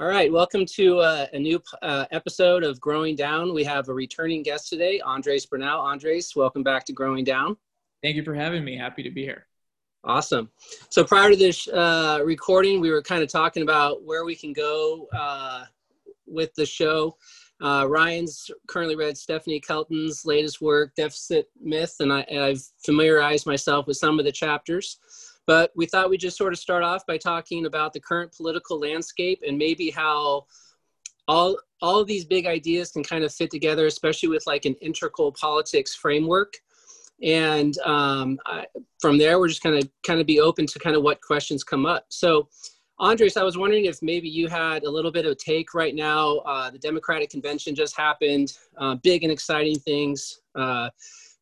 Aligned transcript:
All 0.00 0.06
right, 0.06 0.32
welcome 0.32 0.64
to 0.64 1.00
uh, 1.00 1.26
a 1.34 1.38
new 1.38 1.60
uh, 1.82 2.06
episode 2.10 2.64
of 2.64 2.80
Growing 2.80 3.14
Down. 3.14 3.52
We 3.52 3.64
have 3.64 3.90
a 3.90 3.92
returning 3.92 4.42
guest 4.42 4.70
today, 4.70 4.98
Andres 5.00 5.44
Bernal. 5.44 5.78
Andres, 5.78 6.34
welcome 6.34 6.62
back 6.62 6.86
to 6.86 6.94
Growing 6.94 7.22
Down. 7.22 7.54
Thank 8.02 8.16
you 8.16 8.24
for 8.24 8.32
having 8.32 8.64
me. 8.64 8.78
Happy 8.78 9.02
to 9.02 9.10
be 9.10 9.24
here. 9.24 9.46
Awesome. 10.02 10.48
So 10.88 11.04
prior 11.04 11.28
to 11.28 11.36
this 11.36 11.68
uh, 11.68 12.20
recording, 12.24 12.80
we 12.80 12.90
were 12.90 13.02
kind 13.02 13.22
of 13.22 13.28
talking 13.28 13.62
about 13.62 14.02
where 14.02 14.24
we 14.24 14.34
can 14.34 14.54
go 14.54 15.06
uh, 15.12 15.64
with 16.26 16.54
the 16.54 16.64
show. 16.64 17.18
Uh, 17.60 17.84
Ryan's 17.86 18.50
currently 18.68 18.96
read 18.96 19.18
Stephanie 19.18 19.60
Kelton's 19.60 20.24
latest 20.24 20.62
work, 20.62 20.94
Deficit 20.94 21.50
Myth, 21.60 21.96
and, 22.00 22.10
I, 22.10 22.24
have 22.30 22.62
familiarized 22.86 23.44
myself 23.44 23.86
with 23.86 23.98
some 23.98 24.18
of 24.18 24.24
the 24.24 24.32
chapters. 24.32 24.98
But 25.50 25.72
we 25.74 25.86
thought 25.86 26.08
we'd 26.08 26.20
just 26.20 26.36
sort 26.36 26.52
of 26.52 26.60
start 26.60 26.84
off 26.84 27.04
by 27.06 27.18
talking 27.18 27.66
about 27.66 27.92
the 27.92 27.98
current 27.98 28.30
political 28.30 28.78
landscape 28.78 29.42
and 29.44 29.58
maybe 29.58 29.90
how 29.90 30.46
all 31.26 31.58
all 31.82 31.98
of 31.98 32.06
these 32.06 32.24
big 32.24 32.46
ideas 32.46 32.92
can 32.92 33.02
kind 33.02 33.24
of 33.24 33.34
fit 33.34 33.50
together, 33.50 33.86
especially 33.86 34.28
with 34.28 34.46
like 34.46 34.64
an 34.64 34.74
integral 34.74 35.32
politics 35.32 35.92
framework. 35.92 36.54
And 37.20 37.76
um, 37.78 38.38
I, 38.46 38.64
from 39.00 39.18
there, 39.18 39.40
we're 39.40 39.48
just 39.48 39.64
going 39.64 39.82
to 39.82 39.90
kind 40.04 40.20
of 40.20 40.26
be 40.28 40.38
open 40.38 40.68
to 40.68 40.78
kind 40.78 40.94
of 40.94 41.02
what 41.02 41.20
questions 41.20 41.64
come 41.64 41.84
up. 41.84 42.04
So 42.10 42.48
Andres, 43.00 43.36
I 43.36 43.42
was 43.42 43.58
wondering 43.58 43.86
if 43.86 44.00
maybe 44.02 44.28
you 44.28 44.46
had 44.46 44.84
a 44.84 44.90
little 44.90 45.10
bit 45.10 45.26
of 45.26 45.32
a 45.32 45.34
take 45.34 45.74
right 45.74 45.96
now. 45.96 46.36
Uh, 46.46 46.70
the 46.70 46.78
Democratic 46.78 47.28
convention 47.28 47.74
just 47.74 47.96
happened, 47.96 48.52
uh, 48.78 48.94
big 49.02 49.24
and 49.24 49.32
exciting 49.32 49.80
things. 49.80 50.42
Uh, 50.54 50.90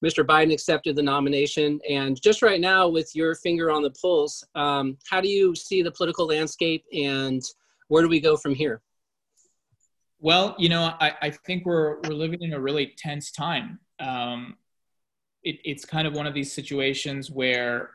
Mr. 0.04 0.24
Biden 0.24 0.52
accepted 0.52 0.96
the 0.96 1.02
nomination. 1.02 1.80
And 1.88 2.20
just 2.20 2.42
right 2.42 2.60
now, 2.60 2.88
with 2.88 3.14
your 3.14 3.34
finger 3.34 3.70
on 3.70 3.82
the 3.82 3.90
pulse, 3.90 4.44
um, 4.54 4.96
how 5.08 5.20
do 5.20 5.28
you 5.28 5.54
see 5.54 5.82
the 5.82 5.90
political 5.90 6.26
landscape 6.26 6.84
and 6.92 7.42
where 7.88 8.02
do 8.02 8.08
we 8.08 8.20
go 8.20 8.36
from 8.36 8.54
here? 8.54 8.82
Well, 10.20 10.54
you 10.58 10.68
know, 10.68 10.94
I, 11.00 11.12
I 11.22 11.30
think 11.30 11.64
we're, 11.64 12.00
we're 12.00 12.14
living 12.14 12.42
in 12.42 12.52
a 12.52 12.60
really 12.60 12.94
tense 12.96 13.30
time. 13.30 13.78
Um, 14.00 14.56
it, 15.42 15.58
it's 15.64 15.84
kind 15.84 16.06
of 16.06 16.14
one 16.14 16.26
of 16.26 16.34
these 16.34 16.52
situations 16.52 17.30
where 17.30 17.90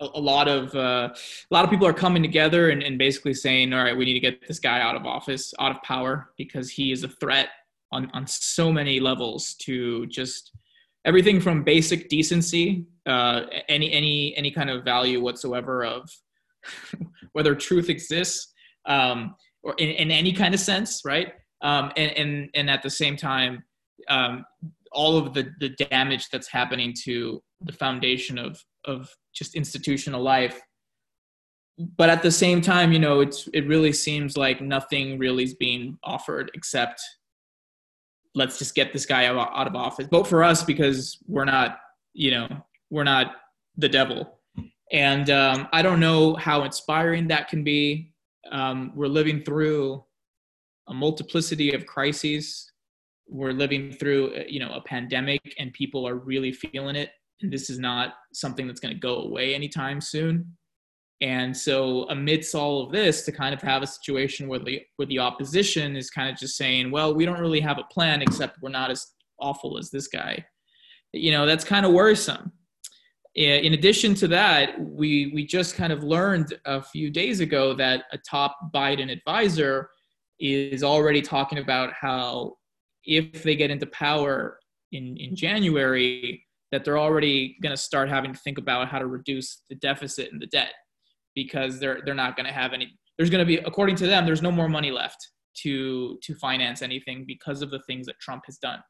a, 0.00 0.06
a 0.14 0.20
lot 0.20 0.48
of 0.48 0.74
uh, 0.74 1.08
a 1.14 1.54
lot 1.54 1.64
of 1.64 1.70
people 1.70 1.86
are 1.86 1.92
coming 1.92 2.22
together 2.22 2.70
and, 2.70 2.82
and 2.82 2.98
basically 2.98 3.34
saying, 3.34 3.72
all 3.72 3.84
right, 3.84 3.96
we 3.96 4.04
need 4.04 4.14
to 4.14 4.20
get 4.20 4.46
this 4.46 4.58
guy 4.58 4.80
out 4.80 4.96
of 4.96 5.06
office, 5.06 5.54
out 5.60 5.70
of 5.70 5.82
power, 5.82 6.30
because 6.36 6.70
he 6.70 6.92
is 6.92 7.04
a 7.04 7.08
threat 7.08 7.48
on 7.94 8.10
on 8.12 8.26
so 8.26 8.72
many 8.72 9.00
levels 9.00 9.54
to 9.62 10.06
just 10.06 10.50
everything 11.04 11.40
from 11.40 11.62
basic 11.62 12.08
decency, 12.08 12.86
uh, 13.06 13.42
any 13.68 13.92
any 13.92 14.36
any 14.36 14.50
kind 14.50 14.70
of 14.70 14.84
value 14.84 15.20
whatsoever 15.20 15.84
of 15.84 16.10
whether 17.32 17.54
truth 17.54 17.88
exists, 17.88 18.52
um, 18.86 19.34
or 19.62 19.74
in, 19.78 19.90
in 19.90 20.10
any 20.10 20.32
kind 20.32 20.54
of 20.54 20.60
sense, 20.60 21.02
right? 21.04 21.32
Um, 21.62 21.92
and 21.96 22.12
and 22.12 22.50
and 22.54 22.70
at 22.70 22.82
the 22.82 22.90
same 22.90 23.16
time, 23.16 23.62
um, 24.08 24.44
all 24.92 25.16
of 25.16 25.34
the 25.34 25.50
the 25.60 25.70
damage 25.90 26.28
that's 26.30 26.48
happening 26.48 26.94
to 27.04 27.42
the 27.62 27.72
foundation 27.72 28.38
of 28.38 28.60
of 28.84 29.08
just 29.34 29.54
institutional 29.54 30.22
life 30.22 30.60
but 31.96 32.08
at 32.08 32.22
the 32.22 32.30
same 32.30 32.60
time 32.60 32.92
you 32.92 32.98
know 32.98 33.20
it's 33.20 33.48
it 33.52 33.66
really 33.66 33.92
seems 33.92 34.36
like 34.36 34.60
nothing 34.60 35.18
really 35.18 35.44
is 35.44 35.54
being 35.54 35.98
offered 36.04 36.50
except 36.54 37.00
let's 38.34 38.58
just 38.58 38.74
get 38.74 38.92
this 38.92 39.06
guy 39.06 39.26
out, 39.26 39.66
of 39.66 39.76
office. 39.76 40.06
Vote 40.08 40.26
for 40.26 40.42
us 40.42 40.62
because 40.62 41.18
we're 41.26 41.44
not 41.44 41.78
you 42.12 42.30
know 42.30 42.48
we're 42.90 43.04
not 43.04 43.36
the 43.76 43.88
devil. 43.88 44.38
And 44.92 45.30
um, 45.30 45.68
i 45.72 45.82
don't 45.82 46.00
know 46.00 46.34
how 46.36 46.64
inspiring 46.64 47.28
that 47.28 47.48
can 47.48 47.64
be. 47.64 48.12
Um, 48.50 48.92
we're 48.94 49.08
living 49.08 49.42
through 49.42 50.04
a 50.88 50.94
multiplicity 50.94 51.72
of 51.72 51.86
crises. 51.86 52.70
We're 53.26 53.52
living 53.52 53.92
through 53.92 54.44
you 54.48 54.60
know 54.60 54.72
a 54.72 54.82
pandemic 54.82 55.54
and 55.58 55.72
people 55.72 56.06
are 56.06 56.16
really 56.16 56.52
feeling 56.52 56.96
it. 56.96 57.10
And 57.40 57.52
this 57.52 57.68
is 57.68 57.78
not 57.78 58.14
something 58.32 58.66
that's 58.66 58.80
going 58.80 58.94
to 58.94 59.00
go 59.00 59.16
away 59.16 59.54
anytime 59.54 60.00
soon. 60.00 60.56
And 61.24 61.56
so, 61.56 62.02
amidst 62.10 62.54
all 62.54 62.82
of 62.82 62.92
this, 62.92 63.22
to 63.22 63.32
kind 63.32 63.54
of 63.54 63.62
have 63.62 63.82
a 63.82 63.86
situation 63.86 64.46
where 64.46 64.58
the 64.58 64.82
where 64.96 65.06
the 65.06 65.20
opposition 65.20 65.96
is 65.96 66.10
kind 66.10 66.28
of 66.28 66.36
just 66.36 66.54
saying, 66.54 66.90
"Well, 66.90 67.14
we 67.14 67.24
don't 67.24 67.40
really 67.40 67.60
have 67.60 67.78
a 67.78 67.84
plan, 67.84 68.20
except 68.20 68.60
we're 68.60 68.68
not 68.68 68.90
as 68.90 69.06
awful 69.40 69.78
as 69.78 69.90
this 69.90 70.06
guy," 70.06 70.44
you 71.14 71.32
know, 71.32 71.46
that's 71.46 71.64
kind 71.64 71.86
of 71.86 71.92
worrisome. 71.92 72.52
In 73.36 73.72
addition 73.72 74.14
to 74.16 74.28
that, 74.28 74.78
we 74.78 75.30
we 75.32 75.46
just 75.46 75.76
kind 75.76 75.94
of 75.94 76.04
learned 76.04 76.60
a 76.66 76.82
few 76.82 77.10
days 77.10 77.40
ago 77.40 77.72
that 77.72 78.04
a 78.12 78.18
top 78.18 78.58
Biden 78.74 79.10
advisor 79.10 79.88
is 80.38 80.82
already 80.82 81.22
talking 81.22 81.56
about 81.56 81.94
how 81.94 82.56
if 83.04 83.42
they 83.42 83.56
get 83.56 83.70
into 83.70 83.86
power 83.86 84.58
in 84.92 85.16
in 85.16 85.34
January, 85.34 86.44
that 86.70 86.84
they're 86.84 86.98
already 86.98 87.56
going 87.62 87.74
to 87.74 87.82
start 87.82 88.10
having 88.10 88.34
to 88.34 88.38
think 88.40 88.58
about 88.58 88.88
how 88.88 88.98
to 88.98 89.06
reduce 89.06 89.62
the 89.70 89.76
deficit 89.76 90.30
and 90.30 90.42
the 90.42 90.48
debt 90.48 90.74
because 91.34 91.78
they're 91.78 92.00
they're 92.04 92.14
not 92.14 92.36
going 92.36 92.46
to 92.46 92.52
have 92.52 92.72
any 92.72 92.96
there's 93.16 93.30
going 93.30 93.40
to 93.40 93.46
be 93.46 93.56
according 93.58 93.96
to 93.96 94.06
them 94.06 94.24
there's 94.24 94.42
no 94.42 94.52
more 94.52 94.68
money 94.68 94.90
left 94.90 95.30
to 95.54 96.18
to 96.22 96.34
finance 96.34 96.82
anything 96.82 97.24
because 97.26 97.62
of 97.62 97.70
the 97.70 97.80
things 97.86 98.06
that 98.06 98.18
Trump 98.20 98.44
has 98.46 98.58
done 98.58 98.80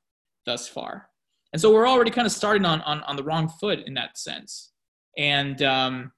thus 0.46 0.68
far. 0.68 1.08
And 1.52 1.60
so 1.60 1.72
we're 1.72 1.88
already 1.88 2.10
kind 2.10 2.26
of 2.26 2.32
starting 2.32 2.64
on 2.64 2.80
on, 2.82 3.02
on 3.02 3.16
the 3.16 3.24
wrong 3.24 3.48
foot 3.48 3.80
in 3.86 3.94
that 3.94 4.18
sense. 4.18 4.72
And 5.16 5.62
um, 5.62 6.12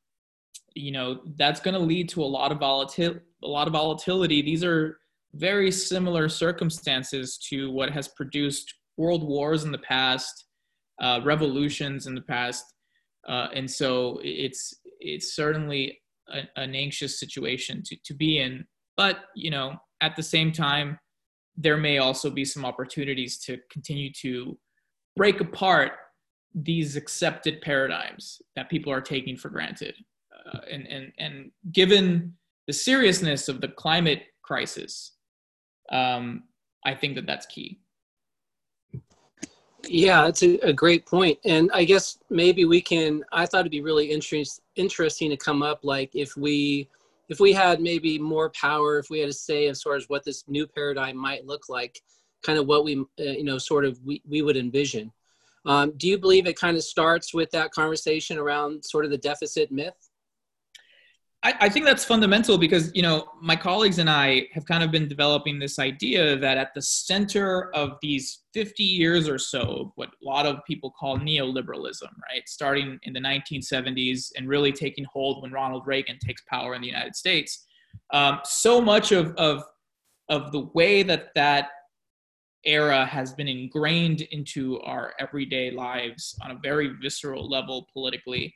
you 0.74 0.92
know 0.92 1.20
that's 1.36 1.60
going 1.60 1.74
to 1.74 1.80
lead 1.80 2.08
to 2.10 2.22
a 2.22 2.24
lot 2.24 2.52
of 2.52 2.58
volatility 2.58 3.20
a 3.42 3.48
lot 3.48 3.66
of 3.66 3.72
volatility 3.72 4.42
these 4.42 4.62
are 4.62 4.98
very 5.34 5.70
similar 5.70 6.28
circumstances 6.28 7.38
to 7.38 7.70
what 7.70 7.90
has 7.90 8.08
produced 8.08 8.74
world 8.96 9.26
wars 9.26 9.64
in 9.64 9.72
the 9.72 9.78
past 9.78 10.46
uh, 11.00 11.20
revolutions 11.24 12.06
in 12.06 12.14
the 12.14 12.22
past, 12.22 12.64
uh, 13.28 13.48
and 13.54 13.70
so 13.70 14.20
it's 14.22 14.74
it's 15.00 15.34
certainly 15.34 15.98
a, 16.32 16.42
an 16.60 16.74
anxious 16.74 17.18
situation 17.18 17.82
to, 17.86 17.96
to 18.04 18.14
be 18.14 18.38
in. 18.38 18.66
But 18.96 19.18
you 19.34 19.50
know, 19.50 19.76
at 20.00 20.16
the 20.16 20.22
same 20.22 20.52
time, 20.52 20.98
there 21.56 21.76
may 21.76 21.98
also 21.98 22.30
be 22.30 22.44
some 22.44 22.64
opportunities 22.64 23.38
to 23.38 23.58
continue 23.70 24.12
to 24.20 24.58
break 25.16 25.40
apart 25.40 25.92
these 26.54 26.96
accepted 26.96 27.60
paradigms 27.60 28.40
that 28.54 28.70
people 28.70 28.92
are 28.92 29.00
taking 29.00 29.36
for 29.36 29.48
granted. 29.48 29.94
Uh, 30.46 30.60
and, 30.70 30.86
and, 30.86 31.12
and 31.18 31.50
given 31.72 32.34
the 32.66 32.72
seriousness 32.72 33.48
of 33.48 33.60
the 33.60 33.68
climate 33.68 34.22
crisis, 34.42 35.12
um, 35.90 36.44
I 36.84 36.94
think 36.94 37.14
that 37.16 37.26
that's 37.26 37.46
key. 37.46 37.80
Yeah, 39.88 40.22
that's 40.22 40.42
a, 40.42 40.58
a, 40.66 40.72
great 40.72 41.06
point. 41.06 41.38
And 41.44 41.70
I 41.72 41.84
guess 41.84 42.18
maybe 42.30 42.64
we 42.64 42.80
can, 42.80 43.24
I 43.32 43.46
thought 43.46 43.60
it'd 43.60 43.72
be 43.72 43.80
really 43.80 44.06
interest, 44.06 44.60
interesting 44.76 45.30
to 45.30 45.36
come 45.36 45.62
up 45.62 45.80
like 45.82 46.10
if 46.14 46.36
we, 46.36 46.88
if 47.28 47.40
we 47.40 47.52
had 47.52 47.80
maybe 47.80 48.18
more 48.18 48.50
power, 48.50 48.98
if 48.98 49.10
we 49.10 49.20
had 49.20 49.28
a 49.28 49.32
say 49.32 49.68
as 49.68 49.82
far 49.82 49.96
as 49.96 50.08
what 50.08 50.24
this 50.24 50.44
new 50.48 50.66
paradigm 50.66 51.16
might 51.16 51.46
look 51.46 51.68
like, 51.68 52.00
kind 52.44 52.58
of 52.58 52.66
what 52.66 52.84
we, 52.84 53.00
uh, 53.00 53.22
you 53.22 53.44
know, 53.44 53.58
sort 53.58 53.84
of 53.84 53.98
we, 54.04 54.22
we 54.28 54.42
would 54.42 54.56
envision. 54.56 55.12
Um, 55.64 55.92
do 55.96 56.06
you 56.06 56.16
believe 56.16 56.46
it 56.46 56.58
kind 56.58 56.76
of 56.76 56.84
starts 56.84 57.34
with 57.34 57.50
that 57.50 57.72
conversation 57.72 58.38
around 58.38 58.84
sort 58.84 59.04
of 59.04 59.10
the 59.10 59.18
deficit 59.18 59.72
myth? 59.72 60.05
I, 61.46 61.54
I 61.60 61.68
think 61.68 61.86
that's 61.86 62.04
fundamental 62.04 62.58
because 62.58 62.90
you 62.92 63.02
know 63.02 63.28
my 63.40 63.54
colleagues 63.54 64.00
and 64.00 64.10
I 64.10 64.48
have 64.52 64.66
kind 64.66 64.82
of 64.82 64.90
been 64.90 65.06
developing 65.06 65.60
this 65.60 65.78
idea 65.78 66.36
that 66.36 66.58
at 66.58 66.74
the 66.74 66.82
center 66.82 67.70
of 67.72 67.98
these 68.02 68.40
50 68.52 68.82
years 68.82 69.28
or 69.28 69.38
so, 69.38 69.92
what 69.94 70.08
a 70.08 70.24
lot 70.24 70.44
of 70.44 70.58
people 70.66 70.92
call 70.98 71.18
neoliberalism, 71.18 72.10
right, 72.28 72.42
starting 72.46 72.98
in 73.04 73.12
the 73.12 73.20
1970s 73.20 74.32
and 74.36 74.48
really 74.48 74.72
taking 74.72 75.04
hold 75.04 75.40
when 75.40 75.52
Ronald 75.52 75.86
Reagan 75.86 76.18
takes 76.18 76.42
power 76.50 76.74
in 76.74 76.80
the 76.80 76.88
United 76.88 77.14
States. 77.14 77.64
Um, 78.12 78.40
so 78.44 78.80
much 78.80 79.12
of, 79.12 79.32
of 79.36 79.62
of 80.28 80.50
the 80.50 80.68
way 80.74 81.04
that 81.04 81.28
that 81.36 81.68
era 82.64 83.06
has 83.06 83.32
been 83.32 83.46
ingrained 83.46 84.22
into 84.32 84.80
our 84.80 85.14
everyday 85.20 85.70
lives 85.70 86.36
on 86.42 86.50
a 86.50 86.58
very 86.60 86.88
visceral 87.00 87.48
level 87.48 87.86
politically 87.92 88.52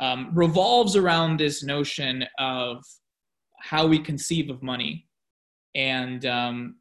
um, 0.00 0.30
revolves 0.34 0.96
around 0.96 1.38
this 1.38 1.62
notion 1.62 2.24
of 2.38 2.84
how 3.60 3.86
we 3.86 3.98
conceive 3.98 4.50
of 4.50 4.62
money 4.62 5.06
and 5.74 6.24
um, 6.26 6.76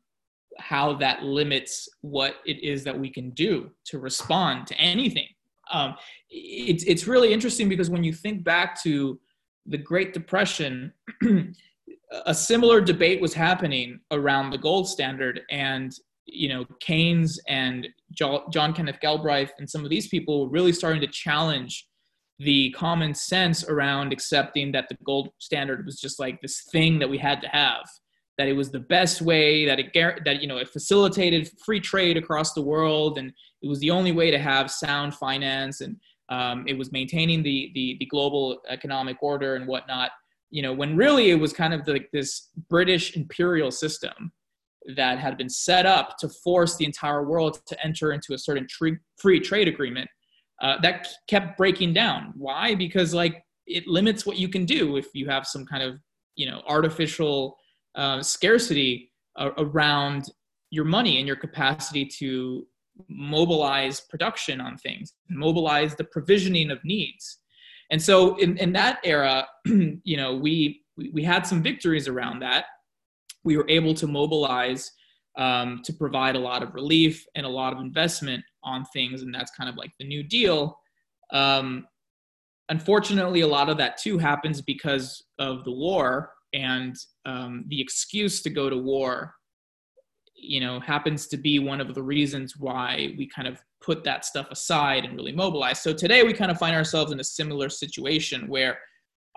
how 0.60 0.94
that 0.94 1.24
limits 1.24 1.90
what 2.02 2.36
it 2.46 2.64
is 2.64 2.84
that 2.84 2.98
we 2.98 3.10
can 3.10 3.30
do 3.32 3.70
to 3.86 4.00
respond 4.00 4.68
to 4.68 4.76
anything. 4.76 5.28
Um, 5.72 5.96
it's, 6.30 6.84
it's 6.84 7.08
really 7.08 7.34
interesting 7.34 7.70
because 7.70 7.90
when 7.90 8.04
you 8.04 8.14
think 8.14 8.44
back 8.44 8.82
to 8.84 9.20
the 9.66 9.78
Great 9.78 10.14
Depression, 10.14 10.94
a 12.26 12.34
similar 12.34 12.82
debate 12.82 13.20
was 13.20 13.34
happening 13.34 14.00
around 14.12 14.52
the 14.52 14.58
gold 14.58 14.88
standard 14.88 15.42
and 15.50 15.94
you 16.28 16.50
know 16.50 16.66
Keynes 16.80 17.40
and 17.48 17.88
John 18.14 18.74
Kenneth 18.74 19.00
Galbraith 19.00 19.52
and 19.60 19.70
some 19.70 19.84
of 19.84 19.90
these 19.90 20.08
people 20.08 20.42
were 20.42 20.50
really 20.50 20.72
starting 20.72 21.02
to 21.02 21.08
challenge 21.08 21.88
the 22.40 22.72
common 22.72 23.14
sense 23.14 23.64
around 23.66 24.12
accepting 24.12 24.72
that 24.72 24.90
the 24.90 24.98
gold 25.06 25.30
standard 25.40 25.86
was 25.86 26.00
just 26.00 26.20
like 26.20 26.42
this 26.42 26.64
thing 26.72 27.00
that 27.00 27.10
we 27.10 27.18
had 27.18 27.42
to 27.42 27.48
have 27.48 27.86
that 28.38 28.48
it 28.48 28.54
was 28.54 28.72
the 28.72 28.80
best 28.80 29.22
way 29.22 29.66
that 29.66 29.80
it 29.80 29.94
that 30.26 30.42
you 30.42 30.48
know 30.48 30.58
it 30.58 30.70
facilitated 30.70 31.50
free 31.64 31.80
trade 31.80 32.18
across 32.18 32.54
the 32.54 32.62
world 32.62 33.18
and 33.18 33.32
it 33.62 33.68
was 33.68 33.80
the 33.80 33.92
only 33.92 34.12
way 34.12 34.30
to 34.30 34.38
have 34.38 34.70
sound 34.70 35.14
finance 35.14 35.82
and 35.82 35.98
um, 36.30 36.66
it 36.68 36.78
was 36.78 36.92
maintaining 36.92 37.44
the, 37.44 37.72
the 37.76 37.98
the 38.00 38.06
global 38.06 38.62
economic 38.70 39.18
order 39.22 39.56
and 39.56 39.68
whatnot 39.68 40.12
you 40.50 40.62
know 40.62 40.74
when 40.74 40.98
really 40.98 41.30
it 41.30 41.40
was 41.40 41.54
kind 41.54 41.74
of 41.74 41.88
like 41.88 42.10
this 42.12 42.50
british 42.70 43.16
imperial 43.16 43.72
system 43.72 44.32
that 44.96 45.18
had 45.18 45.38
been 45.38 45.50
set 45.50 45.86
up 45.86 46.18
to 46.18 46.30
force 46.30 46.76
the 46.76 46.86
entire 46.86 47.24
world 47.24 47.60
to 47.66 47.86
enter 47.86 48.12
into 48.12 48.34
a 48.34 48.38
certain 48.38 48.68
free 49.18 49.40
trade 49.40 49.68
agreement 49.68 50.10
uh, 50.62 50.80
that 50.82 51.08
kept 51.28 51.58
breaking 51.58 51.94
down 51.94 52.34
why 52.36 52.74
because 52.76 53.14
like 53.14 53.44
it 53.68 53.88
limits 53.88 54.26
what 54.26 54.38
you 54.38 54.48
can 54.48 54.66
do 54.66 54.96
if 54.96 55.08
you 55.14 55.28
have 55.28 55.46
some 55.46 55.66
kind 55.66 55.84
of 55.84 56.00
you 56.36 56.50
know 56.50 56.62
artificial 56.68 57.58
uh, 57.96 58.22
scarcity 58.22 59.12
uh, 59.38 59.52
around 59.58 60.26
your 60.70 60.86
money 60.86 61.18
and 61.18 61.28
your 61.28 61.36
capacity 61.36 62.06
to 62.06 62.66
mobilize 63.10 64.02
production 64.02 64.62
on 64.62 64.78
things, 64.78 65.14
mobilize 65.30 65.96
the 65.96 66.04
provisioning 66.04 66.72
of 66.72 66.84
needs. 66.84 67.40
And 67.92 68.02
so 68.02 68.36
in, 68.38 68.58
in 68.58 68.74
that 68.74 69.00
era, 69.04 69.48
you 69.66 70.18
know, 70.18 70.36
we, 70.36 70.82
we 71.12 71.24
had 71.24 71.46
some 71.46 71.62
victories 71.62 72.08
around 72.08 72.40
that. 72.40 72.66
We 73.44 73.58
were 73.58 73.70
able 73.70 73.94
to 73.96 74.08
mobilize 74.08 74.92
um, 75.38 75.82
to 75.84 75.94
provide 75.94 76.36
a 76.36 76.40
lot 76.40 76.64
of 76.64 76.74
relief 76.74 77.26
and 77.36 77.46
a 77.46 77.50
lot 77.50 77.74
of 77.74 77.80
investment 77.80 78.44
on 78.66 78.86
things. 78.86 79.22
And 79.22 79.34
that's 79.34 79.52
kind 79.52 79.70
of 79.70 79.78
like 79.78 79.92
the 80.00 80.08
New 80.08 80.24
Deal. 80.24 80.78
Um, 81.32 81.88
unfortunately, 82.70 83.42
a 83.42 83.48
lot 83.48 83.70
of 83.70 83.78
that 83.78 83.98
too 83.98 84.18
happens 84.18 84.62
because 84.62 85.24
of 85.40 85.64
the 85.64 85.72
war 85.72 86.32
and 86.54 86.96
um, 87.26 87.66
the 87.68 87.80
excuse 87.80 88.42
to 88.42 88.50
go 88.50 88.70
to 88.70 88.78
war 88.78 89.34
you 90.36 90.60
know 90.60 90.80
happens 90.80 91.28
to 91.28 91.38
be 91.38 91.60
one 91.60 91.80
of 91.82 91.96
the 91.96 92.04
reasons 92.04 92.56
why 92.58 93.14
we 93.18 93.28
kind 93.28 93.48
of 93.48 93.62
put 93.82 94.04
that 94.04 94.26
stuff 94.26 94.48
aside 94.52 95.06
and 95.06 95.16
really 95.16 95.32
mobilize 95.32 95.82
so 95.82 95.94
today 95.94 96.24
we 96.24 96.34
kind 96.34 96.52
of 96.52 96.58
find 96.58 96.76
ourselves 96.76 97.12
in 97.12 97.20
a 97.20 97.24
similar 97.24 97.70
situation 97.70 98.48
where 98.48 98.78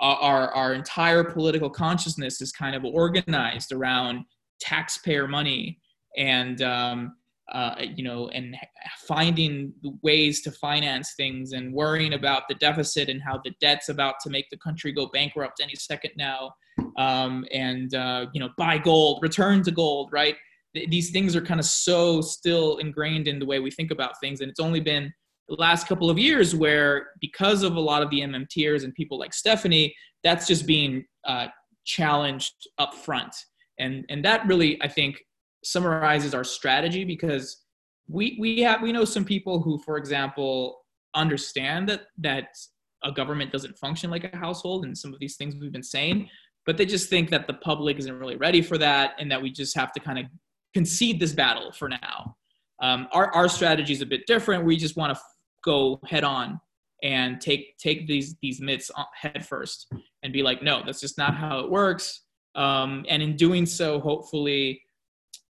our 0.01 0.53
our 0.55 0.75
entire 0.75 1.25
political 1.25 1.71
consciousness 1.71 2.41
is 2.41 2.53
kind 2.53 2.75
of 2.75 2.85
organized 2.85 3.73
around 3.73 4.25
taxpayer 4.61 5.29
money 5.29 5.79
and 6.17 6.63
um, 6.63 7.17
uh, 7.53 7.75
you 7.95 8.05
know, 8.05 8.29
and 8.29 8.55
finding 9.07 9.73
ways 10.03 10.43
to 10.43 10.53
finance 10.53 11.15
things 11.17 11.53
and 11.53 11.73
worrying 11.73 12.13
about 12.13 12.43
the 12.49 12.55
deficit 12.57 13.09
and 13.09 13.23
how 13.23 13.41
the 13.43 13.53
debt's 13.61 13.89
about 13.89 14.17
to 14.23 14.31
make 14.31 14.49
the 14.51 14.57
country 14.59 14.93
go 14.93 15.07
bankrupt 15.07 15.61
any 15.63 15.75
second 15.75 16.11
now, 16.17 16.53
um, 16.99 17.47
and 17.53 17.95
uh, 17.95 18.27
you 18.35 18.41
know, 18.41 18.51
buy 18.59 18.77
gold, 18.77 19.21
return 19.23 19.63
to 19.63 19.71
gold, 19.71 20.11
right? 20.13 20.37
These 20.75 21.11
things 21.11 21.35
are 21.35 21.41
kind 21.41 21.59
of 21.59 21.65
so 21.65 22.21
still 22.21 22.77
ingrained 22.77 23.27
in 23.27 23.39
the 23.39 23.47
way 23.47 23.61
we 23.61 23.71
think 23.71 23.91
about 23.91 24.21
things, 24.21 24.43
and 24.43 24.51
it's 24.51 24.61
only 24.61 24.81
been 24.81 25.13
the 25.49 25.57
last 25.57 25.87
couple 25.89 26.11
of 26.11 26.19
years 26.19 26.55
where, 26.55 27.09
because 27.21 27.63
of 27.63 27.77
a 27.77 27.81
lot 27.81 28.03
of 28.03 28.11
the 28.11 28.21
MMTers 28.21 28.85
and 28.85 28.95
people 28.95 29.19
like 29.19 29.33
Stephanie, 29.33 29.95
that's 30.23 30.47
just 30.47 30.67
being 30.67 31.07
uh, 31.27 31.47
challenged 31.87 32.69
up 32.77 32.93
front, 32.95 33.35
and 33.79 34.05
and 34.11 34.23
that 34.27 34.47
really, 34.47 34.81
I 34.83 34.89
think, 34.89 35.17
summarizes 35.65 36.35
our 36.35 36.45
strategy 36.45 37.05
because 37.05 37.65
we 38.09 38.37
we 38.41 38.61
have 38.61 38.83
we 38.83 38.93
know 38.93 39.05
some 39.05 39.25
people 39.25 39.61
who, 39.61 39.79
for 39.79 39.97
example, 39.97 40.79
understand 41.15 41.89
that 41.89 42.03
that 42.19 42.49
a 43.05 43.13
government 43.13 43.53
doesn't 43.53 43.77
function 43.79 44.11
like 44.11 44.25
a 44.25 44.37
household 44.37 44.85
and 44.85 44.97
some 44.97 45.13
of 45.13 45.21
these 45.21 45.37
things 45.37 45.55
we've 45.55 45.73
been 45.73 45.83
saying, 45.83 46.29
but 46.67 46.77
they 46.77 46.87
just 46.87 47.09
think 47.09 47.31
that 47.31 47.47
the 47.47 47.55
public 47.55 47.99
isn't 47.99 48.19
really 48.19 48.37
ready 48.37 48.61
for 48.61 48.77
that 48.79 49.13
and 49.19 49.31
that 49.31 49.41
we 49.41 49.51
just 49.51 49.77
have 49.77 49.93
to 49.93 50.01
kind 50.01 50.19
of 50.19 50.27
concede 50.75 51.21
this 51.21 51.33
battle 51.33 51.73
for 51.73 51.89
now. 51.89 52.37
Um, 52.81 53.09
our 53.13 53.33
our 53.35 53.49
strategy 53.49 53.93
is 53.93 54.03
a 54.03 54.07
bit 54.07 54.27
different. 54.27 54.65
We 54.65 54.77
just 54.77 54.97
want 54.97 55.15
to 55.15 55.21
go 55.65 56.01
head 56.05 56.25
on 56.25 56.61
and 57.03 57.41
take 57.41 57.77
take 57.79 58.07
these 58.07 58.37
these 58.43 58.61
myths 58.61 58.91
head 59.15 59.47
first 59.47 59.93
and 60.23 60.33
be 60.33 60.43
like, 60.43 60.63
no, 60.63 60.83
that's 60.85 61.01
just 61.01 61.19
not 61.19 61.35
how 61.35 61.61
it 61.61 61.71
works. 61.71 62.23
Um, 62.55 63.05
and 63.09 63.23
in 63.23 63.37
doing 63.37 63.67
so, 63.67 64.01
hopefully, 64.01 64.83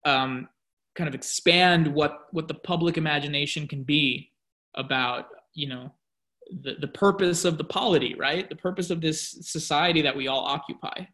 um, 0.05 0.47
kind 0.95 1.07
of 1.07 1.15
expand 1.15 1.87
what 1.87 2.27
what 2.31 2.47
the 2.47 2.53
public 2.53 2.97
imagination 2.97 3.67
can 3.67 3.83
be 3.83 4.31
about 4.75 5.27
you 5.53 5.67
know 5.67 5.91
the, 6.63 6.75
the 6.79 6.87
purpose 6.87 7.45
of 7.45 7.57
the 7.57 7.63
polity 7.63 8.15
right? 8.15 8.49
The 8.49 8.55
purpose 8.55 8.89
of 8.89 9.01
this 9.01 9.37
society 9.41 10.01
that 10.01 10.15
we 10.15 10.27
all 10.27 10.43
occupy. 10.45 11.05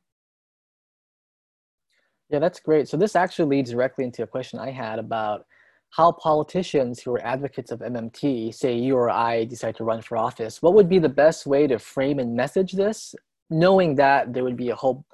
Yeah 2.29 2.39
that's 2.39 2.59
great. 2.59 2.87
So 2.87 2.97
this 2.97 3.15
actually 3.15 3.55
leads 3.55 3.71
directly 3.71 4.03
into 4.03 4.23
a 4.23 4.27
question 4.27 4.59
i 4.59 4.71
had 4.71 4.99
about 4.99 5.45
how 5.91 6.11
politicians 6.11 7.01
who 7.01 7.13
are 7.13 7.25
advocates 7.25 7.71
of 7.71 7.79
mmt 7.79 8.53
say 8.53 8.75
you 8.75 8.95
or 8.95 9.09
i 9.09 9.45
decide 9.45 9.75
to 9.75 9.83
run 9.83 10.01
for 10.01 10.17
office 10.17 10.61
what 10.61 10.73
would 10.73 10.89
be 10.89 10.99
the 10.99 11.09
best 11.09 11.45
way 11.45 11.65
to 11.67 11.79
frame 11.79 12.19
and 12.19 12.35
message 12.35 12.73
this 12.73 13.15
knowing 13.49 13.95
that 13.95 14.33
there 14.33 14.43
would 14.43 14.57
be 14.57 14.69
a 14.69 14.75
whole 14.75 15.05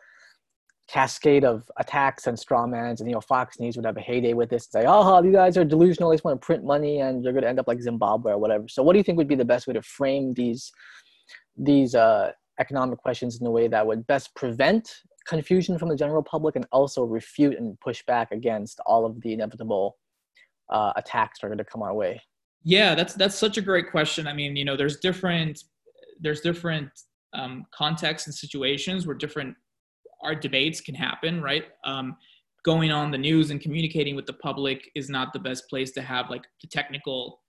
cascade 0.93 1.43
of 1.43 1.63
attacks 1.77 2.27
and 2.27 2.37
strawmans, 2.37 2.99
and 2.99 3.09
you 3.09 3.15
know 3.15 3.21
Fox 3.21 3.59
News 3.59 3.75
would 3.75 3.85
have 3.85 3.97
a 3.97 4.01
heyday 4.01 4.33
with 4.33 4.49
this. 4.49 4.69
and 4.73 4.83
Say, 4.83 4.87
oh, 4.87 5.23
you 5.23 5.31
guys 5.31 5.57
are 5.57 5.65
delusional. 5.65 6.09
They 6.09 6.17
just 6.17 6.23
want 6.23 6.39
to 6.39 6.45
print 6.45 6.63
money, 6.63 6.99
and 6.99 7.23
you're 7.23 7.33
going 7.33 7.43
to 7.43 7.49
end 7.49 7.59
up 7.59 7.67
like 7.67 7.81
Zimbabwe 7.81 8.33
or 8.33 8.37
whatever. 8.37 8.67
So, 8.67 8.83
what 8.83 8.93
do 8.93 8.99
you 8.99 9.03
think 9.03 9.17
would 9.17 9.27
be 9.27 9.35
the 9.35 9.43
best 9.43 9.65
way 9.65 9.73
to 9.73 9.81
frame 9.81 10.35
these 10.35 10.71
these 11.57 11.95
uh, 11.95 12.31
economic 12.59 12.99
questions 12.99 13.41
in 13.41 13.47
a 13.47 13.51
way 13.51 13.67
that 13.67 13.85
would 13.85 14.05
best 14.05 14.35
prevent 14.35 14.93
confusion 15.27 15.79
from 15.79 15.89
the 15.89 15.95
general 15.95 16.21
public 16.21 16.55
and 16.55 16.65
also 16.71 17.03
refute 17.03 17.57
and 17.57 17.79
push 17.79 18.03
back 18.05 18.31
against 18.31 18.79
all 18.85 19.05
of 19.05 19.19
the 19.21 19.33
inevitable 19.33 19.97
uh, 20.69 20.91
attacks 20.95 21.39
that 21.39 21.47
are 21.47 21.49
going 21.49 21.57
to 21.57 21.63
come 21.63 21.81
our 21.81 21.93
way? 21.93 22.21
Yeah, 22.63 22.93
that's 22.93 23.15
that's 23.15 23.35
such 23.35 23.57
a 23.57 23.61
great 23.61 23.89
question. 23.89 24.27
I 24.27 24.33
mean, 24.33 24.55
you 24.55 24.63
know, 24.63 24.77
there's 24.77 24.99
different 24.99 25.63
there's 26.21 26.41
different 26.41 26.89
um, 27.33 27.65
contexts 27.73 28.27
and 28.27 28.35
situations 28.35 29.07
where 29.07 29.15
different 29.15 29.55
our 30.23 30.35
debates 30.35 30.81
can 30.81 30.95
happen, 30.95 31.41
right? 31.41 31.65
Um, 31.85 32.15
going 32.63 32.91
on 32.91 33.11
the 33.11 33.17
news 33.17 33.51
and 33.51 33.59
communicating 33.59 34.15
with 34.15 34.25
the 34.25 34.33
public 34.33 34.89
is 34.95 35.09
not 35.09 35.33
the 35.33 35.39
best 35.39 35.69
place 35.69 35.91
to 35.91 36.01
have 36.01 36.29
like 36.29 36.43
the 36.61 36.67
technical, 36.67 37.41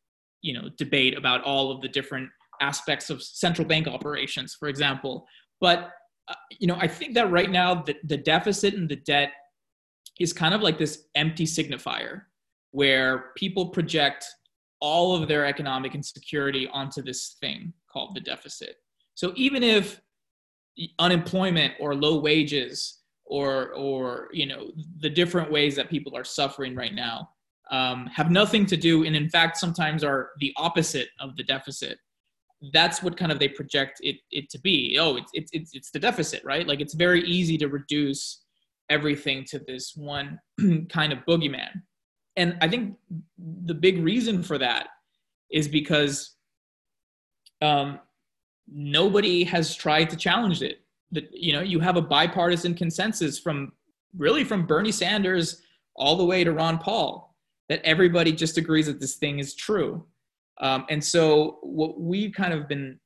you 0.42 0.54
know, 0.54 0.68
debate 0.76 1.16
about 1.16 1.42
all 1.42 1.70
of 1.70 1.80
the 1.80 1.88
different 1.88 2.28
aspects 2.60 3.10
of 3.10 3.22
central 3.22 3.66
bank 3.66 3.86
operations, 3.86 4.54
for 4.54 4.68
example. 4.68 5.26
But 5.60 5.90
uh, 6.28 6.34
you 6.58 6.66
know, 6.66 6.76
I 6.80 6.88
think 6.88 7.14
that 7.14 7.30
right 7.30 7.50
now 7.50 7.82
the, 7.82 7.96
the 8.04 8.16
deficit 8.16 8.74
and 8.74 8.88
the 8.88 8.96
debt 8.96 9.32
is 10.20 10.32
kind 10.32 10.54
of 10.54 10.62
like 10.62 10.78
this 10.78 11.06
empty 11.14 11.44
signifier 11.44 12.22
where 12.70 13.26
people 13.36 13.68
project 13.68 14.24
all 14.80 15.14
of 15.14 15.28
their 15.28 15.44
economic 15.46 15.94
insecurity 15.94 16.68
onto 16.72 17.02
this 17.02 17.36
thing 17.40 17.72
called 17.92 18.14
the 18.14 18.20
deficit. 18.20 18.76
So 19.14 19.32
even 19.36 19.62
if 19.62 20.00
unemployment 20.98 21.74
or 21.80 21.94
low 21.94 22.18
wages 22.20 23.00
or 23.26 23.72
or 23.74 24.28
you 24.32 24.46
know 24.46 24.70
the 24.98 25.10
different 25.10 25.50
ways 25.50 25.76
that 25.76 25.88
people 25.88 26.16
are 26.16 26.24
suffering 26.24 26.74
right 26.74 26.94
now 26.94 27.28
um, 27.70 28.06
have 28.06 28.30
nothing 28.30 28.66
to 28.66 28.76
do. 28.76 29.04
And 29.04 29.16
in 29.16 29.30
fact 29.30 29.56
sometimes 29.56 30.04
are 30.04 30.30
the 30.38 30.52
opposite 30.56 31.08
of 31.20 31.36
the 31.36 31.44
deficit. 31.44 31.98
That's 32.72 33.02
what 33.02 33.16
kind 33.16 33.32
of 33.32 33.38
they 33.38 33.48
project 33.48 34.00
it, 34.02 34.16
it 34.30 34.50
to 34.50 34.60
be. 34.60 34.98
Oh 35.00 35.16
it's, 35.16 35.30
it's 35.32 35.50
it's 35.52 35.70
it's 35.74 35.90
the 35.90 35.98
deficit 35.98 36.42
right? 36.44 36.66
Like 36.66 36.80
it's 36.80 36.94
very 36.94 37.22
easy 37.24 37.56
to 37.58 37.68
reduce 37.68 38.42
everything 38.90 39.44
to 39.48 39.58
this 39.66 39.94
one 39.96 40.38
kind 40.90 41.12
of 41.12 41.20
boogeyman. 41.26 41.70
And 42.36 42.58
i 42.60 42.68
think 42.68 42.96
the 43.64 43.74
big 43.74 44.02
reason 44.02 44.42
for 44.42 44.58
that 44.58 44.88
is 45.50 45.68
because 45.68 46.34
um, 47.62 48.00
nobody 48.70 49.44
has 49.44 49.74
tried 49.74 50.10
to 50.10 50.16
challenge 50.16 50.62
it. 50.62 50.80
That 51.12 51.28
you 51.32 51.52
know, 51.52 51.60
you 51.60 51.80
have 51.80 51.96
a 51.96 52.02
bipartisan 52.02 52.74
consensus 52.74 53.38
from 53.38 53.72
really 54.16 54.44
from 54.44 54.66
Bernie 54.66 54.92
Sanders 54.92 55.62
all 55.96 56.16
the 56.16 56.24
way 56.24 56.44
to 56.44 56.52
Ron 56.52 56.78
Paul 56.78 57.34
that 57.68 57.80
everybody 57.84 58.32
just 58.32 58.58
agrees 58.58 58.86
that 58.86 59.00
this 59.00 59.14
thing 59.14 59.38
is 59.38 59.54
true. 59.54 60.04
Um, 60.60 60.84
and 60.90 61.02
so 61.02 61.58
what 61.62 62.00
we've 62.00 62.32
kind 62.32 62.52
of 62.52 62.68
been 62.68 62.98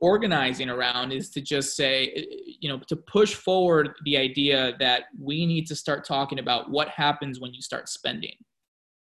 organizing 0.00 0.70
around 0.70 1.12
is 1.12 1.30
to 1.30 1.40
just 1.40 1.76
say, 1.76 2.26
you 2.60 2.68
know, 2.68 2.80
to 2.88 2.96
push 2.96 3.34
forward 3.34 3.90
the 4.04 4.16
idea 4.16 4.74
that 4.78 5.04
we 5.20 5.44
need 5.44 5.66
to 5.66 5.76
start 5.76 6.04
talking 6.04 6.38
about 6.38 6.70
what 6.70 6.88
happens 6.88 7.40
when 7.40 7.52
you 7.52 7.60
start 7.60 7.88
spending. 7.88 8.34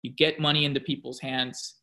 You 0.02 0.12
get 0.12 0.40
money 0.40 0.64
into 0.64 0.80
people's 0.80 1.20
hands, 1.20 1.76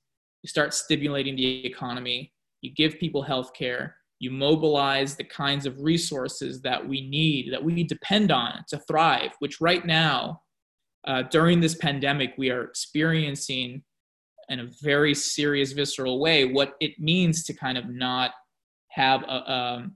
you 0.44 0.48
start 0.48 0.74
stimulating 0.74 1.36
the 1.36 1.66
economy, 1.66 2.34
you 2.62 2.74
give 2.74 3.00
people 3.00 3.22
health 3.22 3.54
care, 3.54 3.96
you 4.20 4.32
mobilize 4.32 5.16
the 5.16 5.24
kinds 5.24 5.66
of 5.66 5.80
resources 5.80 6.62
that 6.62 6.86
we 6.86 7.08
need, 7.10 7.54
that 7.54 7.64
we 7.64 7.84
depend 7.84 8.32
on 8.32 8.64
to 8.68 8.78
thrive, 8.80 9.32
which 9.40 9.62
right 9.62 9.86
now, 9.86 10.42
uh, 11.08 11.24
during 11.24 11.62
this 11.62 11.76
pandemic, 11.76 12.34
we 12.38 12.50
are 12.50 12.64
experiencing 12.64 13.82
in 14.50 14.60
a 14.60 14.70
very 14.82 15.14
serious, 15.14 15.72
visceral 15.72 16.20
way 16.20 16.46
what 16.46 16.74
it 16.82 17.00
means 17.00 17.44
to 17.46 17.54
kind 17.54 17.78
of 17.78 17.88
not 17.88 18.32
have 18.90 19.24
a, 19.24 19.52
um, 19.52 19.96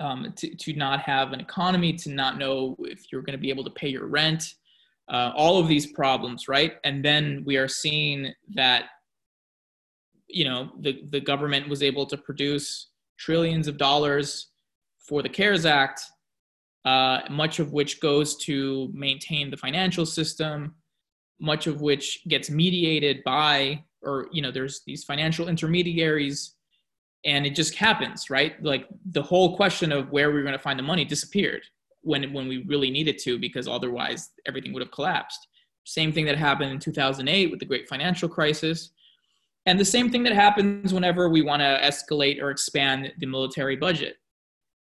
um, 0.00 0.32
to, 0.36 0.54
to 0.54 0.72
not 0.74 1.00
have 1.00 1.32
an 1.32 1.40
economy, 1.40 1.92
to 1.94 2.10
not 2.10 2.38
know 2.38 2.76
if 2.80 3.04
you're 3.10 3.22
going 3.22 3.36
to 3.36 3.40
be 3.40 3.50
able 3.50 3.64
to 3.64 3.70
pay 3.70 3.88
your 3.88 4.06
rent, 4.06 4.54
uh, 5.10 5.32
all 5.34 5.58
of 5.58 5.66
these 5.66 5.92
problems, 5.92 6.46
right? 6.46 6.74
And 6.84 7.04
then 7.04 7.42
we 7.44 7.56
are 7.56 7.68
seeing 7.68 8.32
that, 8.54 8.84
you 10.32 10.44
know, 10.44 10.70
the, 10.80 11.02
the 11.10 11.20
government 11.20 11.68
was 11.68 11.82
able 11.82 12.06
to 12.06 12.16
produce 12.16 12.90
trillions 13.18 13.68
of 13.68 13.76
dollars 13.76 14.48
for 14.98 15.22
the 15.22 15.28
CARES 15.28 15.66
Act, 15.66 16.02
uh, 16.84 17.20
much 17.30 17.58
of 17.58 17.72
which 17.72 18.00
goes 18.00 18.36
to 18.38 18.90
maintain 18.94 19.50
the 19.50 19.56
financial 19.56 20.06
system, 20.06 20.74
much 21.40 21.66
of 21.66 21.80
which 21.80 22.20
gets 22.28 22.50
mediated 22.50 23.22
by, 23.24 23.82
or, 24.02 24.28
you 24.32 24.42
know, 24.42 24.50
there's 24.50 24.82
these 24.86 25.04
financial 25.04 25.48
intermediaries 25.48 26.54
and 27.24 27.46
it 27.46 27.54
just 27.54 27.74
happens 27.74 28.30
right? 28.30 28.62
Like 28.62 28.86
the 29.10 29.22
whole 29.22 29.56
question 29.56 29.92
of 29.92 30.10
where 30.10 30.30
we 30.30 30.40
are 30.40 30.42
going 30.42 30.52
to 30.52 30.58
find 30.58 30.78
the 30.78 30.84
money 30.84 31.04
disappeared 31.04 31.62
when 32.02 32.32
when 32.32 32.48
we 32.48 32.64
really 32.66 32.90
needed 32.90 33.18
to 33.18 33.38
because 33.38 33.68
otherwise 33.68 34.30
everything 34.46 34.72
would 34.72 34.82
have 34.82 34.90
collapsed. 34.90 35.46
Same 35.84 36.12
thing 36.12 36.24
that 36.26 36.36
happened 36.36 36.70
in 36.70 36.78
2008 36.78 37.50
with 37.50 37.60
the 37.60 37.66
great 37.66 37.88
financial 37.88 38.28
crisis 38.28 38.90
and 39.66 39.78
the 39.78 39.84
same 39.84 40.10
thing 40.10 40.22
that 40.22 40.32
happens 40.32 40.92
whenever 40.92 41.28
we 41.28 41.42
want 41.42 41.60
to 41.60 41.80
escalate 41.82 42.40
or 42.40 42.50
expand 42.50 43.12
the 43.18 43.26
military 43.26 43.76
budget 43.76 44.16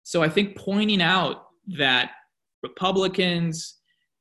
so 0.03 0.21
i 0.23 0.29
think 0.29 0.55
pointing 0.55 1.01
out 1.01 1.47
that 1.67 2.11
republicans 2.63 3.75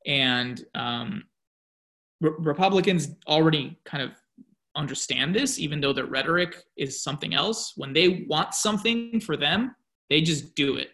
and 0.06 0.64
um, 0.74 1.24
re- 2.20 2.32
republicans 2.38 3.08
already 3.26 3.78
kind 3.84 4.02
of 4.02 4.12
understand 4.78 5.34
this, 5.34 5.58
even 5.58 5.80
though 5.80 5.92
their 5.92 6.06
rhetoric 6.06 6.62
is 6.76 7.02
something 7.02 7.34
else. 7.34 7.72
When 7.76 7.92
they 7.92 8.24
want 8.28 8.54
something 8.54 9.20
for 9.20 9.36
them, 9.36 9.74
they 10.08 10.22
just 10.22 10.54
do 10.54 10.76
it. 10.76 10.90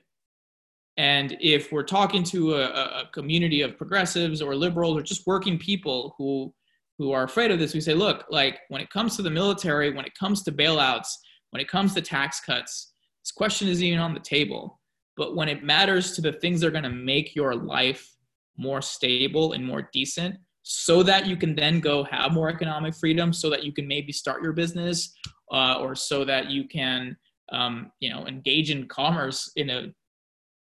And 0.96 1.36
if 1.40 1.70
we're 1.70 1.82
talking 1.82 2.22
to 2.24 2.54
a, 2.54 2.64
a, 2.64 3.10
community 3.12 3.62
of 3.62 3.76
progressives 3.76 4.40
or 4.40 4.54
liberals 4.54 4.96
or 4.96 5.02
just 5.02 5.26
working 5.26 5.58
people 5.58 6.14
who 6.16 6.54
who 6.98 7.12
are 7.12 7.24
afraid 7.24 7.50
of 7.50 7.58
this, 7.58 7.74
we 7.74 7.80
say, 7.80 7.94
look, 7.94 8.24
like 8.30 8.58
when 8.68 8.80
it 8.80 8.90
comes 8.90 9.16
to 9.16 9.22
the 9.22 9.30
military, 9.30 9.92
when 9.92 10.04
it 10.04 10.16
comes 10.18 10.42
to 10.42 10.52
bailouts, 10.52 11.08
when 11.50 11.60
it 11.60 11.68
comes 11.68 11.94
to 11.94 12.00
tax 12.00 12.40
cuts, 12.40 12.92
this 13.22 13.32
question 13.32 13.68
isn't 13.68 13.84
even 13.84 13.98
on 13.98 14.14
the 14.14 14.20
table. 14.20 14.80
But 15.16 15.36
when 15.36 15.48
it 15.48 15.64
matters 15.64 16.12
to 16.12 16.20
the 16.20 16.32
things 16.32 16.60
that 16.60 16.68
are 16.68 16.72
going 16.72 16.84
to 16.84 16.90
make 16.90 17.34
your 17.34 17.54
life 17.54 18.08
more 18.56 18.82
stable 18.82 19.52
and 19.52 19.64
more 19.64 19.88
decent, 19.92 20.36
so 20.64 21.02
that 21.02 21.26
you 21.26 21.36
can 21.36 21.54
then 21.54 21.78
go 21.78 22.02
have 22.04 22.32
more 22.32 22.48
economic 22.48 22.94
freedom 22.94 23.32
so 23.32 23.50
that 23.50 23.64
you 23.64 23.72
can 23.72 23.86
maybe 23.86 24.12
start 24.12 24.42
your 24.42 24.54
business 24.54 25.14
uh, 25.52 25.76
or 25.78 25.94
so 25.94 26.24
that 26.24 26.50
you 26.50 26.66
can 26.66 27.16
um, 27.52 27.92
you 28.00 28.10
know 28.10 28.26
engage 28.26 28.70
in 28.70 28.88
commerce 28.88 29.52
in 29.56 29.70
a 29.70 29.92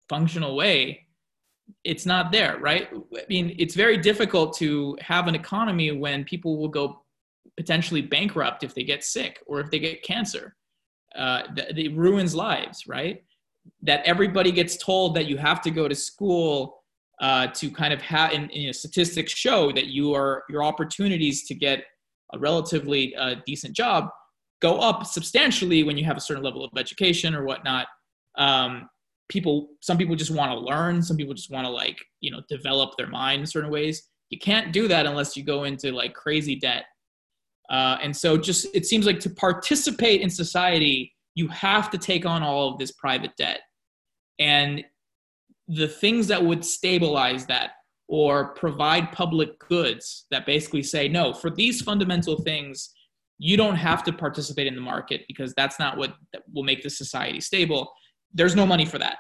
functional 0.09 0.57
way 0.57 1.07
it's 1.85 2.07
not 2.07 2.33
there 2.33 2.59
right? 2.59 2.89
I 2.93 3.25
mean 3.29 3.55
it's 3.59 3.75
very 3.75 3.97
difficult 3.97 4.57
to 4.59 4.97
have 5.00 5.29
an 5.29 5.35
economy 5.35 5.93
when 5.93 6.25
people 6.25 6.59
will 6.59 6.69
go 6.69 7.03
potentially 7.57 8.03
bankrupt 8.03 8.62
if 8.65 8.75
they 8.75 8.85
get 8.85 9.05
sick 9.05 9.41
or 9.47 9.61
if 9.61 9.71
they 9.71 9.79
get 9.79 10.03
cancer. 10.03 10.55
Uh, 11.17 11.43
that, 11.57 11.77
it 11.77 11.95
ruins 11.97 12.35
lives 12.35 12.87
right? 12.87 13.23
That 13.83 14.05
everybody 14.07 14.53
gets 14.53 14.77
told 14.77 15.15
that 15.17 15.27
you 15.27 15.37
have 15.37 15.61
to 15.62 15.71
go 15.71 15.89
to 15.89 15.95
school 15.95 16.83
uh, 17.21 17.49
to 17.49 17.71
kind 17.71 17.93
of 17.93 18.00
have 18.00 18.33
in, 18.33 18.49
in 18.50 18.73
statistics 18.73 19.33
show 19.33 19.73
that 19.73 19.87
you 19.87 20.15
are 20.15 20.45
your 20.49 20.62
opportunities 20.62 21.47
to 21.49 21.55
get 21.55 21.85
a 22.33 22.39
relatively 22.39 23.15
uh, 23.17 23.35
decent 23.45 23.75
job 23.75 24.09
go 24.61 24.79
up 24.79 25.07
substantially 25.07 25.83
when 25.83 25.97
you 25.97 26.05
have 26.05 26.17
a 26.17 26.21
certain 26.21 26.43
level 26.43 26.65
of 26.65 26.71
education 26.77 27.35
or 27.35 27.45
whatnot. 27.45 27.87
Um, 28.37 28.89
people 29.31 29.69
some 29.81 29.97
people 29.97 30.15
just 30.15 30.31
want 30.31 30.53
to 30.53 30.59
learn 30.59 31.01
some 31.01 31.17
people 31.17 31.33
just 31.33 31.51
want 31.51 31.65
to 31.65 31.71
like 31.71 31.99
you 32.21 32.31
know 32.31 32.43
develop 32.49 32.97
their 32.99 33.09
mind 33.09 33.41
in 33.41 33.47
certain 33.47 33.71
ways. 33.71 34.09
You 34.29 34.39
can't 34.39 34.73
do 34.73 34.87
that 34.89 35.07
unless 35.07 35.37
you 35.37 35.43
go 35.43 35.65
into 35.65 35.93
like 35.93 36.13
crazy 36.15 36.57
debt. 36.57 36.85
Uh, 37.71 37.97
and 38.03 38.15
so 38.15 38.37
just 38.37 38.67
it 38.75 38.85
seems 38.85 39.07
like 39.07 39.21
to 39.21 39.31
participate 39.31 40.21
in 40.21 40.29
society 40.29 41.15
you 41.37 41.47
have 41.49 41.91
to 41.91 41.99
take 41.99 42.27
on 42.27 42.43
all 42.43 42.73
of 42.73 42.79
this 42.79 42.93
private 42.93 43.31
debt. 43.37 43.61
And 44.39 44.85
the 45.69 45.87
things 45.87 46.27
that 46.27 46.45
would 46.45 46.65
stabilize 46.65 47.47
that 47.47 47.71
or 48.09 48.53
provide 48.55 49.13
public 49.13 49.57
goods 49.61 50.27
that 50.33 50.45
basically 50.45 50.83
say 50.83 51.07
no 51.07 51.33
for 51.33 51.49
these 51.49 51.81
fundamental 51.81 52.43
things 52.43 52.91
you 53.39 53.57
don't 53.57 53.77
have 53.77 54.03
to 54.05 54.13
participate 54.13 54.67
in 54.67 54.75
the 54.75 54.81
market 54.81 55.23
because 55.29 55.55
that's 55.55 55.79
not 55.79 55.97
what 55.97 56.15
will 56.53 56.65
make 56.65 56.83
the 56.83 56.91
society 56.91 57.41
stable 57.41 57.91
there's 58.33 58.55
no 58.55 58.67
money 58.67 58.85
for 58.85 58.99
that. 58.99 59.19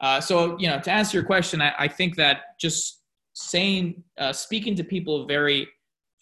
Uh, 0.00 0.20
so 0.20 0.58
you 0.58 0.68
know 0.68 0.80
to 0.80 0.90
answer 0.90 1.16
your 1.16 1.24
question 1.24 1.62
i, 1.62 1.72
I 1.78 1.88
think 1.88 2.16
that 2.16 2.58
just 2.60 3.02
saying 3.32 4.02
uh, 4.18 4.32
speaking 4.32 4.74
to 4.76 4.84
people 4.84 5.26
very 5.26 5.68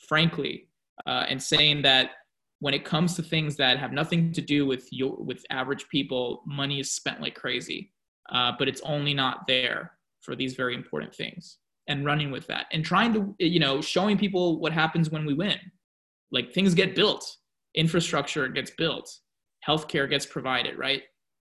frankly 0.09 0.69
uh, 1.07 1.25
and 1.29 1.43
saying 1.43 1.83
that 1.83 2.11
when 2.61 2.73
it 2.73 2.85
comes 2.85 3.17
to 3.17 3.23
things 3.23 3.57
that 3.57 3.79
have 3.79 3.93
nothing 3.93 4.33
to 4.33 4.41
do 4.41 4.65
with 4.65 4.87
your 4.93 5.17
with 5.17 5.45
average 5.51 5.89
people 5.89 6.43
money 6.47 6.79
is 6.79 6.93
spent 6.93 7.21
like 7.21 7.35
crazy 7.35 7.93
uh, 8.33 8.53
but 8.59 8.69
it's 8.69 8.81
only 8.83 9.13
not 9.13 9.47
there 9.47 9.93
for 10.21 10.35
these 10.35 10.55
very 10.55 10.75
important 10.75 11.15
things 11.15 11.59
and 11.89 12.05
running 12.05 12.31
with 12.31 12.47
that 12.47 12.67
and 12.73 12.85
trying 12.85 13.13
to 13.13 13.35
you 13.39 13.61
know 13.61 13.81
showing 13.81 14.17
people 14.17 14.59
what 14.61 14.73
happens 14.73 15.11
when 15.11 15.27
we 15.27 15.35
win. 15.35 15.59
Like 16.33 16.53
things 16.53 16.75
get 16.75 16.95
built. 16.95 17.37
Infrastructure 17.75 18.49
gets 18.49 18.71
built. 18.71 19.19
Healthcare 19.67 20.09
gets 20.09 20.27
provided 20.27 20.79
right 20.79 21.03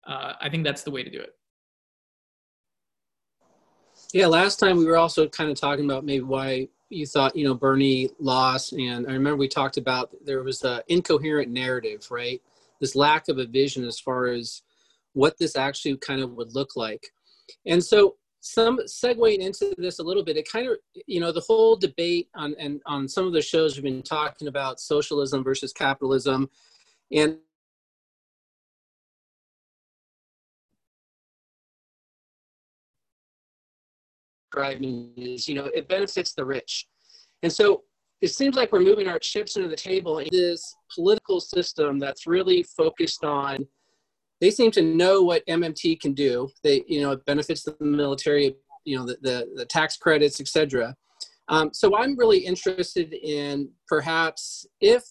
uh, 0.06 0.34
i 0.40 0.48
think 0.48 0.64
that's 0.64 0.82
the 0.82 0.90
way 0.90 1.02
to 1.02 1.10
do 1.10 1.20
it 1.20 1.34
yeah 4.12 4.26
last 4.26 4.58
time 4.58 4.76
we 4.76 4.86
were 4.86 4.96
also 4.96 5.28
kind 5.28 5.50
of 5.50 5.58
talking 5.58 5.84
about 5.84 6.04
maybe 6.04 6.24
why 6.24 6.68
you 6.88 7.06
thought 7.06 7.34
you 7.34 7.44
know 7.44 7.54
bernie 7.54 8.08
lost 8.18 8.72
and 8.72 9.06
i 9.08 9.12
remember 9.12 9.36
we 9.36 9.48
talked 9.48 9.76
about 9.76 10.10
there 10.24 10.42
was 10.42 10.62
an 10.62 10.80
incoherent 10.88 11.50
narrative 11.50 12.06
right 12.10 12.40
this 12.80 12.94
lack 12.94 13.28
of 13.28 13.38
a 13.38 13.46
vision 13.46 13.84
as 13.84 13.98
far 13.98 14.26
as 14.26 14.62
what 15.12 15.38
this 15.38 15.56
actually 15.56 15.96
kind 15.96 16.20
of 16.20 16.32
would 16.32 16.54
look 16.54 16.76
like. 16.76 17.08
And 17.64 17.82
so 17.82 18.16
some 18.40 18.78
segueing 18.80 19.38
into 19.38 19.74
this 19.78 19.98
a 19.98 20.02
little 20.02 20.22
bit, 20.22 20.36
it 20.36 20.48
kind 20.50 20.68
of, 20.68 20.76
you 21.06 21.20
know, 21.20 21.32
the 21.32 21.40
whole 21.40 21.74
debate 21.74 22.28
on 22.34 22.54
and 22.58 22.80
on 22.86 23.08
some 23.08 23.26
of 23.26 23.32
the 23.32 23.42
shows 23.42 23.76
we've 23.76 23.84
been 23.84 24.02
talking 24.02 24.46
about 24.46 24.78
socialism 24.78 25.42
versus 25.42 25.72
capitalism. 25.72 26.50
And 27.10 27.38
driving 34.56 35.12
is, 35.16 35.46
you 35.46 35.54
know, 35.54 35.66
it 35.66 35.88
benefits 35.88 36.32
the 36.32 36.44
rich. 36.44 36.86
And 37.42 37.52
so 37.52 37.82
it 38.22 38.28
seems 38.28 38.56
like 38.56 38.72
we're 38.72 38.80
moving 38.80 39.08
our 39.08 39.18
chips 39.18 39.56
into 39.56 39.68
the 39.68 39.76
table 39.76 40.18
in 40.18 40.28
this 40.32 40.74
political 40.94 41.38
system 41.40 41.98
that's 41.98 42.26
really 42.26 42.62
focused 42.62 43.24
on 43.24 43.66
they 44.40 44.50
seem 44.50 44.70
to 44.72 44.82
know 44.82 45.22
what 45.22 45.46
MMT 45.46 45.98
can 45.98 46.12
do. 46.12 46.50
They, 46.62 46.84
you 46.86 47.00
know, 47.00 47.12
it 47.12 47.24
benefits 47.24 47.62
the 47.62 47.74
military, 47.80 48.54
you 48.84 48.98
know, 48.98 49.06
the, 49.06 49.16
the, 49.22 49.48
the 49.54 49.64
tax 49.64 49.96
credits, 49.96 50.42
etc. 50.42 50.94
Um, 51.48 51.70
so 51.72 51.96
I'm 51.96 52.18
really 52.18 52.40
interested 52.40 53.14
in 53.14 53.70
perhaps 53.88 54.66
if 54.80 55.04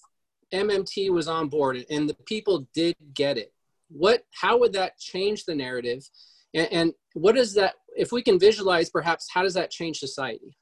MMT 0.53 1.09
was 1.09 1.27
on 1.27 1.49
board 1.49 1.83
and 1.89 2.07
the 2.07 2.13
people 2.27 2.67
did 2.75 2.95
get 3.15 3.39
it, 3.39 3.51
what, 3.89 4.25
how 4.31 4.59
would 4.59 4.73
that 4.73 4.99
change 4.99 5.45
the 5.45 5.55
narrative? 5.55 6.07
And, 6.55 6.67
and 6.71 6.93
what 7.13 7.37
is 7.37 7.53
that, 7.53 7.75
if 7.95 8.11
we 8.11 8.23
can 8.23 8.39
visualize 8.39 8.89
perhaps, 8.89 9.27
how 9.31 9.43
does 9.43 9.53
that 9.53 9.69
change 9.69 9.99
society? 9.99 10.57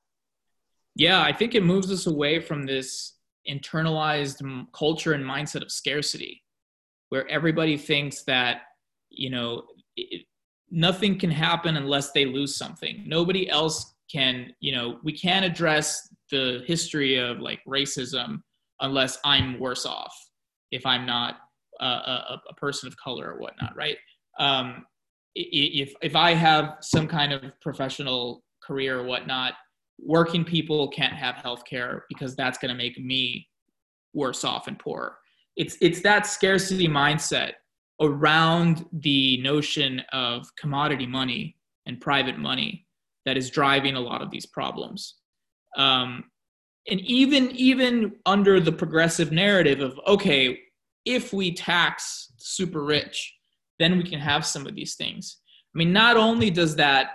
Yeah, 0.96 1.22
I 1.22 1.32
think 1.32 1.56
it 1.56 1.64
moves 1.64 1.92
us 1.92 2.08
away 2.08 2.40
from 2.40 2.66
this 2.66 3.14
internalized 3.50 4.42
culture 4.74 5.14
and 5.14 5.24
mindset 5.24 5.62
of 5.62 5.72
scarcity 5.72 6.42
where 7.10 7.28
everybody 7.30 7.78
thinks 7.78 8.24
that 8.24 8.62
you 9.10 9.30
know 9.30 9.64
it, 9.98 10.26
nothing 10.72 11.20
can 11.20 11.30
happen 11.30 11.78
unless 11.78 12.12
they 12.12 12.26
lose 12.26 12.56
something 12.56 13.04
nobody 13.06 13.50
else 13.50 13.96
can 14.12 14.54
you 14.62 14.74
know 14.74 14.98
we 15.04 15.12
can't 15.12 15.46
address 15.46 16.08
the 16.32 16.64
history 16.66 17.18
of 17.18 17.40
like 17.40 17.60
racism 17.68 18.42
unless 18.80 19.18
i'm 19.26 19.60
worse 19.60 19.86
off 19.86 20.16
if 20.72 20.86
i'm 20.86 21.06
not 21.06 21.36
a, 21.82 21.86
a, 21.86 22.42
a 22.50 22.54
person 22.56 22.88
of 22.88 22.96
color 22.98 23.34
or 23.34 23.40
whatnot 23.40 23.76
right 23.76 23.98
um, 24.40 24.86
if 25.36 25.94
if 26.02 26.16
i 26.16 26.34
have 26.34 26.78
some 26.82 27.08
kind 27.08 27.34
of 27.34 27.42
professional 27.62 28.44
career 28.62 29.00
or 29.00 29.04
whatnot 29.04 29.54
working 30.00 30.44
people 30.44 30.88
can't 30.90 31.14
have 31.14 31.36
health 31.36 31.64
care 31.66 32.06
because 32.10 32.36
that's 32.36 32.58
going 32.58 32.70
to 32.70 32.78
make 32.78 33.00
me 33.00 33.48
worse 34.14 34.44
off 34.44 34.68
and 34.68 34.80
poorer 34.80 35.18
it's 35.56 35.78
it's 35.82 36.02
that 36.02 36.26
scarcity 36.26 36.88
mindset 36.88 37.54
around 38.02 38.86
the 38.92 39.42
notion 39.42 40.02
of 40.12 40.48
commodity 40.56 41.06
money 41.06 41.56
and 41.86 42.02
private 42.02 42.38
money 42.38 42.86
that 43.26 43.38
is 43.38 43.50
driving 43.50 43.96
a 43.96 44.00
lot 44.00 44.22
of 44.22 44.32
these 44.32 44.46
problems. 44.46 45.16
Um, 45.78 46.26
and 46.90 47.00
even 47.02 47.50
even 47.52 48.16
under 48.26 48.60
the 48.60 48.72
progressive 48.72 49.32
narrative 49.32 49.80
of 49.80 50.00
okay, 50.06 50.60
if 51.06 51.32
we 51.32 51.54
tax 51.54 52.34
super 52.38 52.84
rich, 52.84 53.34
then 53.84 53.98
we 53.98 54.04
can 54.04 54.20
have 54.20 54.46
some 54.46 54.66
of 54.66 54.76
these 54.76 54.96
things. 54.96 55.38
I 55.76 55.78
mean, 55.78 55.92
not 55.92 56.18
only 56.18 56.50
does 56.50 56.76
that 56.78 57.12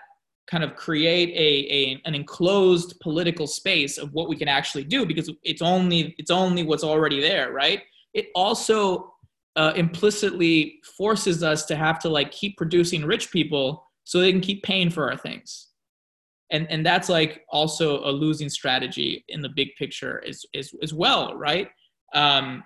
kind 0.50 0.64
of 0.64 0.76
create 0.76 1.30
a, 1.30 1.72
a 1.72 2.02
an 2.04 2.14
enclosed 2.14 2.98
political 3.00 3.46
space 3.46 3.98
of 3.98 4.12
what 4.12 4.28
we 4.28 4.36
can 4.36 4.48
actually 4.48 4.84
do 4.84 5.06
because 5.06 5.30
it's 5.42 5.62
only 5.62 6.14
it's 6.18 6.30
only 6.30 6.62
what's 6.62 6.84
already 6.84 7.20
there, 7.20 7.52
right? 7.52 7.82
It 8.14 8.26
also 8.34 9.14
uh, 9.56 9.72
implicitly 9.76 10.80
forces 10.96 11.42
us 11.42 11.64
to 11.66 11.76
have 11.76 11.98
to 12.00 12.08
like 12.08 12.30
keep 12.30 12.56
producing 12.56 13.04
rich 13.04 13.30
people 13.30 13.84
so 14.04 14.20
they 14.20 14.32
can 14.32 14.40
keep 14.40 14.62
paying 14.62 14.90
for 14.90 15.10
our 15.10 15.16
things 15.16 15.68
and 16.50 16.66
and 16.70 16.84
that's 16.84 17.08
like 17.08 17.44
also 17.50 18.00
a 18.04 18.10
losing 18.10 18.48
strategy 18.48 19.24
in 19.28 19.42
the 19.42 19.48
big 19.48 19.68
picture 19.78 20.22
as 20.26 20.44
as, 20.54 20.72
as 20.82 20.92
well 20.92 21.36
right 21.36 21.68
um 22.14 22.62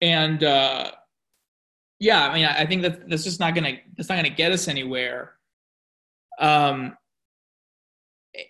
and 0.00 0.44
uh 0.44 0.90
yeah 1.98 2.28
i 2.28 2.34
mean 2.34 2.44
i, 2.44 2.66
think 2.66 2.82
that 2.82 3.08
that's 3.08 3.24
just 3.24 3.40
not 3.40 3.54
gonna 3.54 3.74
that's 3.96 4.08
not 4.08 4.16
gonna 4.16 4.30
get 4.30 4.52
us 4.52 4.68
anywhere. 4.68 5.32
Um 6.38 6.96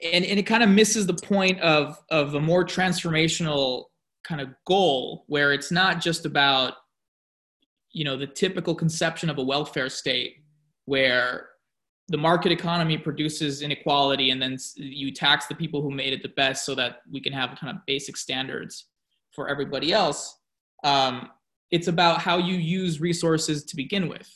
and, 0.03 0.25
and 0.25 0.39
it 0.39 0.45
kind 0.45 0.63
of 0.63 0.71
misses 0.71 1.07
the 1.07 1.15
point 1.15 1.61
of 1.61 2.03
of 2.11 2.35
a 2.35 2.41
more 2.41 2.65
transformational 2.65 3.85
kind 4.25 4.41
of 4.41 4.49
goal 4.67 5.25
where 5.27 5.53
it's 5.53 5.71
not 5.71 6.01
just 6.01 6.25
about 6.25 6.75
you 7.93 8.05
know 8.05 8.17
the 8.17 8.27
typical 8.27 8.75
conception 8.75 9.29
of 9.29 9.39
a 9.39 9.43
welfare 9.43 9.91
state 9.91 10.37
where 10.87 11.49
the 12.09 12.19
market 12.19 12.53
economy 12.53 12.99
produces 12.99 13.63
inequality 13.63 14.31
and 14.31 14.41
then 14.41 14.59
you 14.77 15.11
tax 15.11 15.47
the 15.47 15.55
people 15.55 15.81
who 15.81 15.91
made 15.91 16.13
it 16.13 16.23
the 16.23 16.29
best 16.31 16.67
so 16.67 16.75
that 16.75 16.99
we 17.11 17.21
can 17.21 17.33
have 17.33 17.57
kind 17.59 17.75
of 17.75 17.85
basic 17.87 18.17
standards 18.17 18.87
for 19.35 19.49
everybody 19.49 19.93
else. 19.93 20.39
Um, 20.85 21.31
it's 21.75 21.89
about 21.89 22.21
how 22.21 22.39
you 22.39 22.55
use 22.55 23.01
resources 23.01 23.65
to 23.65 23.77
begin 23.77 24.09
with 24.09 24.29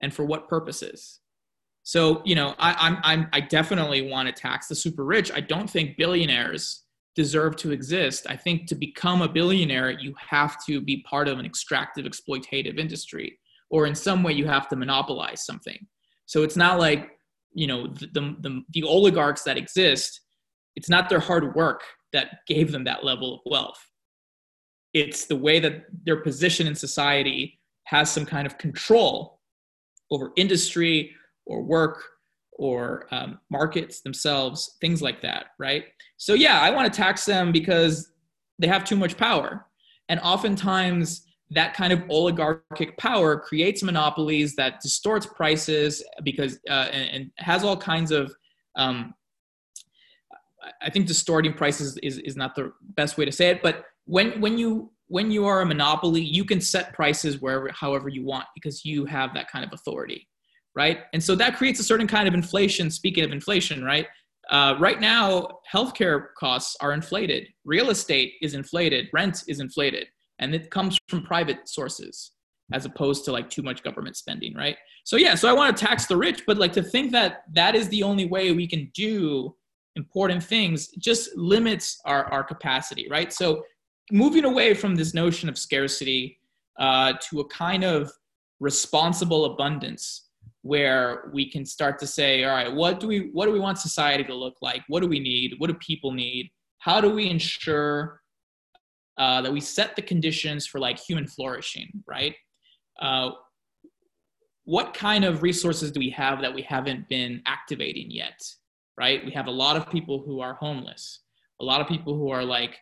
and 0.00 0.12
for 0.14 0.24
what 0.24 0.48
purposes 0.48 1.20
so 1.82 2.22
you 2.24 2.34
know 2.34 2.54
I, 2.58 2.74
I'm, 2.78 2.98
I'm 3.02 3.28
i 3.32 3.40
definitely 3.40 4.10
want 4.10 4.26
to 4.28 4.32
tax 4.32 4.68
the 4.68 4.74
super 4.74 5.04
rich 5.04 5.30
i 5.32 5.40
don't 5.40 5.68
think 5.68 5.96
billionaires 5.96 6.84
deserve 7.14 7.56
to 7.56 7.72
exist 7.72 8.26
i 8.28 8.36
think 8.36 8.66
to 8.68 8.74
become 8.74 9.22
a 9.22 9.28
billionaire 9.28 9.90
you 9.90 10.14
have 10.18 10.64
to 10.66 10.80
be 10.80 11.04
part 11.08 11.28
of 11.28 11.38
an 11.38 11.46
extractive 11.46 12.04
exploitative 12.06 12.78
industry 12.78 13.38
or 13.70 13.86
in 13.86 13.94
some 13.94 14.22
way 14.22 14.32
you 14.32 14.46
have 14.46 14.68
to 14.68 14.76
monopolize 14.76 15.44
something 15.44 15.86
so 16.26 16.44
it's 16.44 16.56
not 16.56 16.78
like 16.78 17.10
you 17.52 17.66
know 17.66 17.86
the, 17.88 18.36
the, 18.40 18.62
the 18.70 18.82
oligarchs 18.84 19.42
that 19.42 19.56
exist. 19.56 20.20
It's 20.76 20.88
not 20.88 21.08
their 21.08 21.20
hard 21.20 21.54
work 21.54 21.82
that 22.12 22.46
gave 22.46 22.72
them 22.72 22.84
that 22.84 23.04
level 23.04 23.34
of 23.34 23.40
wealth. 23.46 23.84
It's 24.92 25.26
the 25.26 25.36
way 25.36 25.60
that 25.60 25.84
their 26.04 26.16
position 26.16 26.66
in 26.66 26.74
society 26.74 27.60
has 27.84 28.10
some 28.10 28.26
kind 28.26 28.46
of 28.46 28.58
control 28.58 29.40
over 30.10 30.32
industry 30.36 31.12
or 31.46 31.62
work 31.62 32.02
or 32.52 33.06
um, 33.10 33.38
markets 33.50 34.00
themselves, 34.00 34.76
things 34.80 35.00
like 35.00 35.22
that, 35.22 35.46
right? 35.58 35.84
So, 36.16 36.34
yeah, 36.34 36.60
I 36.60 36.70
want 36.70 36.92
to 36.92 36.96
tax 36.96 37.24
them 37.24 37.52
because 37.52 38.12
they 38.58 38.66
have 38.66 38.84
too 38.84 38.96
much 38.96 39.16
power. 39.16 39.66
And 40.08 40.20
oftentimes, 40.20 41.26
that 41.50 41.74
kind 41.74 41.92
of 41.92 42.02
oligarchic 42.10 42.96
power 42.96 43.38
creates 43.38 43.82
monopolies 43.82 44.54
that 44.56 44.80
distorts 44.80 45.26
prices 45.26 46.04
because 46.22 46.58
uh, 46.68 46.88
and, 46.92 47.10
and, 47.10 47.30
has 47.36 47.64
all 47.64 47.76
kinds 47.76 48.12
of 48.12 48.32
um, 48.76 49.14
i 50.80 50.88
think 50.90 51.06
distorting 51.06 51.52
prices 51.52 51.96
is, 52.02 52.18
is 52.18 52.36
not 52.36 52.54
the 52.54 52.72
best 52.94 53.18
way 53.18 53.24
to 53.24 53.32
say 53.32 53.50
it 53.50 53.62
but 53.62 53.86
when 54.04 54.40
when 54.40 54.58
you 54.58 54.90
when 55.08 55.30
you 55.30 55.44
are 55.44 55.60
a 55.60 55.66
monopoly 55.66 56.20
you 56.20 56.44
can 56.44 56.60
set 56.60 56.92
prices 56.92 57.40
wherever 57.40 57.70
however 57.72 58.08
you 58.08 58.24
want 58.24 58.46
because 58.54 58.84
you 58.84 59.04
have 59.04 59.34
that 59.34 59.50
kind 59.50 59.64
of 59.64 59.72
authority 59.72 60.26
right? 60.74 61.00
And 61.12 61.22
so 61.22 61.34
that 61.34 61.56
creates 61.56 61.80
a 61.80 61.84
certain 61.84 62.06
kind 62.06 62.28
of 62.28 62.34
inflation. 62.34 62.90
Speaking 62.90 63.24
of 63.24 63.32
inflation 63.32 63.84
right 63.84 64.06
uh, 64.50 64.74
right 64.80 65.00
now 65.00 65.48
healthcare 65.72 66.28
costs 66.38 66.76
are 66.80 66.92
inflated. 66.92 67.46
Real 67.64 67.90
estate 67.90 68.34
is 68.42 68.54
inflated. 68.54 69.08
Rent 69.12 69.44
is 69.46 69.60
inflated. 69.60 70.08
And 70.38 70.54
it 70.54 70.70
comes 70.70 70.98
from 71.08 71.22
private 71.22 71.68
sources 71.68 72.32
as 72.72 72.84
opposed 72.84 73.24
to 73.24 73.32
like 73.32 73.50
too 73.50 73.62
much 73.62 73.82
government 73.82 74.16
spending 74.16 74.54
right? 74.54 74.76
So 75.04 75.16
yeah 75.16 75.34
so 75.34 75.48
i 75.48 75.52
want 75.52 75.76
to 75.76 75.86
tax 75.86 76.06
the 76.06 76.16
rich 76.16 76.42
but 76.46 76.56
like 76.56 76.72
to 76.74 76.82
think 76.82 77.10
that 77.12 77.44
that 77.52 77.74
is 77.74 77.88
the 77.88 78.02
only 78.02 78.26
way 78.26 78.52
we 78.52 78.66
can 78.66 78.90
do 78.94 79.56
important 79.96 80.42
things 80.42 80.88
just 80.98 81.36
limits 81.36 82.00
our, 82.04 82.24
our 82.26 82.44
capacity 82.44 83.08
right? 83.10 83.32
So 83.32 83.64
moving 84.10 84.44
away 84.44 84.74
from 84.74 84.94
this 84.94 85.14
notion 85.14 85.48
of 85.48 85.58
scarcity 85.58 86.38
uh, 86.78 87.12
to 87.28 87.40
a 87.40 87.48
kind 87.48 87.84
of 87.84 88.10
responsible 88.60 89.46
abundance 89.46 90.28
where 90.62 91.30
we 91.32 91.50
can 91.50 91.64
start 91.64 91.98
to 91.98 92.06
say 92.06 92.44
all 92.44 92.54
right 92.54 92.70
what 92.70 93.00
do 93.00 93.06
we 93.06 93.30
what 93.32 93.46
do 93.46 93.52
we 93.52 93.58
want 93.58 93.78
society 93.78 94.22
to 94.22 94.34
look 94.34 94.56
like 94.60 94.82
what 94.88 95.00
do 95.00 95.08
we 95.08 95.18
need 95.18 95.54
what 95.56 95.68
do 95.68 95.74
people 95.74 96.12
need 96.12 96.50
how 96.80 97.00
do 97.00 97.08
we 97.08 97.30
ensure 97.30 98.20
uh, 99.20 99.42
that 99.42 99.52
we 99.52 99.60
set 99.60 99.94
the 99.96 100.02
conditions 100.02 100.66
for 100.66 100.80
like 100.80 100.98
human 100.98 101.26
flourishing, 101.26 101.90
right? 102.06 102.34
Uh, 103.02 103.30
what 104.64 104.94
kind 104.94 105.26
of 105.26 105.42
resources 105.42 105.92
do 105.92 106.00
we 106.00 106.08
have 106.08 106.40
that 106.40 106.54
we 106.54 106.62
haven't 106.62 107.06
been 107.10 107.42
activating 107.44 108.10
yet, 108.10 108.40
right? 108.96 109.22
We 109.22 109.30
have 109.32 109.46
a 109.46 109.50
lot 109.50 109.76
of 109.76 109.90
people 109.90 110.22
who 110.22 110.40
are 110.40 110.54
homeless, 110.54 111.20
a 111.60 111.64
lot 111.64 111.82
of 111.82 111.86
people 111.86 112.16
who 112.16 112.30
are 112.30 112.42
like, 112.42 112.78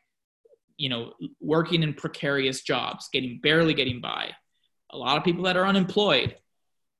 you 0.79 0.89
know, 0.89 1.13
working 1.41 1.83
in 1.83 1.93
precarious 1.93 2.63
jobs, 2.63 3.11
getting 3.13 3.41
barely 3.43 3.75
getting 3.75 4.01
by, 4.01 4.31
a 4.91 4.97
lot 4.97 5.19
of 5.19 5.25
people 5.25 5.45
that 5.45 5.57
are 5.57 5.67
unemployed. 5.67 6.37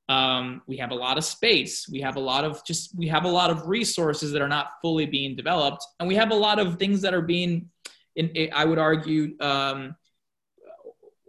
Um, 0.09 0.61
we 0.67 0.77
have 0.77 0.91
a 0.91 0.95
lot 0.95 1.17
of 1.17 1.23
space. 1.23 1.87
We 1.89 2.01
have 2.01 2.15
a 2.15 2.19
lot 2.19 2.43
of 2.43 2.63
just, 2.65 2.95
we 2.97 3.07
have 3.07 3.25
a 3.25 3.29
lot 3.29 3.49
of 3.49 3.67
resources 3.67 4.31
that 4.33 4.41
are 4.41 4.47
not 4.47 4.73
fully 4.81 5.05
being 5.05 5.35
developed. 5.35 5.85
And 5.99 6.07
we 6.07 6.15
have 6.15 6.31
a 6.31 6.35
lot 6.35 6.59
of 6.59 6.77
things 6.77 7.01
that 7.01 7.13
are 7.13 7.21
being 7.21 7.69
in, 8.15 8.49
I 8.53 8.65
would 8.65 8.79
argue, 8.79 9.35
um, 9.39 9.95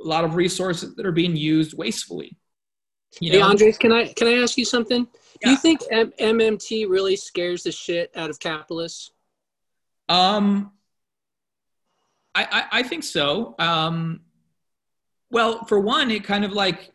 a 0.03 0.09
lot 0.09 0.25
of 0.25 0.35
resources 0.35 0.97
that 0.97 1.07
are 1.07 1.13
being 1.13 1.37
used 1.37 1.77
wastefully. 1.77 2.37
You 3.21 3.33
hey, 3.33 3.41
Andres, 3.41 3.77
can 3.77 3.93
I 3.93 4.13
can 4.13 4.29
I 4.29 4.35
ask 4.35 4.57
you 4.57 4.65
something? 4.65 5.07
Yeah. 5.41 5.47
Do 5.47 5.51
you 5.51 5.57
think 5.57 5.81
M- 5.91 6.13
MMT 6.19 6.89
really 6.89 7.17
scares 7.17 7.65
the 7.65 7.73
shit 7.73 8.11
out 8.15 8.31
of 8.31 8.39
capitalists? 8.39 9.11
Um, 10.09 10.73
I, 12.35 12.45
I, 12.45 12.65
I 12.81 12.83
think 12.83 13.05
so. 13.05 13.55
Um, 13.59 14.21
well, 15.31 15.65
for 15.65 15.81
one, 15.81 16.11
it 16.11 16.25
kind 16.25 16.45
of 16.45 16.53
like, 16.53 16.93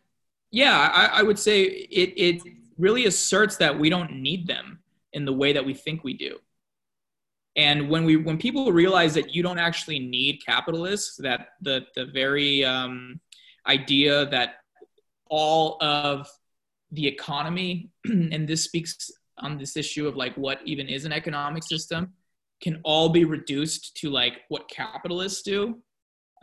yeah, 0.52 0.90
I, 0.94 1.20
I 1.20 1.24
would 1.24 1.40
say 1.40 1.64
it 1.64 2.14
it 2.16 2.42
really 2.78 3.06
asserts 3.06 3.58
that 3.58 3.78
we 3.78 3.90
don't 3.90 4.14
need 4.14 4.48
them 4.48 4.80
in 5.14 5.26
the 5.26 5.34
way 5.34 5.54
that 5.54 5.66
we 5.66 5.74
think 5.74 6.04
we 6.04 6.14
do 6.14 6.38
and 7.56 7.90
when 7.90 8.04
we 8.04 8.18
when 8.18 8.38
people 8.38 8.72
realize 8.72 9.14
that 9.14 9.34
you 9.34 9.42
don't 9.42 9.60
actually 9.60 10.00
need 10.00 10.40
capitalists 10.46 11.18
that 11.18 11.50
the 11.62 11.86
the 11.96 12.06
very 12.06 12.66
um, 12.66 13.20
idea 13.68 14.26
that 14.28 14.56
all 15.28 15.78
of 15.82 16.28
the 16.92 17.08
economy 17.08 17.90
and 18.06 18.48
this 18.48 18.64
speaks 18.64 19.12
on 19.40 19.58
this 19.58 19.76
issue 19.76 20.08
of 20.08 20.16
like 20.16 20.36
what 20.36 20.60
even 20.66 20.88
is 20.88 21.06
an 21.06 21.12
economic 21.12 21.64
system 21.64 22.14
can 22.62 22.80
all 22.84 23.10
be 23.10 23.26
reduced 23.26 23.96
to 23.98 24.10
like 24.10 24.42
what 24.50 24.68
capitalists 24.70 25.42
do 25.42 25.78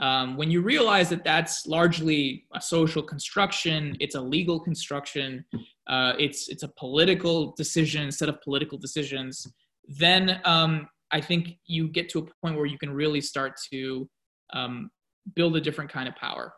um, 0.01 0.37
when 0.37 0.51
you 0.51 0.62
realize 0.62 1.09
that 1.11 1.22
that's 1.22 1.66
largely 1.66 2.44
a 2.55 2.61
social 2.61 3.03
construction 3.03 3.96
it's 4.01 4.14
a 4.14 4.20
legal 4.20 4.59
construction 4.59 5.44
uh, 5.88 6.12
it's 6.18 6.48
it's 6.48 6.62
a 6.62 6.72
political 6.79 7.53
decision 7.57 8.11
set 8.11 8.29
of 8.29 8.40
political 8.40 8.79
decisions 8.79 9.46
then 9.88 10.40
um, 10.44 10.88
I 11.12 11.20
think 11.20 11.59
you 11.66 11.88
get 11.88 12.09
to 12.11 12.20
a 12.20 12.22
point 12.42 12.57
where 12.57 12.66
you 12.66 12.79
can 12.79 12.90
really 12.90 13.20
start 13.20 13.61
to 13.70 14.09
um, 14.53 14.90
build 15.35 15.57
a 15.57 15.61
different 15.61 15.90
kind 15.90 16.09
of 16.09 16.16
power 16.16 16.55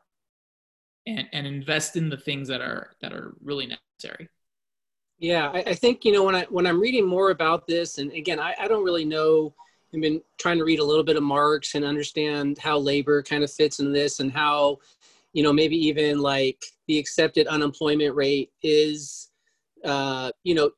and, 1.07 1.27
and 1.33 1.47
invest 1.47 1.97
in 1.97 2.09
the 2.09 2.17
things 2.17 2.49
that 2.49 2.61
are 2.61 2.93
that 3.03 3.13
are 3.13 3.35
really 3.43 3.67
necessary. 3.67 4.29
Yeah, 5.25 5.51
I, 5.55 5.61
I 5.69 5.75
think 5.75 6.05
you 6.05 6.13
know 6.13 6.23
when 6.23 6.35
I 6.35 6.45
when 6.51 6.67
I'm 6.67 6.79
reading 6.79 7.07
more 7.07 7.31
about 7.31 7.67
this, 7.67 7.97
and 7.97 8.13
again, 8.13 8.39
I, 8.39 8.55
I 8.61 8.69
don't 8.69 8.85
really 8.85 9.07
know. 9.07 9.55
I've 9.95 10.03
been 10.03 10.21
trying 10.39 10.59
to 10.59 10.65
read 10.65 10.81
a 10.81 10.85
little 10.85 11.03
bit 11.03 11.17
of 11.17 11.23
Marx 11.23 11.75
and 11.75 11.83
understand 11.83 12.59
how 12.59 12.77
labor 12.77 13.23
kind 13.23 13.43
of 13.43 13.51
fits 13.51 13.81
in 13.81 13.91
this, 13.91 14.21
and 14.21 14.31
how 14.31 14.81
you 15.33 15.43
know 15.43 15.51
maybe 15.51 15.77
even 15.77 16.19
like 16.19 16.63
the 16.89 16.99
accepted 16.99 17.47
unemployment 17.47 18.15
rate 18.15 18.51
is 18.63 19.31
uh, 19.87 20.31
you 20.43 20.55
know 20.55 20.71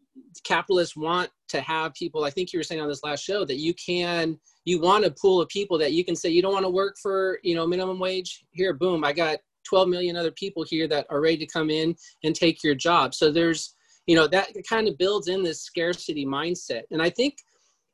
capitalists 0.44 0.96
want 0.96 1.28
to 1.48 1.60
have 1.60 1.92
people 1.94 2.24
i 2.24 2.30
think 2.30 2.52
you 2.52 2.58
were 2.58 2.62
saying 2.62 2.80
on 2.80 2.88
this 2.88 3.04
last 3.04 3.22
show 3.22 3.44
that 3.44 3.58
you 3.58 3.74
can 3.74 4.38
you 4.64 4.80
want 4.80 5.04
a 5.04 5.10
pool 5.10 5.40
of 5.40 5.48
people 5.48 5.76
that 5.76 5.92
you 5.92 6.04
can 6.04 6.16
say 6.16 6.28
you 6.28 6.40
don't 6.40 6.52
want 6.52 6.64
to 6.64 6.70
work 6.70 6.96
for 7.02 7.38
you 7.42 7.54
know 7.54 7.66
minimum 7.66 7.98
wage 7.98 8.44
here 8.52 8.72
boom 8.72 9.04
i 9.04 9.12
got 9.12 9.38
12 9.64 9.88
million 9.88 10.16
other 10.16 10.30
people 10.30 10.64
here 10.64 10.88
that 10.88 11.06
are 11.10 11.20
ready 11.20 11.36
to 11.36 11.46
come 11.46 11.68
in 11.68 11.94
and 12.24 12.34
take 12.34 12.64
your 12.64 12.74
job 12.74 13.14
so 13.14 13.30
there's 13.30 13.76
you 14.06 14.14
know 14.14 14.26
that 14.26 14.48
kind 14.68 14.88
of 14.88 14.98
builds 14.98 15.28
in 15.28 15.42
this 15.42 15.62
scarcity 15.62 16.26
mindset. 16.26 16.82
And 16.90 17.02
i 17.02 17.10
think 17.10 17.38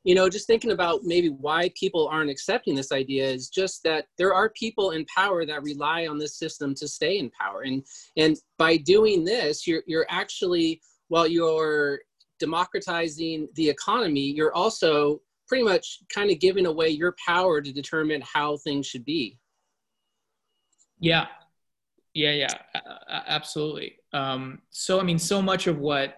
you 0.03 0.15
know 0.15 0.29
just 0.29 0.47
thinking 0.47 0.71
about 0.71 1.01
maybe 1.03 1.29
why 1.29 1.71
people 1.79 2.07
aren't 2.07 2.29
accepting 2.29 2.75
this 2.75 2.91
idea 2.91 3.25
is 3.25 3.49
just 3.49 3.83
that 3.83 4.05
there 4.17 4.33
are 4.33 4.49
people 4.49 4.91
in 4.91 5.05
power 5.05 5.45
that 5.45 5.63
rely 5.63 6.07
on 6.07 6.17
this 6.17 6.37
system 6.37 6.75
to 6.75 6.87
stay 6.87 7.17
in 7.19 7.29
power. 7.31 7.61
And 7.61 7.85
and 8.17 8.37
by 8.57 8.77
doing 8.77 9.23
this 9.23 9.65
you're 9.67 9.83
you're 9.87 10.07
actually 10.09 10.81
while 11.09 11.27
you're 11.27 11.99
democratizing 12.39 13.47
the 13.55 13.69
economy, 13.69 14.21
you're 14.21 14.53
also 14.53 15.21
pretty 15.47 15.63
much 15.63 15.99
kind 16.13 16.31
of 16.31 16.39
giving 16.39 16.65
away 16.65 16.89
your 16.89 17.15
power 17.25 17.61
to 17.61 17.71
determine 17.71 18.21
how 18.21 18.57
things 18.57 18.87
should 18.87 19.05
be. 19.05 19.37
Yeah, 20.99 21.27
yeah, 22.13 22.31
yeah, 22.31 22.53
absolutely. 23.09 23.95
Um, 24.13 24.61
so, 24.69 24.99
I 24.99 25.03
mean, 25.03 25.17
so 25.17 25.41
much 25.41 25.67
of 25.67 25.79
what 25.79 26.15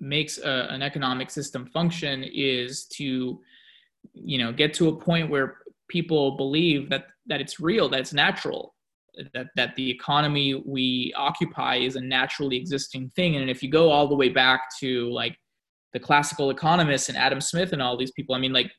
makes 0.00 0.38
a, 0.38 0.66
an 0.70 0.82
economic 0.82 1.30
system 1.30 1.66
function 1.66 2.24
is 2.24 2.86
to, 2.94 3.40
you 4.12 4.38
know, 4.38 4.52
get 4.52 4.74
to 4.74 4.88
a 4.88 4.96
point 4.96 5.30
where 5.30 5.58
people 5.88 6.36
believe 6.36 6.90
that 6.90 7.06
that 7.26 7.40
it's 7.40 7.60
real, 7.60 7.88
that 7.88 8.00
it's 8.00 8.12
natural, 8.12 8.74
that 9.34 9.46
that 9.54 9.76
the 9.76 9.90
economy 9.90 10.62
we 10.66 11.14
occupy 11.16 11.76
is 11.76 11.96
a 11.96 12.00
naturally 12.00 12.56
existing 12.56 13.10
thing. 13.14 13.36
And 13.36 13.48
if 13.48 13.62
you 13.62 13.70
go 13.70 13.90
all 13.90 14.08
the 14.08 14.16
way 14.16 14.28
back 14.28 14.62
to 14.80 15.10
like 15.12 15.36
the 15.92 16.00
classical 16.00 16.50
economists 16.50 17.08
and 17.08 17.16
Adam 17.16 17.40
Smith 17.40 17.72
and 17.72 17.80
all 17.80 17.96
these 17.96 18.12
people, 18.12 18.34
I 18.34 18.38
mean, 18.38 18.52
like 18.52 18.70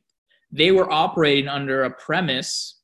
they 0.52 0.72
were 0.72 0.92
operating 0.92 1.48
under 1.48 1.84
a 1.84 1.92
premise 1.92 2.82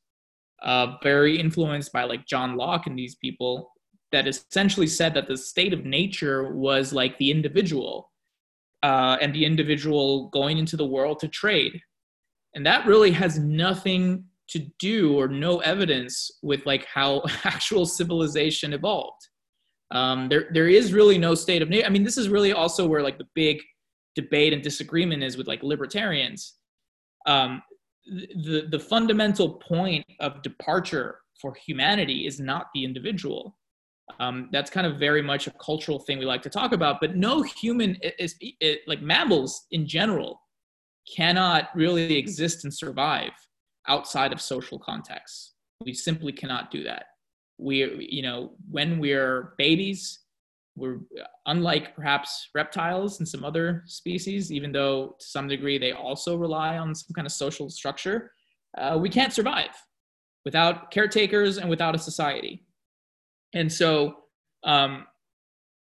uh, 0.61 0.95
very 1.03 1.37
influenced 1.37 1.91
by 1.91 2.05
like 2.05 2.25
John 2.25 2.55
Locke 2.55 2.87
and 2.87 2.97
these 2.97 3.15
people 3.15 3.72
that 4.13 4.27
essentially 4.27 4.87
said 4.87 5.13
that 5.15 5.27
the 5.27 5.35
state 5.35 5.73
of 5.73 5.83
nature 5.83 6.53
was 6.53 6.93
like 6.93 7.17
the 7.17 7.31
individual 7.31 8.11
uh, 8.83 9.17
and 9.21 9.33
the 9.33 9.43
individual 9.43 10.29
going 10.29 10.57
into 10.57 10.77
the 10.77 10.85
world 10.85 11.19
to 11.19 11.27
trade. 11.27 11.81
And 12.55 12.65
that 12.65 12.85
really 12.85 13.11
has 13.11 13.39
nothing 13.39 14.25
to 14.49 14.59
do 14.77 15.17
or 15.17 15.27
no 15.27 15.59
evidence 15.59 16.29
with 16.43 16.65
like 16.65 16.85
how 16.85 17.23
actual 17.43 17.85
civilization 17.85 18.71
evolved. 18.71 19.27
Um, 19.91 20.29
there, 20.29 20.49
there 20.53 20.67
is 20.67 20.93
really 20.93 21.17
no 21.17 21.33
state 21.33 21.61
of 21.61 21.69
nature. 21.69 21.85
I 21.85 21.89
mean, 21.89 22.03
this 22.03 22.17
is 22.17 22.29
really 22.29 22.53
also 22.53 22.87
where 22.87 23.01
like 23.01 23.17
the 23.17 23.27
big 23.33 23.61
debate 24.15 24.53
and 24.53 24.61
disagreement 24.61 25.23
is 25.23 25.37
with 25.37 25.47
like 25.47 25.63
libertarians. 25.63 26.53
Um, 27.25 27.63
the, 28.05 28.67
the 28.69 28.79
fundamental 28.79 29.55
point 29.55 30.05
of 30.19 30.41
departure 30.43 31.19
for 31.39 31.55
humanity 31.55 32.27
is 32.27 32.39
not 32.39 32.67
the 32.73 32.83
individual. 32.83 33.55
Um, 34.19 34.49
that's 34.51 34.69
kind 34.69 34.85
of 34.85 34.97
very 34.97 35.21
much 35.21 35.47
a 35.47 35.51
cultural 35.51 35.99
thing 35.99 36.19
we 36.19 36.25
like 36.25 36.41
to 36.43 36.49
talk 36.49 36.71
about, 36.71 37.01
but 37.01 37.15
no 37.15 37.41
human 37.41 37.97
is, 38.19 38.35
is 38.59 38.77
like 38.87 39.01
mammals 39.01 39.65
in 39.71 39.87
general 39.87 40.39
cannot 41.13 41.69
really 41.75 42.17
exist 42.17 42.63
and 42.63 42.73
survive 42.73 43.31
outside 43.87 44.31
of 44.31 44.41
social 44.41 44.79
contexts. 44.79 45.53
We 45.83 45.93
simply 45.93 46.31
cannot 46.31 46.71
do 46.71 46.83
that. 46.83 47.05
We, 47.57 48.07
you 48.09 48.21
know, 48.21 48.51
when 48.69 48.99
we're 48.99 49.53
babies, 49.57 50.19
we're 50.75 50.99
unlike 51.45 51.95
perhaps 51.95 52.49
reptiles 52.55 53.19
and 53.19 53.27
some 53.27 53.43
other 53.43 53.83
species, 53.85 54.51
even 54.51 54.71
though 54.71 55.15
to 55.19 55.25
some 55.25 55.47
degree 55.47 55.77
they 55.77 55.91
also 55.91 56.35
rely 56.35 56.77
on 56.77 56.95
some 56.95 57.13
kind 57.13 57.27
of 57.27 57.31
social 57.31 57.69
structure. 57.69 58.31
Uh, 58.77 58.97
we 58.99 59.09
can't 59.09 59.33
survive 59.33 59.69
without 60.45 60.89
caretakers 60.89 61.57
and 61.57 61.69
without 61.69 61.95
a 61.95 61.99
society. 61.99 62.65
And 63.53 63.71
so, 63.71 64.15
um, 64.63 65.05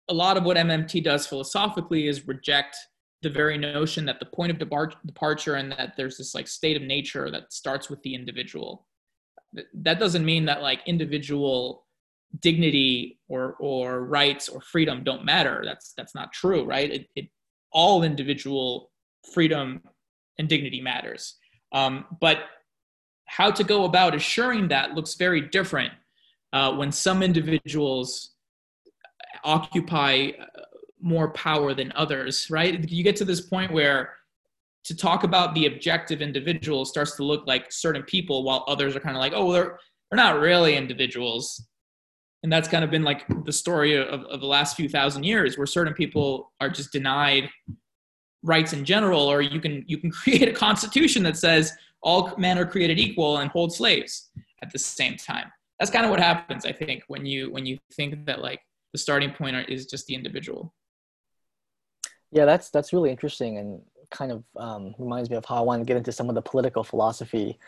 a 0.09 0.13
lot 0.13 0.37
of 0.37 0.43
what 0.43 0.57
MMT 0.57 1.03
does 1.03 1.27
philosophically 1.27 2.07
is 2.07 2.27
reject 2.27 2.75
the 3.21 3.29
very 3.29 3.57
notion 3.57 4.05
that 4.05 4.19
the 4.19 4.25
point 4.25 4.51
of 4.51 4.57
depart- 4.57 4.95
departure 5.05 5.55
and 5.55 5.71
that 5.73 5.93
there's 5.97 6.17
this 6.17 6.33
like 6.33 6.47
state 6.47 6.77
of 6.77 6.83
nature 6.83 7.29
that 7.29 7.53
starts 7.53 7.89
with 7.89 8.01
the 8.01 8.15
individual. 8.15 8.87
That 9.73 9.99
doesn't 9.99 10.25
mean 10.25 10.45
that 10.45 10.61
like 10.61 10.79
individual 10.85 11.85
dignity 12.41 13.19
or 13.27 13.55
or 13.59 14.05
rights 14.05 14.47
or 14.49 14.61
freedom 14.61 15.03
don't 15.03 15.25
matter. 15.25 15.63
That's 15.65 15.93
that's 15.97 16.15
not 16.15 16.31
true, 16.31 16.63
right? 16.63 16.89
It, 16.91 17.07
it 17.15 17.27
all 17.71 18.03
individual 18.03 18.91
freedom 19.33 19.81
and 20.37 20.47
dignity 20.47 20.81
matters. 20.81 21.35
Um, 21.71 22.05
but 22.19 22.39
how 23.25 23.51
to 23.51 23.63
go 23.63 23.83
about 23.83 24.15
assuring 24.15 24.69
that 24.69 24.95
looks 24.95 25.15
very 25.15 25.41
different 25.41 25.93
uh, 26.53 26.73
when 26.73 26.91
some 26.91 27.21
individuals 27.21 28.31
occupy 29.43 30.29
uh, 30.39 30.45
more 31.01 31.31
power 31.31 31.73
than 31.73 31.91
others, 31.95 32.47
right? 32.49 32.89
You 32.89 33.03
get 33.03 33.15
to 33.17 33.25
this 33.25 33.41
point 33.41 33.71
where 33.71 34.13
to 34.85 34.95
talk 34.95 35.23
about 35.23 35.53
the 35.53 35.65
objective 35.65 36.21
individual 36.21 36.85
starts 36.85 37.15
to 37.17 37.23
look 37.23 37.45
like 37.47 37.71
certain 37.71 38.03
people, 38.03 38.43
while 38.43 38.65
others 38.67 38.95
are 38.95 38.99
kind 38.99 39.15
of 39.15 39.21
like, 39.21 39.33
oh, 39.35 39.51
they're 39.51 39.77
they're 40.09 40.17
not 40.17 40.39
really 40.39 40.75
individuals. 40.75 41.67
And 42.41 42.51
that's 42.51 42.67
kind 42.67 42.83
of 42.83 42.89
been 42.89 43.03
like 43.03 43.25
the 43.45 43.51
story 43.51 43.95
of, 43.95 44.23
of 44.23 44.39
the 44.39 44.47
last 44.47 44.75
few 44.75 44.89
thousand 44.89 45.23
years, 45.23 45.57
where 45.57 45.67
certain 45.67 45.93
people 45.93 46.51
are 46.59 46.69
just 46.69 46.91
denied 46.91 47.49
rights 48.43 48.73
in 48.73 48.85
general, 48.85 49.21
or 49.21 49.41
you 49.41 49.59
can 49.59 49.83
you 49.87 49.97
can 49.97 50.11
create 50.23 50.47
a 50.47 50.53
constitution 50.53 51.23
that 51.23 51.37
says 51.37 51.73
all 52.01 52.33
men 52.37 52.57
are 52.57 52.65
created 52.65 52.97
equal 52.97 53.37
and 53.37 53.51
hold 53.51 53.73
slaves 53.73 54.29
at 54.63 54.71
the 54.71 54.79
same 54.79 55.17
time 55.17 55.51
that's 55.79 55.91
kind 55.91 56.05
of 56.05 56.11
what 56.11 56.19
happens 56.19 56.65
i 56.65 56.71
think 56.71 57.03
when 57.07 57.25
you 57.25 57.51
when 57.51 57.65
you 57.65 57.77
think 57.93 58.25
that 58.25 58.41
like 58.41 58.61
the 58.93 58.97
starting 58.97 59.31
point 59.31 59.55
is 59.69 59.85
just 59.85 60.07
the 60.07 60.15
individual. 60.15 60.73
Yeah 62.31 62.45
that's 62.45 62.69
that's 62.69 62.93
really 62.93 63.09
interesting 63.09 63.57
and 63.57 63.81
kind 64.11 64.31
of 64.31 64.43
um, 64.57 64.95
reminds 64.97 65.29
me 65.29 65.35
of 65.35 65.45
how 65.45 65.55
i 65.55 65.61
want 65.61 65.81
to 65.81 65.85
get 65.85 65.97
into 65.97 66.11
some 66.11 66.29
of 66.29 66.35
the 66.35 66.41
political 66.41 66.83
philosophy 66.83 67.59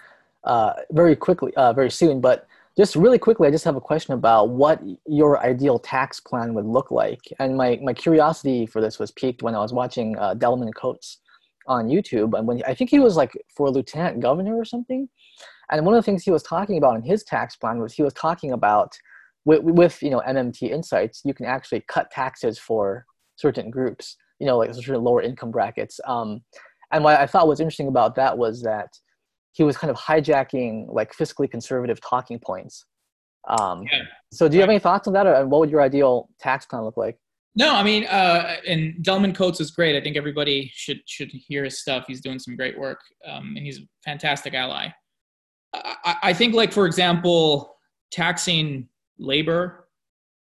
uh, 0.43 0.73
very 0.91 1.15
quickly 1.15 1.53
uh, 1.55 1.71
very 1.73 1.91
soon 1.91 2.19
but 2.19 2.47
just 2.77 2.95
really 2.95 3.19
quickly 3.19 3.47
i 3.47 3.51
just 3.51 3.65
have 3.65 3.75
a 3.75 3.81
question 3.81 4.13
about 4.13 4.49
what 4.49 4.81
your 5.07 5.39
ideal 5.39 5.77
tax 5.77 6.19
plan 6.19 6.53
would 6.53 6.65
look 6.65 6.89
like. 6.89 7.19
And 7.39 7.55
my, 7.55 7.79
my 7.83 7.93
curiosity 7.93 8.65
for 8.65 8.81
this 8.81 8.97
was 8.97 9.11
piqued 9.11 9.43
when 9.43 9.55
i 9.55 9.59
was 9.59 9.73
watching 9.73 10.17
uh, 10.17 10.33
delman 10.35 10.73
coates 10.73 11.19
on 11.67 11.87
youtube 11.87 12.37
and 12.37 12.47
when 12.47 12.63
i 12.65 12.73
think 12.73 12.89
he 12.89 12.99
was 12.99 13.15
like 13.15 13.33
for 13.55 13.69
lieutenant 13.69 14.19
governor 14.19 14.55
or 14.55 14.65
something 14.65 15.09
and 15.71 15.85
one 15.85 15.95
of 15.95 15.99
the 15.99 16.05
things 16.05 16.23
he 16.23 16.31
was 16.31 16.43
talking 16.43 16.77
about 16.77 16.95
in 16.95 17.03
his 17.03 17.23
tax 17.23 17.55
plan 17.55 17.79
was 17.79 17.93
he 17.93 18.03
was 18.03 18.13
talking 18.13 18.51
about 18.51 18.91
with, 19.45 19.61
with 19.63 20.03
you 20.03 20.09
know 20.09 20.21
MMT 20.27 20.69
insights, 20.69 21.21
you 21.25 21.33
can 21.33 21.45
actually 21.45 21.83
cut 21.87 22.11
taxes 22.11 22.59
for 22.59 23.05
certain 23.37 23.71
groups, 23.71 24.17
you 24.39 24.45
know, 24.45 24.57
like 24.57 24.73
certain 24.73 25.03
lower 25.03 25.21
income 25.21 25.51
brackets. 25.51 25.99
Um, 26.05 26.41
and 26.91 27.03
what 27.03 27.19
I 27.19 27.25
thought 27.25 27.47
was 27.47 27.59
interesting 27.59 27.87
about 27.87 28.15
that 28.15 28.37
was 28.37 28.61
that 28.63 28.89
he 29.53 29.63
was 29.63 29.77
kind 29.77 29.89
of 29.89 29.97
hijacking 29.97 30.85
like 30.89 31.13
fiscally 31.13 31.49
conservative 31.49 31.99
talking 32.01 32.39
points. 32.39 32.85
Um, 33.47 33.83
yeah. 33.91 34.03
So, 34.31 34.47
do 34.47 34.55
you 34.55 34.61
have 34.61 34.69
any 34.69 34.79
thoughts 34.79 35.07
on 35.07 35.13
that, 35.13 35.25
or 35.25 35.47
what 35.47 35.59
would 35.61 35.71
your 35.71 35.81
ideal 35.81 36.29
tax 36.39 36.65
plan 36.65 36.83
look 36.83 36.97
like? 36.97 37.17
No, 37.55 37.75
I 37.75 37.83
mean, 37.83 38.05
uh, 38.05 38.57
and 38.65 39.03
Delman 39.03 39.33
Coates 39.33 39.59
is 39.59 39.71
great. 39.71 39.97
I 39.97 40.01
think 40.01 40.15
everybody 40.15 40.71
should 40.73 41.01
should 41.05 41.29
hear 41.31 41.63
his 41.63 41.81
stuff. 41.81 42.05
He's 42.07 42.21
doing 42.21 42.39
some 42.39 42.55
great 42.55 42.77
work, 42.77 42.99
um, 43.27 43.55
and 43.57 43.65
he's 43.65 43.79
a 43.79 43.81
fantastic 44.05 44.53
ally. 44.53 44.89
I, 45.73 46.15
I 46.23 46.33
think, 46.33 46.53
like 46.53 46.73
for 46.73 46.85
example, 46.85 47.75
taxing 48.11 48.87
labor 49.17 49.87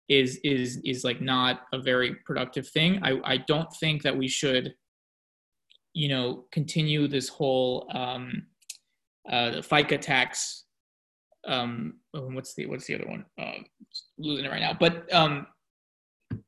is 0.09 0.40
is 0.43 0.81
is 0.85 1.05
like 1.05 1.21
not 1.21 1.62
a 1.73 1.79
very 1.79 2.16
productive 2.27 2.69
thing. 2.69 3.01
I 3.03 3.21
I 3.25 3.37
don't 3.38 3.73
think 3.75 4.03
that 4.03 4.16
we 4.16 4.29
should, 4.29 4.75
you 5.95 6.09
know, 6.09 6.45
continue 6.51 7.07
this 7.07 7.29
whole 7.29 7.88
um, 7.95 8.47
uh, 9.31 9.62
FICA 9.62 10.01
tax. 10.01 10.64
Um, 11.47 11.95
oh, 12.14 12.29
what's 12.33 12.55
the 12.55 12.66
what's 12.66 12.87
the 12.87 12.97
other 12.97 13.07
one? 13.07 13.25
Uh, 13.40 13.62
losing 14.19 14.45
it 14.45 14.51
right 14.51 14.61
now. 14.61 14.77
But 14.79 15.12
um, 15.14 15.47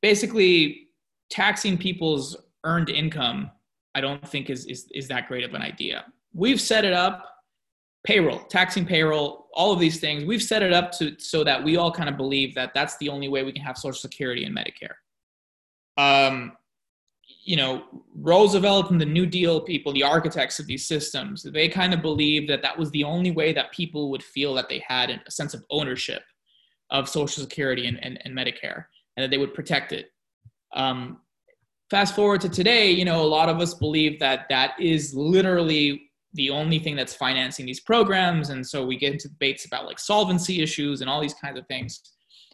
basically, 0.01 0.89
taxing 1.29 1.77
people's 1.77 2.35
earned 2.65 2.89
income, 2.89 3.49
I 3.95 4.01
don't 4.01 4.27
think 4.27 4.49
is 4.49 4.65
is 4.65 4.87
is 4.93 5.07
that 5.07 5.27
great 5.27 5.45
of 5.45 5.53
an 5.53 5.61
idea. 5.61 6.05
We've 6.33 6.59
set 6.59 6.83
it 6.83 6.93
up 6.93 7.32
payroll, 8.03 8.39
taxing 8.39 8.85
payroll, 8.85 9.47
all 9.53 9.71
of 9.71 9.79
these 9.79 9.99
things. 9.99 10.25
We've 10.25 10.41
set 10.41 10.61
it 10.61 10.73
up 10.73 10.91
to 10.93 11.15
so 11.19 11.43
that 11.43 11.63
we 11.63 11.77
all 11.77 11.91
kind 11.91 12.09
of 12.09 12.17
believe 12.17 12.53
that 12.55 12.73
that's 12.73 12.97
the 12.97 13.09
only 13.09 13.29
way 13.29 13.43
we 13.43 13.53
can 13.53 13.61
have 13.61 13.77
Social 13.77 13.99
Security 13.99 14.43
and 14.45 14.55
Medicare. 14.55 14.95
Um, 15.97 16.53
you 17.45 17.55
know, 17.55 17.83
Roosevelt 18.15 18.91
and 18.91 18.99
the 18.99 19.05
New 19.05 19.25
Deal 19.25 19.61
people, 19.61 19.93
the 19.93 20.03
architects 20.03 20.59
of 20.59 20.67
these 20.67 20.85
systems, 20.85 21.43
they 21.43 21.69
kind 21.69 21.93
of 21.93 22.01
believed 22.01 22.49
that 22.49 22.61
that 22.61 22.77
was 22.77 22.91
the 22.91 23.03
only 23.03 23.31
way 23.31 23.53
that 23.53 23.71
people 23.71 24.11
would 24.11 24.23
feel 24.23 24.53
that 24.55 24.69
they 24.69 24.83
had 24.85 25.09
a 25.09 25.31
sense 25.31 25.53
of 25.53 25.63
ownership 25.69 26.23
of 26.89 27.07
Social 27.09 27.43
Security 27.43 27.87
and, 27.87 28.03
and, 28.03 28.19
and 28.25 28.35
Medicare 28.35 28.85
and 29.15 29.23
that 29.23 29.29
they 29.29 29.37
would 29.37 29.53
protect 29.53 29.91
it. 29.91 30.11
Um, 30.73 31.19
fast 31.89 32.15
forward 32.15 32.41
to 32.41 32.49
today, 32.49 32.91
you 32.91 33.05
know, 33.05 33.21
a 33.21 33.25
lot 33.25 33.49
of 33.49 33.59
us 33.59 33.73
believe 33.73 34.19
that 34.19 34.47
that 34.49 34.79
is 34.79 35.13
literally 35.13 36.09
the 36.33 36.49
only 36.49 36.79
thing 36.79 36.95
that's 36.95 37.13
financing 37.13 37.65
these 37.65 37.79
programs 37.79 38.49
and 38.49 38.65
so 38.65 38.85
we 38.85 38.97
get 38.97 39.13
into 39.13 39.27
debates 39.27 39.65
about 39.65 39.85
like 39.85 39.99
solvency 39.99 40.61
issues 40.61 41.01
and 41.01 41.09
all 41.09 41.21
these 41.21 41.33
kinds 41.35 41.57
of 41.57 41.67
things. 41.67 42.01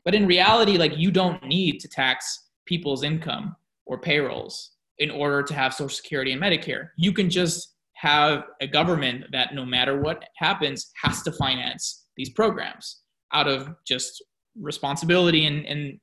But 0.03 0.15
in 0.15 0.27
reality 0.27 0.77
like 0.77 0.97
you 0.97 1.11
don't 1.11 1.43
need 1.45 1.79
to 1.79 1.87
tax 1.87 2.49
people's 2.65 3.03
income 3.03 3.55
or 3.85 3.99
payrolls 3.99 4.71
in 4.99 5.09
order 5.09 5.41
to 5.41 5.53
have 5.53 5.73
social 5.73 5.89
security 5.89 6.33
and 6.33 6.41
medicare. 6.41 6.89
You 6.97 7.13
can 7.13 7.29
just 7.29 7.75
have 7.93 8.43
a 8.61 8.67
government 8.67 9.25
that 9.31 9.53
no 9.53 9.65
matter 9.65 9.99
what 9.99 10.23
happens 10.35 10.91
has 11.01 11.21
to 11.23 11.31
finance 11.31 12.05
these 12.15 12.29
programs 12.29 13.01
out 13.33 13.47
of 13.47 13.69
just 13.85 14.23
responsibility 14.59 15.45
and, 15.45 15.65
and 15.65 15.99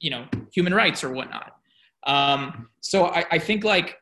you 0.00 0.10
know 0.10 0.26
human 0.52 0.74
rights 0.74 1.04
or 1.04 1.10
whatnot. 1.10 1.52
Um, 2.06 2.68
so 2.80 3.06
I, 3.06 3.24
I 3.32 3.38
think 3.38 3.64
like 3.64 3.96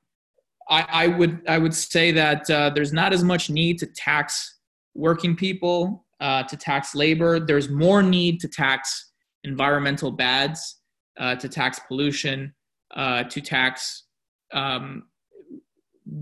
I, 0.69 0.87
I 0.89 1.07
would 1.09 1.43
I 1.49 1.59
would 1.59 1.75
say 1.75 2.11
that 2.13 2.51
uh, 2.51 2.71
there's 2.71 2.93
not 2.93 3.13
as 3.13 3.23
much 3.23 3.51
need 3.51 3.79
to 3.79 3.87
tax 3.87 4.59
working 4.95 5.37
people, 5.37 6.07
uh, 6.21 6.43
to 6.45 6.57
tax 6.57 6.95
labor. 6.95 7.39
There's 7.39 7.69
more 7.69 8.03
need 8.03 8.41
to 8.41 8.49
tax 8.49 9.13
environmental 9.45 10.11
bads, 10.11 10.81
uh, 11.19 11.37
to 11.37 11.49
tax 11.49 11.79
pollution, 11.87 12.55
uh, 12.95 13.25
to 13.25 13.41
tax 13.41 14.05
um, 14.53 15.05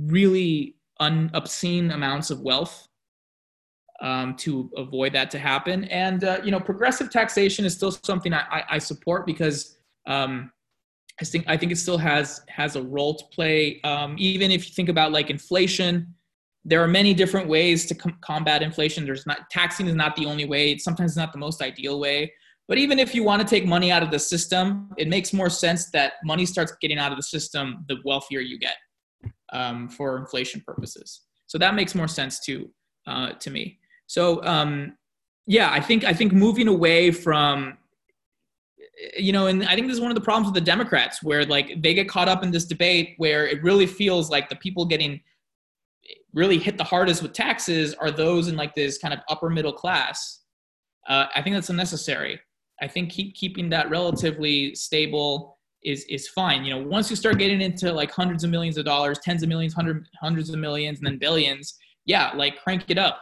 really 0.07 0.77
un- 1.01 1.31
obscene 1.35 1.91
amounts 1.93 2.31
of 2.31 2.41
wealth 2.41 2.89
um, 4.01 4.35
to 4.37 4.71
avoid 4.77 5.13
that 5.13 5.31
to 5.31 5.39
happen. 5.39 5.85
And 5.85 6.25
uh, 6.25 6.41
you 6.45 6.51
know, 6.51 6.61
progressive 6.61 7.11
taxation 7.11 7.65
is 7.65 7.75
still 7.75 7.93
something 7.93 8.33
I, 8.33 8.45
I, 8.51 8.63
I 8.71 8.79
support 8.79 9.27
because 9.27 9.77
um, 10.07 10.51
I 11.21 11.25
think 11.25 11.45
I 11.47 11.57
think 11.57 11.73
it 11.73 11.77
still 11.77 11.99
has 11.99 12.43
has 12.49 12.77
a 12.77 12.83
role 12.83 13.15
to 13.15 13.25
play. 13.33 13.81
Um, 13.83 14.17
even 14.19 14.51
if 14.51 14.67
you 14.67 14.75
think 14.75 14.89
about 14.89 15.13
like 15.13 15.31
inflation, 15.31 16.15
there 16.65 16.83
are 16.83 16.89
many 16.89 17.15
different 17.15 17.49
ways 17.49 17.87
to 17.87 17.95
com- 17.95 18.19
combat 18.21 18.63
inflation. 18.63 19.05
There's 19.05 19.27
not 19.27 19.49
taxing 19.51 19.87
is 19.87 19.95
not 19.95 20.17
the 20.17 20.27
only 20.27 20.45
way. 20.45 20.73
It's 20.73 20.85
sometimes 20.85 21.17
not 21.17 21.33
the 21.33 21.39
most 21.39 21.63
ideal 21.63 22.01
way. 22.01 22.33
But 22.67 22.79
even 22.79 22.99
if 22.99 23.15
you 23.15 23.23
want 23.23 23.43
to 23.43 23.47
take 23.47 23.67
money 23.67 23.93
out 23.93 24.03
of 24.03 24.11
the 24.11 24.19
system, 24.19 24.91
it 24.97 25.09
makes 25.09 25.33
more 25.33 25.51
sense 25.51 25.91
that 25.91 26.15
money 26.25 26.47
starts 26.47 26.75
getting 26.81 26.99
out 26.99 27.13
of 27.13 27.19
the 27.19 27.23
system 27.23 27.85
the 27.89 27.97
wealthier 28.05 28.41
you 28.41 28.59
get 28.59 28.77
um, 29.53 29.89
for 29.89 30.17
inflation 30.17 30.63
purposes. 30.67 31.21
So 31.47 31.59
that 31.59 31.75
makes 31.75 31.95
more 31.95 32.09
sense 32.09 32.41
to 32.47 32.71
uh, 33.07 33.33
to 33.33 33.51
me. 33.51 33.79
So 34.07 34.43
um, 34.45 34.97
yeah, 35.47 35.71
I 35.71 35.81
think 35.81 36.05
I 36.05 36.13
think 36.13 36.33
moving 36.33 36.69
away 36.69 37.11
from 37.11 37.77
you 39.17 39.33
know, 39.33 39.47
and 39.47 39.65
I 39.65 39.75
think 39.75 39.87
this 39.87 39.97
is 39.97 40.01
one 40.01 40.11
of 40.11 40.15
the 40.15 40.21
problems 40.21 40.47
with 40.47 40.55
the 40.55 40.61
Democrats, 40.61 41.23
where 41.23 41.45
like 41.45 41.83
they 41.83 41.95
get 41.95 42.09
caught 42.09 42.29
up 42.29 42.43
in 42.43 42.51
this 42.51 42.65
debate 42.65 43.15
where 43.19 43.47
it 43.47 43.63
really 43.63 43.87
feels 43.87 44.31
like 44.31 44.49
the 44.49 44.57
people 44.57 44.85
getting 44.85 45.21
really 46.33 46.59
hit 46.59 46.77
the 46.77 46.85
hardest 46.85 47.23
with 47.23 47.33
taxes 47.33 47.95
are 47.95 48.11
those 48.11 48.49
in 48.49 48.57
like 48.57 48.75
this 48.75 48.99
kind 48.99 49.15
of 49.15 49.21
upper 49.29 49.49
middle 49.49 49.73
class. 49.73 50.41
Uh, 51.09 51.27
I 51.35 51.43
think 51.43 51.55
that's 51.55 51.71
unnecessary. 51.71 52.41
I 52.81 52.89
think 52.89 53.11
keep 53.11 53.35
keeping 53.35 53.69
that 53.71 53.91
relatively 53.91 54.75
stable 54.75 55.59
is 55.85 56.05
is 56.05 56.29
fine. 56.29 56.65
You 56.65 56.75
know, 56.75 56.87
once 56.87 57.11
you 57.11 57.17
start 57.17 57.39
getting 57.39 57.61
into 57.61 57.93
like 57.93 58.11
hundreds 58.11 58.45
of 58.45 58.51
millions 58.51 58.79
of 58.79 58.85
dollars, 58.85 59.19
tens 59.21 59.43
of 59.43 59.49
millions, 59.49 59.75
hundred 59.75 60.09
hundreds 60.21 60.51
of 60.51 60.59
millions, 60.59 60.99
and 60.99 61.07
then 61.07 61.19
billions, 61.19 61.75
yeah, 62.07 62.33
like 62.35 62.63
crank 62.63 62.85
it 62.89 62.99
up 62.99 63.21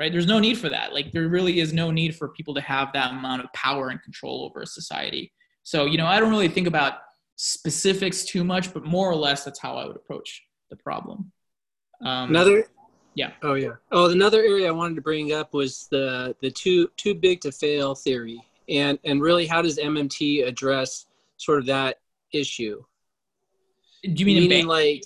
right? 0.00 0.10
There's 0.10 0.26
no 0.26 0.38
need 0.38 0.56
for 0.56 0.70
that. 0.70 0.94
Like 0.94 1.12
there 1.12 1.28
really 1.28 1.60
is 1.60 1.74
no 1.74 1.90
need 1.90 2.16
for 2.16 2.28
people 2.30 2.54
to 2.54 2.60
have 2.62 2.90
that 2.94 3.10
amount 3.10 3.44
of 3.44 3.52
power 3.52 3.90
and 3.90 4.02
control 4.02 4.46
over 4.46 4.62
a 4.62 4.66
society. 4.66 5.30
So, 5.62 5.84
you 5.84 5.98
know, 5.98 6.06
I 6.06 6.18
don't 6.18 6.30
really 6.30 6.48
think 6.48 6.66
about 6.66 6.94
specifics 7.36 8.24
too 8.24 8.42
much, 8.42 8.72
but 8.72 8.82
more 8.82 9.10
or 9.10 9.14
less 9.14 9.44
that's 9.44 9.60
how 9.60 9.76
I 9.76 9.86
would 9.86 9.96
approach 9.96 10.42
the 10.70 10.76
problem. 10.76 11.30
Um, 12.02 12.30
another 12.30 12.66
yeah. 13.14 13.32
Oh 13.42 13.54
yeah. 13.54 13.72
Oh, 13.92 14.10
another 14.10 14.40
area 14.40 14.68
I 14.68 14.70
wanted 14.70 14.94
to 14.94 15.02
bring 15.02 15.34
up 15.34 15.52
was 15.52 15.86
the 15.90 16.34
the 16.40 16.50
too 16.50 16.88
too 16.96 17.14
big 17.14 17.42
to 17.42 17.52
fail 17.52 17.94
theory. 17.94 18.40
And 18.70 18.98
and 19.04 19.20
really 19.20 19.46
how 19.46 19.60
does 19.60 19.78
MMT 19.78 20.46
address 20.46 21.06
sort 21.36 21.58
of 21.58 21.66
that 21.66 21.98
issue? 22.32 22.82
Do 24.02 24.12
you 24.12 24.24
mean 24.24 24.48
Meaning 24.48 24.66
like 24.66 25.02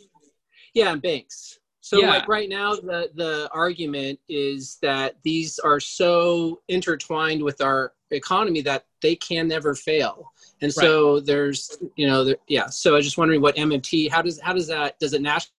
yeah, 0.73 0.93
in 0.93 1.01
banks. 1.01 1.59
So 1.85 1.99
yeah. 1.99 2.09
like 2.09 2.29
right 2.29 2.49
now 2.49 2.75
the 2.75 3.11
the 3.15 3.47
argument 3.53 4.19
is 4.27 4.79
that 4.81 5.17
these 5.23 5.59
are 5.59 5.79
so 5.79 6.63
intertwined 6.69 7.43
with 7.43 7.61
our 7.61 7.93
economy 8.11 8.63
that 8.63 8.87
they 9.03 9.15
can 9.17 9.49
never 9.49 9.75
fail. 9.75 10.33
And 10.63 10.73
so 10.73 11.17
right. 11.17 11.27
there's 11.27 11.77
you 11.97 12.07
know 12.07 12.25
there, 12.25 12.37
yeah, 12.49 12.69
so 12.69 12.93
I 12.93 12.97
was 12.97 13.05
just 13.05 13.19
wondering 13.19 13.43
what 13.43 13.55
MMT 13.57 14.11
how 14.11 14.23
does 14.23 14.41
how 14.41 14.55
does 14.55 14.67
that 14.69 14.99
does 14.99 15.13
it 15.13 15.21
national 15.21 15.53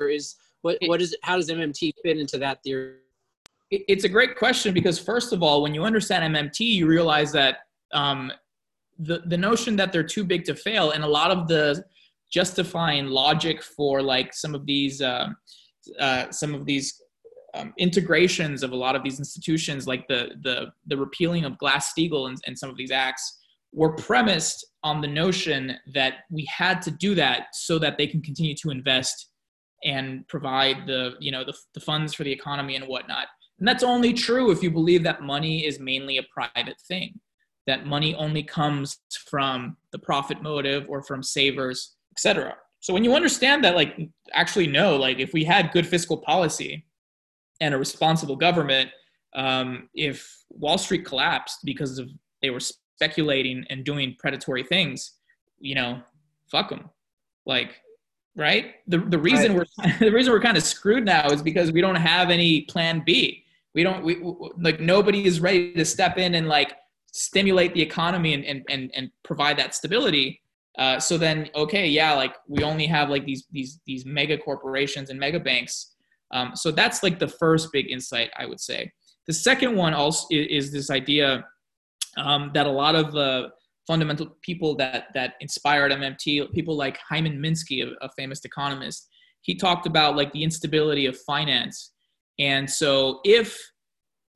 or 0.00 0.08
is 0.08 0.34
what 0.62 0.78
what 0.86 1.00
is 1.00 1.12
it, 1.12 1.20
how 1.22 1.36
does 1.36 1.48
MMT 1.48 1.92
fit 2.02 2.18
into 2.18 2.38
that 2.38 2.64
theory? 2.64 2.96
It's 3.70 4.02
a 4.02 4.08
great 4.08 4.36
question 4.36 4.74
because 4.74 4.98
first 4.98 5.32
of 5.32 5.44
all, 5.44 5.62
when 5.62 5.74
you 5.74 5.84
understand 5.84 6.34
MMT, 6.34 6.58
you 6.58 6.88
realize 6.88 7.30
that 7.30 7.58
um, 7.92 8.32
the 8.98 9.22
the 9.26 9.38
notion 9.38 9.76
that 9.76 9.92
they're 9.92 10.02
too 10.02 10.24
big 10.24 10.44
to 10.46 10.56
fail 10.56 10.90
and 10.90 11.04
a 11.04 11.08
lot 11.08 11.30
of 11.30 11.46
the 11.46 11.84
justifying 12.36 13.06
logic 13.06 13.62
for 13.62 14.02
like 14.02 14.34
some 14.34 14.54
of 14.54 14.66
these 14.66 15.00
uh, 15.00 15.28
uh, 15.98 16.30
some 16.30 16.54
of 16.54 16.66
these 16.66 17.00
um, 17.54 17.72
integrations 17.78 18.62
of 18.62 18.72
a 18.72 18.76
lot 18.76 18.94
of 18.94 19.02
these 19.02 19.18
institutions, 19.18 19.86
like 19.86 20.06
the 20.08 20.22
the 20.42 20.66
the 20.86 20.98
repealing 21.06 21.44
of 21.46 21.56
Glass 21.56 21.94
Steagall 21.94 22.28
and, 22.28 22.36
and 22.46 22.58
some 22.58 22.68
of 22.68 22.76
these 22.76 22.90
acts, 22.90 23.24
were 23.72 23.94
premised 23.94 24.66
on 24.82 25.00
the 25.00 25.08
notion 25.08 25.76
that 25.94 26.14
we 26.30 26.46
had 26.62 26.82
to 26.82 26.90
do 26.90 27.14
that 27.14 27.46
so 27.54 27.78
that 27.78 27.96
they 27.96 28.06
can 28.06 28.20
continue 28.20 28.54
to 28.62 28.68
invest 28.70 29.30
and 29.84 30.28
provide 30.28 30.86
the 30.86 31.14
you 31.18 31.32
know 31.32 31.42
the, 31.42 31.54
the 31.72 31.80
funds 31.80 32.12
for 32.12 32.24
the 32.24 32.32
economy 32.32 32.76
and 32.76 32.84
whatnot. 32.84 33.28
And 33.58 33.66
that's 33.66 33.82
only 33.82 34.12
true 34.12 34.50
if 34.50 34.62
you 34.62 34.70
believe 34.70 35.02
that 35.04 35.22
money 35.22 35.64
is 35.64 35.80
mainly 35.80 36.18
a 36.18 36.26
private 36.38 36.78
thing, 36.86 37.18
that 37.66 37.86
money 37.86 38.14
only 38.14 38.42
comes 38.42 38.98
from 39.30 39.78
the 39.92 39.98
profit 39.98 40.42
motive 40.42 40.84
or 40.90 41.02
from 41.02 41.22
savers 41.22 41.95
etc. 42.16 42.56
So 42.80 42.94
when 42.94 43.04
you 43.04 43.14
understand 43.14 43.64
that, 43.64 43.74
like, 43.74 43.98
actually, 44.32 44.66
no, 44.66 44.96
like, 44.96 45.18
if 45.18 45.32
we 45.32 45.44
had 45.44 45.72
good 45.72 45.86
fiscal 45.86 46.16
policy 46.16 46.86
and 47.60 47.74
a 47.74 47.78
responsible 47.78 48.36
government, 48.36 48.90
um, 49.34 49.88
if 49.94 50.44
Wall 50.50 50.78
Street 50.78 51.04
collapsed 51.04 51.60
because 51.64 51.98
of 51.98 52.08
they 52.42 52.50
were 52.50 52.60
speculating 52.60 53.64
and 53.70 53.84
doing 53.84 54.16
predatory 54.18 54.62
things, 54.62 55.12
you 55.58 55.74
know, 55.74 56.00
fuck 56.50 56.70
them. 56.70 56.88
Like, 57.44 57.80
right? 58.36 58.74
The 58.86 58.98
the 58.98 59.18
reason 59.18 59.56
right. 59.56 59.68
we're 59.78 59.98
the 60.10 60.12
reason 60.12 60.32
we're 60.32 60.40
kind 60.40 60.56
of 60.56 60.62
screwed 60.62 61.04
now 61.04 61.28
is 61.30 61.42
because 61.42 61.72
we 61.72 61.80
don't 61.80 61.96
have 61.96 62.30
any 62.30 62.62
plan 62.62 63.02
B. 63.04 63.44
We 63.74 63.82
don't 63.82 64.04
we, 64.04 64.22
like 64.58 64.80
nobody 64.80 65.26
is 65.26 65.40
ready 65.40 65.74
to 65.74 65.84
step 65.84 66.18
in 66.18 66.34
and 66.34 66.48
like 66.48 66.76
stimulate 67.12 67.74
the 67.74 67.82
economy 67.82 68.34
and 68.34 68.44
and 68.44 68.64
and, 68.68 68.90
and 68.94 69.10
provide 69.22 69.58
that 69.58 69.74
stability. 69.74 70.40
Uh, 70.78 71.00
so 71.00 71.16
then, 71.16 71.48
okay, 71.54 71.86
yeah, 71.86 72.12
like 72.12 72.34
we 72.48 72.62
only 72.62 72.86
have 72.86 73.08
like 73.08 73.24
these 73.24 73.46
these 73.50 73.80
these 73.86 74.04
mega 74.04 74.36
corporations 74.36 75.10
and 75.10 75.18
mega 75.18 75.40
banks. 75.40 75.94
Um, 76.32 76.52
so 76.54 76.70
that's 76.70 77.02
like 77.02 77.18
the 77.18 77.28
first 77.28 77.72
big 77.72 77.90
insight 77.90 78.30
I 78.36 78.46
would 78.46 78.60
say. 78.60 78.92
The 79.26 79.32
second 79.32 79.74
one 79.74 79.94
also 79.94 80.26
is, 80.30 80.66
is 80.66 80.72
this 80.72 80.90
idea 80.90 81.44
um, 82.16 82.50
that 82.54 82.66
a 82.66 82.70
lot 82.70 82.94
of 82.94 83.12
the 83.12 83.50
fundamental 83.86 84.36
people 84.42 84.74
that 84.76 85.06
that 85.14 85.34
inspired 85.40 85.92
MMT, 85.92 86.52
people 86.52 86.76
like 86.76 86.98
Hyman 87.08 87.38
Minsky, 87.38 87.82
a, 87.82 88.04
a 88.04 88.10
famous 88.16 88.44
economist, 88.44 89.08
he 89.42 89.54
talked 89.54 89.86
about 89.86 90.16
like 90.16 90.32
the 90.32 90.42
instability 90.42 91.06
of 91.06 91.16
finance. 91.20 91.92
And 92.38 92.68
so 92.68 93.20
if 93.24 93.58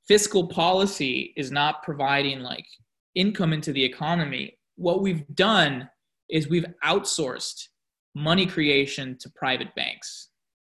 fiscal 0.07 0.47
policy 0.47 1.33
is 1.37 1.51
not 1.51 1.83
providing 1.83 2.39
like 2.39 2.65
income 3.13 3.53
into 3.53 3.71
the 3.73 3.83
economy, 3.83 4.57
what 4.75 5.01
we've 5.01 5.27
done 5.35 5.89
is 6.31 6.47
we've 6.49 6.65
outsourced 6.83 7.67
money 8.15 8.45
creation 8.45 9.17
to 9.19 9.29
private 9.29 9.73
banks, 9.75 10.29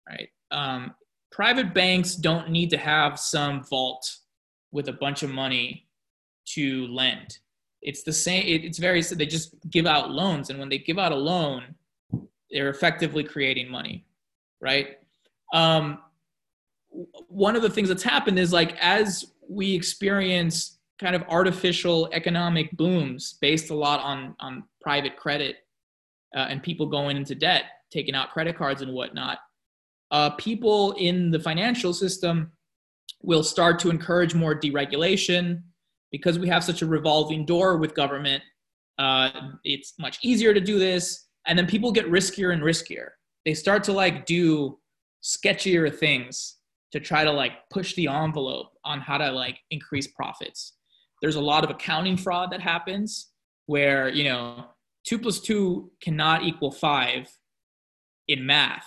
right? 0.09 0.29
Um, 0.51 0.93
private 1.31 1.73
banks 1.73 2.15
don't 2.15 2.49
need 2.49 2.69
to 2.71 2.77
have 2.77 3.19
some 3.19 3.63
vault 3.63 4.17
with 4.71 4.89
a 4.89 4.93
bunch 4.93 5.23
of 5.23 5.29
money 5.29 5.87
to 6.45 6.87
lend. 6.87 7.37
It's 7.81 8.03
the 8.03 8.13
same. 8.13 8.43
It's 8.45 8.77
very. 8.77 9.01
They 9.01 9.25
just 9.25 9.55
give 9.69 9.87
out 9.87 10.11
loans, 10.11 10.49
and 10.49 10.59
when 10.59 10.69
they 10.69 10.77
give 10.77 10.99
out 10.99 11.11
a 11.11 11.15
loan, 11.15 11.75
they're 12.51 12.69
effectively 12.69 13.23
creating 13.23 13.71
money, 13.71 14.05
right? 14.59 14.97
Um, 15.53 15.99
one 17.27 17.55
of 17.55 17.61
the 17.61 17.69
things 17.69 17.89
that's 17.89 18.03
happened 18.03 18.37
is 18.37 18.53
like 18.53 18.77
as 18.79 19.33
we 19.49 19.73
experience 19.73 20.77
kind 20.99 21.15
of 21.15 21.23
artificial 21.29 22.07
economic 22.13 22.71
booms 22.77 23.37
based 23.41 23.71
a 23.71 23.73
lot 23.73 23.99
on 24.01 24.35
on 24.39 24.63
private 24.81 25.15
credit 25.17 25.57
uh, 26.35 26.47
and 26.49 26.63
people 26.63 26.85
going 26.85 27.17
into 27.17 27.35
debt, 27.35 27.63
taking 27.91 28.15
out 28.15 28.31
credit 28.31 28.57
cards 28.57 28.81
and 28.81 28.93
whatnot. 28.93 29.39
Uh, 30.11 30.29
people 30.31 30.93
in 30.93 31.31
the 31.31 31.39
financial 31.39 31.93
system 31.93 32.51
will 33.21 33.43
start 33.43 33.79
to 33.79 33.89
encourage 33.89 34.33
more 34.33 34.59
deregulation 34.59 35.61
because 36.11 36.37
we 36.37 36.47
have 36.47 36.63
such 36.63 36.81
a 36.81 36.85
revolving 36.85 37.45
door 37.45 37.77
with 37.77 37.95
government. 37.95 38.43
Uh, 38.97 39.29
it's 39.63 39.93
much 39.99 40.19
easier 40.21 40.53
to 40.53 40.59
do 40.59 40.77
this, 40.77 41.27
and 41.47 41.57
then 41.57 41.65
people 41.65 41.91
get 41.91 42.05
riskier 42.07 42.53
and 42.53 42.61
riskier. 42.61 43.09
They 43.45 43.53
start 43.53 43.83
to 43.85 43.93
like 43.93 44.25
do 44.25 44.79
sketchier 45.23 45.93
things 45.95 46.57
to 46.91 46.99
try 46.99 47.23
to 47.23 47.31
like 47.31 47.53
push 47.69 47.95
the 47.95 48.07
envelope 48.07 48.71
on 48.83 48.99
how 48.99 49.17
to 49.17 49.31
like 49.31 49.59
increase 49.69 50.07
profits 50.07 50.73
there's 51.21 51.35
a 51.35 51.41
lot 51.41 51.63
of 51.63 51.69
accounting 51.69 52.17
fraud 52.17 52.51
that 52.51 52.61
happens 52.61 53.29
where, 53.67 54.09
you 54.09 54.23
know, 54.23 54.65
two 55.05 55.19
plus 55.19 55.39
two 55.39 55.91
cannot 56.01 56.43
equal 56.43 56.71
five 56.71 57.27
in 58.27 58.45
math, 58.45 58.85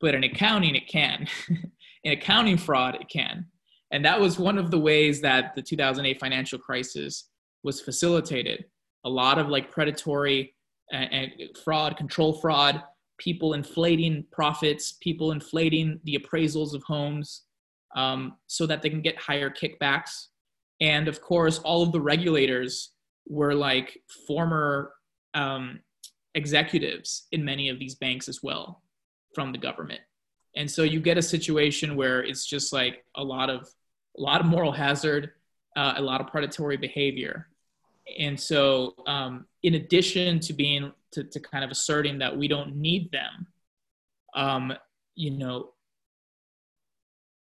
but 0.00 0.14
in 0.14 0.24
accounting, 0.24 0.74
it 0.74 0.88
can. 0.88 1.26
in 2.04 2.12
accounting 2.12 2.58
fraud, 2.58 2.96
it 2.96 3.08
can. 3.08 3.46
And 3.90 4.04
that 4.04 4.20
was 4.20 4.38
one 4.38 4.58
of 4.58 4.70
the 4.70 4.78
ways 4.78 5.20
that 5.20 5.54
the 5.54 5.62
2008 5.62 6.18
financial 6.20 6.58
crisis 6.58 7.28
was 7.62 7.80
facilitated. 7.80 8.64
A 9.04 9.08
lot 9.08 9.38
of 9.38 9.48
like 9.48 9.70
predatory 9.70 10.54
and, 10.92 11.12
and 11.12 11.32
fraud, 11.64 11.96
control 11.96 12.32
fraud, 12.34 12.82
people 13.18 13.54
inflating 13.54 14.24
profits, 14.32 14.96
people 15.00 15.32
inflating 15.32 16.00
the 16.04 16.18
appraisals 16.18 16.74
of 16.74 16.82
homes 16.82 17.44
um, 17.96 18.36
so 18.46 18.66
that 18.66 18.82
they 18.82 18.90
can 18.90 19.00
get 19.00 19.18
higher 19.18 19.50
kickbacks. 19.50 20.26
And 20.80 21.08
of 21.08 21.20
course, 21.20 21.58
all 21.60 21.82
of 21.82 21.92
the 21.92 22.00
regulators 22.00 22.92
were 23.28 23.54
like 23.54 23.98
former 24.26 24.92
um, 25.36 25.80
executives 26.34 27.28
in 27.30 27.44
many 27.44 27.68
of 27.68 27.78
these 27.78 27.94
banks 27.94 28.28
as 28.28 28.42
well 28.42 28.82
from 29.34 29.52
the 29.52 29.58
government. 29.58 30.00
And 30.56 30.68
so 30.68 30.82
you 30.82 31.00
get 31.00 31.18
a 31.18 31.22
situation 31.22 31.94
where 31.94 32.24
it's 32.24 32.46
just 32.46 32.72
like 32.72 33.04
a 33.14 33.22
lot 33.22 33.50
of 33.50 33.68
a 34.18 34.20
lot 34.20 34.40
of 34.40 34.46
moral 34.46 34.72
hazard, 34.72 35.32
uh, 35.76 35.94
a 35.96 36.02
lot 36.02 36.22
of 36.22 36.28
predatory 36.28 36.78
behavior. 36.78 37.48
And 38.18 38.40
so, 38.40 38.94
um, 39.06 39.44
in 39.62 39.74
addition 39.74 40.40
to 40.40 40.54
being 40.54 40.90
to, 41.12 41.24
to 41.24 41.38
kind 41.38 41.62
of 41.62 41.70
asserting 41.70 42.18
that 42.18 42.34
we 42.34 42.48
don't 42.48 42.76
need 42.76 43.12
them, 43.12 43.46
um, 44.34 44.72
you 45.14 45.32
know, 45.32 45.72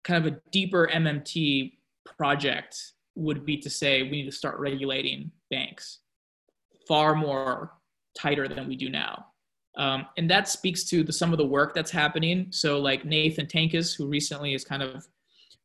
kind 0.04 0.26
of 0.26 0.34
a 0.34 0.40
deeper 0.50 0.90
MMT 0.92 1.72
project 2.04 2.92
would 3.14 3.46
be 3.46 3.56
to 3.58 3.70
say 3.70 4.02
we 4.02 4.10
need 4.10 4.26
to 4.26 4.32
start 4.32 4.58
regulating 4.58 5.30
banks 5.50 6.00
far 6.88 7.14
more 7.14 7.77
tighter 8.18 8.48
than 8.48 8.68
we 8.68 8.76
do 8.76 8.88
now. 8.88 9.26
Um, 9.76 10.06
and 10.16 10.28
that 10.30 10.48
speaks 10.48 10.84
to 10.84 11.04
the, 11.04 11.12
some 11.12 11.32
of 11.32 11.38
the 11.38 11.46
work 11.46 11.72
that's 11.72 11.90
happening. 11.90 12.48
So, 12.50 12.80
like 12.80 13.04
Nathan 13.04 13.46
Tankus, 13.46 13.96
who 13.96 14.08
recently 14.08 14.52
has 14.52 14.64
kind 14.64 14.82
of 14.82 15.06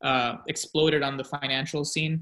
uh, 0.03 0.35
exploded 0.47 1.01
on 1.01 1.17
the 1.17 1.23
financial 1.23 1.83
scene, 1.83 2.21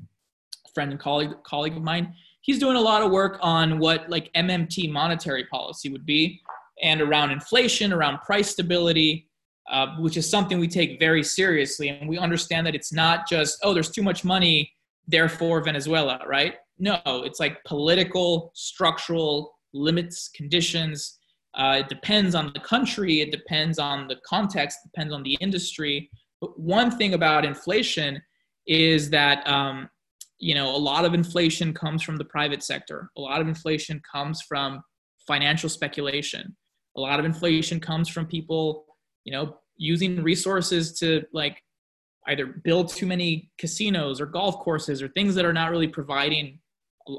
friend 0.74 0.92
and 0.92 1.00
colleague 1.00 1.32
colleague 1.44 1.76
of 1.76 1.84
mine, 1.84 2.14
he's 2.42 2.60
doing 2.60 2.78
a 2.78 2.82
lot 2.82 3.02
of 3.02 3.12
work 3.12 3.38
on 3.42 3.78
what 3.78 4.10
like 4.10 4.32
MMT 4.34 4.90
monetary 4.90 5.46
policy 5.46 5.90
would 5.90 6.06
be, 6.06 6.40
and 6.82 7.02
around 7.02 7.32
inflation, 7.32 7.92
around 7.92 8.20
price 8.22 8.52
stability, 8.52 9.28
uh, 9.70 9.88
which 10.00 10.16
is 10.16 10.30
something 10.30 10.60
we 10.60 10.70
take 10.70 10.98
very 10.98 11.24
seriously, 11.24 11.90
and 11.90 12.08
we 12.08 12.18
understand 12.18 12.66
that 12.66 12.76
it's 12.76 12.94
not 12.94 13.28
just 13.28 13.60
oh, 13.64 13.74
there's 13.74 13.92
too 13.92 14.04
much 14.04 14.24
money, 14.24 14.72
therefore 15.08 15.62
Venezuela, 15.62 16.22
right? 16.26 16.56
No, 16.80 17.02
it's 17.06 17.40
like 17.42 17.62
political, 17.66 18.52
structural 18.56 19.56
limits, 19.74 20.30
conditions 20.36 21.20
uh, 21.54 21.78
it 21.80 21.90
depends 21.90 22.34
on 22.34 22.52
the 22.54 22.60
country, 22.60 23.22
it 23.22 23.32
depends 23.32 23.78
on 23.78 24.08
the 24.08 24.16
context, 24.26 24.80
depends 24.86 25.14
on 25.14 25.24
the 25.24 25.34
industry. 25.42 26.10
But 26.40 26.58
one 26.60 26.92
thing 26.92 27.14
about 27.14 27.44
inflation 27.44 28.22
is 28.68 29.10
that 29.10 29.46
um, 29.48 29.90
you 30.40 30.56
know 30.56 30.74
a 30.74 30.78
lot 30.78 31.04
of 31.04 31.14
inflation 31.14 31.74
comes 31.74 32.04
from 32.04 32.18
the 32.18 32.26
private 32.26 32.64
sector. 32.64 33.10
A 33.18 33.22
lot 33.22 33.42
of 33.42 33.48
inflation 33.48 34.02
comes 34.10 34.42
from 34.42 34.82
financial 35.28 35.70
speculation. 35.70 36.56
A 36.96 37.02
lot 37.02 37.20
of 37.20 37.26
inflation 37.26 37.80
comes 37.80 38.10
from 38.10 38.26
people, 38.26 38.86
you 39.24 39.32
know, 39.32 39.58
using 39.78 40.24
resources 40.24 40.98
to 41.00 41.24
like 41.34 41.62
either 42.28 42.46
build 42.46 42.90
too 42.90 43.06
many 43.06 43.52
casinos 43.58 44.22
or 44.22 44.26
golf 44.26 44.60
courses 44.60 45.02
or 45.02 45.10
things 45.10 45.36
that 45.36 45.44
are 45.44 45.54
not 45.54 45.72
really 45.72 45.88
providing 45.88 46.60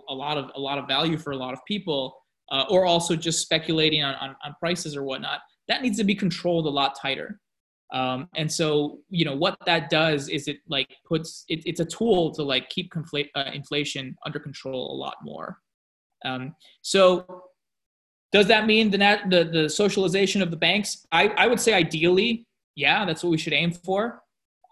a 0.08 0.14
lot 0.14 0.38
of 0.38 0.50
a 0.54 0.60
lot 0.60 0.78
of 0.78 0.88
value 0.88 1.18
for 1.18 1.32
a 1.32 1.36
lot 1.36 1.52
of 1.52 1.58
people 1.66 2.21
uh, 2.52 2.66
or 2.68 2.84
also 2.84 3.16
just 3.16 3.40
speculating 3.40 4.04
on, 4.04 4.14
on, 4.16 4.36
on, 4.44 4.54
prices 4.60 4.94
or 4.94 5.02
whatnot, 5.02 5.40
that 5.68 5.82
needs 5.82 5.96
to 5.96 6.04
be 6.04 6.14
controlled 6.14 6.66
a 6.66 6.70
lot 6.70 6.94
tighter. 7.00 7.40
Um, 7.94 8.28
and 8.34 8.50
so, 8.50 8.98
you 9.08 9.24
know, 9.24 9.34
what 9.34 9.56
that 9.66 9.90
does 9.90 10.28
is 10.28 10.48
it 10.48 10.58
like 10.68 10.88
puts, 11.06 11.44
it, 11.48 11.62
it's 11.64 11.80
a 11.80 11.84
tool 11.84 12.32
to 12.34 12.42
like 12.42 12.68
keep 12.68 12.92
confl- 12.92 13.28
uh, 13.34 13.50
inflation 13.52 14.14
under 14.24 14.38
control 14.38 14.94
a 14.94 14.96
lot 14.96 15.16
more. 15.22 15.58
Um, 16.24 16.54
so 16.82 17.44
does 18.32 18.46
that 18.48 18.66
mean 18.66 18.90
the, 18.90 18.98
nat- 18.98 19.30
the, 19.30 19.44
the 19.44 19.68
socialization 19.68 20.42
of 20.42 20.50
the 20.50 20.56
banks? 20.56 21.06
I, 21.10 21.28
I 21.36 21.46
would 21.46 21.60
say 21.60 21.72
ideally, 21.72 22.46
yeah, 22.76 23.04
that's 23.04 23.24
what 23.24 23.30
we 23.30 23.38
should 23.38 23.52
aim 23.54 23.72
for. 23.72 24.22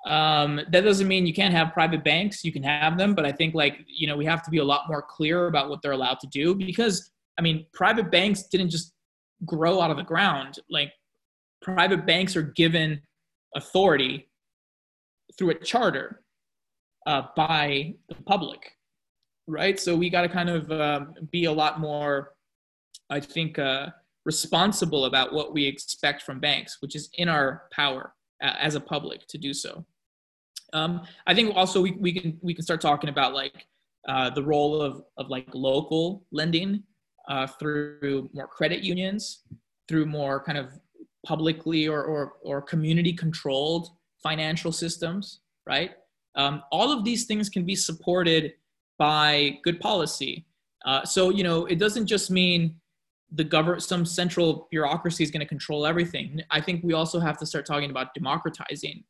Um, 0.07 0.61
that 0.71 0.83
doesn't 0.83 1.09
mean 1.09 1.27
you 1.27 1.35
can't 1.35 1.55
have 1.55 1.73
private 1.73 2.05
banks. 2.05 2.43
You 2.45 2.53
can 2.53 2.63
have 2.63 2.97
them, 2.97 3.15
but 3.15 3.27
I 3.27 3.33
think 3.33 3.55
like, 3.55 3.85
you 3.87 4.07
know, 4.07 4.17
we 4.17 4.25
have 4.25 4.43
to 4.45 4.51
be 4.51 4.59
a 4.59 4.65
lot 4.65 4.89
more 4.89 5.03
clear 5.03 5.47
about 5.47 5.69
what 5.69 5.83
they're 5.83 5.93
allowed 5.93 6.21
to 6.21 6.27
do 6.27 6.55
because 6.55 7.11
I 7.41 7.43
mean, 7.43 7.65
private 7.73 8.11
banks 8.11 8.43
didn't 8.43 8.69
just 8.69 8.93
grow 9.47 9.81
out 9.81 9.91
of 9.91 9.97
the 9.97 10.03
ground. 10.03 10.59
Like 10.69 10.93
private 11.63 12.05
banks 12.05 12.37
are 12.37 12.43
given 12.43 13.01
authority 13.57 14.29
through 15.39 15.51
a 15.51 15.55
charter 15.55 16.23
uh, 17.07 17.23
by 17.35 17.95
the 18.11 18.17
public, 18.27 18.73
right? 19.47 19.81
So 19.81 19.97
we 19.97 20.11
got 20.11 20.21
to 20.21 20.29
kind 20.29 20.51
of 20.51 20.71
uh, 20.71 21.07
be 21.33 21.47
a 21.47 21.53
lot 21.53 21.81
more, 21.81 22.35
I 23.09 23.21
think, 23.21 23.59
uh, 23.59 23.87
responsible 24.27 25.07
about 25.07 25.33
what 25.33 25.55
we 25.55 25.65
expect 25.65 26.21
from 26.21 26.41
banks, 26.41 26.77
which 26.81 26.95
is 26.95 27.09
in 27.15 27.31
our 27.31 27.63
power 27.73 28.13
uh, 28.45 28.53
as 28.61 28.75
a 28.75 28.81
public 28.81 29.27
to 29.29 29.39
do 29.39 29.55
so. 29.55 29.87
Um, 30.75 31.07
I 31.27 31.35
think 31.35 31.57
also 31.57 31.81
we, 31.81 31.93
we 31.93 32.13
can 32.13 32.39
we 32.43 32.53
can 32.53 32.63
start 32.63 32.83
talking 32.83 33.09
about 33.09 33.33
like 33.33 33.67
uh, 34.07 34.29
the 34.29 34.43
role 34.43 34.83
of 34.83 35.03
of 35.17 35.31
like 35.31 35.49
local 35.55 36.27
lending 36.33 36.85
uh, 37.29 37.47
through 37.47 38.31
more 38.33 38.47
credit 38.47 38.81
unions, 38.81 39.45
through 39.89 40.07
more 40.07 40.43
kind 40.43 40.59
of 40.59 40.71
publicly 41.27 41.87
or, 41.87 42.03
or, 42.03 42.35
or 42.43 42.63
community 42.63 43.13
controlled 43.13 43.89
financial 44.23 44.73
systems, 44.73 45.41
right? 45.67 45.93
Um, 46.35 46.63
all 46.71 46.93
of 46.93 47.05
these 47.05 47.27
things 47.27 47.49
can 47.49 47.65
be 47.65 47.75
supported 47.75 48.55
by 48.99 49.59
good 49.65 49.81
policy. 49.81 50.47
Uh, 50.85 51.05
so, 51.05 51.31
you 51.31 51.43
know, 51.43 51.67
it 51.67 51.79
doesn't 51.79 52.07
just 52.07 52.31
mean 52.31 52.75
the 53.33 53.45
government, 53.45 53.83
some 53.83 54.05
central 54.05 54.69
bureaucracy 54.71 55.23
is 55.23 55.31
going 55.31 55.41
to 55.41 55.47
control 55.47 55.87
everything. 55.87 56.41
I 56.51 56.61
think 56.61 56.83
we 56.83 56.95
also 56.95 57.21
have 57.21 57.39
to 57.39 57.47
start 57.47 57.67
talking 57.67 57.91
about 57.91 58.15
democratizing 58.15 59.05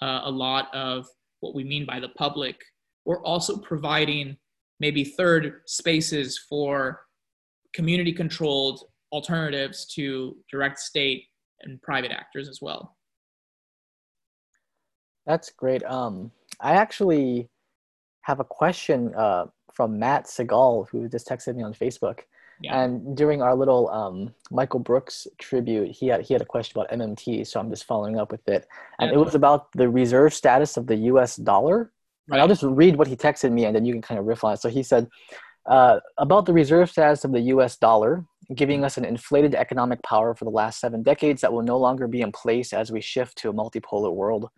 uh, 0.00 0.22
a 0.24 0.30
lot 0.30 0.74
of 0.74 1.06
what 1.40 1.54
we 1.54 1.64
mean 1.64 1.84
by 1.86 2.00
the 2.00 2.08
public. 2.10 2.56
We're 3.04 3.22
also 3.24 3.56
providing 3.56 4.36
maybe 4.80 5.04
third 5.04 5.60
spaces 5.66 6.38
for 6.48 7.02
community 7.72 8.12
controlled 8.12 8.84
alternatives 9.12 9.86
to 9.94 10.36
direct 10.50 10.78
state 10.78 11.24
and 11.60 11.80
private 11.82 12.10
actors 12.10 12.48
as 12.48 12.60
well. 12.60 12.96
That's 15.26 15.50
great. 15.50 15.84
Um, 15.84 16.32
I 16.60 16.72
actually 16.72 17.48
have 18.22 18.40
a 18.40 18.44
question 18.44 19.14
uh, 19.14 19.46
from 19.72 19.98
Matt 19.98 20.26
Segal, 20.26 20.88
who 20.88 21.08
just 21.08 21.28
texted 21.28 21.54
me 21.54 21.62
on 21.62 21.74
Facebook. 21.74 22.20
Yeah. 22.60 22.80
And 22.80 23.16
during 23.16 23.42
our 23.42 23.56
little 23.56 23.88
um, 23.90 24.34
Michael 24.50 24.80
Brooks 24.80 25.26
tribute, 25.38 25.90
he 25.90 26.06
had 26.06 26.22
he 26.22 26.34
had 26.34 26.42
a 26.42 26.46
question 26.46 26.78
about 26.78 26.90
MMT, 26.92 27.46
so 27.46 27.58
I'm 27.58 27.70
just 27.70 27.84
following 27.84 28.18
up 28.18 28.30
with 28.30 28.46
it. 28.48 28.66
And 29.00 29.10
yeah. 29.10 29.16
it 29.16 29.24
was 29.24 29.34
about 29.34 29.72
the 29.72 29.88
reserve 29.88 30.32
status 30.32 30.76
of 30.76 30.86
the 30.86 30.96
U.S. 30.96 31.36
dollar. 31.36 31.92
Right. 32.28 32.36
And 32.36 32.40
I'll 32.40 32.48
just 32.48 32.62
read 32.62 32.96
what 32.96 33.08
he 33.08 33.16
texted 33.16 33.50
me, 33.50 33.64
and 33.64 33.74
then 33.74 33.84
you 33.84 33.92
can 33.92 34.02
kind 34.02 34.20
of 34.20 34.26
riff 34.26 34.44
on 34.44 34.54
it. 34.54 34.60
So 34.60 34.68
he 34.68 34.84
said, 34.84 35.08
uh, 35.66 36.00
about 36.18 36.46
the 36.46 36.52
reserve 36.52 36.90
status 36.90 37.24
of 37.24 37.32
the 37.32 37.40
US 37.40 37.76
dollar, 37.76 38.24
giving 38.54 38.84
us 38.84 38.96
an 38.96 39.04
inflated 39.04 39.54
economic 39.54 40.02
power 40.02 40.34
for 40.34 40.44
the 40.44 40.50
last 40.50 40.80
seven 40.80 41.02
decades 41.02 41.40
that 41.40 41.52
will 41.52 41.62
no 41.62 41.78
longer 41.78 42.08
be 42.08 42.20
in 42.20 42.32
place 42.32 42.72
as 42.72 42.90
we 42.90 43.00
shift 43.00 43.38
to 43.38 43.50
a 43.50 43.52
multipolar 43.52 44.12
world. 44.12 44.48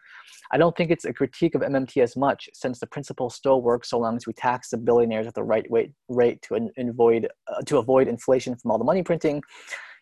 I 0.53 0.59
don't 0.59 0.77
think 0.77 0.91
it's 0.91 1.05
a 1.05 1.13
critique 1.13 1.55
of 1.55 1.63
MMT 1.63 2.03
as 2.03 2.17
much, 2.17 2.49
since 2.53 2.79
the 2.79 2.87
principle 2.87 3.31
still 3.31 3.63
works 3.63 3.91
so 3.91 3.99
long 3.99 4.17
as 4.17 4.27
we 4.27 4.33
tax 4.33 4.71
the 4.71 4.77
billionaires 4.77 5.27
at 5.27 5.35
the 5.35 5.43
right 5.43 5.67
rate 6.09 6.43
to, 6.43 6.71
avoid, 6.77 7.29
uh, 7.49 7.63
to 7.63 7.79
avoid 7.79 8.09
inflation 8.09 8.55
from 8.57 8.71
all 8.71 8.79
the 8.79 8.85
money 8.85 9.03
printing. 9.03 9.43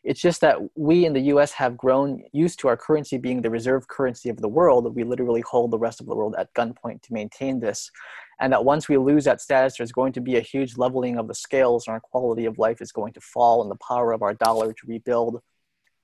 It's 0.05 0.21
just 0.21 0.41
that 0.41 0.59
we 0.75 1.05
in 1.05 1.13
the 1.13 1.21
US 1.33 1.53
have 1.53 1.77
grown 1.77 2.23
used 2.33 2.59
to 2.61 2.69
our 2.69 2.77
currency 2.77 3.19
being 3.19 3.43
the 3.43 3.51
reserve 3.51 3.87
currency 3.89 4.29
of 4.29 4.39
the 4.39 4.49
world. 4.49 4.95
We 4.95 5.05
literally 5.05 5.43
hold 5.43 5.71
the 5.71 5.79
rest 5.79 6.01
of 6.01 6.07
the 6.07 6.17
world 6.17 6.35
at 6.37 6.53
gunpoint 6.55 7.03
to 7.03 7.13
maintain 7.13 7.61
this 7.61 7.91
and 8.43 8.53
that 8.53 8.65
once 8.65 8.89
we 8.89 8.97
lose 8.97 9.25
that 9.25 9.41
status, 9.41 9.77
there's 9.77 9.93
going 9.93 10.13
to 10.13 10.21
be 10.21 10.37
a 10.37 10.41
huge 10.41 10.77
leveling 10.77 11.17
of 11.17 11.29
the 11.29 11.35
scales, 11.35 11.87
and 11.87 11.95
our 11.95 12.01
quality 12.01 12.45
of 12.45 12.59
life 12.59 12.81
is 12.81 12.91
going 12.91 13.13
to 13.13 13.21
fall, 13.21 13.63
and 13.63 13.71
the 13.71 13.77
power 13.77 14.13
of 14.13 14.21
our 14.21 14.35
dollar 14.35 14.73
to 14.73 14.87
rebuild, 14.87 15.41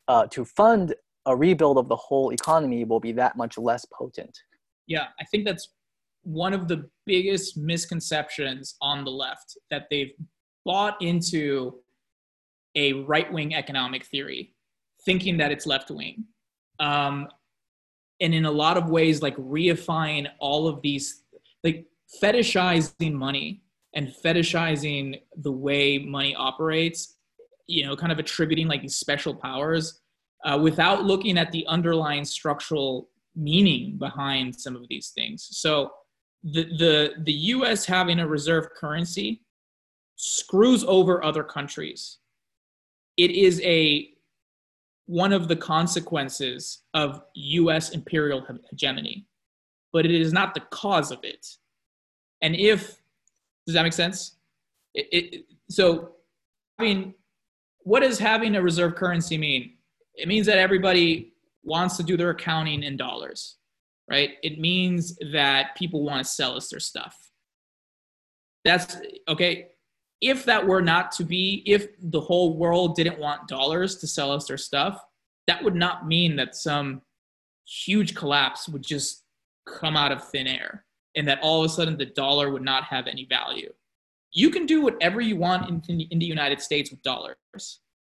uh, 0.06 0.24
to 0.28 0.44
fund 0.44 0.94
a 1.26 1.34
rebuild 1.36 1.78
of 1.78 1.88
the 1.88 1.96
whole 1.96 2.32
economy 2.32 2.84
will 2.84 3.00
be 3.00 3.10
that 3.10 3.36
much 3.36 3.58
less 3.58 3.84
potent. 3.86 4.38
Yeah, 4.86 5.06
I 5.20 5.24
think 5.24 5.46
that's 5.46 5.70
one 6.22 6.54
of 6.54 6.68
the 6.68 6.88
biggest 7.06 7.56
misconceptions 7.56 8.76
on 8.80 9.04
the 9.04 9.10
left 9.10 9.58
that 9.70 9.86
they've 9.90 10.12
bought 10.64 10.96
into 11.02 11.80
a 12.78 12.92
right 12.92 13.30
wing 13.32 13.54
economic 13.54 14.04
theory, 14.04 14.54
thinking 15.04 15.36
that 15.38 15.50
it's 15.50 15.66
left 15.66 15.90
wing. 15.90 16.24
Um, 16.78 17.28
and 18.20 18.32
in 18.32 18.44
a 18.44 18.50
lot 18.50 18.76
of 18.76 18.88
ways, 18.88 19.20
like 19.20 19.36
reifying 19.36 20.28
all 20.38 20.68
of 20.68 20.80
these, 20.82 21.24
like 21.64 21.86
fetishizing 22.22 23.12
money 23.12 23.62
and 23.94 24.12
fetishizing 24.24 25.20
the 25.36 25.52
way 25.52 25.98
money 25.98 26.34
operates, 26.36 27.16
you 27.66 27.84
know, 27.84 27.96
kind 27.96 28.12
of 28.12 28.18
attributing 28.18 28.68
like 28.68 28.82
these 28.82 28.96
special 28.96 29.34
powers 29.34 30.00
uh, 30.44 30.58
without 30.60 31.04
looking 31.04 31.36
at 31.36 31.50
the 31.50 31.66
underlying 31.66 32.24
structural 32.24 33.08
meaning 33.34 33.96
behind 33.98 34.54
some 34.54 34.76
of 34.76 34.82
these 34.88 35.10
things. 35.16 35.48
So 35.50 35.90
the, 36.44 36.64
the, 36.78 37.10
the 37.24 37.32
US 37.32 37.84
having 37.84 38.20
a 38.20 38.26
reserve 38.26 38.68
currency 38.78 39.42
screws 40.16 40.84
over 40.84 41.24
other 41.24 41.44
countries 41.44 42.18
it 43.18 43.32
is 43.32 43.60
a 43.62 44.10
one 45.06 45.32
of 45.32 45.48
the 45.48 45.56
consequences 45.56 46.82
of 46.94 47.22
US 47.34 47.90
imperial 47.90 48.46
hegemony, 48.70 49.26
but 49.92 50.04
it 50.04 50.12
is 50.12 50.32
not 50.32 50.54
the 50.54 50.60
cause 50.70 51.10
of 51.10 51.18
it. 51.24 51.46
And 52.42 52.54
if, 52.54 53.00
does 53.66 53.74
that 53.74 53.82
make 53.82 53.94
sense? 53.94 54.36
It, 54.94 55.06
it, 55.12 55.44
so, 55.70 56.12
I 56.78 56.84
mean, 56.84 57.14
what 57.80 58.00
does 58.00 58.18
having 58.18 58.54
a 58.54 58.62
reserve 58.62 58.94
currency 58.96 59.38
mean? 59.38 59.72
It 60.14 60.28
means 60.28 60.46
that 60.46 60.58
everybody 60.58 61.32
wants 61.64 61.96
to 61.96 62.02
do 62.02 62.16
their 62.16 62.30
accounting 62.30 62.82
in 62.82 62.98
dollars, 62.98 63.56
right? 64.10 64.32
It 64.42 64.60
means 64.60 65.18
that 65.32 65.74
people 65.74 66.04
want 66.04 66.22
to 66.22 66.30
sell 66.30 66.54
us 66.54 66.68
their 66.68 66.80
stuff. 66.80 67.16
That's 68.64 68.98
okay 69.26 69.68
if 70.20 70.44
that 70.44 70.66
were 70.66 70.82
not 70.82 71.12
to 71.12 71.24
be, 71.24 71.62
if 71.66 71.88
the 72.00 72.20
whole 72.20 72.56
world 72.56 72.96
didn't 72.96 73.18
want 73.18 73.48
dollars 73.48 73.96
to 73.96 74.06
sell 74.06 74.32
us 74.32 74.46
their 74.46 74.56
stuff, 74.56 75.04
that 75.46 75.62
would 75.62 75.74
not 75.74 76.06
mean 76.06 76.36
that 76.36 76.56
some 76.56 77.02
huge 77.66 78.14
collapse 78.14 78.68
would 78.68 78.82
just 78.82 79.22
come 79.66 79.96
out 79.96 80.12
of 80.12 80.26
thin 80.28 80.46
air 80.46 80.84
and 81.16 81.26
that 81.28 81.38
all 81.42 81.62
of 81.62 81.70
a 81.70 81.72
sudden 81.72 81.96
the 81.96 82.06
dollar 82.06 82.50
would 82.50 82.62
not 82.62 82.84
have 82.84 83.06
any 83.06 83.24
value. 83.24 83.72
You 84.32 84.50
can 84.50 84.66
do 84.66 84.82
whatever 84.82 85.20
you 85.20 85.36
want 85.36 85.88
in, 85.88 86.00
in 86.00 86.18
the 86.18 86.26
United 86.26 86.60
States 86.60 86.90
with 86.90 87.02
dollars. 87.02 87.36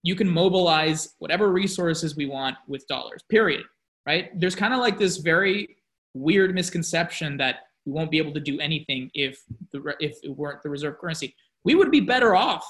You 0.03 0.15
can 0.15 0.29
mobilize 0.29 1.15
whatever 1.19 1.51
resources 1.51 2.15
we 2.15 2.25
want 2.25 2.57
with 2.67 2.85
dollars, 2.87 3.23
period. 3.29 3.63
Right? 4.05 4.37
There's 4.39 4.55
kind 4.55 4.73
of 4.73 4.79
like 4.79 4.97
this 4.97 5.17
very 5.17 5.77
weird 6.13 6.53
misconception 6.53 7.37
that 7.37 7.57
we 7.85 7.91
won't 7.91 8.11
be 8.11 8.17
able 8.17 8.33
to 8.33 8.39
do 8.39 8.59
anything 8.59 9.09
if 9.13 9.41
the 9.71 9.95
if 9.99 10.17
it 10.23 10.35
weren't 10.35 10.61
the 10.61 10.69
reserve 10.69 10.97
currency 10.99 11.35
we 11.63 11.75
would 11.75 11.91
be 11.91 11.99
better 11.99 12.35
off 12.35 12.65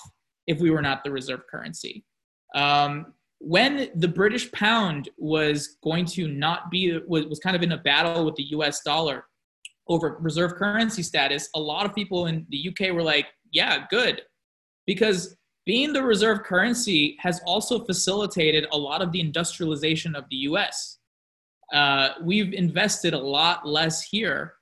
if 0.48 0.60
we 0.60 0.72
were 0.72 0.82
not 0.82 1.04
the 1.04 1.12
reserve 1.12 1.42
currency. 1.50 2.04
Um, 2.56 3.14
when 3.40 3.90
the 3.96 4.08
British 4.08 4.52
pound 4.52 5.10
was 5.18 5.78
going 5.84 6.06
to 6.06 6.28
not 6.28 6.70
be, 6.70 7.00
was, 7.08 7.26
was 7.26 7.40
kind 7.40 7.56
of 7.56 7.64
in 7.64 7.72
a 7.72 7.78
battle 7.78 8.26
with 8.26 8.36
the 8.36 8.44
US 8.52 8.82
dollar 8.82 9.26
over 9.88 10.18
reserve 10.20 10.56
currency 10.56 11.02
status, 11.02 11.50
a 11.56 11.60
lot 11.60 11.86
of 11.86 11.96
people 11.96 12.28
in 12.28 12.46
the 12.50 12.70
UK 12.70 12.94
were 12.94 13.04
like, 13.04 13.28
yeah, 13.52 13.86
good. 13.90 14.22
Because 14.86 15.36
being 15.66 15.94
the 15.94 16.04
reserve 16.04 16.44
currency 16.44 17.18
has 17.20 17.42
also 17.46 17.84
facilitated 17.86 18.68
a 18.72 18.78
lot 18.78 19.02
of 19.02 19.12
the 19.12 19.20
industrialization 19.20 20.16
of 20.16 20.26
the 20.30 20.38
US. 20.38 21.00
Uh, 21.74 22.10
we've 22.24 22.54
invested 22.54 23.14
a 23.14 23.20
lot 23.20 23.68
less 23.68 24.04
here 24.04 24.54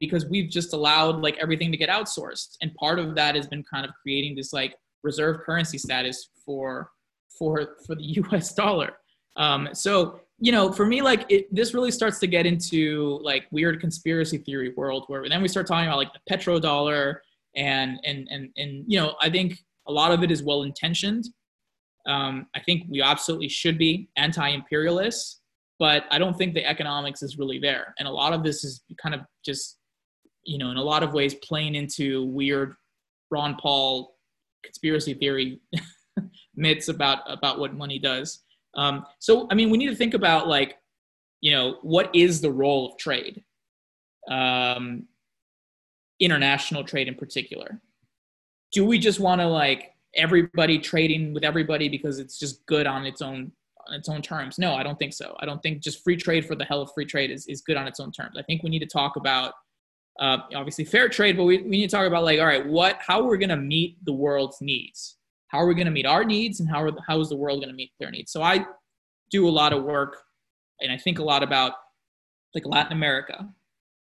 because 0.00 0.26
we've 0.26 0.50
just 0.50 0.72
allowed 0.72 1.22
like 1.22 1.36
everything 1.38 1.70
to 1.72 1.78
get 1.78 1.88
outsourced. 1.88 2.56
And 2.62 2.74
part 2.74 2.98
of 2.98 3.14
that 3.14 3.34
has 3.34 3.46
been 3.46 3.64
kind 3.64 3.84
of 3.86 3.92
creating 4.02 4.36
this 4.36 4.52
like 4.52 4.74
reserve 5.02 5.40
currency 5.44 5.78
status 5.78 6.30
for 6.44 6.90
for 7.38 7.76
for 7.86 7.94
the 7.94 8.24
us 8.32 8.52
dollar. 8.52 8.98
Um, 9.36 9.68
so 9.72 10.20
you 10.38 10.52
know 10.52 10.72
for 10.72 10.86
me 10.86 11.02
like 11.02 11.24
it, 11.28 11.52
this 11.54 11.74
really 11.74 11.90
starts 11.90 12.18
to 12.20 12.26
get 12.26 12.46
into 12.46 13.18
like 13.22 13.46
weird 13.50 13.80
conspiracy 13.80 14.38
theory 14.38 14.72
world 14.76 15.04
where 15.08 15.28
then 15.28 15.42
we 15.42 15.48
start 15.48 15.66
talking 15.66 15.88
about 15.88 15.96
like 15.96 16.12
the 16.12 16.32
petrodollar 16.32 17.16
and 17.56 17.98
and 18.04 18.28
and 18.30 18.50
and 18.56 18.84
you 18.86 19.00
know 19.00 19.16
i 19.20 19.28
think 19.28 19.58
a 19.88 19.92
lot 19.92 20.12
of 20.12 20.22
it 20.22 20.30
is 20.30 20.42
well 20.44 20.62
intentioned. 20.62 21.24
Um, 22.06 22.46
i 22.54 22.60
think 22.60 22.84
we 22.88 23.02
absolutely 23.02 23.48
should 23.48 23.78
be 23.78 24.08
anti-imperialists 24.16 25.40
but 25.78 26.04
I 26.10 26.18
don't 26.18 26.36
think 26.36 26.54
the 26.54 26.66
economics 26.66 27.22
is 27.22 27.38
really 27.38 27.58
there. 27.58 27.94
And 27.98 28.08
a 28.08 28.10
lot 28.10 28.32
of 28.32 28.42
this 28.42 28.64
is 28.64 28.82
kind 29.00 29.14
of 29.14 29.22
just 29.44 29.77
you 30.44 30.58
know, 30.58 30.70
in 30.70 30.76
a 30.76 30.82
lot 30.82 31.02
of 31.02 31.12
ways 31.12 31.34
playing 31.34 31.74
into 31.74 32.24
weird 32.26 32.74
Ron 33.30 33.56
Paul 33.56 34.14
conspiracy 34.64 35.14
theory 35.14 35.60
myths 36.56 36.88
about 36.88 37.20
about 37.26 37.58
what 37.58 37.74
money 37.74 37.98
does. 37.98 38.42
Um, 38.74 39.06
so, 39.18 39.46
I 39.50 39.54
mean, 39.54 39.70
we 39.70 39.78
need 39.78 39.88
to 39.88 39.96
think 39.96 40.14
about 40.14 40.46
like, 40.48 40.76
you 41.40 41.52
know, 41.52 41.78
what 41.82 42.14
is 42.14 42.40
the 42.40 42.50
role 42.50 42.92
of 42.92 42.98
trade, 42.98 43.42
um, 44.30 45.04
international 46.20 46.84
trade 46.84 47.08
in 47.08 47.14
particular. 47.14 47.80
Do 48.72 48.84
we 48.84 48.98
just 48.98 49.20
want 49.20 49.40
to 49.40 49.46
like 49.46 49.94
everybody 50.14 50.78
trading 50.78 51.32
with 51.32 51.44
everybody 51.44 51.88
because 51.88 52.18
it's 52.18 52.38
just 52.38 52.64
good 52.66 52.86
on 52.86 53.06
its 53.06 53.22
own 53.22 53.52
on 53.88 53.94
its 53.94 54.08
own 54.08 54.20
terms? 54.20 54.58
No, 54.58 54.74
I 54.74 54.82
don't 54.82 54.98
think 54.98 55.14
so. 55.14 55.36
I 55.40 55.46
don't 55.46 55.62
think 55.62 55.82
just 55.82 56.04
free 56.04 56.16
trade 56.16 56.46
for 56.46 56.54
the 56.54 56.64
hell 56.64 56.82
of 56.82 56.92
free 56.92 57.06
trade 57.06 57.30
is, 57.30 57.46
is 57.46 57.62
good 57.62 57.76
on 57.76 57.86
its 57.86 58.00
own 58.00 58.12
terms. 58.12 58.36
I 58.38 58.42
think 58.42 58.62
we 58.62 58.70
need 58.70 58.80
to 58.80 58.86
talk 58.86 59.16
about 59.16 59.54
uh, 60.18 60.38
obviously 60.54 60.84
fair 60.84 61.08
trade, 61.08 61.36
but 61.36 61.44
we, 61.44 61.58
we 61.62 61.70
need 61.70 61.90
to 61.90 61.96
talk 61.96 62.06
about 62.06 62.24
like, 62.24 62.40
all 62.40 62.46
right, 62.46 62.66
what, 62.66 62.98
how 63.00 63.22
we're 63.22 63.32
we 63.32 63.38
going 63.38 63.48
to 63.50 63.56
meet 63.56 64.04
the 64.04 64.12
world's 64.12 64.60
needs? 64.60 65.16
How 65.48 65.58
are 65.58 65.66
we 65.66 65.74
going 65.74 65.86
to 65.86 65.92
meet 65.92 66.06
our 66.06 66.24
needs 66.24 66.60
and 66.60 66.68
how, 66.68 66.82
are, 66.82 66.90
how 67.06 67.20
is 67.20 67.28
the 67.28 67.36
world 67.36 67.60
going 67.60 67.70
to 67.70 67.76
meet 67.76 67.92
their 67.98 68.10
needs? 68.10 68.32
So 68.32 68.42
I 68.42 68.66
do 69.30 69.48
a 69.48 69.50
lot 69.50 69.72
of 69.72 69.84
work 69.84 70.16
and 70.80 70.92
I 70.92 70.96
think 70.96 71.18
a 71.18 71.24
lot 71.24 71.42
about 71.42 71.72
like 72.54 72.66
Latin 72.66 72.92
America. 72.92 73.48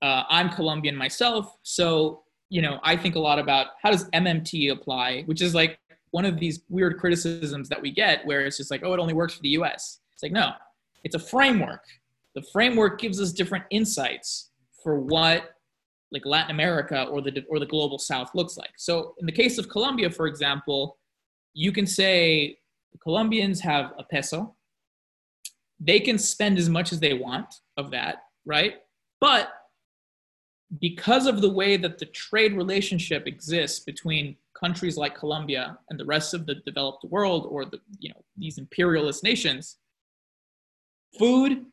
Uh, 0.03 0.25
I'm 0.29 0.51
Colombian 0.51 0.97
myself. 0.97 1.57
So, 1.63 2.23
you 2.49 2.63
know, 2.63 2.81
I 2.83 2.97
think 2.97 3.15
a 3.15 3.21
lot 3.21 3.39
about 3.39 3.69
how 3.83 3.91
does 3.91 4.09
MMT 4.11 4.73
apply, 4.73 5.23
which 5.23 5.43
is 5.43 5.55
like 5.55 5.79
one 6.11 6.25
of 6.25 6.41
these 6.41 6.61
weird 6.69 6.99
criticisms 6.99 7.69
that 7.69 7.81
we 7.81 7.91
get 7.93 8.27
where 8.27 8.41
it's 8.47 8.57
just 8.57 8.71
like, 8.71 8.83
oh, 8.85 8.93
it 8.93 8.99
only 8.99 9.15
works 9.15 9.35
for 9.35 9.43
the 9.43 9.51
US. 9.51 10.01
It's 10.13 10.23
like, 10.23 10.33
no, 10.33 10.53
it's 11.05 11.15
a 11.15 11.19
framework. 11.19 11.85
The 12.35 12.43
framework 12.53 13.01
gives 13.01 13.21
us 13.21 13.33
different 13.33 13.65
insights 13.71 14.51
for 14.83 14.99
what 15.01 15.55
like 16.13 16.27
Latin 16.27 16.51
America 16.51 17.05
or 17.05 17.21
the 17.21 17.45
or 17.49 17.59
the 17.59 17.67
global 17.67 17.99
South 17.99 18.35
looks 18.35 18.57
like. 18.57 18.71
So 18.77 19.15
in 19.21 19.27
the 19.27 19.33
case 19.33 19.59
of 19.59 19.69
Colombia, 19.69 20.11
for 20.11 20.27
example, 20.27 20.99
you 21.55 21.73
can 21.73 21.87
say 21.87 22.59
Colombians 23.03 23.61
have 23.61 23.93
a 23.99 24.05
peso. 24.05 24.55
They 25.79 26.01
can 26.01 26.19
spend 26.19 26.59
as 26.59 26.69
much 26.69 26.93
as 26.93 27.01
they 27.01 27.15
want 27.15 27.55
of 27.77 27.91
that, 27.93 28.25
right? 28.45 28.75
But 29.21 29.51
because 30.81 31.27
of 31.27 31.41
the 31.41 31.51
way 31.51 31.77
that 31.77 31.99
the 31.99 32.07
trade 32.07 32.53
relationship 32.55 33.27
exists 33.27 33.81
between 33.81 34.37
countries 34.59 34.97
like 34.97 35.17
Colombia 35.17 35.79
and 35.89 35.99
the 35.99 36.05
rest 36.05 36.35
of 36.35 36.47
the 36.47 36.57
developed 36.67 37.05
world 37.05 37.47
or 37.51 37.65
the 37.65 37.81
you 37.99 38.11
know 38.11 38.23
these 38.37 38.59
imperialist 38.59 39.25
nations, 39.25 39.79
food, 41.19 41.65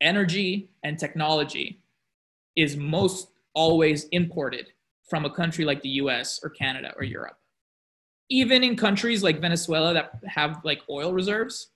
energy, 0.00 0.68
and 0.84 0.98
technology 0.98 1.80
is 2.54 2.76
most 2.76 3.28
always 3.56 4.04
imported 4.12 4.66
from 5.10 5.24
a 5.24 5.30
country 5.30 5.64
like 5.64 5.82
the 5.82 5.88
US 6.02 6.38
or 6.44 6.50
Canada 6.50 6.92
or 6.96 7.02
Europe. 7.02 7.36
Even 8.28 8.62
in 8.62 8.76
countries 8.76 9.22
like 9.22 9.40
Venezuela 9.40 9.94
that 9.94 10.12
have 10.26 10.60
like 10.64 10.82
oil 10.90 11.12
reserves, 11.12 11.70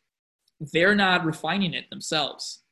they're 0.73 0.95
not 0.95 1.25
refining 1.25 1.75
it 1.75 1.89
themselves. 1.91 2.63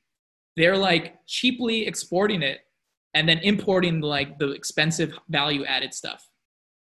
They're 0.56 0.76
like 0.76 1.16
cheaply 1.26 1.86
exporting 1.86 2.42
it 2.42 2.60
and 3.14 3.28
then 3.28 3.38
importing 3.38 4.00
like 4.00 4.38
the 4.38 4.50
expensive 4.50 5.16
value 5.28 5.64
added 5.64 5.94
stuff. 5.94 6.28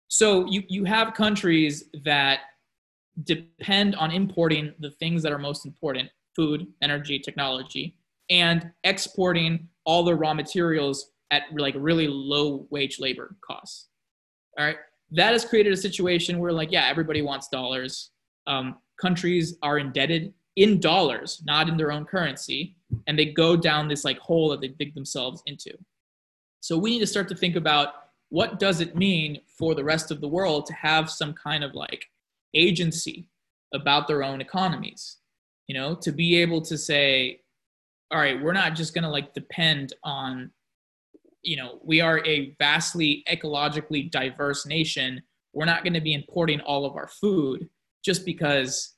So 0.10 0.46
you, 0.48 0.64
you 0.68 0.84
have 0.84 1.16
countries 1.16 1.86
that 2.06 2.42
depend 3.24 3.96
on 3.96 4.12
importing 4.12 4.74
the 4.80 4.92
things 4.92 5.24
that 5.24 5.32
are 5.32 5.40
most 5.40 5.66
important 5.66 6.10
food, 6.36 6.68
energy, 6.82 7.20
technology, 7.20 7.96
and 8.30 8.72
exporting 8.84 9.68
all 9.86 10.04
the 10.04 10.16
raw 10.16 10.34
materials 10.34 11.13
at 11.34 11.44
like 11.56 11.76
really 11.78 12.08
low 12.08 12.68
wage 12.70 13.00
labor 13.00 13.36
costs. 13.46 13.88
All 14.58 14.66
right. 14.66 14.78
That 15.12 15.34
has 15.34 15.46
created 15.46 15.74
a 15.74 15.78
situation 15.78 16.40
where, 16.40 16.52
like, 16.52 16.72
yeah, 16.72 16.88
everybody 16.88 17.22
wants 17.22 17.48
dollars. 17.50 18.12
Um, 18.48 18.78
countries 19.00 19.58
are 19.62 19.78
indebted 19.78 20.34
in 20.56 20.80
dollars, 20.80 21.42
not 21.46 21.70
in 21.70 21.78
their 21.78 21.92
own 21.92 22.06
currency, 22.06 22.76
and 23.08 23.18
they 23.18 23.26
go 23.26 23.56
down 23.56 23.88
this 23.88 24.04
like 24.04 24.20
hole 24.20 24.50
that 24.50 24.62
they 24.62 24.70
dig 24.70 24.94
themselves 24.94 25.42
into. 25.46 25.72
So 26.62 26.78
we 26.78 26.92
need 26.92 27.00
to 27.00 27.08
start 27.08 27.28
to 27.30 27.36
think 27.36 27.56
about 27.56 27.90
what 28.30 28.60
does 28.60 28.82
it 28.82 28.96
mean 28.96 29.42
for 29.48 29.76
the 29.76 29.84
rest 29.84 30.10
of 30.12 30.22
the 30.22 30.28
world 30.28 30.66
to 30.66 30.74
have 30.74 31.10
some 31.10 31.34
kind 31.34 31.64
of 31.64 31.74
like 31.74 32.06
agency 32.56 33.28
about 33.74 34.08
their 34.08 34.24
own 34.24 34.42
economies 34.42 35.18
you 35.68 35.76
know 35.76 35.96
to 35.96 36.12
be 36.12 36.38
able 36.38 36.62
to 36.62 36.78
say 36.78 37.40
all 38.12 38.20
right 38.20 38.42
we're 38.42 38.54
not 38.54 38.76
just 38.76 38.94
going 38.94 39.04
to 39.04 39.10
like 39.10 39.34
depend 39.34 39.94
on 40.04 40.52
you 41.44 41.58
know, 41.58 41.80
we 41.84 42.02
are 42.02 42.26
a 42.26 42.56
vastly 42.58 43.24
ecologically 43.30 44.10
diverse 44.10 44.66
nation. 44.66 45.22
We're 45.54 45.66
not 45.66 45.84
going 45.84 45.94
to 45.94 46.02
be 46.02 46.14
importing 46.14 46.62
all 46.62 46.86
of 46.86 46.96
our 46.96 47.08
food 47.08 47.70
just 48.04 48.26
because 48.26 48.96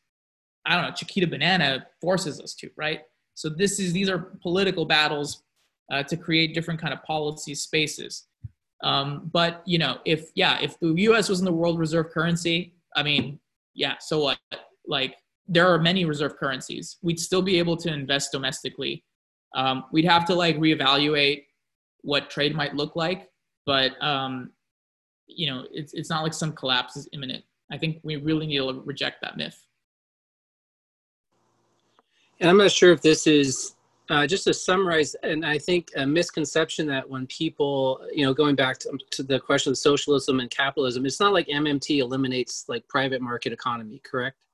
I 0.66 0.76
don't 0.76 0.86
know, 0.86 0.92
Chiquita 0.92 1.28
Banana 1.28 1.86
forces 2.02 2.42
us 2.42 2.56
to, 2.56 2.70
right? 2.76 3.02
So 3.36 3.50
this 3.50 3.80
is 3.80 3.94
these 3.94 4.10
are 4.10 4.32
political 4.42 4.86
battles 4.86 5.44
uh, 5.92 6.04
to 6.04 6.18
create 6.18 6.54
different 6.56 6.82
kind 6.82 6.94
of 6.94 7.04
policy 7.04 7.54
spaces. 7.54 8.28
Um, 8.84 9.30
but 9.32 9.62
you 9.66 9.78
know, 9.78 10.00
if 10.06 10.30
yeah, 10.36 10.60
if 10.62 10.80
the 10.80 10.94
U.S. 10.94 11.30
was 11.30 11.40
in 11.40 11.46
the 11.46 11.52
world 11.52 11.80
reserve 11.80 12.10
currency, 12.10 12.74
I 12.96 13.04
mean, 13.04 13.40
yeah, 13.74 13.96
so 14.00 14.24
what? 14.24 14.40
Like 14.88 15.16
there 15.48 15.68
are 15.68 15.80
many 15.80 16.06
reserve 16.06 16.38
currencies. 16.38 16.98
We'd 17.02 17.20
still 17.20 17.42
be 17.42 17.60
able 17.60 17.78
to 17.78 17.94
invest 17.94 18.32
domestically. 18.32 19.04
Um, 19.56 19.86
we'd 19.92 20.06
have 20.06 20.26
to 20.26 20.36
like 20.36 20.58
reevaluate 20.58 21.44
what 22.06 22.30
trade 22.30 22.56
might 22.56 22.76
look 22.76 22.96
like, 22.96 23.30
but 23.66 23.92
um, 24.02 24.52
you 25.28 25.48
know, 25.48 25.66
it's 25.72 25.94
it's 25.94 26.10
not 26.10 26.24
like 26.24 26.34
some 26.34 26.54
collapse 26.54 26.96
is 26.96 27.10
imminent. 27.12 27.44
I 27.72 27.78
think 27.78 28.00
we 28.04 28.16
really 28.18 28.46
need 28.46 28.58
to 28.58 28.82
reject 28.86 29.22
that 29.22 29.38
myth. 29.38 29.66
And 32.40 32.50
I'm 32.50 32.58
not 32.58 32.72
sure 32.72 32.92
if 32.92 33.02
this 33.02 33.26
is 33.28 33.76
uh, 34.10 34.28
just 34.28 34.44
to 34.44 34.54
summarize, 34.54 35.16
and 35.24 35.44
I 35.44 35.58
think 35.58 35.90
a 35.96 36.06
misconception 36.06 36.86
that 36.88 37.10
when 37.10 37.26
people, 37.26 38.02
you 38.14 38.24
know, 38.24 38.36
going 38.36 38.56
back 38.56 38.78
to, 38.80 38.98
to, 39.12 39.24
the 39.24 39.40
question 39.40 39.72
of 39.72 39.80
socialism 39.80 40.40
and 40.40 40.50
capitalism, 40.52 41.08
it's 41.08 41.20
not 41.20 41.34
like 41.34 41.48
MMT 41.48 42.02
eliminates 42.02 42.66
like 42.68 42.88
private 42.88 43.22
market 43.22 43.52
economy, 43.52 44.00
correct? 44.04 44.45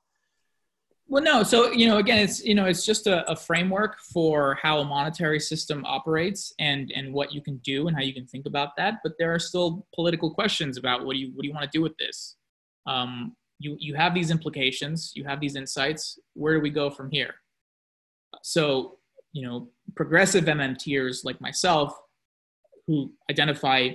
Well, 1.12 1.22
no. 1.22 1.42
So, 1.42 1.70
you 1.72 1.86
know, 1.86 1.98
again, 1.98 2.16
it's, 2.16 2.42
you 2.42 2.54
know, 2.54 2.64
it's 2.64 2.86
just 2.86 3.06
a, 3.06 3.30
a 3.30 3.36
framework 3.36 4.00
for 4.00 4.54
how 4.62 4.78
a 4.78 4.84
monetary 4.86 5.40
system 5.40 5.84
operates 5.84 6.54
and, 6.58 6.90
and 6.96 7.12
what 7.12 7.34
you 7.34 7.42
can 7.42 7.58
do 7.58 7.86
and 7.86 7.94
how 7.94 8.02
you 8.02 8.14
can 8.14 8.26
think 8.26 8.46
about 8.46 8.74
that. 8.78 9.00
But 9.04 9.12
there 9.18 9.30
are 9.34 9.38
still 9.38 9.86
political 9.94 10.32
questions 10.32 10.78
about 10.78 11.04
what 11.04 11.12
do 11.12 11.18
you, 11.18 11.32
what 11.34 11.42
do 11.42 11.48
you 11.48 11.52
want 11.52 11.70
to 11.70 11.78
do 11.78 11.82
with 11.82 11.94
this? 11.98 12.36
Um, 12.86 13.36
you, 13.58 13.76
you 13.78 13.94
have 13.94 14.14
these 14.14 14.30
implications, 14.30 15.12
you 15.14 15.24
have 15.24 15.38
these 15.38 15.54
insights. 15.54 16.18
Where 16.32 16.54
do 16.54 16.62
we 16.62 16.70
go 16.70 16.88
from 16.88 17.10
here? 17.10 17.34
So, 18.42 18.96
you 19.34 19.46
know, 19.46 19.68
progressive 19.94 20.44
MMTers 20.44 21.26
like 21.26 21.38
myself 21.42 21.94
who 22.86 23.12
identify 23.30 23.90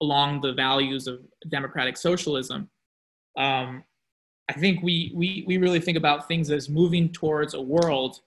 along 0.00 0.42
the 0.42 0.52
values 0.52 1.08
of 1.08 1.18
democratic 1.48 1.96
socialism, 1.96 2.70
um, 3.36 3.82
I 4.50 4.52
think 4.52 4.82
we, 4.82 5.12
we, 5.14 5.44
we 5.46 5.58
really 5.58 5.78
think 5.78 5.96
about 5.96 6.26
things 6.26 6.50
as 6.50 6.68
moving 6.68 7.08
towards 7.10 7.54
a 7.54 7.62
world 7.62 8.18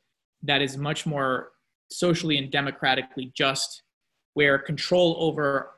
that 0.42 0.62
is 0.62 0.78
much 0.78 1.06
more 1.06 1.52
socially 1.92 2.38
and 2.38 2.50
democratically 2.50 3.34
just, 3.36 3.84
where 4.34 4.58
control 4.58 5.18
over 5.20 5.72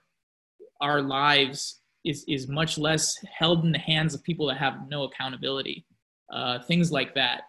our 0.82 1.02
lives 1.02 1.82
is, 2.04 2.24
is 2.28 2.48
much 2.48 2.78
less 2.78 3.18
held 3.36 3.66
in 3.66 3.72
the 3.72 3.80
hands 3.80 4.14
of 4.14 4.22
people 4.22 4.46
that 4.46 4.58
have 4.58 4.88
no 4.88 5.06
accountability, 5.06 5.84
uh, 6.32 6.60
things 6.60 6.92
like 6.92 7.16
that, 7.16 7.46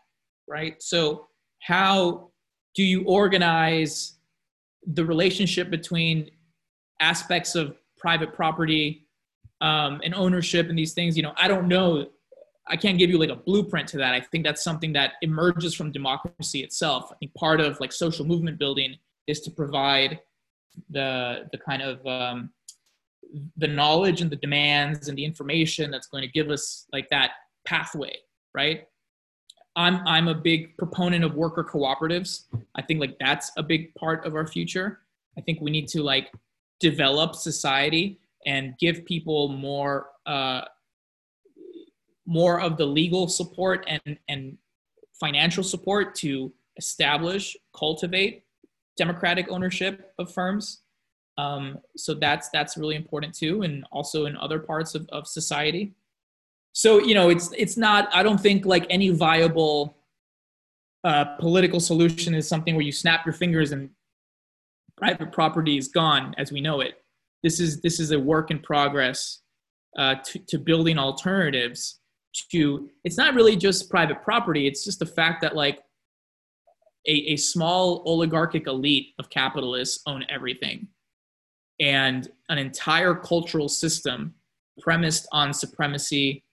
right? 0.49 0.83
So, 0.83 1.27
how 1.61 2.31
do 2.75 2.83
you 2.83 3.05
organize 3.05 4.15
the 4.87 5.05
relationship 5.05 5.69
between 5.69 6.31
aspects 7.01 7.57
of 7.57 7.77
private 7.99 8.33
property 8.33 9.07
um, 9.61 10.01
and 10.03 10.15
ownership 10.15 10.71
and 10.71 10.79
these 10.79 10.95
things? 10.95 11.15
You 11.15 11.25
know, 11.25 11.35
I 11.37 11.47
don't 11.47 11.69
know. 11.69 12.07
I 12.69 12.77
can't 12.77 12.99
give 12.99 13.11
you 13.11 13.19
like 13.19 13.31
a 13.31 13.37
blueprint 13.37 13.89
to 13.89 13.99
that. 13.99 14.15
I 14.15 14.21
think 14.21 14.45
that's 14.45 14.65
something 14.65 14.93
that 14.95 15.13
emerges 15.23 15.75
from 15.75 15.93
democracy 15.93 16.65
itself. 16.65 17.11
I 17.13 17.17
think 17.17 17.35
part 17.35 17.61
of 17.61 17.79
like 17.81 17.93
social 17.93 18.25
movement 18.25 18.59
building 18.59 18.97
is 19.27 19.41
to 19.43 19.51
provide 19.51 20.21
the 20.91 21.49
the 21.53 21.59
kind 21.59 21.83
of 21.83 22.07
um, 22.07 22.51
the 23.57 23.69
knowledge 23.69 24.21
and 24.21 24.31
the 24.31 24.37
demands 24.37 25.09
and 25.09 25.17
the 25.17 25.25
information 25.25 25.91
that's 25.91 26.07
going 26.07 26.23
to 26.23 26.29
give 26.29 26.51
us 26.51 26.87
like 26.93 27.09
that 27.11 27.33
pathway, 27.65 28.17
right? 28.55 28.85
I'm 29.77 30.07
I'm 30.07 30.29
a 30.29 30.35
big 30.35 30.77
proponent 30.77 31.25
of 31.25 31.35
worker 31.35 31.63
cooperatives. 31.63 32.45
I 32.75 32.83
think 32.83 33.01
like 33.01 33.17
that's 33.21 33.53
a 33.57 33.63
big 33.63 33.95
part 33.95 34.25
of 34.25 34.35
our 34.35 34.47
future. 34.47 35.01
I 35.39 35.41
think 35.43 35.61
we 35.61 35.71
need 35.71 35.89
to 35.89 36.03
like 36.03 36.33
develop 36.81 37.35
society 37.35 38.19
and 38.47 38.77
give 38.79 39.05
people 39.05 39.49
more 39.49 40.09
uh, 40.25 40.63
more 42.27 42.61
of 42.61 42.77
the 42.77 42.87
legal 42.87 43.29
support 43.29 43.87
and 43.87 44.19
and 44.29 44.59
financial 45.19 45.65
support 45.65 46.15
to 46.17 46.53
establish, 46.77 47.57
cultivate 47.75 48.43
democratic 48.97 49.47
ownership 49.51 50.13
of 50.19 50.33
firms. 50.33 50.81
Um, 51.39 51.79
so 51.97 52.15
that's 52.15 52.49
that's 52.51 52.77
really 52.77 52.97
important 52.97 53.35
too, 53.35 53.63
and 53.63 53.85
also 53.93 54.27
in 54.27 54.37
other 54.37 54.59
parts 54.59 54.95
of, 54.95 55.09
of 55.11 55.27
society. 55.27 55.95
So 56.73 56.99
you 56.99 57.15
know 57.15 57.31
it's 57.31 57.53
it's 57.57 57.79
not 57.79 58.15
i 58.15 58.23
don't 58.23 58.39
think 58.39 58.67
like 58.67 58.87
any 58.91 59.09
viable 59.09 59.97
uh, 61.05 61.25
political 61.39 61.79
solution 61.79 62.35
is 62.35 62.49
something 62.49 62.75
where 62.75 62.85
you 62.85 62.93
snap 62.93 63.25
your 63.25 63.33
fingers 63.33 63.73
and 63.73 63.91
private 64.97 65.31
property 65.31 65.79
is 65.79 65.89
gone 65.89 66.35
as 66.37 66.51
we 66.51 66.61
know 66.61 66.81
it. 66.81 67.03
This 67.43 67.61
is 67.61 67.81
this 67.81 68.01
is 68.01 68.11
a 68.11 68.19
work 68.19 68.51
in 68.51 68.59
progress 68.59 69.41
uh, 69.97 70.17
to, 70.25 70.39
to 70.49 70.59
building 70.59 70.99
alternatives 70.99 72.01
to 72.51 72.89
it's 73.05 73.17
not 73.17 73.35
really 73.35 73.57
just 73.57 73.91
private 73.91 74.23
property 74.23 74.67
it's 74.67 74.85
just 74.85 74.99
the 74.99 75.07
fact 75.07 75.41
that 75.41 75.55
like 75.55 75.81
a, 77.09 77.13
a 77.13 77.37
small 77.37 78.03
oligarchic 78.07 78.67
elite 78.67 79.15
of 79.19 79.31
capitalists 79.31 80.03
own 80.07 80.25
everything 80.29 80.89
and 81.81 82.29
an 82.49 82.59
entire 82.59 83.15
cultural 83.15 83.69
system 83.69 84.35
premised 84.81 85.27
on 85.33 85.53
supremacy 85.53 86.45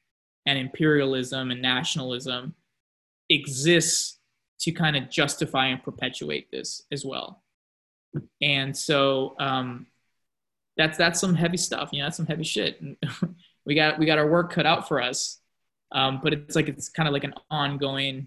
and 0.45 0.57
imperialism 0.57 1.51
and 1.51 1.61
nationalism 1.61 2.53
exists 3.29 4.19
to 4.59 4.71
kind 4.71 4.95
of 4.95 5.09
justify 5.09 5.67
and 5.67 5.83
perpetuate 5.83 6.49
this 6.51 6.83
as 6.91 7.05
well. 7.05 7.43
And 8.41 8.75
so 8.75 9.35
um, 9.39 9.87
that's 10.77 10.97
that's 10.97 11.19
some 11.19 11.35
heavy 11.35 11.57
stuff. 11.57 11.89
You 11.91 11.99
know, 11.99 12.05
that's 12.05 12.17
some 12.17 12.27
heavy 12.27 12.43
shit. 12.43 12.81
we 13.65 13.75
got 13.75 13.97
we 13.99 14.05
got 14.05 14.19
our 14.19 14.29
work 14.29 14.51
cut 14.51 14.65
out 14.65 14.87
for 14.87 15.01
us. 15.01 15.39
Um, 15.93 16.19
but 16.23 16.33
it's 16.33 16.55
like 16.55 16.67
it's 16.67 16.89
kind 16.89 17.07
of 17.07 17.13
like 17.13 17.23
an 17.23 17.33
ongoing 17.51 18.25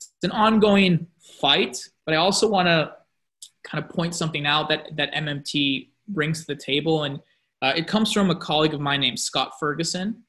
it's 0.00 0.24
an 0.24 0.30
ongoing 0.32 1.06
fight. 1.40 1.78
But 2.04 2.14
I 2.14 2.18
also 2.18 2.48
want 2.48 2.66
to 2.66 2.92
kind 3.64 3.82
of 3.82 3.90
point 3.90 4.14
something 4.14 4.46
out 4.46 4.68
that 4.68 4.96
that 4.96 5.12
MMT 5.14 5.88
brings 6.08 6.40
to 6.40 6.54
the 6.54 6.60
table, 6.60 7.04
and 7.04 7.20
uh, 7.62 7.72
it 7.76 7.86
comes 7.86 8.12
from 8.12 8.30
a 8.30 8.36
colleague 8.36 8.74
of 8.74 8.80
mine 8.80 9.00
named 9.00 9.20
Scott 9.20 9.52
Ferguson. 9.58 10.22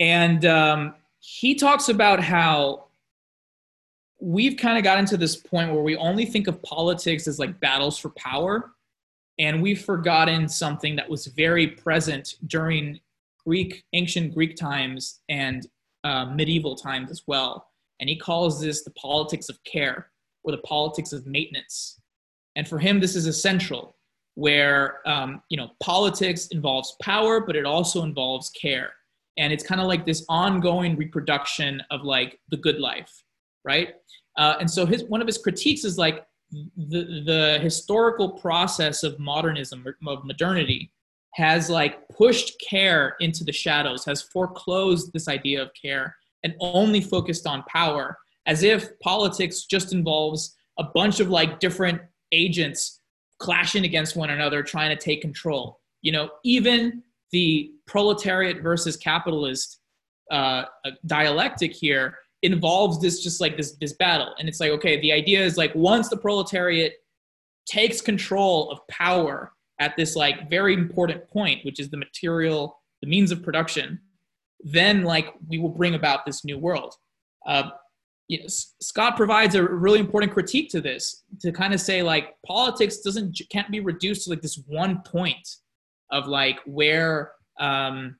And 0.00 0.44
um, 0.44 0.94
he 1.20 1.54
talks 1.54 1.88
about 1.88 2.20
how 2.20 2.86
we've 4.20 4.56
kind 4.56 4.78
of 4.78 4.84
gotten 4.84 5.04
to 5.06 5.16
this 5.16 5.36
point 5.36 5.72
where 5.72 5.82
we 5.82 5.96
only 5.96 6.24
think 6.24 6.48
of 6.48 6.62
politics 6.62 7.28
as 7.28 7.38
like 7.38 7.60
battles 7.60 7.98
for 7.98 8.10
power. 8.10 8.72
And 9.38 9.62
we've 9.62 9.84
forgotten 9.84 10.48
something 10.48 10.96
that 10.96 11.08
was 11.08 11.26
very 11.26 11.66
present 11.66 12.36
during 12.46 13.00
Greek, 13.46 13.84
ancient 13.92 14.34
Greek 14.34 14.56
times 14.56 15.20
and 15.28 15.66
uh, 16.04 16.26
medieval 16.26 16.76
times 16.76 17.10
as 17.10 17.22
well. 17.26 17.68
And 18.00 18.08
he 18.08 18.16
calls 18.16 18.60
this 18.60 18.84
the 18.84 18.90
politics 18.92 19.48
of 19.48 19.62
care 19.64 20.10
or 20.42 20.52
the 20.52 20.58
politics 20.58 21.12
of 21.12 21.26
maintenance. 21.26 22.00
And 22.56 22.68
for 22.68 22.78
him, 22.78 23.00
this 23.00 23.16
is 23.16 23.26
essential, 23.26 23.96
where 24.34 25.06
um, 25.08 25.42
you 25.48 25.56
know 25.56 25.70
politics 25.80 26.48
involves 26.48 26.96
power, 27.02 27.40
but 27.40 27.56
it 27.56 27.64
also 27.64 28.02
involves 28.02 28.50
care 28.50 28.92
and 29.36 29.52
it's 29.52 29.64
kind 29.64 29.80
of 29.80 29.86
like 29.86 30.06
this 30.06 30.24
ongoing 30.28 30.96
reproduction 30.96 31.82
of 31.90 32.02
like 32.02 32.38
the 32.50 32.56
good 32.56 32.78
life 32.78 33.24
right 33.64 33.94
uh, 34.36 34.56
and 34.60 34.70
so 34.70 34.86
his 34.86 35.04
one 35.04 35.20
of 35.20 35.26
his 35.26 35.38
critiques 35.38 35.84
is 35.84 35.98
like 35.98 36.26
the 36.50 37.22
the 37.26 37.58
historical 37.62 38.30
process 38.30 39.02
of 39.02 39.18
modernism 39.18 39.84
of 40.06 40.24
modernity 40.24 40.90
has 41.34 41.68
like 41.68 42.08
pushed 42.08 42.54
care 42.60 43.16
into 43.20 43.44
the 43.44 43.52
shadows 43.52 44.04
has 44.04 44.22
foreclosed 44.22 45.12
this 45.12 45.28
idea 45.28 45.60
of 45.60 45.70
care 45.80 46.14
and 46.44 46.54
only 46.60 47.00
focused 47.00 47.46
on 47.46 47.62
power 47.64 48.16
as 48.46 48.62
if 48.62 48.98
politics 49.00 49.64
just 49.64 49.92
involves 49.92 50.54
a 50.78 50.84
bunch 50.94 51.20
of 51.20 51.30
like 51.30 51.60
different 51.60 52.00
agents 52.32 53.00
clashing 53.38 53.84
against 53.84 54.16
one 54.16 54.30
another 54.30 54.62
trying 54.62 54.96
to 54.96 55.02
take 55.02 55.20
control. 55.20 55.80
You 56.02 56.12
know 56.12 56.30
even 56.44 57.02
the 57.32 57.72
proletariat 57.86 58.62
versus 58.62 58.96
capitalist 58.96 59.80
uh, 60.30 60.64
dialectic 61.06 61.72
here 61.72 62.16
involves 62.42 63.00
this 63.00 63.22
just 63.22 63.40
like 63.40 63.56
this 63.56 63.76
this 63.80 63.94
battle. 63.94 64.34
And 64.38 64.48
it's 64.48 64.60
like 64.60 64.70
okay 64.70 65.00
the 65.00 65.12
idea 65.12 65.42
is 65.42 65.56
like 65.56 65.74
once 65.74 66.08
the 66.08 66.16
proletariat 66.16 66.92
takes 67.66 68.00
control 68.00 68.70
of 68.70 68.86
power 68.88 69.52
at 69.80 69.96
this 69.96 70.16
like 70.16 70.48
very 70.48 70.74
important 70.74 71.28
point 71.28 71.64
which 71.64 71.80
is 71.80 71.90
the 71.90 71.96
material 71.96 72.80
the 73.02 73.08
means 73.08 73.30
of 73.30 73.42
production 73.42 74.00
then 74.60 75.02
like 75.02 75.34
we 75.48 75.58
will 75.58 75.68
bring 75.68 75.94
about 75.94 76.24
this 76.24 76.44
new 76.44 76.58
world 76.58 76.94
uh, 77.46 77.70
you 78.28 78.38
know, 78.38 78.46
Scott 78.48 79.16
provides 79.16 79.54
a 79.54 79.62
really 79.62 79.98
important 79.98 80.32
critique 80.32 80.70
to 80.70 80.80
this 80.80 81.24
to 81.40 81.52
kind 81.52 81.74
of 81.74 81.80
say 81.80 82.02
like 82.02 82.34
politics 82.46 82.98
doesn't 82.98 83.38
can't 83.50 83.70
be 83.70 83.80
reduced 83.80 84.24
to 84.24 84.30
like 84.30 84.40
this 84.40 84.62
one 84.66 85.02
point 85.02 85.56
of 86.10 86.26
like 86.26 86.60
where 86.64 87.32
um, 87.60 88.16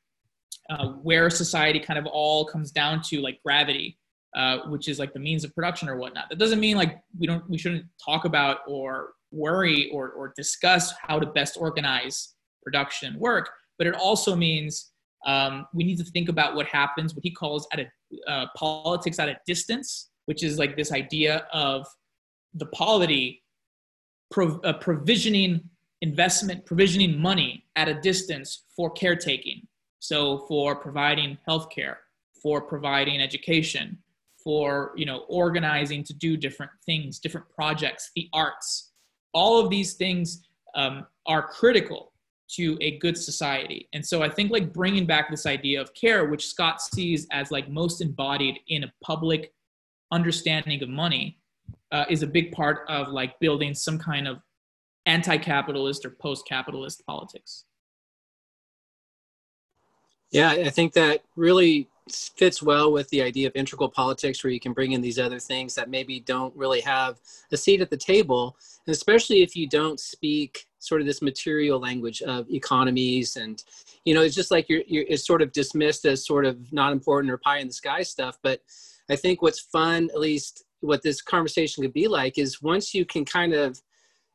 uh, 0.70 0.88
where 0.88 1.30
society 1.30 1.78
kind 1.78 1.98
of 1.98 2.06
all 2.06 2.44
comes 2.44 2.70
down 2.70 3.00
to 3.02 3.20
like 3.20 3.40
gravity, 3.44 3.98
uh, 4.36 4.58
which 4.68 4.88
is 4.88 4.98
like 4.98 5.12
the 5.12 5.18
means 5.18 5.44
of 5.44 5.54
production 5.54 5.88
or 5.88 5.96
whatnot. 5.96 6.28
That 6.28 6.38
doesn't 6.38 6.60
mean 6.60 6.76
like 6.76 7.00
we 7.18 7.26
don't 7.26 7.48
we 7.48 7.56
shouldn't 7.56 7.86
talk 8.02 8.26
about 8.26 8.58
or 8.66 9.12
worry 9.34 9.90
or 9.92 10.10
or 10.10 10.32
discuss 10.36 10.92
how 11.02 11.18
to 11.18 11.26
best 11.26 11.56
organize 11.58 12.34
production 12.62 13.18
work, 13.18 13.50
but 13.78 13.86
it 13.86 13.94
also 13.94 14.34
means 14.34 14.92
um, 15.26 15.66
we 15.74 15.84
need 15.84 15.98
to 15.98 16.04
think 16.04 16.28
about 16.28 16.54
what 16.54 16.66
happens, 16.66 17.14
what 17.14 17.24
he 17.24 17.30
calls 17.30 17.66
at 17.72 17.80
a 17.80 18.30
uh, 18.30 18.46
politics 18.56 19.18
at 19.18 19.28
a 19.28 19.36
distance, 19.46 20.10
which 20.26 20.42
is 20.42 20.58
like 20.58 20.76
this 20.76 20.92
idea 20.92 21.46
of 21.52 21.86
the 22.54 22.66
polity 22.66 23.42
prov- 24.30 24.60
uh, 24.64 24.72
provisioning 24.74 25.60
investment 26.00 26.64
provisioning 26.66 27.18
money 27.18 27.64
at 27.76 27.88
a 27.88 27.94
distance 27.94 28.64
for 28.76 28.90
caretaking. 28.90 29.66
So, 30.00 30.44
for 30.48 30.76
providing 30.76 31.38
healthcare, 31.48 31.96
for 32.42 32.60
providing 32.60 33.22
education, 33.22 33.98
for 34.44 34.92
you 34.94 35.06
know 35.06 35.24
organizing 35.28 36.04
to 36.04 36.12
do 36.12 36.36
different 36.36 36.70
things 36.84 37.18
different 37.18 37.48
projects 37.48 38.10
the 38.14 38.28
arts 38.32 38.92
all 39.34 39.58
of 39.58 39.68
these 39.68 39.94
things 39.94 40.46
um, 40.74 41.06
are 41.26 41.46
critical 41.46 42.12
to 42.48 42.78
a 42.80 42.98
good 42.98 43.16
society. 43.18 43.88
And 43.92 44.04
so 44.04 44.22
i 44.22 44.28
think 44.28 44.50
like 44.50 44.72
bringing 44.72 45.06
back 45.06 45.30
this 45.30 45.46
idea 45.46 45.80
of 45.80 45.92
care 45.94 46.26
which 46.26 46.46
scott 46.46 46.80
sees 46.80 47.26
as 47.32 47.50
like 47.50 47.68
most 47.68 48.00
embodied 48.00 48.58
in 48.68 48.84
a 48.84 48.92
public 49.02 49.52
understanding 50.12 50.82
of 50.82 50.88
money 50.88 51.38
uh, 51.90 52.04
is 52.08 52.22
a 52.22 52.26
big 52.26 52.52
part 52.52 52.84
of 52.88 53.08
like 53.08 53.38
building 53.40 53.74
some 53.74 53.98
kind 53.98 54.28
of 54.28 54.38
anti-capitalist 55.06 56.04
or 56.04 56.10
post-capitalist 56.10 57.04
politics. 57.06 57.64
Yeah 60.30 60.50
i 60.50 60.70
think 60.70 60.92
that 60.94 61.22
really 61.36 61.88
fits 62.10 62.62
well 62.62 62.92
with 62.92 63.08
the 63.08 63.22
idea 63.22 63.46
of 63.48 63.56
integral 63.56 63.88
politics 63.88 64.44
where 64.44 64.52
you 64.52 64.60
can 64.60 64.72
bring 64.72 64.92
in 64.92 65.00
these 65.00 65.18
other 65.18 65.38
things 65.38 65.74
that 65.74 65.88
maybe 65.88 66.20
don't 66.20 66.54
really 66.54 66.80
have 66.80 67.18
a 67.50 67.56
seat 67.56 67.80
at 67.80 67.90
the 67.90 67.96
table. 67.96 68.56
And 68.86 68.92
especially 68.92 69.42
if 69.42 69.56
you 69.56 69.66
don't 69.66 69.98
speak 69.98 70.66
sort 70.80 71.00
of 71.00 71.06
this 71.06 71.22
material 71.22 71.80
language 71.80 72.20
of 72.22 72.50
economies 72.50 73.36
and 73.36 73.64
you 74.04 74.12
know 74.12 74.20
it's 74.20 74.34
just 74.34 74.50
like 74.50 74.68
you're, 74.68 74.82
you're 74.86 75.06
it's 75.08 75.26
sort 75.26 75.40
of 75.40 75.50
dismissed 75.52 76.04
as 76.04 76.26
sort 76.26 76.44
of 76.44 76.70
not 76.74 76.92
important 76.92 77.32
or 77.32 77.38
pie 77.38 77.58
in 77.58 77.66
the 77.66 77.72
sky 77.72 78.02
stuff. 78.02 78.38
But 78.42 78.60
i 79.10 79.16
think 79.16 79.42
what's 79.42 79.60
fun 79.60 80.10
at 80.12 80.20
least 80.20 80.64
what 80.80 81.02
this 81.02 81.22
conversation 81.22 81.82
could 81.82 81.92
be 81.92 82.08
like 82.08 82.38
is 82.38 82.62
once 82.62 82.94
you 82.94 83.04
can 83.04 83.24
kind 83.24 83.54
of 83.54 83.80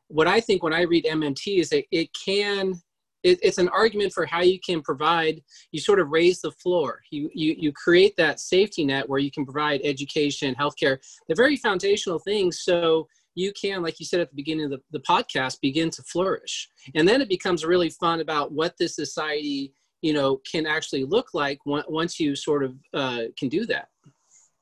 what 0.08 0.26
i 0.26 0.40
think 0.40 0.62
when 0.62 0.72
i 0.72 0.82
read 0.82 1.04
mmt 1.04 1.60
is 1.60 1.70
that 1.70 1.84
it 1.90 2.10
can 2.14 2.80
it, 3.22 3.38
it's 3.42 3.58
an 3.58 3.68
argument 3.68 4.12
for 4.12 4.26
how 4.26 4.40
you 4.40 4.58
can 4.60 4.80
provide 4.82 5.42
you 5.72 5.80
sort 5.80 6.00
of 6.00 6.08
raise 6.08 6.40
the 6.40 6.50
floor. 6.52 7.00
You, 7.10 7.30
you 7.34 7.54
you 7.58 7.72
create 7.72 8.16
that 8.16 8.40
safety 8.40 8.84
net 8.84 9.08
where 9.08 9.18
you 9.18 9.30
can 9.30 9.44
provide 9.44 9.80
education 9.84 10.54
healthcare 10.54 10.98
the 11.28 11.34
very 11.34 11.56
foundational 11.56 12.18
things 12.18 12.60
so 12.60 13.08
you 13.34 13.52
can 13.52 13.82
like 13.82 14.00
you 14.00 14.06
said 14.06 14.20
at 14.20 14.30
the 14.30 14.36
beginning 14.36 14.64
of 14.64 14.70
the, 14.70 14.80
the 14.90 15.00
podcast 15.00 15.60
begin 15.60 15.90
to 15.90 16.02
flourish. 16.02 16.68
And 16.94 17.06
then 17.06 17.20
it 17.20 17.28
becomes 17.28 17.64
really 17.64 17.90
fun 17.90 18.20
about 18.20 18.52
what 18.52 18.74
this 18.78 18.96
society 18.96 19.72
you 20.02 20.12
know 20.12 20.40
can 20.50 20.66
actually 20.66 21.04
look 21.04 21.34
like 21.34 21.58
once 21.66 22.18
you 22.18 22.34
sort 22.34 22.64
of 22.64 22.74
uh, 22.94 23.22
can 23.38 23.48
do 23.48 23.66
that. 23.66 23.88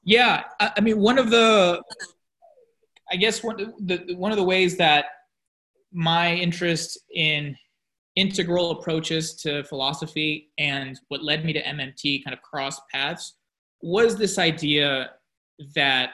Yeah 0.04 0.44
i 0.60 0.80
mean 0.80 0.98
one 0.98 1.18
of 1.18 1.30
the 1.30 1.82
i 3.10 3.16
guess 3.16 3.42
one, 3.42 3.56
the, 3.80 4.14
one 4.16 4.30
of 4.30 4.38
the 4.38 4.44
ways 4.44 4.76
that 4.78 5.06
my 5.92 6.34
interest 6.34 6.98
in 7.14 7.56
integral 8.18 8.72
approaches 8.72 9.34
to 9.34 9.62
philosophy 9.64 10.50
and 10.58 10.98
what 11.06 11.22
led 11.22 11.44
me 11.44 11.52
to 11.52 11.62
MMT 11.62 12.24
kind 12.24 12.34
of 12.34 12.42
cross 12.42 12.80
paths 12.92 13.34
was 13.80 14.16
this 14.16 14.38
idea 14.38 15.10
that 15.76 16.10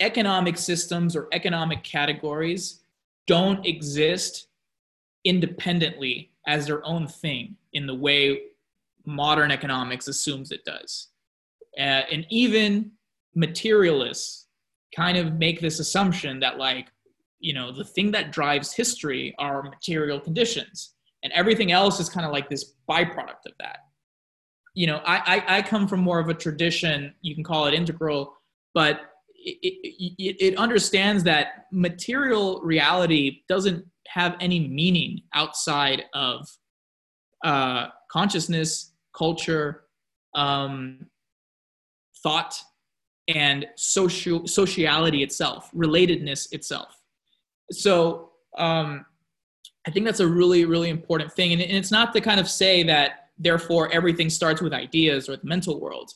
economic 0.00 0.56
systems 0.56 1.16
or 1.16 1.26
economic 1.32 1.82
categories 1.82 2.82
don't 3.26 3.66
exist 3.66 4.46
independently 5.24 6.30
as 6.46 6.66
their 6.66 6.86
own 6.86 7.08
thing 7.08 7.56
in 7.72 7.84
the 7.84 7.94
way 7.94 8.42
modern 9.04 9.50
economics 9.50 10.06
assumes 10.06 10.52
it 10.52 10.64
does. 10.64 11.08
Uh, 11.76 12.04
and 12.12 12.24
even 12.30 12.92
materialists 13.34 14.46
kind 14.94 15.16
of 15.16 15.34
make 15.34 15.60
this 15.60 15.80
assumption 15.80 16.38
that 16.38 16.58
like 16.58 16.88
you 17.42 17.52
know 17.52 17.72
the 17.72 17.84
thing 17.84 18.10
that 18.12 18.32
drives 18.32 18.72
history 18.72 19.34
are 19.38 19.62
material 19.62 20.18
conditions. 20.18 20.94
And 21.24 21.32
everything 21.34 21.70
else 21.70 22.00
is 22.00 22.08
kind 22.08 22.26
of 22.26 22.32
like 22.32 22.48
this 22.48 22.74
byproduct 22.90 23.46
of 23.46 23.52
that. 23.60 23.78
You 24.74 24.86
know 24.86 25.02
I, 25.04 25.42
I, 25.48 25.58
I 25.58 25.62
come 25.62 25.86
from 25.86 26.00
more 26.00 26.18
of 26.18 26.28
a 26.30 26.34
tradition 26.34 27.12
you 27.20 27.34
can 27.34 27.44
call 27.44 27.66
it 27.66 27.74
integral 27.74 28.34
but 28.74 29.00
it, 29.34 29.58
it, 30.18 30.36
it 30.40 30.56
understands 30.56 31.24
that 31.24 31.66
material 31.72 32.60
reality 32.62 33.42
doesn't 33.48 33.84
have 34.08 34.36
any 34.40 34.66
meaning 34.68 35.22
outside 35.34 36.04
of 36.14 36.48
uh, 37.44 37.88
consciousness 38.10 38.92
culture 39.14 39.84
um, 40.34 41.06
thought 42.22 42.58
and 43.28 43.66
social 43.76 44.46
sociality 44.46 45.22
itself 45.22 45.70
relatedness 45.74 46.50
itself 46.52 47.01
so 47.72 48.32
um, 48.58 49.04
I 49.86 49.90
think 49.90 50.06
that's 50.06 50.20
a 50.20 50.26
really, 50.26 50.64
really 50.64 50.90
important 50.90 51.32
thing. 51.32 51.52
And, 51.52 51.60
it's 51.60 51.90
not 51.90 52.12
to 52.14 52.20
kind 52.20 52.38
of 52.38 52.48
say 52.48 52.82
that 52.84 53.30
therefore 53.38 53.92
everything 53.92 54.30
starts 54.30 54.60
with 54.60 54.72
ideas 54.72 55.28
or 55.28 55.36
the 55.36 55.46
mental 55.46 55.80
world. 55.80 56.12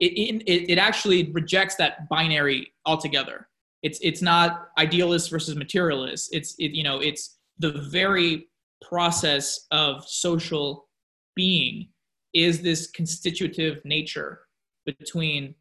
It, 0.00 0.42
it, 0.46 0.72
it 0.72 0.78
actually 0.78 1.32
rejects 1.32 1.74
that 1.76 2.08
binary 2.08 2.72
altogether. 2.86 3.48
It's, 3.82 3.98
it's 4.00 4.22
not 4.22 4.68
idealist 4.78 5.30
versus 5.30 5.56
materialist. 5.56 6.30
It's, 6.32 6.54
it, 6.58 6.70
you 6.72 6.84
know, 6.84 7.00
it's 7.00 7.38
the 7.58 7.72
very 7.90 8.48
process 8.80 9.66
of 9.72 10.08
social 10.08 10.88
being 11.34 11.88
is 12.34 12.60
this 12.62 12.90
constitutive 12.90 13.84
nature 13.84 14.40
between 14.84 15.54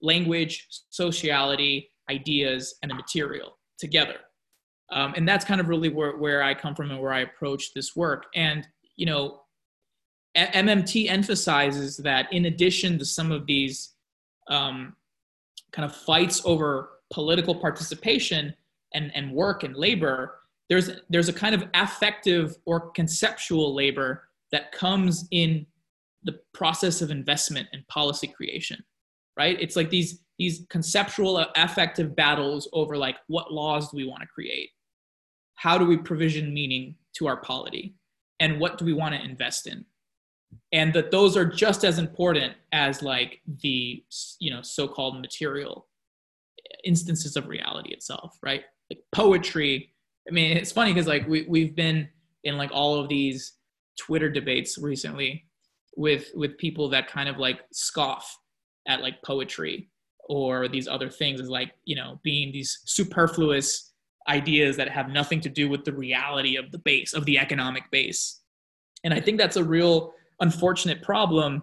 language, 0.00 0.66
sociality, 0.90 1.90
ideas, 2.10 2.76
and 2.82 2.90
the 2.90 2.94
material 2.94 3.58
together. 3.78 4.16
Um, 4.92 5.14
and 5.16 5.26
that's 5.26 5.44
kind 5.44 5.60
of 5.60 5.68
really 5.68 5.88
where, 5.88 6.16
where 6.16 6.42
I 6.42 6.52
come 6.54 6.74
from 6.74 6.90
and 6.90 7.00
where 7.00 7.12
I 7.12 7.20
approach 7.20 7.72
this 7.72 7.96
work. 7.96 8.26
And, 8.34 8.68
you 8.96 9.06
know, 9.06 9.40
MMT 10.36 11.10
emphasizes 11.10 11.96
that 11.98 12.30
in 12.32 12.44
addition 12.44 12.98
to 12.98 13.04
some 13.04 13.32
of 13.32 13.46
these 13.46 13.94
um, 14.48 14.94
kind 15.72 15.90
of 15.90 15.96
fights 15.96 16.42
over 16.44 16.90
political 17.10 17.54
participation 17.54 18.54
and, 18.92 19.10
and 19.14 19.32
work 19.32 19.62
and 19.62 19.74
labor, 19.74 20.38
there's, 20.68 20.90
there's 21.08 21.28
a 21.28 21.32
kind 21.32 21.54
of 21.54 21.64
affective 21.72 22.56
or 22.66 22.90
conceptual 22.90 23.74
labor 23.74 24.28
that 24.52 24.72
comes 24.72 25.26
in 25.30 25.66
the 26.22 26.38
process 26.52 27.00
of 27.00 27.10
investment 27.10 27.66
and 27.72 27.86
policy 27.88 28.26
creation, 28.26 28.82
right? 29.38 29.56
It's 29.58 29.74
like 29.74 29.88
these, 29.88 30.20
these 30.38 30.66
conceptual 30.68 31.38
affective 31.56 32.14
battles 32.14 32.68
over 32.74 32.96
like 32.98 33.16
what 33.28 33.52
laws 33.52 33.90
do 33.90 33.96
we 33.96 34.04
want 34.04 34.20
to 34.20 34.28
create 34.28 34.70
how 35.56 35.78
do 35.78 35.84
we 35.84 35.96
provision 35.96 36.52
meaning 36.52 36.96
to 37.14 37.26
our 37.26 37.36
polity? 37.38 37.94
And 38.40 38.58
what 38.58 38.78
do 38.78 38.84
we 38.84 38.92
want 38.92 39.14
to 39.14 39.22
invest 39.22 39.66
in? 39.66 39.84
And 40.72 40.92
that 40.94 41.10
those 41.10 41.36
are 41.36 41.44
just 41.44 41.84
as 41.84 41.98
important 41.98 42.54
as 42.72 43.02
like 43.02 43.40
the 43.62 44.04
you 44.38 44.50
know 44.50 44.62
so-called 44.62 45.20
material 45.20 45.88
instances 46.84 47.36
of 47.36 47.48
reality 47.48 47.92
itself 47.92 48.38
right? 48.42 48.62
Like 48.90 49.04
poetry 49.12 49.92
i 50.28 50.32
mean 50.32 50.56
it's 50.56 50.72
funny 50.72 50.92
because 50.92 51.06
like 51.06 51.26
we, 51.26 51.46
we've 51.48 51.74
been 51.74 52.08
in 52.44 52.56
like 52.56 52.70
all 52.72 52.98
of 52.98 53.08
these 53.08 53.54
twitter 53.98 54.28
debates 54.28 54.78
recently 54.78 55.46
with 55.96 56.30
with 56.34 56.58
people 56.58 56.88
that 56.88 57.08
kind 57.08 57.28
of 57.28 57.38
like 57.38 57.60
scoff 57.72 58.38
at 58.88 59.00
like 59.00 59.14
poetry 59.24 59.88
or 60.28 60.68
these 60.68 60.88
other 60.88 61.08
things 61.08 61.40
as 61.40 61.48
like 61.48 61.72
you 61.84 61.96
know 61.96 62.20
being 62.22 62.52
these 62.52 62.82
superfluous 62.84 63.91
ideas 64.28 64.76
that 64.76 64.88
have 64.88 65.08
nothing 65.08 65.40
to 65.40 65.48
do 65.48 65.68
with 65.68 65.84
the 65.84 65.92
reality 65.92 66.56
of 66.56 66.70
the 66.70 66.78
base 66.78 67.12
of 67.12 67.24
the 67.24 67.38
economic 67.38 67.90
base. 67.90 68.40
And 69.04 69.12
i 69.12 69.20
think 69.20 69.38
that's 69.38 69.56
a 69.56 69.64
real 69.64 70.14
unfortunate 70.40 71.02
problem 71.02 71.62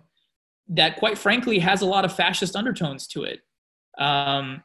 that 0.67 0.97
quite 0.97 1.17
frankly 1.17 1.59
has 1.59 1.81
a 1.81 1.85
lot 1.85 2.05
of 2.05 2.15
fascist 2.15 2.55
undertones 2.55 3.07
to 3.07 3.23
it. 3.23 3.41
Um, 3.97 4.63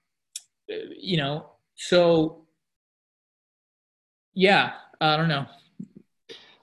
you 0.68 1.16
know 1.16 1.50
so 1.76 2.44
yeah 4.34 4.72
i 5.00 5.16
don't 5.16 5.28
know. 5.28 5.46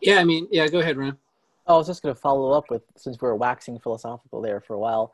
Yeah 0.02 0.20
i 0.20 0.24
mean 0.24 0.48
yeah 0.52 0.68
go 0.68 0.80
ahead 0.80 0.98
ron 0.98 1.18
i 1.68 1.74
was 1.74 1.88
just 1.88 2.02
going 2.02 2.14
to 2.14 2.20
follow 2.20 2.52
up 2.52 2.70
with 2.70 2.84
since 2.98 3.22
we 3.22 3.28
are 3.28 3.36
waxing 3.36 3.80
philosophical 3.80 4.42
there 4.42 4.60
for 4.60 4.74
a 4.74 4.80
while 4.80 5.14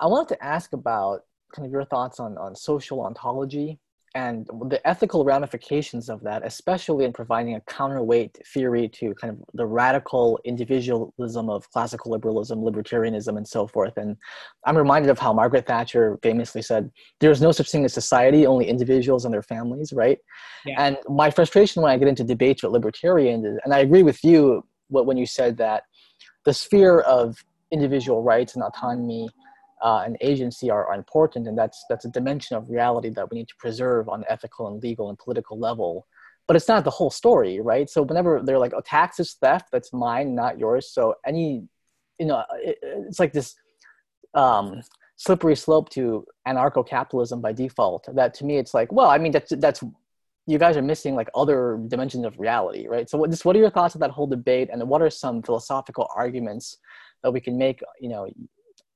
i 0.00 0.06
wanted 0.06 0.28
to 0.34 0.44
ask 0.44 0.72
about 0.72 1.24
kind 1.54 1.66
of 1.66 1.72
your 1.72 1.84
thoughts 1.84 2.18
on 2.18 2.36
on 2.38 2.54
social 2.54 3.00
ontology 3.00 3.78
and 4.14 4.46
the 4.68 4.80
ethical 4.86 5.24
ramifications 5.24 6.08
of 6.08 6.22
that, 6.22 6.46
especially 6.46 7.04
in 7.04 7.12
providing 7.12 7.56
a 7.56 7.60
counterweight 7.62 8.38
theory 8.46 8.88
to 8.88 9.12
kind 9.14 9.32
of 9.32 9.42
the 9.54 9.66
radical 9.66 10.38
individualism 10.44 11.50
of 11.50 11.68
classical 11.70 12.12
liberalism, 12.12 12.60
libertarianism, 12.60 13.36
and 13.36 13.46
so 13.46 13.66
forth. 13.66 13.96
And 13.96 14.16
I'm 14.66 14.76
reminded 14.76 15.10
of 15.10 15.18
how 15.18 15.32
Margaret 15.32 15.66
Thatcher 15.66 16.18
famously 16.22 16.62
said, 16.62 16.90
"There's 17.18 17.42
no 17.42 17.50
such 17.50 17.70
thing 17.70 17.84
as 17.84 17.92
society, 17.92 18.46
only 18.46 18.68
individuals 18.68 19.24
and 19.24 19.34
their 19.34 19.42
families." 19.42 19.92
Right? 19.92 20.18
Yeah. 20.64 20.76
And 20.78 20.96
my 21.08 21.30
frustration 21.30 21.82
when 21.82 21.90
I 21.90 21.98
get 21.98 22.08
into 22.08 22.24
debates 22.24 22.62
with 22.62 22.72
libertarians, 22.72 23.44
and 23.64 23.74
I 23.74 23.80
agree 23.80 24.02
with 24.02 24.22
you 24.24 24.64
when 24.88 25.16
you 25.16 25.26
said 25.26 25.56
that 25.56 25.82
the 26.44 26.52
sphere 26.52 27.00
of 27.00 27.36
individual 27.72 28.22
rights 28.22 28.54
and 28.54 28.62
autonomy 28.62 29.28
uh, 29.84 30.02
and 30.04 30.16
agency 30.22 30.70
are, 30.70 30.86
are 30.86 30.94
important, 30.94 31.46
and 31.46 31.56
that's 31.56 31.84
that's 31.90 32.06
a 32.06 32.08
dimension 32.08 32.56
of 32.56 32.70
reality 32.70 33.10
that 33.10 33.30
we 33.30 33.38
need 33.38 33.48
to 33.48 33.54
preserve 33.58 34.08
on 34.08 34.24
ethical 34.28 34.66
and 34.66 34.82
legal 34.82 35.10
and 35.10 35.18
political 35.18 35.58
level. 35.58 36.06
But 36.46 36.56
it's 36.56 36.68
not 36.68 36.84
the 36.84 36.90
whole 36.90 37.10
story, 37.10 37.60
right? 37.60 37.88
So 37.88 38.02
whenever 38.02 38.40
they're 38.42 38.58
like, 38.58 38.72
"Oh, 38.74 38.80
tax 38.80 39.20
is 39.20 39.34
theft. 39.34 39.68
That's 39.70 39.92
mine, 39.92 40.34
not 40.34 40.58
yours." 40.58 40.90
So 40.90 41.14
any, 41.26 41.68
you 42.18 42.26
know, 42.26 42.42
it, 42.62 42.78
it's 42.82 43.20
like 43.20 43.34
this 43.34 43.54
um, 44.34 44.80
slippery 45.16 45.54
slope 45.54 45.90
to 45.90 46.24
anarcho-capitalism 46.48 47.40
by 47.42 47.52
default 47.52 48.08
that 48.14 48.34
to 48.34 48.44
me 48.44 48.58
it's 48.58 48.74
like 48.74 48.90
well 48.90 49.08
i 49.08 49.16
mean 49.16 49.30
that's 49.30 49.52
that's 49.58 49.82
you 50.46 50.58
guys 50.58 50.76
are 50.76 50.82
missing 50.82 51.14
like 51.14 51.30
other 51.36 51.78
dimensions 51.86 52.26
of 52.26 52.38
reality 52.40 52.88
right 52.88 53.08
so 53.08 53.16
what, 53.16 53.30
just 53.30 53.44
what 53.44 53.54
are 53.54 53.60
your 53.60 53.70
thoughts 53.70 53.94
on 53.94 54.00
that 54.00 54.10
whole 54.10 54.26
debate 54.26 54.68
and 54.72 54.86
what 54.88 55.00
are 55.00 55.08
some 55.08 55.40
philosophical 55.40 56.08
arguments 56.16 56.78
that 57.22 57.30
we 57.30 57.40
can 57.40 57.56
make 57.56 57.80
you 58.00 58.08
know 58.08 58.28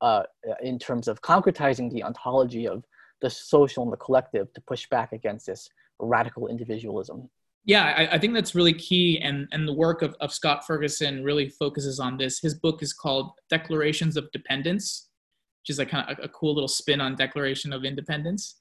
uh, 0.01 0.23
in 0.63 0.79
terms 0.79 1.09
of 1.09 1.21
concretizing 1.23 1.91
the 1.93 2.03
ontology 2.03 2.67
of 2.67 2.85
the 3.21 3.31
social 3.31 3.83
and 3.83 3.93
the 3.93 3.97
collective 3.97 4.53
to 4.53 4.61
push 4.61 4.89
back 4.89 5.13
against 5.13 5.47
this 5.47 5.69
radical 5.99 6.47
individualism. 6.47 7.29
Yeah 7.65 7.85
I, 7.85 8.15
I, 8.15 8.19
think 8.19 8.35
that's 8.35 8.55
really 8.55 8.73
key 8.73 9.21
and 9.21 9.49
and 9.51 9.67
the 9.67 9.73
work 9.73 10.03
of, 10.03 10.15
of 10.21 10.33
scott 10.33 10.65
ferguson 10.65 11.25
really 11.25 11.49
focuses 11.49 11.99
on 11.99 12.17
this. 12.17 12.39
His 12.39 12.55
book 12.55 12.83
is 12.83 12.93
called 12.93 13.33
declarations 13.51 14.17
of 14.17 14.31
dependence 14.31 15.09
which 15.69 15.75
is 15.75 15.79
like 15.79 15.91
kind 15.91 16.09
of 16.09 16.19
a, 16.19 16.23
a 16.23 16.29
cool 16.29 16.55
little 16.55 16.69
spin 16.69 17.01
on 17.01 17.15
declaration 17.15 17.73
of 17.73 17.85
independence. 17.85 18.61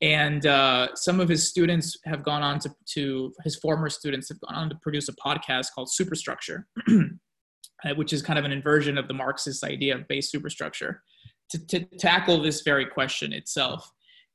And 0.00 0.46
uh, 0.46 0.94
some 0.94 1.20
of 1.20 1.28
his 1.28 1.48
students 1.48 1.98
have 2.04 2.22
gone 2.22 2.42
on 2.42 2.58
to, 2.60 2.74
to 2.94 3.32
his 3.44 3.56
former 3.56 3.88
students 3.88 4.28
have 4.28 4.40
gone 4.40 4.54
on 4.54 4.70
to 4.70 4.76
produce 4.82 5.08
a 5.08 5.12
podcast 5.14 5.66
called 5.74 5.92
superstructure 5.92 6.66
which 7.94 8.12
is 8.12 8.22
kind 8.22 8.38
of 8.38 8.44
an 8.44 8.52
inversion 8.52 8.98
of 8.98 9.08
the 9.08 9.14
marxist 9.14 9.62
idea 9.64 9.94
of 9.94 10.08
base 10.08 10.30
superstructure 10.30 11.02
to, 11.50 11.66
to 11.66 11.80
tackle 11.98 12.42
this 12.42 12.62
very 12.62 12.86
question 12.86 13.32
itself. 13.32 13.90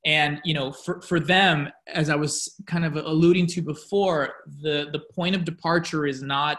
And 0.05 0.41
you 0.43 0.53
know 0.53 0.73
for, 0.73 1.01
for 1.01 1.17
them 1.17 1.69
as 1.87 2.09
i 2.09 2.15
was 2.15 2.53
kind 2.67 2.83
of 2.83 2.97
alluding 2.97 3.47
to 3.47 3.61
before 3.61 4.33
the 4.61 4.89
the 4.91 5.01
point 5.15 5.33
of 5.33 5.45
departure 5.45 6.05
is 6.05 6.21
not 6.21 6.57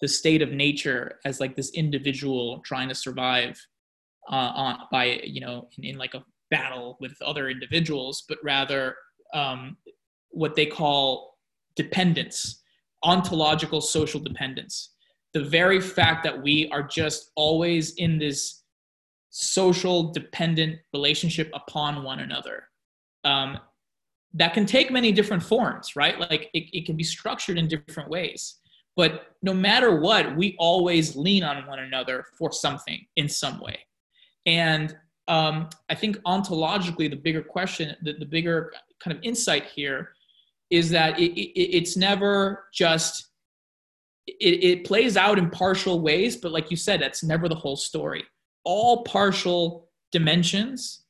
the 0.00 0.08
state 0.08 0.42
of 0.42 0.50
nature 0.50 1.20
as 1.24 1.40
like 1.40 1.54
this 1.54 1.70
individual 1.70 2.60
trying 2.64 2.88
to 2.88 2.94
survive 2.94 3.58
uh, 4.30 4.52
on 4.54 4.78
by 4.90 5.20
you 5.24 5.40
know 5.40 5.68
in, 5.78 5.84
in, 5.84 5.98
like 5.98 6.14
a 6.14 6.24
battle 6.50 6.96
with 7.00 7.16
other 7.22 7.48
individuals 7.48 8.24
but 8.28 8.38
rather 8.42 8.96
um, 9.32 9.76
what 10.30 10.56
they 10.56 10.66
call 10.66 11.38
dependence 11.76 12.62
ontological 13.02 13.80
social 13.80 14.20
dependence 14.20 14.93
the 15.34 15.44
very 15.44 15.80
fact 15.80 16.24
that 16.24 16.42
we 16.42 16.68
are 16.70 16.82
just 16.82 17.32
always 17.36 17.94
in 17.94 18.18
this 18.18 18.62
social 19.30 20.12
dependent 20.12 20.78
relationship 20.92 21.50
upon 21.52 22.04
one 22.04 22.20
another. 22.20 22.64
Um, 23.24 23.58
that 24.34 24.52
can 24.52 24.66
take 24.66 24.90
many 24.90 25.12
different 25.12 25.42
forms 25.42 25.94
right? 25.96 26.18
Like 26.18 26.50
it, 26.54 26.64
it 26.76 26.86
can 26.86 26.96
be 26.96 27.04
structured 27.04 27.58
in 27.58 27.68
different 27.68 28.10
ways. 28.10 28.56
But 28.96 29.26
no 29.42 29.52
matter 29.52 30.00
what 30.00 30.36
we 30.36 30.56
always 30.58 31.16
lean 31.16 31.42
on 31.42 31.66
one 31.66 31.80
another 31.80 32.24
for 32.38 32.52
something 32.52 33.04
in 33.16 33.28
some 33.28 33.60
way. 33.60 33.78
And 34.46 34.96
um, 35.28 35.68
i 35.88 35.94
think 35.94 36.16
ontologically 36.18 37.08
the 37.08 37.16
bigger 37.16 37.42
question 37.42 37.96
the, 38.02 38.14
the 38.14 38.26
bigger 38.26 38.72
kind 39.02 39.16
of 39.16 39.22
insight 39.22 39.64
here 39.64 40.10
is 40.70 40.90
that 40.90 41.18
it, 41.18 41.32
it, 41.38 41.76
it's 41.76 41.96
never 41.96 42.64
just 42.72 43.28
it, 44.26 44.64
it 44.64 44.84
plays 44.84 45.16
out 45.16 45.38
in 45.38 45.50
partial 45.50 46.00
ways 46.00 46.36
but 46.36 46.52
like 46.52 46.70
you 46.70 46.76
said 46.76 47.00
that's 47.00 47.22
never 47.22 47.48
the 47.48 47.54
whole 47.54 47.76
story 47.76 48.24
all 48.64 49.04
partial 49.04 49.88
dimensions 50.10 51.04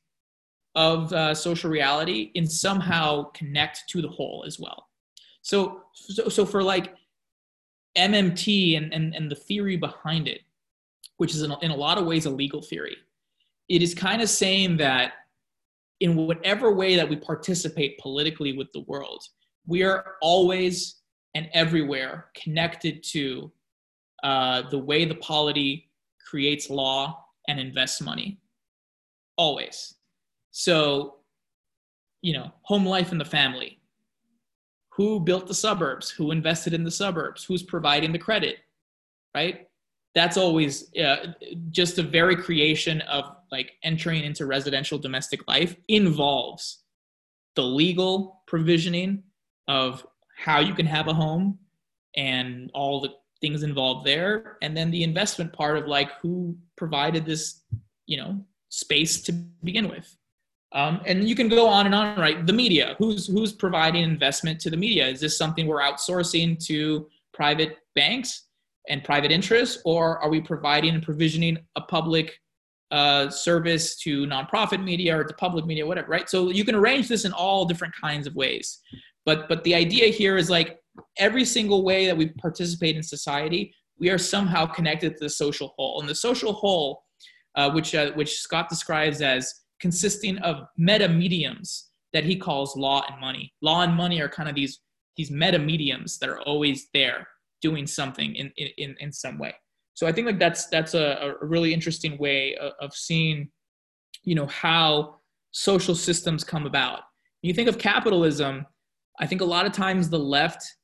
of 0.75 1.11
uh, 1.13 1.33
social 1.33 1.69
reality 1.69 2.31
and 2.35 2.49
somehow 2.49 3.23
connect 3.31 3.83
to 3.89 4.01
the 4.01 4.09
whole 4.09 4.43
as 4.45 4.59
well. 4.59 4.89
So, 5.41 5.83
so, 5.93 6.27
so 6.27 6.45
for 6.45 6.61
like 6.61 6.93
MMT 7.97 8.77
and, 8.77 8.93
and, 8.93 9.15
and 9.15 9.31
the 9.31 9.35
theory 9.35 9.77
behind 9.77 10.27
it, 10.27 10.41
which 11.17 11.33
is 11.33 11.43
in 11.43 11.53
in 11.61 11.71
a 11.71 11.75
lot 11.75 11.97
of 11.97 12.05
ways 12.05 12.25
a 12.25 12.29
legal 12.29 12.61
theory, 12.61 12.97
it 13.69 13.81
is 13.81 13.93
kind 13.95 14.21
of 14.21 14.29
saying 14.29 14.77
that 14.77 15.13
in 16.01 16.15
whatever 16.17 16.73
way 16.73 16.97
that 16.97 17.07
we 17.07 17.15
participate 17.15 17.97
politically 17.99 18.57
with 18.57 18.67
the 18.73 18.81
world, 18.81 19.23
we 19.65 19.81
are 19.81 20.15
always 20.21 20.95
and 21.35 21.49
everywhere 21.53 22.27
connected 22.33 23.03
to 23.03 23.51
uh, 24.23 24.63
the 24.69 24.79
way 24.79 25.05
the 25.05 25.15
polity 25.15 25.91
creates 26.25 26.69
law 26.69 27.25
and 27.47 27.59
invests 27.59 28.01
money. 28.01 28.39
Always. 29.37 29.95
So, 30.51 31.17
you 32.21 32.33
know, 32.33 32.51
home 32.63 32.85
life 32.85 33.11
in 33.11 33.17
the 33.17 33.25
family. 33.25 33.79
Who 34.93 35.19
built 35.19 35.45
the 35.45 35.53
suburbs? 35.53 36.09
Who 36.09 36.31
invested 36.31 36.73
in 36.73 36.85
the 36.85 36.91
suburbs? 36.91 37.43
Who's 37.43 37.61
providing 37.61 38.13
the 38.13 38.17
credit? 38.17 38.59
Right? 39.35 39.67
That's 40.15 40.37
always 40.37 40.95
uh, 40.95 41.33
just 41.69 41.99
a 41.99 42.03
very 42.03 42.37
creation 42.37 43.01
of 43.01 43.35
like 43.51 43.73
entering 43.83 44.23
into 44.23 44.45
residential 44.45 44.97
domestic 44.97 45.45
life 45.49 45.75
involves 45.89 46.83
the 47.55 47.63
legal 47.63 48.41
provisioning 48.47 49.23
of 49.67 50.05
how 50.35 50.59
you 50.59 50.73
can 50.73 50.85
have 50.85 51.07
a 51.07 51.13
home 51.13 51.57
and 52.15 52.69
all 52.73 53.01
the 53.01 53.13
things 53.41 53.63
involved 53.63 54.05
there. 54.05 54.57
And 54.61 54.75
then 54.75 54.91
the 54.91 55.03
investment 55.03 55.53
part 55.53 55.77
of 55.77 55.87
like 55.87 56.11
who 56.21 56.57
provided 56.75 57.25
this 57.25 57.61
you 58.05 58.17
know 58.17 58.39
space 58.69 59.21
to 59.23 59.31
begin 59.63 59.89
with. 59.89 60.15
Um, 60.73 60.99
and 61.05 61.27
you 61.27 61.35
can 61.35 61.47
go 61.47 61.67
on 61.67 61.85
and 61.85 61.95
on 61.95 62.19
right? 62.19 62.45
The 62.45 62.53
media 62.53 62.95
who's 62.97 63.27
who's 63.27 63.53
providing 63.53 64.03
investment 64.03 64.59
to 64.61 64.69
the 64.69 64.77
media? 64.77 65.07
Is 65.07 65.19
this 65.19 65.37
something 65.37 65.67
we're 65.67 65.81
outsourcing 65.81 66.63
to 66.67 67.07
private 67.33 67.77
banks 67.95 68.47
and 68.89 69.03
private 69.03 69.31
interests 69.31 69.81
or 69.85 70.19
are 70.19 70.29
we 70.29 70.41
providing 70.41 70.93
and 70.93 71.03
provisioning 71.03 71.57
a 71.75 71.81
public 71.81 72.39
uh, 72.91 73.29
service 73.29 73.95
to 73.97 74.25
nonprofit 74.27 74.83
media 74.83 75.17
or 75.17 75.23
to 75.23 75.33
public 75.35 75.65
media 75.65 75.85
whatever 75.85 76.07
right? 76.07 76.29
So 76.29 76.49
you 76.49 76.65
can 76.65 76.75
arrange 76.75 77.07
this 77.07 77.25
in 77.25 77.31
all 77.31 77.65
different 77.65 77.93
kinds 77.99 78.27
of 78.27 78.35
ways 78.35 78.79
but 79.25 79.49
but 79.49 79.63
the 79.63 79.75
idea 79.75 80.07
here 80.07 80.37
is 80.37 80.49
like 80.49 80.79
every 81.17 81.45
single 81.45 81.83
way 81.83 82.05
that 82.05 82.17
we 82.17 82.27
participate 82.27 82.95
in 82.95 83.03
society, 83.03 83.73
we 83.97 84.09
are 84.09 84.17
somehow 84.17 84.65
connected 84.65 85.17
to 85.17 85.23
the 85.23 85.29
social 85.29 85.73
whole. 85.75 85.99
And 85.99 86.09
the 86.09 86.15
social 86.15 86.53
whole, 86.53 87.03
uh, 87.55 87.71
which, 87.71 87.95
uh, 87.95 88.11
which 88.13 88.39
Scott 88.39 88.69
describes 88.69 89.21
as 89.21 89.53
consisting 89.79 90.37
of 90.39 90.63
meta 90.77 91.07
mediums 91.07 91.89
that 92.13 92.23
he 92.23 92.35
calls 92.35 92.75
law 92.75 93.05
and 93.09 93.19
money. 93.19 93.53
Law 93.61 93.81
and 93.81 93.93
money 93.93 94.21
are 94.21 94.29
kind 94.29 94.49
of 94.49 94.55
these, 94.55 94.79
these 95.17 95.31
meta 95.31 95.59
mediums 95.59 96.17
that 96.19 96.29
are 96.29 96.41
always 96.41 96.87
there 96.93 97.27
doing 97.61 97.87
something 97.87 98.35
in, 98.35 98.51
in, 98.57 98.95
in 98.99 99.11
some 99.11 99.37
way. 99.37 99.53
So 99.93 100.05
I 100.07 100.11
think 100.11 100.27
like 100.27 100.39
that's, 100.39 100.67
that's 100.67 100.93
a, 100.93 101.35
a 101.41 101.45
really 101.45 101.73
interesting 101.73 102.17
way 102.17 102.55
of, 102.55 102.73
of 102.81 102.93
seeing, 102.93 103.49
you 104.23 104.35
know, 104.35 104.47
how 104.47 105.19
social 105.51 105.95
systems 105.95 106.43
come 106.43 106.65
about. 106.65 107.01
You 107.41 107.53
think 107.53 107.69
of 107.69 107.77
capitalism, 107.77 108.65
I 109.19 109.25
think 109.25 109.41
a 109.41 109.45
lot 109.45 109.65
of 109.65 109.71
times 109.71 110.09
the 110.09 110.19
left 110.19 110.75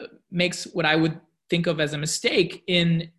uh, 0.00 0.06
makes 0.30 0.64
what 0.64 0.86
I 0.86 0.96
would 0.96 1.20
think 1.50 1.66
of 1.66 1.80
as 1.80 1.92
a 1.92 1.98
mistake 1.98 2.62
in 2.66 3.10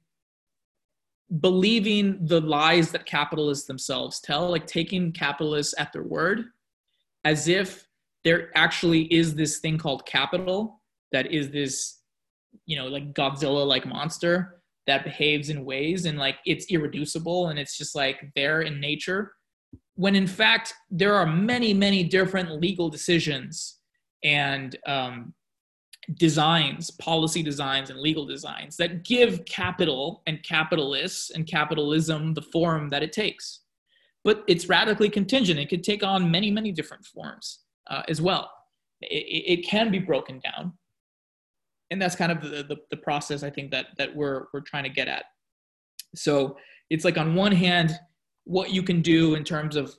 believing 1.39 2.25
the 2.25 2.41
lies 2.41 2.91
that 2.91 3.05
capitalists 3.05 3.65
themselves 3.65 4.19
tell, 4.19 4.49
like 4.49 4.67
taking 4.67 5.11
capitalists 5.11 5.73
at 5.77 5.91
their 5.91 6.03
word, 6.03 6.45
as 7.23 7.47
if 7.47 7.87
there 8.23 8.51
actually 8.55 9.03
is 9.13 9.35
this 9.35 9.59
thing 9.59 9.77
called 9.77 10.05
capital 10.05 10.81
that 11.11 11.31
is 11.31 11.49
this, 11.51 11.99
you 12.65 12.75
know, 12.77 12.87
like 12.87 13.13
Godzilla 13.13 13.65
like 13.65 13.85
monster 13.85 14.61
that 14.87 15.03
behaves 15.03 15.49
in 15.49 15.65
ways 15.65 16.05
and 16.05 16.17
like 16.17 16.37
it's 16.45 16.67
irreducible 16.67 17.47
and 17.47 17.57
it's 17.57 17.77
just 17.77 17.95
like 17.95 18.31
there 18.35 18.61
in 18.61 18.79
nature. 18.79 19.33
When 19.95 20.15
in 20.15 20.27
fact, 20.27 20.73
there 20.91 21.15
are 21.15 21.25
many, 21.25 21.73
many 21.73 22.03
different 22.03 22.59
legal 22.61 22.89
decisions 22.89 23.79
and 24.25 24.75
um, 24.87 25.33
designs, 26.15 26.91
policy 26.91 27.41
designs, 27.41 27.89
and 27.89 27.99
legal 27.99 28.25
designs 28.25 28.75
that 28.77 29.05
give 29.05 29.45
capital 29.45 30.23
and 30.27 30.43
capitalists 30.43 31.29
and 31.29 31.47
capitalism 31.47 32.33
the 32.33 32.41
form 32.41 32.89
that 32.89 33.03
it 33.03 33.13
takes. 33.13 33.61
But 34.23 34.43
it's 34.47 34.67
radically 34.67 35.09
contingent. 35.09 35.59
It 35.59 35.69
could 35.69 35.83
take 35.83 36.03
on 36.03 36.29
many, 36.29 36.49
many 36.49 36.71
different 36.71 37.05
forms 37.05 37.59
uh, 37.89 38.01
as 38.09 38.21
well. 38.21 38.51
It, 39.01 39.59
it, 39.59 39.67
can 39.67 39.91
be 39.91 39.99
broken 39.99 40.39
down. 40.39 40.73
And 41.91 42.01
that's 42.01 42.15
kind 42.15 42.31
of 42.31 42.41
the, 42.41 42.63
the, 42.63 42.77
the 42.89 42.97
process 42.97 43.43
I 43.43 43.51
think 43.51 43.69
that, 43.71 43.87
that 43.99 44.15
we're, 44.15 44.45
we're 44.51 44.61
trying 44.61 44.85
to 44.85 44.89
get 44.89 45.07
at. 45.07 45.25
So 46.15 46.57
it's 46.89 47.05
like 47.05 47.19
on 47.19 47.35
one 47.35 47.51
hand, 47.51 47.91
what 48.45 48.71
you 48.71 48.81
can 48.81 49.01
do 49.01 49.35
in 49.35 49.43
terms 49.43 49.75
of 49.75 49.95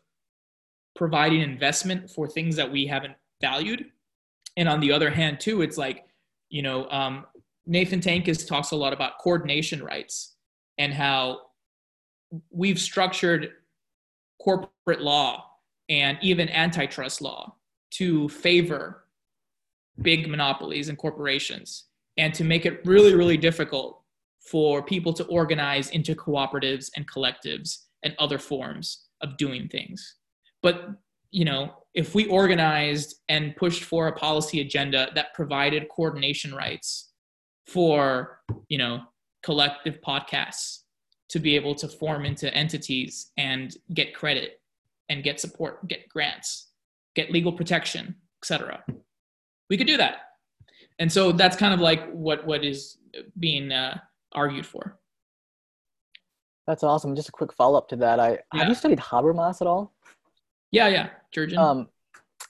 providing 0.96 1.42
investment 1.42 2.10
for 2.10 2.26
things 2.26 2.56
that 2.56 2.70
we 2.70 2.86
haven't 2.86 3.14
valued 3.40 3.84
and 4.56 4.68
on 4.68 4.80
the 4.80 4.92
other 4.92 5.10
hand 5.10 5.40
too 5.40 5.62
it's 5.62 5.78
like 5.78 6.04
you 6.48 6.62
know 6.62 6.88
um, 6.90 7.24
nathan 7.66 8.00
Tankus 8.00 8.46
talks 8.46 8.70
a 8.70 8.76
lot 8.76 8.92
about 8.92 9.18
coordination 9.18 9.82
rights 9.82 10.36
and 10.78 10.92
how 10.92 11.40
we've 12.50 12.78
structured 12.78 13.50
corporate 14.40 15.00
law 15.00 15.44
and 15.88 16.18
even 16.20 16.48
antitrust 16.48 17.20
law 17.22 17.54
to 17.90 18.28
favor 18.28 19.04
big 20.02 20.28
monopolies 20.28 20.88
and 20.88 20.98
corporations 20.98 21.86
and 22.16 22.34
to 22.34 22.44
make 22.44 22.66
it 22.66 22.80
really 22.84 23.14
really 23.14 23.36
difficult 23.36 24.02
for 24.46 24.82
people 24.82 25.12
to 25.12 25.24
organize 25.24 25.90
into 25.90 26.14
cooperatives 26.14 26.90
and 26.94 27.10
collectives 27.10 27.78
and 28.04 28.14
other 28.18 28.38
forms 28.38 29.06
of 29.20 29.36
doing 29.36 29.68
things. 29.68 30.16
But 30.62 30.90
you 31.30 31.44
know, 31.44 31.74
if 31.96 32.14
we 32.14 32.26
organized 32.26 33.22
and 33.30 33.56
pushed 33.56 33.82
for 33.82 34.08
a 34.08 34.12
policy 34.12 34.60
agenda 34.60 35.08
that 35.14 35.32
provided 35.32 35.88
coordination 35.88 36.54
rights 36.54 37.12
for, 37.66 38.42
you 38.68 38.76
know, 38.76 39.00
collective 39.42 39.98
podcasts 40.06 40.80
to 41.30 41.40
be 41.40 41.56
able 41.56 41.74
to 41.74 41.88
form 41.88 42.26
into 42.26 42.52
entities 42.54 43.32
and 43.38 43.76
get 43.94 44.14
credit 44.14 44.60
and 45.08 45.24
get 45.24 45.40
support, 45.40 45.88
get 45.88 46.06
grants, 46.10 46.68
get 47.14 47.32
legal 47.32 47.52
protection, 47.52 48.14
etc. 48.42 48.84
We 49.70 49.78
could 49.78 49.86
do 49.86 49.96
that. 49.96 50.16
And 50.98 51.10
so 51.10 51.32
that's 51.32 51.56
kind 51.56 51.72
of 51.72 51.80
like 51.80 52.10
what 52.12 52.46
what 52.46 52.62
is 52.62 52.98
being 53.38 53.72
uh, 53.72 53.98
argued 54.32 54.66
for. 54.66 54.98
That's 56.66 56.82
awesome. 56.82 57.16
Just 57.16 57.30
a 57.30 57.32
quick 57.32 57.52
follow 57.52 57.78
up 57.78 57.88
to 57.88 57.96
that. 57.96 58.20
I 58.20 58.32
yeah. 58.52 58.60
have 58.60 58.68
you 58.68 58.74
studied 58.74 58.98
Habermas 58.98 59.62
at 59.62 59.66
all? 59.66 59.95
Yeah, 60.70 60.88
yeah, 60.88 61.08
Jurgen. 61.32 61.58
Um, 61.58 61.88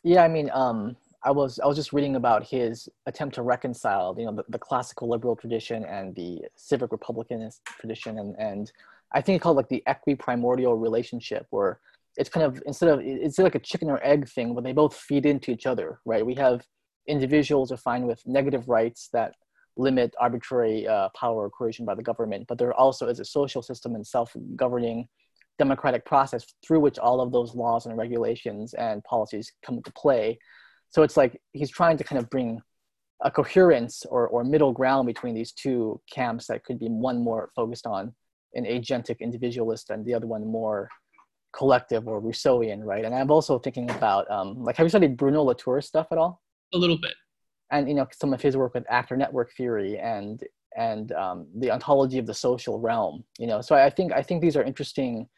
yeah, 0.02 0.22
I 0.22 0.28
mean, 0.28 0.50
um, 0.52 0.96
I 1.22 1.30
was 1.30 1.58
I 1.58 1.66
was 1.66 1.76
just 1.76 1.92
reading 1.92 2.16
about 2.16 2.46
his 2.46 2.88
attempt 3.06 3.34
to 3.34 3.42
reconcile, 3.42 4.14
you 4.16 4.26
know, 4.26 4.32
the, 4.32 4.44
the 4.48 4.58
classical 4.58 5.08
liberal 5.08 5.34
tradition 5.34 5.84
and 5.84 6.14
the 6.14 6.42
civic 6.54 6.90
republicanist 6.90 7.60
tradition, 7.80 8.18
and 8.18 8.36
and 8.38 8.72
I 9.12 9.20
think 9.20 9.36
it's 9.36 9.42
called 9.42 9.56
like 9.56 9.68
the 9.68 9.82
equiprimordial 9.88 10.80
relationship, 10.80 11.46
where 11.50 11.80
it's 12.16 12.30
kind 12.30 12.46
of 12.46 12.62
instead 12.66 12.88
of 12.90 13.00
it's 13.02 13.38
like 13.38 13.54
a 13.54 13.60
chicken 13.60 13.90
or 13.90 14.00
egg 14.04 14.28
thing, 14.28 14.54
where 14.54 14.62
they 14.62 14.72
both 14.72 14.96
feed 14.96 15.26
into 15.26 15.50
each 15.50 15.66
other, 15.66 15.98
right? 16.04 16.24
We 16.24 16.34
have 16.36 16.64
individuals 17.08 17.72
are 17.72 17.76
fine 17.76 18.06
with 18.06 18.22
negative 18.26 18.68
rights 18.68 19.08
that 19.12 19.34
limit 19.76 20.14
arbitrary 20.18 20.86
uh, 20.88 21.08
power 21.10 21.44
or 21.44 21.50
coercion 21.50 21.84
by 21.84 21.94
the 21.94 22.02
government, 22.02 22.46
but 22.48 22.58
there 22.58 22.72
also 22.74 23.08
is 23.08 23.20
a 23.20 23.24
social 23.24 23.62
system 23.62 23.94
and 23.94 24.06
self-governing 24.06 25.06
democratic 25.58 26.04
process 26.04 26.44
through 26.66 26.80
which 26.80 26.98
all 26.98 27.20
of 27.20 27.32
those 27.32 27.54
laws 27.54 27.86
and 27.86 27.96
regulations 27.96 28.74
and 28.74 29.02
policies 29.04 29.52
come 29.64 29.76
into 29.76 29.92
play. 29.92 30.38
So 30.90 31.02
it's 31.02 31.16
like 31.16 31.40
he's 31.52 31.70
trying 31.70 31.96
to 31.98 32.04
kind 32.04 32.20
of 32.20 32.30
bring 32.30 32.60
a 33.22 33.30
coherence 33.30 34.04
or, 34.08 34.28
or 34.28 34.44
middle 34.44 34.72
ground 34.72 35.06
between 35.06 35.34
these 35.34 35.52
two 35.52 36.00
camps 36.12 36.46
that 36.46 36.64
could 36.64 36.78
be 36.78 36.88
one 36.88 37.22
more 37.22 37.50
focused 37.56 37.86
on 37.86 38.14
an 38.54 38.64
agentic 38.64 39.20
individualist 39.20 39.90
and 39.90 40.04
the 40.04 40.14
other 40.14 40.26
one 40.26 40.46
more 40.46 40.88
collective 41.52 42.06
or 42.06 42.20
Rousseauian, 42.20 42.84
right? 42.84 43.04
And 43.04 43.14
I'm 43.14 43.30
also 43.30 43.58
thinking 43.58 43.90
about 43.90 44.30
um, 44.30 44.62
like 44.62 44.76
have 44.76 44.84
you 44.84 44.90
studied 44.90 45.16
Bruno 45.16 45.42
Latour's 45.42 45.86
stuff 45.86 46.08
at 46.12 46.18
all? 46.18 46.42
A 46.74 46.78
little 46.78 46.98
bit. 46.98 47.14
And 47.70 47.88
you 47.88 47.94
know 47.94 48.06
some 48.12 48.32
of 48.32 48.40
his 48.40 48.56
work 48.56 48.74
with 48.74 48.84
actor 48.88 49.16
network 49.16 49.52
theory 49.56 49.98
and 49.98 50.42
and 50.76 51.10
um, 51.12 51.46
the 51.56 51.70
ontology 51.70 52.18
of 52.18 52.26
the 52.26 52.34
social 52.34 52.78
realm. 52.78 53.24
You 53.38 53.46
know, 53.46 53.60
so 53.60 53.74
I 53.74 53.90
think 53.90 54.12
I 54.12 54.22
think 54.22 54.42
these 54.42 54.56
are 54.56 54.62
interesting 54.62 55.28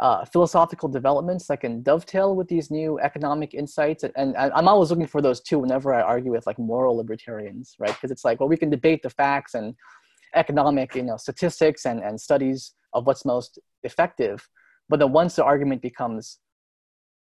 uh, 0.00 0.24
philosophical 0.24 0.88
developments 0.88 1.46
that 1.48 1.60
can 1.60 1.82
dovetail 1.82 2.36
with 2.36 2.48
these 2.48 2.70
new 2.70 3.00
economic 3.00 3.54
insights. 3.54 4.04
And, 4.04 4.12
and 4.16 4.36
I'm 4.36 4.68
always 4.68 4.90
looking 4.90 5.08
for 5.08 5.20
those 5.20 5.40
too 5.40 5.58
whenever 5.58 5.92
I 5.92 6.02
argue 6.02 6.32
with 6.32 6.46
like 6.46 6.58
moral 6.58 6.96
libertarians, 6.96 7.74
right? 7.78 7.92
Because 7.92 8.10
it's 8.10 8.24
like, 8.24 8.38
well, 8.38 8.48
we 8.48 8.56
can 8.56 8.70
debate 8.70 9.02
the 9.02 9.10
facts 9.10 9.54
and 9.54 9.74
economic, 10.34 10.94
you 10.94 11.02
know, 11.02 11.16
statistics 11.16 11.84
and, 11.84 12.00
and 12.00 12.20
studies 12.20 12.74
of 12.92 13.06
what's 13.06 13.24
most 13.24 13.58
effective. 13.82 14.46
But 14.88 15.00
then 15.00 15.12
once 15.12 15.34
the 15.34 15.44
argument 15.44 15.82
becomes 15.82 16.38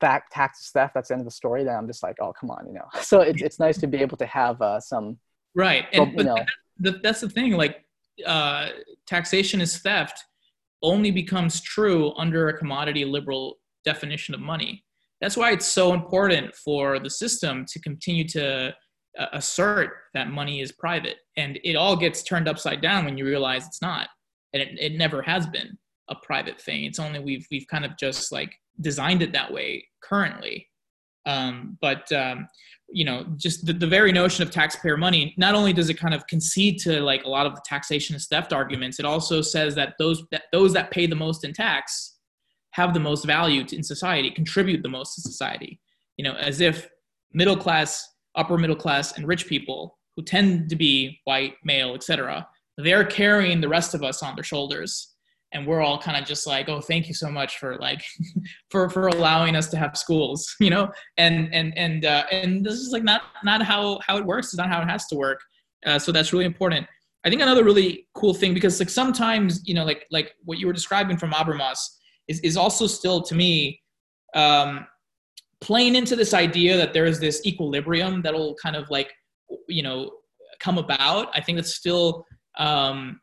fact, 0.02 0.34
tax 0.34 0.70
theft, 0.72 0.94
that's 0.94 1.08
the 1.08 1.14
end 1.14 1.22
of 1.22 1.26
the 1.26 1.32
story, 1.32 1.64
then 1.64 1.76
I'm 1.76 1.88
just 1.88 2.04
like, 2.04 2.18
oh, 2.22 2.34
come 2.38 2.52
on, 2.52 2.68
you 2.68 2.74
know. 2.74 2.86
So 3.02 3.22
it's, 3.22 3.42
it's 3.42 3.60
nice 3.60 3.78
to 3.78 3.88
be 3.88 4.00
able 4.00 4.18
to 4.18 4.26
have 4.26 4.62
uh, 4.62 4.82
some. 4.82 5.18
Right. 5.56 5.86
And, 5.94 6.12
you 6.18 6.24
know, 6.26 6.38
that, 6.80 7.02
that's 7.02 7.22
the 7.22 7.30
thing, 7.30 7.54
like 7.54 7.86
uh, 8.26 8.70
taxation 9.08 9.62
is 9.62 9.78
theft 9.78 10.26
only 10.84 11.12
becomes 11.12 11.62
true 11.62 12.14
under 12.18 12.50
a 12.50 12.58
commodity 12.58 13.06
liberal 13.06 13.58
definition 13.84 14.34
of 14.34 14.40
money. 14.40 14.84
That's 15.22 15.38
why 15.38 15.52
it's 15.52 15.66
so 15.66 15.94
important 15.94 16.54
for 16.56 17.00
the 17.00 17.10
system 17.10 17.66
to 17.70 17.80
continue 17.80 18.28
to 18.30 18.74
uh, 19.18 19.26
assert 19.34 19.90
that 20.14 20.30
money 20.30 20.62
is 20.62 20.72
private. 20.72 21.18
And 21.38 21.60
it 21.64 21.76
all 21.76 21.96
gets 21.96 22.22
turned 22.22 22.48
upside 22.48 22.82
down 22.82 23.06
when 23.06 23.18
you 23.18 23.26
realize 23.26 23.66
it's 23.66 23.82
not. 23.82 24.10
And 24.54 24.62
it, 24.62 24.70
it 24.80 24.98
never 24.98 25.22
has 25.24 25.48
been 25.48 25.78
a 26.10 26.16
private 26.16 26.62
thing. 26.62 26.84
It's 26.84 27.00
only 27.00 27.20
we've, 27.20 27.48
we've 27.50 27.68
kind 27.68 27.84
of 27.84 27.98
just 27.98 28.32
like 28.32 28.54
designed 28.80 29.22
it 29.22 29.34
that 29.34 29.52
way 29.52 29.86
currently. 30.04 30.68
Um, 31.28 31.78
but 31.82 32.12
um, 32.12 32.48
you 32.90 33.04
know 33.04 33.26
just 33.36 33.66
the, 33.66 33.74
the 33.74 33.88
very 33.88 34.12
notion 34.12 34.44
of 34.44 34.52
taxpayer 34.52 34.98
money 34.98 35.34
not 35.38 35.56
only 35.56 35.74
does 35.74 35.90
it 35.90 35.96
kind 35.96 36.14
of 36.14 36.26
concede 36.28 36.80
to 36.80 37.02
like 37.02 37.26
a 37.26 37.30
lot 37.30 37.46
of 37.46 37.54
the 37.54 37.62
taxation 37.66 38.16
and 38.16 38.24
theft 38.24 38.54
arguments 38.54 39.00
it 39.00 39.06
also 39.06 39.42
says 39.42 39.76
that 39.76 39.96
those 40.00 40.24
that 40.32 40.44
those 40.52 40.74
that 40.74 40.90
pay 40.90 41.06
the 41.06 41.16
most 41.16 41.44
in 41.44 41.54
tax 41.54 42.16
have 42.72 42.94
the 42.94 43.00
most 43.00 43.26
value 43.26 43.64
to, 43.64 43.76
in 43.76 43.84
society 43.84 44.30
contribute 44.30 44.84
the 44.84 44.90
most 44.90 45.16
to 45.16 45.22
society. 45.22 45.80
You 46.18 46.24
know 46.24 46.34
as 46.36 46.62
if 46.62 46.90
middle 47.34 47.58
class 47.58 48.08
upper 48.36 48.58
middle 48.58 48.76
class 48.76 49.18
and 49.18 49.28
rich 49.28 49.48
people 49.48 49.98
who 50.16 50.24
tend 50.24 50.70
to 50.70 50.76
be 50.76 51.20
white 51.26 51.56
male 51.64 51.94
etc 51.94 52.48
they're 52.78 53.04
carrying 53.04 53.60
the 53.60 53.68
rest 53.68 53.94
of 53.96 54.04
us 54.04 54.24
on 54.24 54.36
their 54.36 54.44
shoulders 54.44 55.16
and 55.54 55.66
we're 55.66 55.82
all 55.82 55.98
kind 55.98 56.18
of 56.22 56.28
just 56.28 56.46
like 56.46 56.68
oh 56.70 56.82
thank 56.82 57.08
you 57.08 57.14
so 57.14 57.30
much 57.30 57.58
for 57.58 57.78
like 57.78 58.04
for 58.72 58.90
for 58.90 59.08
allowing 59.08 59.56
us 59.56 59.70
to 59.70 59.78
have 59.78 59.98
schools 59.98 60.56
you 60.60 60.70
know? 60.70 60.90
And 61.18 61.54
and 61.54 61.78
and 61.78 62.06
uh, 62.06 62.26
and 62.32 62.66
this 62.66 62.76
is 62.76 62.92
like 62.92 63.04
not 63.04 63.22
not 63.44 63.62
how 63.62 64.00
how 64.06 64.18
it 64.18 64.26
works 64.26 64.48
it's 64.48 64.58
not 64.58 64.70
how 64.70 64.82
it 64.82 64.90
has 64.90 65.08
to 65.08 65.16
work 65.16 65.42
uh, 65.86 66.00
so 66.00 66.12
that's 66.12 66.34
really 66.34 66.46
important. 66.46 66.88
I 67.26 67.30
think 67.30 67.42
another 67.42 67.64
really 67.64 68.08
cool 68.14 68.34
thing 68.34 68.54
because 68.54 68.80
like 68.80 68.90
sometimes 68.90 69.62
you 69.68 69.74
know 69.74 69.84
like 69.84 70.06
like 70.12 70.34
what 70.46 70.60
you 70.60 70.68
were 70.68 70.74
describing 70.74 71.18
from 71.18 71.32
Habermas 71.32 71.80
is 72.28 72.40
is 72.42 72.56
also 72.56 72.88
still 72.88 73.22
to 73.22 73.36
me 73.36 73.82
um 74.34 74.86
playing 75.60 75.96
into 75.96 76.16
this 76.16 76.34
idea 76.34 76.78
that 76.78 76.94
there 76.94 77.06
is 77.06 77.20
this 77.20 77.46
equilibrium 77.46 78.22
that'll 78.22 78.56
kind 78.56 78.76
of 78.76 78.90
like 78.90 79.12
you 79.68 79.82
know 79.82 80.12
come 80.60 80.78
about 80.78 81.30
i 81.34 81.42
think 81.42 81.56
that's 81.56 81.76
still 81.76 82.26
um 82.58 83.20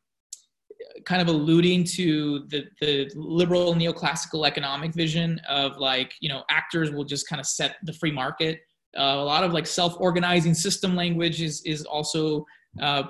kind 1.04 1.20
of 1.20 1.28
alluding 1.28 1.84
to 1.84 2.40
the, 2.48 2.64
the 2.80 3.10
liberal 3.14 3.74
neoclassical 3.74 4.46
economic 4.46 4.94
vision 4.94 5.40
of 5.48 5.76
like 5.78 6.12
you 6.20 6.28
know 6.28 6.42
actors 6.50 6.90
will 6.90 7.04
just 7.04 7.28
kind 7.28 7.40
of 7.40 7.46
set 7.46 7.76
the 7.84 7.92
free 7.92 8.12
market. 8.12 8.60
Uh, 8.96 9.16
a 9.16 9.24
lot 9.24 9.42
of 9.42 9.52
like 9.52 9.66
self-organizing 9.66 10.54
system 10.54 10.94
language 10.94 11.42
is 11.42 11.62
is 11.62 11.84
also 11.84 12.44
uh, 12.80 13.02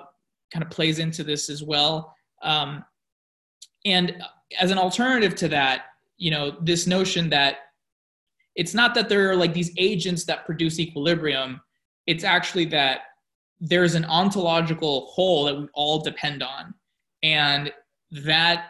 kind 0.53 0.63
of 0.65 0.71
plays 0.71 0.99
into 0.99 1.23
this 1.23 1.51
as 1.51 1.63
well. 1.63 2.15
Um, 2.43 2.85
and 3.85 4.23
as 4.59 4.71
an 4.71 4.79
alternative 4.79 5.35
to 5.37 5.49
that 5.49 5.87
you 6.17 6.31
know 6.31 6.57
this 6.63 6.87
notion 6.87 7.29
that 7.31 7.57
it's 8.55 8.75
not 8.75 8.95
that 8.95 9.09
there 9.09 9.31
are 9.31 9.37
like 9.37 9.53
these 9.53 9.73
agents 9.77 10.25
that 10.27 10.47
produce 10.47 10.79
equilibrium. 10.79 11.61
It's 12.07 12.25
actually 12.25 12.67
that 12.67 13.01
there's 13.61 13.95
an 13.95 14.05
ontological 14.05 15.07
whole 15.07 15.45
that 15.45 15.57
we 15.59 15.67
all 15.75 16.01
depend 16.01 16.43
on 16.43 16.75
and 17.25 17.73
that 18.13 18.67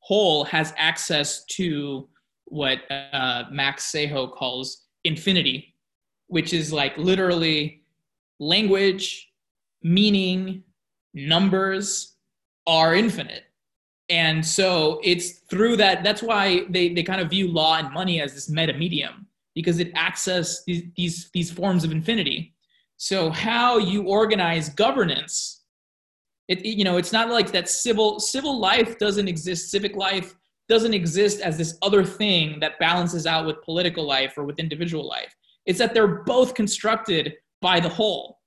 whole 0.00 0.44
has 0.44 0.74
access 0.76 1.44
to 1.44 2.08
what 2.46 2.80
uh, 2.90 3.44
Max 3.50 3.90
Seijo 3.90 4.30
calls 4.30 4.88
infinity, 5.04 5.74
which 6.26 6.52
is 6.52 6.72
like 6.72 6.98
literally 6.98 7.82
language, 8.40 9.30
meaning, 9.82 10.64
numbers 11.14 12.16
are 12.66 12.94
infinite. 12.94 13.44
And 14.08 14.44
so 14.44 15.00
it's 15.04 15.38
through 15.48 15.76
that, 15.76 16.02
that's 16.02 16.22
why 16.22 16.66
they, 16.68 16.92
they 16.92 17.04
kind 17.04 17.20
of 17.20 17.30
view 17.30 17.48
law 17.48 17.78
and 17.78 17.92
money 17.94 18.20
as 18.20 18.34
this 18.34 18.50
meta 18.50 18.72
medium, 18.72 19.26
because 19.54 19.78
it 19.78 19.94
accesses 19.94 20.64
these, 20.66 20.82
these, 20.96 21.30
these 21.32 21.50
forms 21.50 21.84
of 21.84 21.92
infinity. 21.92 22.54
So 22.96 23.30
how 23.30 23.78
you 23.78 24.02
organize 24.02 24.68
governance 24.68 25.61
it, 26.48 26.64
you 26.64 26.84
know, 26.84 26.96
it's 26.96 27.12
not 27.12 27.30
like 27.30 27.52
that 27.52 27.68
civil 27.68 28.20
civil 28.20 28.58
life 28.58 28.98
doesn't 28.98 29.28
exist. 29.28 29.70
Civic 29.70 29.96
life 29.96 30.34
doesn't 30.68 30.94
exist 30.94 31.40
as 31.40 31.58
this 31.58 31.76
other 31.82 32.04
thing 32.04 32.58
that 32.60 32.78
balances 32.78 33.26
out 33.26 33.46
with 33.46 33.62
political 33.62 34.06
life 34.06 34.34
or 34.36 34.44
with 34.44 34.58
individual 34.58 35.06
life. 35.06 35.34
It's 35.66 35.78
that 35.78 35.94
they're 35.94 36.24
both 36.24 36.54
constructed 36.54 37.34
by 37.60 37.80
the 37.80 37.88
whole. 37.88 38.38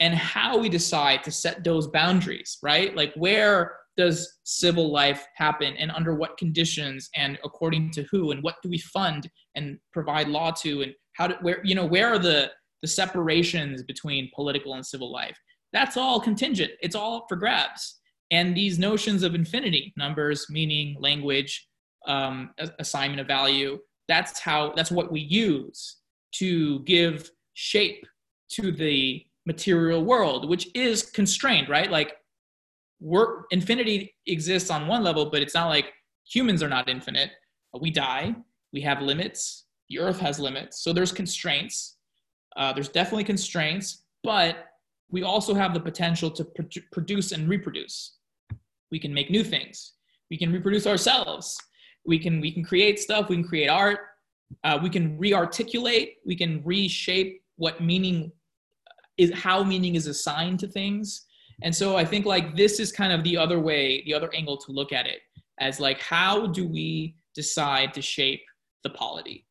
And 0.00 0.14
how 0.14 0.58
we 0.58 0.68
decide 0.68 1.22
to 1.22 1.30
set 1.30 1.62
those 1.62 1.86
boundaries, 1.86 2.58
right? 2.62 2.96
Like 2.96 3.12
where 3.14 3.76
does 3.96 4.38
civil 4.44 4.90
life 4.90 5.26
happen 5.36 5.74
and 5.76 5.90
under 5.90 6.14
what 6.14 6.36
conditions 6.38 7.08
and 7.14 7.38
according 7.44 7.90
to 7.90 8.04
who 8.10 8.30
and 8.30 8.42
what 8.42 8.56
do 8.62 8.68
we 8.68 8.78
fund 8.78 9.28
and 9.54 9.78
provide 9.92 10.28
law 10.28 10.50
to 10.50 10.82
and 10.82 10.94
how 11.14 11.26
do 11.26 11.34
where 11.42 11.60
you 11.62 11.74
know 11.74 11.84
where 11.84 12.08
are 12.08 12.18
the 12.18 12.50
the 12.80 12.88
separations 12.88 13.82
between 13.82 14.30
political 14.34 14.74
and 14.74 14.84
civil 14.84 15.12
life 15.12 15.36
that's 15.72 15.96
all 15.96 16.20
contingent. 16.20 16.72
It's 16.82 16.94
all 16.94 17.16
up 17.18 17.26
for 17.28 17.36
grabs. 17.36 18.00
And 18.30 18.56
these 18.56 18.78
notions 18.78 19.22
of 19.22 19.34
infinity, 19.34 19.92
numbers, 19.96 20.46
meaning, 20.48 20.96
language, 20.98 21.68
um, 22.06 22.50
assignment 22.78 23.20
of 23.20 23.26
value, 23.26 23.78
that's 24.08 24.38
how, 24.38 24.72
that's 24.74 24.90
what 24.90 25.12
we 25.12 25.20
use 25.20 25.98
to 26.36 26.80
give 26.80 27.30
shape 27.54 28.06
to 28.50 28.72
the 28.72 29.24
material 29.46 30.04
world, 30.04 30.48
which 30.48 30.68
is 30.74 31.02
constrained, 31.02 31.68
right? 31.68 31.90
Like, 31.90 32.14
we're, 33.00 33.42
infinity 33.50 34.14
exists 34.26 34.70
on 34.70 34.86
one 34.86 35.02
level, 35.02 35.26
but 35.26 35.42
it's 35.42 35.54
not 35.54 35.68
like 35.68 35.92
humans 36.24 36.62
are 36.62 36.68
not 36.68 36.88
infinite. 36.88 37.30
We 37.78 37.90
die 37.90 38.34
we 38.72 38.80
have 38.80 39.02
limits. 39.02 39.66
The 39.88 39.98
earth 39.98 40.18
has 40.20 40.38
limits. 40.38 40.82
So 40.82 40.92
there's 40.92 41.12
constraints. 41.12 41.96
Uh, 42.56 42.72
there's 42.72 42.88
definitely 42.88 43.24
constraints, 43.24 44.04
but 44.22 44.66
we 45.12 45.22
also 45.22 45.54
have 45.54 45.74
the 45.74 45.80
potential 45.80 46.30
to 46.30 46.44
pr- 46.44 46.80
produce 46.90 47.30
and 47.32 47.48
reproduce. 47.48 48.16
We 48.90 48.98
can 48.98 49.14
make 49.14 49.30
new 49.30 49.44
things. 49.44 49.92
We 50.30 50.38
can 50.38 50.50
reproduce 50.50 50.86
ourselves. 50.86 51.56
We 52.04 52.18
can 52.18 52.40
we 52.40 52.50
can 52.50 52.64
create 52.64 52.98
stuff. 52.98 53.28
We 53.28 53.36
can 53.36 53.44
create 53.46 53.68
art. 53.68 54.00
Uh, 54.64 54.78
we 54.82 54.90
can 54.90 55.16
re-articulate. 55.18 56.16
We 56.26 56.34
can 56.34 56.62
reshape 56.64 57.42
what 57.56 57.80
meaning 57.80 58.32
is, 59.18 59.32
how 59.32 59.62
meaning 59.62 59.94
is 59.94 60.06
assigned 60.06 60.58
to 60.60 60.66
things. 60.66 61.26
And 61.62 61.74
so 61.74 61.96
I 61.96 62.04
think 62.04 62.26
like 62.26 62.56
this 62.56 62.80
is 62.80 62.90
kind 62.90 63.12
of 63.12 63.22
the 63.22 63.36
other 63.36 63.60
way, 63.60 64.02
the 64.04 64.14
other 64.14 64.30
angle 64.34 64.56
to 64.56 64.72
look 64.72 64.92
at 64.92 65.06
it 65.06 65.20
as 65.60 65.78
like 65.78 66.00
how 66.00 66.46
do 66.46 66.66
we 66.66 67.14
decide 67.34 67.94
to 67.94 68.02
shape 68.02 68.42
the 68.82 68.90
polity? 68.90 69.46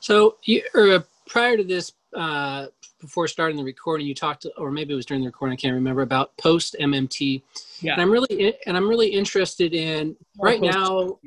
So 0.00 0.36
you, 0.44 0.62
uh, 0.74 1.00
prior 1.34 1.56
to 1.56 1.64
this, 1.64 1.92
uh, 2.16 2.66
before 3.00 3.26
starting 3.26 3.56
the 3.56 3.64
recording, 3.64 4.06
you 4.06 4.14
talked, 4.14 4.46
or 4.56 4.70
maybe 4.70 4.92
it 4.92 4.96
was 4.96 5.04
during 5.04 5.20
the 5.20 5.26
recording, 5.26 5.52
I 5.52 5.56
can't 5.56 5.74
remember, 5.74 6.02
about 6.02 6.36
post 6.36 6.76
MMT. 6.80 7.42
Yeah. 7.80 7.94
And 7.94 8.02
I'm 8.02 8.08
really, 8.08 8.54
and 8.66 8.76
I'm 8.76 8.88
really 8.88 9.08
interested 9.08 9.74
in 9.74 10.14
right 10.38 10.60
now. 10.60 11.18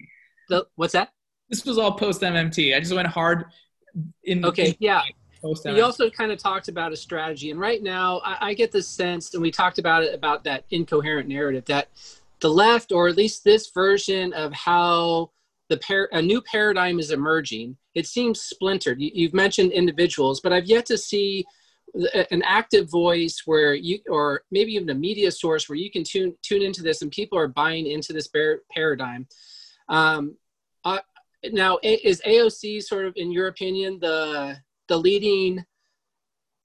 The 0.48 0.66
what's 0.76 0.94
that? 0.94 1.12
This 1.50 1.66
was 1.66 1.78
all 1.78 1.92
post 1.92 2.22
MMT. 2.22 2.74
I 2.74 2.80
just 2.80 2.94
went 2.94 3.10
hard 3.10 3.48
in. 4.24 4.46
Okay. 4.46 4.70
In, 4.70 4.76
yeah. 4.80 5.02
You 5.44 5.84
also 5.84 6.10
kind 6.10 6.32
of 6.32 6.40
talked 6.40 6.70
about 6.70 6.94
a 6.94 6.98
strategy, 6.98 7.52
and 7.52 7.60
right 7.60 7.84
now 7.84 8.22
I, 8.24 8.38
I 8.50 8.54
get 8.54 8.72
the 8.72 8.82
sense, 8.82 9.34
and 9.34 9.44
we 9.44 9.52
talked 9.52 9.78
about 9.78 10.04
it 10.04 10.16
about 10.16 10.46
that 10.46 10.64
incoherent 10.72 11.28
narrative 11.28 11.66
that 11.66 11.90
the 12.40 12.50
left, 12.50 12.94
or 12.94 13.10
at 13.10 13.18
least 13.18 13.44
this 13.44 13.70
version 13.72 14.32
of 14.32 14.54
how 14.54 15.32
the 15.70 15.78
par- 15.78 16.10
a 16.12 16.22
new 16.22 16.42
paradigm 16.42 17.00
is 17.00 17.12
emerging. 17.12 17.78
It 17.96 18.08
seems 18.08 18.42
splintered. 18.42 19.02
You, 19.02 19.12
you've 19.14 19.34
mentioned 19.34 19.72
individuals, 19.72 20.40
but 20.40 20.54
I've 20.54 20.66
yet 20.66 20.86
to 20.88 20.98
see 20.98 21.46
an 22.32 22.42
active 22.44 22.90
voice 22.90 23.44
where 23.46 23.74
you, 23.74 24.00
or 24.10 24.42
maybe 24.52 24.74
even 24.74 24.90
a 24.90 24.94
media 24.94 25.32
source 25.32 25.68
where 25.68 25.78
you 25.78 25.90
can 25.90 26.04
tune 26.04 26.36
tune 26.42 26.62
into 26.62 26.84
this, 26.84 27.02
and 27.02 27.12
people 27.12 27.38
are 27.38 27.48
buying 27.48 27.88
into 27.88 28.14
this 28.14 28.28
par- 28.28 28.62
paradigm. 28.72 29.28
Um, 29.90 30.36
uh, 30.84 31.00
now, 31.52 31.80
is 31.84 32.22
AOC 32.26 32.84
sort 32.84 33.06
of, 33.06 33.14
in 33.16 33.32
your 33.32 33.48
opinion, 33.48 34.00
the 34.00 34.58
the 34.88 34.98
leading 34.98 35.66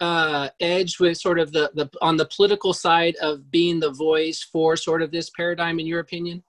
uh, 0.00 0.48
edge 0.60 0.98
with 0.98 1.16
sort 1.16 1.38
of 1.38 1.52
the, 1.52 1.70
the 1.74 1.88
on 2.00 2.16
the 2.16 2.26
political 2.26 2.72
side 2.72 3.14
of 3.22 3.50
being 3.50 3.78
the 3.78 3.92
voice 3.92 4.42
for 4.42 4.76
sort 4.76 5.02
of 5.02 5.12
this 5.12 5.30
paradigm 5.30 5.78
in 5.78 5.86
your 5.86 6.00
opinion 6.00 6.42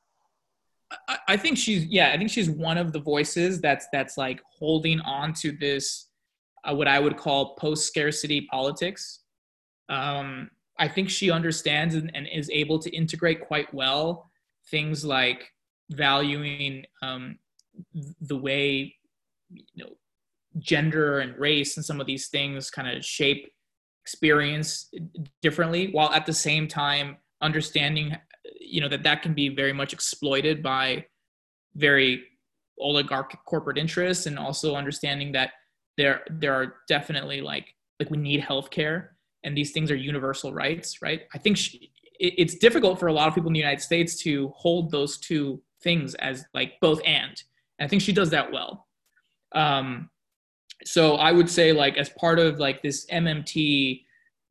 I, 1.07 1.17
I 1.29 1.37
think 1.37 1.57
she's 1.57 1.85
yeah 1.85 2.11
i 2.13 2.17
think 2.17 2.29
she's 2.29 2.49
one 2.49 2.77
of 2.77 2.93
the 2.93 2.99
voices 2.99 3.61
that's 3.61 3.87
that's 3.91 4.17
like 4.17 4.41
holding 4.57 4.99
on 5.01 5.33
to 5.35 5.51
this 5.51 6.07
uh, 6.63 6.75
what 6.75 6.87
i 6.87 6.99
would 6.99 7.17
call 7.17 7.55
post 7.55 7.85
scarcity 7.87 8.47
politics. 8.51 9.21
Um, 9.89 10.49
i 10.79 10.87
think 10.87 11.09
she 11.09 11.29
understands 11.29 11.95
and, 11.95 12.11
and, 12.15 12.27
is 12.31 12.49
able 12.51 12.79
to 12.79 12.89
integrate 12.89 13.41
quite 13.41 13.73
well 13.73 14.29
things 14.71 15.03
like 15.03 15.49
valuing 15.91 16.85
um, 17.01 17.37
the 18.21 18.37
way 18.37 18.95
you 19.49 19.83
know 19.83 19.89
gender 20.59 21.19
and 21.19 21.37
race 21.37 21.77
and 21.77 21.85
some 21.85 21.99
of 21.99 22.07
these 22.07 22.27
things 22.27 22.69
kind 22.69 22.87
of 22.87 23.03
shape 23.03 23.51
experience 24.03 24.89
differently 25.41 25.89
while 25.91 26.11
at 26.11 26.25
the 26.25 26.33
same 26.33 26.67
time 26.67 27.17
understanding 27.41 28.15
you 28.59 28.81
know 28.81 28.89
that 28.89 29.03
that 29.03 29.21
can 29.21 29.33
be 29.33 29.49
very 29.49 29.73
much 29.73 29.93
exploited 29.93 30.61
by 30.61 31.05
very 31.75 32.23
oligarchic 32.79 33.39
corporate 33.45 33.77
interests 33.77 34.25
and 34.25 34.37
also 34.37 34.75
understanding 34.75 35.31
that 35.31 35.51
there 35.97 36.21
there 36.29 36.53
are 36.53 36.75
definitely 36.87 37.41
like 37.41 37.67
like 37.99 38.09
we 38.09 38.17
need 38.17 38.41
healthcare 38.41 39.09
and 39.43 39.57
these 39.57 39.71
things 39.71 39.91
are 39.91 39.95
universal 39.95 40.53
rights 40.53 41.01
right? 41.01 41.23
I 41.33 41.37
think 41.37 41.57
she, 41.57 41.91
it, 42.19 42.33
it's 42.37 42.55
difficult 42.55 42.99
for 42.99 43.07
a 43.07 43.13
lot 43.13 43.27
of 43.27 43.35
people 43.35 43.49
in 43.49 43.53
the 43.53 43.59
united 43.59 43.81
states 43.81 44.21
to 44.23 44.49
hold 44.55 44.91
those 44.91 45.17
two 45.17 45.61
things 45.81 46.15
as 46.15 46.45
like 46.53 46.73
both 46.81 46.99
and, 47.05 47.41
and 47.79 47.85
i 47.85 47.87
think 47.87 48.01
she 48.01 48.13
does 48.13 48.29
that 48.31 48.51
well. 48.51 48.87
Um, 49.53 50.09
so 50.85 51.15
I 51.15 51.31
would 51.31 51.49
say 51.49 51.71
like 51.71 51.97
as 51.97 52.09
part 52.09 52.39
of 52.39 52.59
like 52.59 52.81
this 52.81 53.05
MMT 53.07 54.03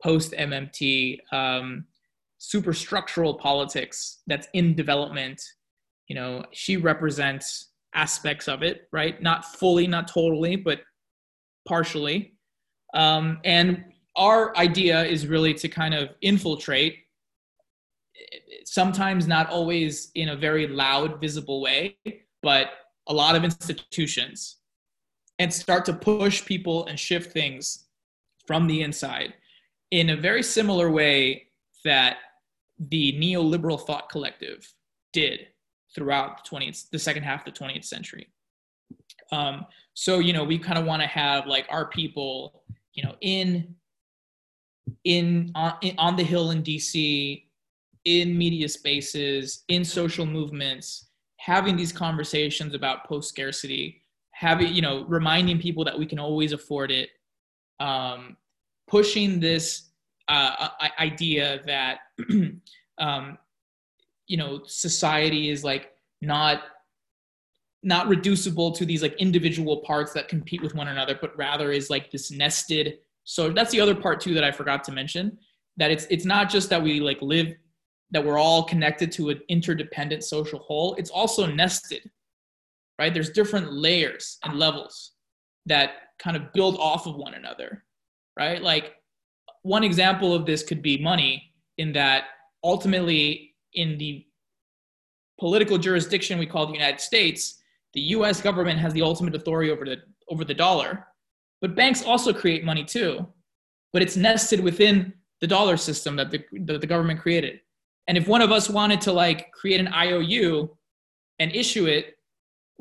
post 0.03 0.33
MMT 0.33 1.19
um, 1.33 1.85
superstructural 2.43 3.39
politics 3.39 4.19
that's 4.27 4.49
in 4.53 4.75
development, 4.75 5.41
you 6.09 6.17
know, 6.17 6.45
she 6.51 6.77
represents 6.77 7.71
aspects 7.95 8.49
of 8.49 8.63
it, 8.63 8.89
right? 8.93 9.23
Not 9.23 9.45
fully, 9.45 9.87
not 9.87 10.09
totally, 10.09 10.57
but 10.57 10.81
partially. 11.69 12.35
Um, 12.95 13.39
and 13.45 13.85
our 14.17 14.57
idea 14.57 15.05
is 15.05 15.29
really 15.29 15.55
to 15.55 15.69
kind 15.69 15.95
of 15.95 16.11
infiltrate, 16.21 16.97
sometimes 18.65 19.29
not 19.29 19.49
always 19.49 20.11
in 20.17 20.31
a 20.31 20.37
very 20.37 20.67
loud, 20.67 21.21
visible 21.21 21.63
way, 21.63 21.97
but 22.43 22.71
a 23.07 23.15
lot 23.15 23.37
of 23.37 23.45
institutions 23.45 24.57
and 25.39 25.53
start 25.53 25.85
to 25.85 25.93
push 25.93 26.45
people 26.45 26.87
and 26.87 26.99
shift 26.99 27.33
things 27.33 27.87
from 28.47 28.67
the 28.67 28.83
inside 28.83 29.35
in 29.93 30.11
a 30.11 30.17
very 30.17 30.43
similar 30.43 30.91
way 30.91 31.47
that 31.85 32.17
the 32.91 33.13
neoliberal 33.21 33.81
thought 33.81 34.09
collective 34.09 34.73
did 35.13 35.47
throughout 35.95 36.43
the 36.43 36.57
20th 36.57 36.91
the 36.91 36.99
second 36.99 37.23
half 37.23 37.47
of 37.47 37.53
the 37.53 37.59
20th 37.59 37.85
century. 37.85 38.29
Um, 39.31 39.67
so 39.95 40.19
you 40.19 40.33
know 40.33 40.45
we 40.45 40.59
kind 40.59 40.79
of 40.79 40.85
want 40.85 41.03
to 41.03 41.09
have 41.09 41.47
like 41.47 41.67
our 41.69 41.87
people 41.87 42.63
you 42.95 43.03
know 43.03 43.15
in 43.21 43.75
in 45.05 45.53
on, 45.55 45.75
in 45.83 45.95
on 45.99 46.17
the 46.17 46.23
hill 46.23 46.51
in 46.51 46.63
dc 46.63 47.45
in 48.05 48.37
media 48.37 48.69
spaces 48.69 49.65
in 49.69 49.85
social 49.85 50.27
movements 50.27 51.09
having 51.37 51.77
these 51.77 51.93
conversations 51.93 52.75
about 52.75 53.05
post 53.05 53.29
scarcity 53.29 54.03
having 54.33 54.73
you 54.73 54.83
know 54.83 55.05
reminding 55.05 55.61
people 55.61 55.85
that 55.85 55.99
we 55.99 56.07
can 56.07 56.19
always 56.19 56.53
afford 56.53 56.91
it 56.91 57.11
um, 57.81 58.37
pushing 58.89 59.41
this 59.41 59.91
uh, 60.33 60.69
idea 60.99 61.61
that 61.67 61.99
um, 62.99 63.39
you 64.27 64.37
know 64.37 64.61
society 64.67 65.51
is 65.51 65.65
like 65.65 65.93
not 66.21 66.63
not 67.83 68.07
reducible 68.09 68.71
to 68.71 68.87
these 68.87 69.03
like 69.03 69.15
individual 69.15 69.79
parts 69.79 70.13
that 70.13 70.29
compete 70.29 70.63
with 70.63 70.75
one 70.75 70.89
another 70.89 71.19
but 71.21 71.37
rather 71.37 71.73
is 71.73 71.91
like 71.91 72.11
this 72.11 72.31
nested 72.31 72.99
so 73.25 73.51
that's 73.51 73.73
the 73.73 73.81
other 73.81 73.95
part 73.95 74.21
too 74.21 74.35
that 74.35 74.45
i 74.45 74.53
forgot 74.53 74.85
to 74.85 74.93
mention 74.93 75.37
that 75.77 75.91
it's 75.91 76.07
it's 76.09 76.25
not 76.25 76.49
just 76.49 76.71
that 76.71 76.81
we 76.81 77.01
like 77.01 77.21
live 77.21 77.53
that 78.13 78.25
we're 78.25 78.39
all 78.39 78.63
connected 78.63 79.11
to 79.11 79.31
an 79.31 79.41
interdependent 79.49 80.23
social 80.23 80.61
whole 80.61 80.95
it's 80.95 81.11
also 81.11 81.45
nested 81.47 82.09
right? 83.03 83.13
There's 83.13 83.31
different 83.31 83.73
layers 83.73 84.39
and 84.45 84.59
levels 84.59 85.13
that 85.67 85.91
kind 86.19 86.37
of 86.37 86.53
build 86.53 86.77
off 86.79 87.07
of 87.07 87.17
one 87.17 87.35
another, 87.35 87.85
right? 88.39 88.63
Like 88.63 88.95
one 89.63 89.85
example 89.85 90.35
of 90.35 90.47
this 90.47 90.63
could 90.63 90.83
be 90.83 90.99
money, 90.99 91.53
in 91.79 91.93
that 91.93 92.25
ultimately, 92.63 93.55
in 93.75 93.97
the 93.99 94.27
political 95.39 95.79
jurisdiction 95.79 96.39
we 96.39 96.47
call 96.47 96.67
the 96.67 96.73
United 96.73 97.01
States, 97.01 97.63
the 97.95 98.01
US 98.01 98.41
government 98.41 98.79
has 98.79 98.93
the 98.93 99.03
ultimate 99.03 99.35
authority 99.35 99.71
over 99.71 99.85
the, 99.85 99.99
over 100.29 100.45
the 100.45 100.55
dollar. 100.55 101.07
But 101.61 101.75
banks 101.75 102.03
also 102.03 102.33
create 102.33 102.65
money 102.65 102.85
too, 102.85 103.27
but 103.93 104.03
it's 104.03 104.17
nested 104.17 104.61
within 104.61 105.13
the 105.41 105.47
dollar 105.47 105.77
system 105.77 106.17
that 106.17 106.31
the, 106.31 106.45
the, 106.53 106.79
the 106.79 106.87
government 106.87 107.21
created. 107.21 107.61
And 108.09 108.19
if 108.19 108.29
one 108.29 108.43
of 108.43 108.53
us 108.53 108.69
wanted 108.69 109.01
to 109.03 109.13
like 109.13 109.53
create 109.53 109.81
an 109.81 109.89
IOU 109.89 110.77
and 111.39 111.55
issue 111.55 111.87
it 111.87 112.17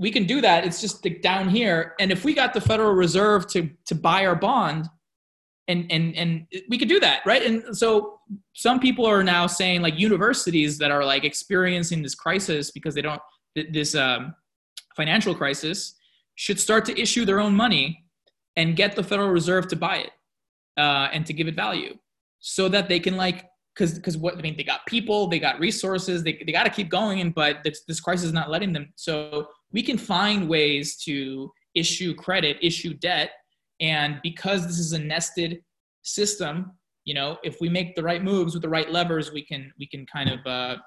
we 0.01 0.09
can 0.09 0.25
do 0.25 0.41
that. 0.41 0.65
It's 0.65 0.81
just 0.81 1.05
down 1.21 1.47
here. 1.47 1.93
And 1.99 2.11
if 2.11 2.25
we 2.25 2.33
got 2.33 2.53
the 2.55 2.59
Federal 2.59 2.93
Reserve 2.93 3.47
to 3.49 3.69
to 3.85 3.93
buy 3.93 4.25
our 4.25 4.35
bond, 4.35 4.87
and 5.67 5.91
and 5.91 6.15
and 6.15 6.47
we 6.69 6.77
could 6.77 6.89
do 6.89 6.99
that, 6.99 7.21
right? 7.25 7.43
And 7.43 7.77
so 7.77 8.19
some 8.53 8.79
people 8.79 9.05
are 9.05 9.23
now 9.23 9.47
saying 9.47 9.81
like 9.81 9.97
universities 9.97 10.77
that 10.79 10.91
are 10.91 11.05
like 11.05 11.23
experiencing 11.23 12.01
this 12.01 12.15
crisis 12.15 12.71
because 12.71 12.95
they 12.95 13.01
don't 13.01 13.21
this 13.55 13.95
um, 13.95 14.35
financial 14.95 15.35
crisis 15.35 15.95
should 16.35 16.59
start 16.59 16.85
to 16.85 16.99
issue 16.99 17.25
their 17.25 17.39
own 17.39 17.53
money 17.53 18.05
and 18.55 18.75
get 18.75 18.95
the 18.95 19.03
Federal 19.03 19.29
Reserve 19.29 19.67
to 19.67 19.75
buy 19.75 19.97
it 19.97 20.11
uh, 20.77 21.09
and 21.13 21.25
to 21.25 21.33
give 21.33 21.47
it 21.47 21.55
value, 21.55 21.97
so 22.39 22.67
that 22.67 22.89
they 22.89 22.99
can 22.99 23.17
like 23.17 23.45
because 23.75 23.93
because 23.93 24.17
what 24.17 24.37
I 24.37 24.41
mean 24.41 24.57
they 24.57 24.63
got 24.63 24.85
people, 24.85 25.27
they 25.27 25.39
got 25.39 25.59
resources, 25.59 26.23
they 26.23 26.41
they 26.45 26.51
got 26.51 26.63
to 26.63 26.69
keep 26.69 26.89
going, 26.89 27.31
but 27.31 27.63
this 27.63 27.83
this 27.87 27.99
crisis 27.99 28.25
is 28.25 28.33
not 28.33 28.49
letting 28.49 28.73
them. 28.73 28.91
So 28.95 29.47
we 29.71 29.81
can 29.81 29.97
find 29.97 30.49
ways 30.49 30.97
to 31.03 31.51
issue 31.75 32.13
credit, 32.13 32.57
issue 32.61 32.93
debt. 32.93 33.31
And 33.81 34.19
because 34.21 34.65
this 34.65 34.79
is 34.79 34.93
a 34.93 34.99
nested 34.99 35.63
system, 36.03 36.71
you 37.03 37.13
know, 37.13 37.37
if 37.43 37.59
we 37.59 37.67
make 37.67 37.95
the 37.95 38.03
right 38.03 38.23
moves 38.23 38.53
with 38.53 38.61
the 38.61 38.69
right 38.69 38.89
levers, 38.89 39.31
we 39.31 39.43
can 39.43 39.73
we 39.79 39.87
can 39.87 40.05
kind 40.05 40.29
of 40.29 40.39
uh, 40.45 40.77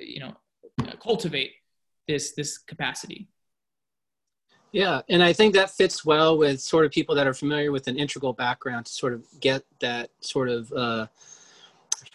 you 0.00 0.20
know 0.20 0.34
cultivate 1.02 1.52
this 2.08 2.32
this 2.32 2.58
capacity. 2.58 3.28
Yeah, 4.72 5.02
and 5.08 5.22
I 5.22 5.32
think 5.32 5.54
that 5.54 5.70
fits 5.70 6.04
well 6.04 6.38
with 6.38 6.60
sort 6.60 6.84
of 6.84 6.92
people 6.92 7.14
that 7.16 7.26
are 7.26 7.34
familiar 7.34 7.72
with 7.72 7.88
an 7.88 7.98
integral 7.98 8.32
background 8.32 8.86
to 8.86 8.92
sort 8.92 9.12
of 9.12 9.24
get 9.40 9.64
that 9.80 10.10
sort 10.20 10.48
of 10.48 10.72
uh, 10.72 11.06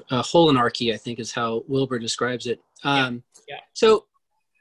uh, 0.09 0.21
holinarchy. 0.21 0.93
I 0.93 0.97
think 0.97 1.19
is 1.19 1.31
how 1.31 1.63
Wilber 1.67 1.99
describes 1.99 2.47
it. 2.47 2.61
Um, 2.83 3.23
yeah. 3.47 3.55
yeah. 3.55 3.61
So 3.73 4.05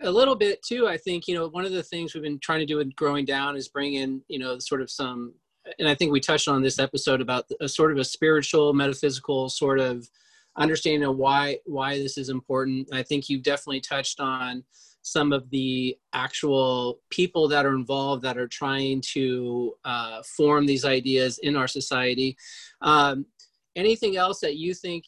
a 0.00 0.10
little 0.10 0.34
bit 0.34 0.62
too. 0.62 0.88
I 0.88 0.96
think 0.96 1.28
you 1.28 1.34
know 1.34 1.48
one 1.48 1.64
of 1.64 1.72
the 1.72 1.82
things 1.82 2.14
we've 2.14 2.22
been 2.22 2.38
trying 2.38 2.60
to 2.60 2.66
do 2.66 2.80
in 2.80 2.92
growing 2.96 3.24
down 3.24 3.56
is 3.56 3.68
bring 3.68 3.94
in 3.94 4.22
you 4.28 4.38
know 4.38 4.58
sort 4.58 4.82
of 4.82 4.90
some, 4.90 5.34
and 5.78 5.88
I 5.88 5.94
think 5.94 6.12
we 6.12 6.20
touched 6.20 6.48
on 6.48 6.62
this 6.62 6.78
episode 6.78 7.20
about 7.20 7.46
a 7.60 7.68
sort 7.68 7.92
of 7.92 7.98
a 7.98 8.04
spiritual, 8.04 8.72
metaphysical 8.72 9.48
sort 9.48 9.80
of 9.80 10.08
understanding 10.56 11.08
of 11.08 11.16
why 11.16 11.58
why 11.64 11.98
this 11.98 12.18
is 12.18 12.28
important. 12.28 12.88
I 12.92 13.02
think 13.02 13.28
you've 13.28 13.42
definitely 13.42 13.80
touched 13.80 14.20
on 14.20 14.64
some 15.02 15.32
of 15.32 15.50
the 15.50 15.98
actual 16.14 17.00
people 17.10 17.46
that 17.48 17.66
are 17.66 17.74
involved 17.74 18.22
that 18.22 18.38
are 18.38 18.48
trying 18.48 19.02
to 19.12 19.74
uh, 19.84 20.22
form 20.22 20.64
these 20.64 20.84
ideas 20.84 21.38
in 21.38 21.56
our 21.56 21.68
society. 21.68 22.36
Um, 22.80 23.26
anything 23.76 24.16
else 24.16 24.40
that 24.40 24.56
you 24.56 24.72
think 24.72 25.04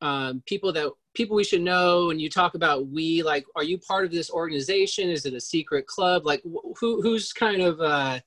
um, 0.00 0.42
people 0.46 0.72
that 0.72 0.90
people 1.14 1.36
we 1.36 1.44
should 1.44 1.62
know 1.62 2.10
and 2.10 2.20
you 2.20 2.28
talk 2.28 2.54
about 2.54 2.88
we 2.88 3.22
like 3.22 3.44
are 3.56 3.62
you 3.62 3.78
part 3.78 4.04
of 4.04 4.10
this 4.10 4.30
organization 4.30 5.08
is 5.08 5.24
it 5.26 5.32
a 5.32 5.40
secret 5.40 5.86
club 5.86 6.26
like 6.26 6.42
who 6.78 7.00
who's 7.00 7.32
kind 7.32 7.62
of 7.62 7.80
uh, 7.80 8.18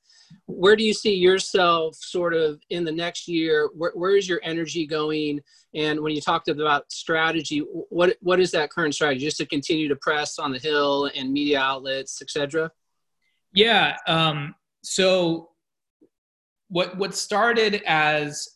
where 0.46 0.76
do 0.76 0.84
you 0.84 0.94
see 0.94 1.14
yourself 1.14 1.94
sort 1.96 2.34
of 2.34 2.60
in 2.70 2.84
the 2.84 2.92
next 2.92 3.28
year? 3.28 3.70
Where, 3.74 3.92
where 3.94 4.16
is 4.16 4.28
your 4.28 4.40
energy 4.42 4.86
going? 4.86 5.40
And 5.74 6.00
when 6.00 6.14
you 6.14 6.20
talked 6.20 6.48
about 6.48 6.90
strategy 6.90 7.58
what 7.90 8.16
what 8.20 8.40
is 8.40 8.50
that 8.52 8.70
current 8.70 8.94
strategy? 8.94 9.24
Just 9.24 9.36
to 9.38 9.46
continue 9.46 9.88
to 9.88 9.96
press 9.96 10.38
on 10.38 10.52
the 10.52 10.58
hill 10.58 11.10
and 11.14 11.32
media 11.32 11.60
outlets 11.60 12.22
etc 12.22 12.70
yeah 13.52 13.96
um, 14.06 14.54
so 14.82 15.50
what 16.68 16.96
what 16.96 17.14
started 17.14 17.82
as 17.86 18.48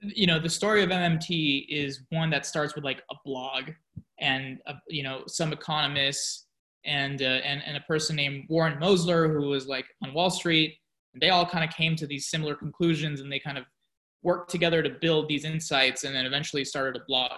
you 0.00 0.26
know 0.26 0.38
the 0.38 0.50
story 0.50 0.82
of 0.82 0.90
mmt 0.90 1.66
is 1.68 2.02
one 2.10 2.30
that 2.30 2.44
starts 2.44 2.74
with 2.74 2.84
like 2.84 3.02
a 3.10 3.14
blog 3.24 3.70
and 4.20 4.58
uh, 4.66 4.74
you 4.88 5.02
know 5.02 5.22
some 5.26 5.52
economists 5.52 6.46
and, 6.84 7.22
uh, 7.22 7.24
and 7.24 7.62
and 7.64 7.76
a 7.78 7.80
person 7.80 8.16
named 8.16 8.44
warren 8.50 8.78
mosler 8.78 9.32
who 9.32 9.48
was 9.48 9.66
like 9.66 9.86
on 10.02 10.12
wall 10.12 10.30
street 10.30 10.76
and 11.14 11.22
they 11.22 11.30
all 11.30 11.46
kind 11.46 11.64
of 11.64 11.74
came 11.74 11.96
to 11.96 12.06
these 12.06 12.28
similar 12.28 12.54
conclusions 12.54 13.20
and 13.20 13.32
they 13.32 13.38
kind 13.38 13.56
of 13.56 13.64
worked 14.22 14.50
together 14.50 14.82
to 14.82 14.90
build 14.90 15.28
these 15.28 15.44
insights 15.44 16.04
and 16.04 16.14
then 16.14 16.26
eventually 16.26 16.64
started 16.64 17.00
a 17.00 17.04
blog. 17.06 17.32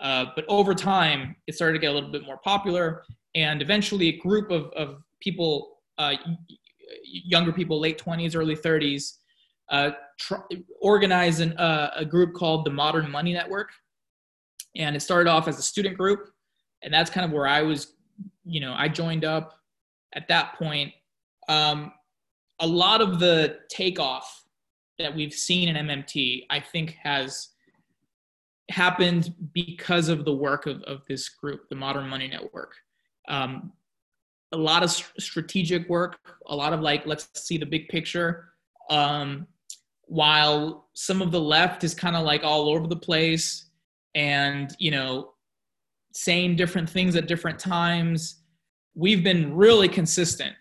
Uh, 0.00 0.26
but 0.34 0.46
over 0.48 0.74
time, 0.74 1.36
it 1.46 1.54
started 1.54 1.74
to 1.74 1.78
get 1.78 1.90
a 1.90 1.94
little 1.94 2.10
bit 2.10 2.24
more 2.24 2.38
popular. 2.38 3.02
And 3.34 3.60
eventually, 3.60 4.08
a 4.08 4.16
group 4.16 4.50
of, 4.50 4.66
of 4.72 5.02
people, 5.20 5.78
uh, 5.98 6.14
younger 7.04 7.52
people, 7.52 7.78
late 7.78 7.98
20s, 8.02 8.34
early 8.34 8.56
30s, 8.56 9.18
uh, 9.70 9.90
tr- 10.18 10.36
organized 10.80 11.40
an, 11.40 11.52
uh, 11.58 11.90
a 11.94 12.04
group 12.04 12.34
called 12.34 12.64
the 12.64 12.70
Modern 12.70 13.10
Money 13.10 13.34
Network. 13.34 13.70
And 14.76 14.96
it 14.96 15.00
started 15.00 15.28
off 15.28 15.48
as 15.48 15.58
a 15.58 15.62
student 15.62 15.98
group. 15.98 16.30
And 16.82 16.94
that's 16.94 17.10
kind 17.10 17.26
of 17.26 17.32
where 17.32 17.46
I 17.46 17.60
was, 17.60 17.94
you 18.44 18.60
know, 18.60 18.74
I 18.76 18.88
joined 18.88 19.24
up 19.24 19.52
at 20.14 20.28
that 20.28 20.54
point. 20.54 20.92
Um, 21.48 21.92
a 22.60 22.66
lot 22.66 23.00
of 23.00 23.18
the 23.18 23.58
takeoff 23.70 24.44
that 24.98 25.14
we've 25.14 25.32
seen 25.32 25.68
in 25.68 25.86
MMT, 25.86 26.44
I 26.50 26.60
think, 26.60 26.96
has 27.02 27.48
happened 28.70 29.34
because 29.52 30.08
of 30.08 30.24
the 30.24 30.34
work 30.34 30.66
of, 30.66 30.82
of 30.82 31.00
this 31.08 31.28
group, 31.28 31.68
the 31.68 31.74
Modern 31.74 32.08
Money 32.08 32.28
Network. 32.28 32.74
Um, 33.28 33.72
a 34.52 34.56
lot 34.56 34.82
of 34.82 34.90
strategic 34.90 35.88
work, 35.88 36.18
a 36.46 36.54
lot 36.54 36.72
of 36.72 36.80
like, 36.80 37.06
let's 37.06 37.28
see 37.34 37.56
the 37.56 37.66
big 37.66 37.88
picture. 37.88 38.50
Um, 38.90 39.46
while 40.06 40.88
some 40.94 41.22
of 41.22 41.30
the 41.30 41.40
left 41.40 41.82
is 41.84 41.94
kind 41.94 42.16
of 42.16 42.24
like 42.24 42.44
all 42.44 42.68
over 42.68 42.86
the 42.86 42.96
place 42.96 43.70
and, 44.14 44.74
you 44.78 44.90
know, 44.90 45.32
saying 46.12 46.56
different 46.56 46.90
things 46.90 47.14
at 47.14 47.28
different 47.28 47.58
times, 47.58 48.42
we've 48.94 49.22
been 49.22 49.54
really 49.54 49.88
consistent 49.88 50.54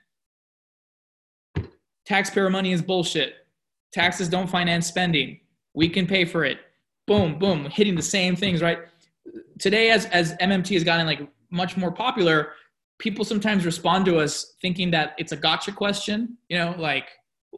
taxpayer 2.09 2.49
money 2.49 2.71
is 2.73 2.81
bullshit. 2.81 3.35
Taxes 3.93 4.27
don't 4.27 4.47
finance 4.47 4.87
spending. 4.87 5.39
We 5.75 5.87
can 5.87 6.07
pay 6.07 6.25
for 6.25 6.43
it. 6.43 6.57
Boom, 7.07 7.37
boom, 7.37 7.65
hitting 7.65 7.95
the 7.95 8.01
same 8.01 8.35
things, 8.35 8.61
right? 8.61 8.79
Today, 9.59 9.91
as, 9.91 10.05
as 10.07 10.33
MMT 10.37 10.73
has 10.73 10.83
gotten 10.83 11.05
like 11.05 11.21
much 11.51 11.77
more 11.77 11.91
popular, 11.91 12.53
people 12.97 13.23
sometimes 13.23 13.65
respond 13.65 14.05
to 14.05 14.17
us 14.17 14.55
thinking 14.61 14.91
that 14.91 15.13
it's 15.17 15.31
a 15.31 15.37
gotcha 15.37 15.71
question, 15.71 16.37
you 16.49 16.57
know, 16.57 16.75
like, 16.77 17.09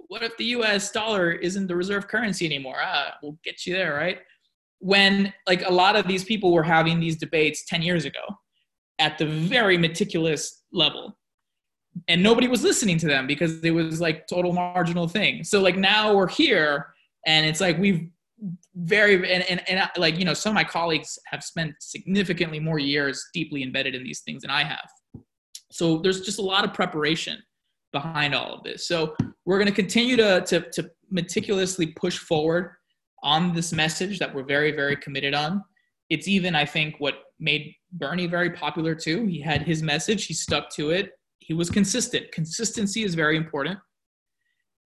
what 0.07 0.21
if 0.21 0.35
the 0.37 0.45
US 0.45 0.91
dollar 0.91 1.31
isn't 1.31 1.67
the 1.67 1.75
reserve 1.75 2.07
currency 2.07 2.45
anymore? 2.45 2.77
Ah, 2.81 3.15
we'll 3.23 3.37
get 3.43 3.65
you 3.65 3.73
there, 3.73 3.93
right? 3.93 4.19
When 4.79 5.33
like 5.47 5.65
a 5.65 5.71
lot 5.71 5.95
of 5.95 6.07
these 6.07 6.23
people 6.23 6.51
were 6.53 6.63
having 6.63 6.99
these 6.99 7.17
debates 7.17 7.65
10 7.67 7.81
years 7.81 8.05
ago 8.05 8.21
at 8.99 9.17
the 9.17 9.25
very 9.25 9.77
meticulous 9.77 10.63
level 10.71 11.17
and 12.07 12.21
nobody 12.21 12.47
was 12.47 12.63
listening 12.63 12.97
to 12.99 13.07
them 13.07 13.27
because 13.27 13.63
it 13.63 13.71
was 13.71 14.01
like 14.01 14.27
total 14.27 14.53
marginal 14.53 15.07
thing. 15.07 15.43
So 15.43 15.61
like 15.61 15.77
now 15.77 16.13
we're 16.13 16.27
here 16.27 16.93
and 17.25 17.45
it's 17.45 17.61
like 17.61 17.77
we've 17.77 18.09
very 18.75 19.15
and, 19.31 19.43
and, 19.49 19.69
and 19.69 19.79
uh, 19.79 19.87
like 19.97 20.17
you 20.17 20.25
know 20.25 20.33
some 20.33 20.51
of 20.51 20.55
my 20.55 20.63
colleagues 20.63 21.19
have 21.25 21.43
spent 21.43 21.75
significantly 21.79 22.59
more 22.59 22.79
years 22.79 23.23
deeply 23.33 23.61
embedded 23.61 23.93
in 23.93 24.03
these 24.03 24.21
things 24.21 24.41
than 24.41 24.49
i 24.49 24.63
have. 24.63 24.89
So 25.71 25.99
there's 25.99 26.21
just 26.21 26.39
a 26.39 26.41
lot 26.41 26.65
of 26.65 26.73
preparation 26.73 27.37
behind 27.93 28.35
all 28.35 28.53
of 28.53 28.63
this. 28.63 28.87
So 28.87 29.15
we're 29.45 29.57
going 29.57 29.67
to 29.67 29.73
continue 29.73 30.17
to, 30.17 30.41
to 30.41 30.61
to 30.71 30.89
meticulously 31.11 31.87
push 31.87 32.17
forward 32.17 32.71
on 33.23 33.53
this 33.53 33.71
message 33.71 34.17
that 34.19 34.33
we're 34.33 34.43
very 34.43 34.71
very 34.71 34.95
committed 34.95 35.35
on. 35.35 35.63
It's 36.09 36.27
even 36.27 36.55
i 36.55 36.65
think 36.65 36.95
what 36.99 37.15
made 37.39 37.73
bernie 37.91 38.27
very 38.27 38.49
popular 38.49 38.95
too. 38.95 39.27
He 39.27 39.39
had 39.39 39.61
his 39.61 39.83
message. 39.83 40.25
He 40.25 40.33
stuck 40.33 40.69
to 40.71 40.89
it 40.89 41.11
he 41.41 41.53
was 41.53 41.69
consistent. 41.69 42.31
Consistency 42.31 43.03
is 43.03 43.15
very 43.15 43.35
important. 43.35 43.77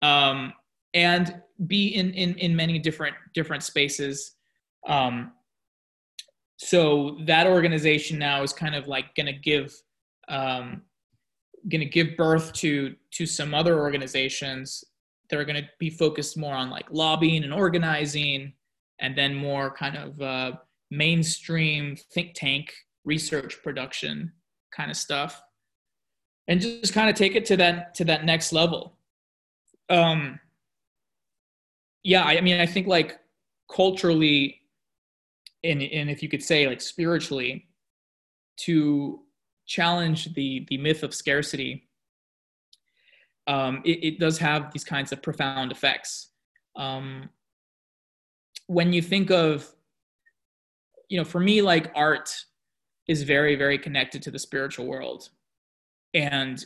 Um, 0.02 0.52
and 0.94 1.40
be 1.66 1.88
in, 1.88 2.12
in, 2.12 2.34
in 2.38 2.56
many 2.56 2.78
different, 2.78 3.14
different 3.34 3.62
spaces. 3.62 4.32
Um, 4.86 5.32
so 6.56 7.18
that 7.26 7.46
organization 7.46 8.18
now 8.18 8.42
is 8.42 8.52
kind 8.52 8.74
of 8.74 8.88
like 8.88 9.14
going 9.14 9.26
to 9.26 9.32
give, 9.32 9.74
um, 10.28 10.82
going 11.68 11.80
to 11.80 11.86
give 11.86 12.16
birth 12.16 12.52
to, 12.54 12.94
to 13.12 13.26
some 13.26 13.52
other 13.52 13.78
organizations 13.78 14.82
that 15.28 15.38
are 15.38 15.44
going 15.44 15.62
to 15.62 15.68
be 15.78 15.90
focused 15.90 16.38
more 16.38 16.54
on 16.54 16.70
like 16.70 16.86
lobbying 16.90 17.44
and 17.44 17.52
organizing 17.52 18.54
and 19.00 19.16
then 19.16 19.34
more 19.34 19.70
kind 19.70 19.96
of 19.96 20.20
uh, 20.22 20.52
mainstream 20.90 21.96
think 22.12 22.32
tank 22.34 22.72
research 23.04 23.62
production 23.62 24.32
kind 24.74 24.90
of 24.90 24.96
stuff 24.96 25.42
and 26.48 26.60
just 26.60 26.92
kind 26.92 27.10
of 27.10 27.16
take 27.16 27.34
it 27.34 27.44
to 27.46 27.56
that 27.56 27.94
to 27.96 28.04
that 28.04 28.24
next 28.24 28.52
level. 28.52 28.96
Um 29.88 30.40
yeah 32.06 32.22
i 32.22 32.40
mean 32.40 32.60
i 32.60 32.66
think 32.66 32.86
like 32.86 33.18
culturally 33.70 34.60
and 35.64 35.82
and 35.82 36.08
if 36.08 36.22
you 36.22 36.28
could 36.28 36.42
say 36.42 36.68
like 36.68 36.80
spiritually 36.80 37.66
to 38.56 39.20
challenge 39.66 40.32
the 40.34 40.64
the 40.68 40.78
myth 40.78 41.02
of 41.02 41.12
scarcity 41.12 41.88
um 43.48 43.82
it, 43.84 44.04
it 44.04 44.18
does 44.20 44.38
have 44.38 44.72
these 44.72 44.84
kinds 44.84 45.12
of 45.12 45.20
profound 45.20 45.72
effects. 45.72 46.28
Um 46.76 47.28
when 48.68 48.92
you 48.92 49.02
think 49.02 49.30
of 49.30 49.68
you 51.08 51.18
know 51.18 51.24
for 51.24 51.40
me 51.40 51.60
like 51.60 51.90
art 51.96 52.32
is 53.08 53.24
very 53.24 53.56
very 53.56 53.78
connected 53.78 54.22
to 54.22 54.30
the 54.30 54.38
spiritual 54.38 54.86
world 54.86 55.30
and 56.16 56.64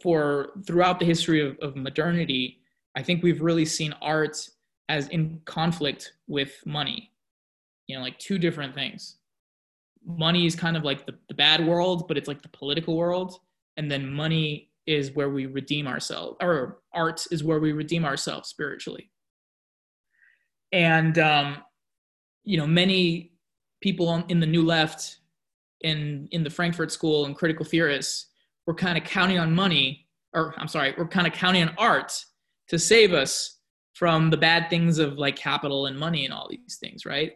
for 0.00 0.52
throughout 0.66 1.00
the 1.00 1.04
history 1.04 1.46
of, 1.46 1.58
of 1.58 1.76
modernity, 1.76 2.60
I 2.94 3.02
think 3.02 3.22
we've 3.22 3.42
really 3.42 3.64
seen 3.64 3.92
art 4.00 4.48
as 4.88 5.08
in 5.08 5.40
conflict 5.44 6.12
with 6.28 6.52
money. 6.64 7.10
You 7.88 7.96
know, 7.96 8.02
like 8.02 8.18
two 8.18 8.38
different 8.38 8.74
things. 8.74 9.16
Money 10.06 10.46
is 10.46 10.54
kind 10.54 10.76
of 10.76 10.84
like 10.84 11.04
the, 11.04 11.14
the 11.28 11.34
bad 11.34 11.66
world, 11.66 12.06
but 12.06 12.16
it's 12.16 12.28
like 12.28 12.42
the 12.42 12.48
political 12.48 12.96
world. 12.96 13.40
And 13.76 13.90
then 13.90 14.08
money 14.08 14.70
is 14.86 15.12
where 15.12 15.30
we 15.30 15.46
redeem 15.46 15.86
ourselves, 15.86 16.36
or 16.40 16.78
art 16.92 17.24
is 17.30 17.42
where 17.42 17.58
we 17.58 17.72
redeem 17.72 18.04
ourselves 18.04 18.48
spiritually. 18.48 19.10
And, 20.70 21.18
um, 21.18 21.58
you 22.44 22.58
know, 22.58 22.66
many 22.66 23.32
people 23.80 24.24
in 24.28 24.40
the 24.40 24.46
new 24.46 24.64
left 24.64 25.18
in 25.84 26.26
in 26.32 26.42
the 26.42 26.50
Frankfurt 26.50 26.90
School 26.90 27.26
and 27.26 27.36
critical 27.36 27.64
theorists, 27.64 28.26
we're 28.66 28.74
kind 28.74 28.98
of 28.98 29.04
counting 29.04 29.38
on 29.38 29.54
money, 29.54 30.08
or 30.32 30.54
I'm 30.58 30.66
sorry, 30.66 30.94
we're 30.98 31.06
kind 31.06 31.26
of 31.26 31.32
counting 31.32 31.62
on 31.62 31.74
art 31.78 32.12
to 32.68 32.78
save 32.78 33.12
us 33.12 33.58
from 33.92 34.30
the 34.30 34.36
bad 34.36 34.68
things 34.70 34.98
of 34.98 35.18
like 35.18 35.36
capital 35.36 35.86
and 35.86 35.96
money 35.96 36.24
and 36.24 36.34
all 36.34 36.48
these 36.50 36.78
things, 36.80 37.06
right? 37.06 37.32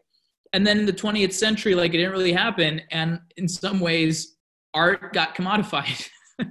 And 0.53 0.67
then 0.67 0.79
in 0.79 0.87
the 0.87 0.93
20th 0.93 1.35
century, 1.35 1.75
like 1.75 1.93
it 1.95 1.99
didn't 1.99 2.13
really 2.13 2.33
happen. 2.33 2.81
And 2.91 3.21
in 3.37 3.47
some 3.47 3.81
ways, 3.81 4.37
art 4.75 5.13
got 5.13 5.35
commodified 5.37 6.09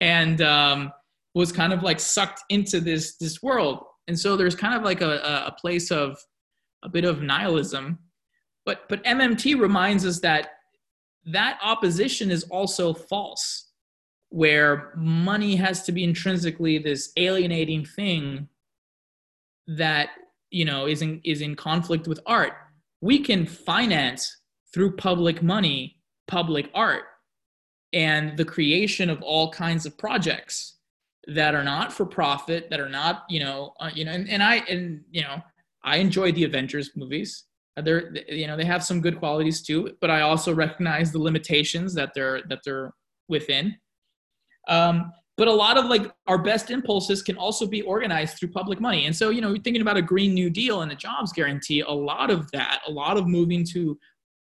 and 0.00 0.42
um, 0.42 0.92
was 1.34 1.52
kind 1.52 1.72
of 1.72 1.82
like 1.82 2.00
sucked 2.00 2.42
into 2.50 2.80
this 2.80 3.16
this 3.16 3.42
world. 3.42 3.84
And 4.08 4.18
so 4.18 4.36
there's 4.36 4.56
kind 4.56 4.74
of 4.74 4.82
like 4.82 5.00
a, 5.00 5.46
a 5.46 5.54
place 5.58 5.92
of 5.92 6.18
a 6.82 6.88
bit 6.88 7.04
of 7.04 7.22
nihilism. 7.22 8.00
But 8.66 8.88
but 8.88 9.04
MMT 9.04 9.58
reminds 9.58 10.04
us 10.04 10.18
that 10.20 10.50
that 11.26 11.58
opposition 11.62 12.30
is 12.30 12.44
also 12.44 12.92
false, 12.92 13.70
where 14.30 14.92
money 14.96 15.56
has 15.56 15.82
to 15.84 15.92
be 15.92 16.04
intrinsically 16.04 16.78
this 16.78 17.12
alienating 17.16 17.84
thing 17.84 18.48
that 19.66 20.10
you 20.50 20.64
know 20.64 20.86
is 20.86 21.02
in 21.02 21.20
is 21.24 21.40
in 21.40 21.54
conflict 21.54 22.08
with 22.08 22.20
art. 22.26 22.52
We 23.00 23.20
can 23.20 23.46
finance 23.46 24.38
through 24.72 24.96
public 24.96 25.42
money 25.42 25.98
public 26.26 26.70
art 26.74 27.04
and 27.92 28.36
the 28.36 28.44
creation 28.44 29.10
of 29.10 29.20
all 29.22 29.50
kinds 29.50 29.86
of 29.86 29.98
projects 29.98 30.76
that 31.26 31.54
are 31.54 31.64
not 31.64 31.92
for 31.92 32.06
profit 32.06 32.68
that 32.70 32.80
are 32.80 32.88
not 32.88 33.24
you 33.28 33.40
know 33.40 33.74
uh, 33.80 33.90
you 33.94 34.04
know 34.04 34.12
and, 34.12 34.28
and 34.28 34.42
i 34.42 34.56
and 34.68 35.02
you 35.10 35.22
know 35.22 35.40
i 35.84 35.96
enjoy 35.96 36.32
the 36.32 36.44
avengers 36.44 36.90
movies 36.96 37.44
they're 37.76 38.14
you 38.28 38.46
know 38.46 38.56
they 38.56 38.64
have 38.64 38.84
some 38.84 39.00
good 39.00 39.18
qualities 39.18 39.62
too 39.62 39.90
but 40.00 40.10
i 40.10 40.20
also 40.20 40.54
recognize 40.54 41.10
the 41.10 41.18
limitations 41.18 41.94
that 41.94 42.12
they're 42.14 42.42
that 42.48 42.60
they're 42.64 42.92
within. 43.32 43.76
Um, 44.68 45.12
but 45.36 45.48
a 45.48 45.52
lot 45.52 45.78
of 45.78 45.86
like 45.86 46.12
our 46.28 46.38
best 46.38 46.70
impulses 46.70 47.22
can 47.22 47.36
also 47.36 47.66
be 47.66 47.82
organized 47.82 48.38
through 48.38 48.50
public 48.50 48.80
money. 48.80 49.06
And 49.06 49.16
so 49.16 49.30
you 49.30 49.40
know 49.40 49.56
thinking 49.64 49.82
about 49.82 49.96
a 49.96 50.02
green 50.02 50.34
new 50.34 50.50
deal 50.50 50.82
and 50.82 50.92
a 50.92 50.94
jobs 50.94 51.32
guarantee 51.32 51.80
a 51.80 51.90
lot 51.90 52.30
of 52.30 52.48
that 52.52 52.80
a 52.86 52.90
lot 52.90 53.16
of 53.16 53.26
moving 53.26 53.64
to 53.72 53.98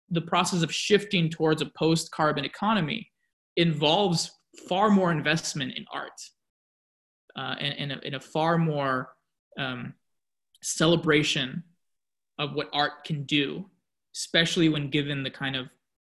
the 0.09 0.21
process 0.21 0.63
of 0.63 0.73
shifting 0.73 1.29
towards 1.29 1.61
a 1.61 1.67
post 1.77 2.09
carbon 2.11 2.45
economy 2.45 3.11
involves 3.57 4.31
far 4.69 4.89
more 4.89 5.11
investment 5.11 5.73
in 5.75 5.85
art 5.93 6.19
uh, 7.37 7.55
and, 7.59 7.77
and, 7.77 7.91
a, 7.91 8.05
and, 8.05 8.15
a, 8.15 8.19
far 8.19 8.57
more 8.57 9.09
um, 9.59 9.93
celebration 10.63 11.61
of 12.39 12.53
what 12.53 12.69
art 12.73 13.03
can 13.03 13.23
do, 13.23 13.65
especially 14.15 14.69
when 14.69 14.89
given 14.89 15.23
the 15.23 15.31
kind 15.31 15.55
of 15.55 15.67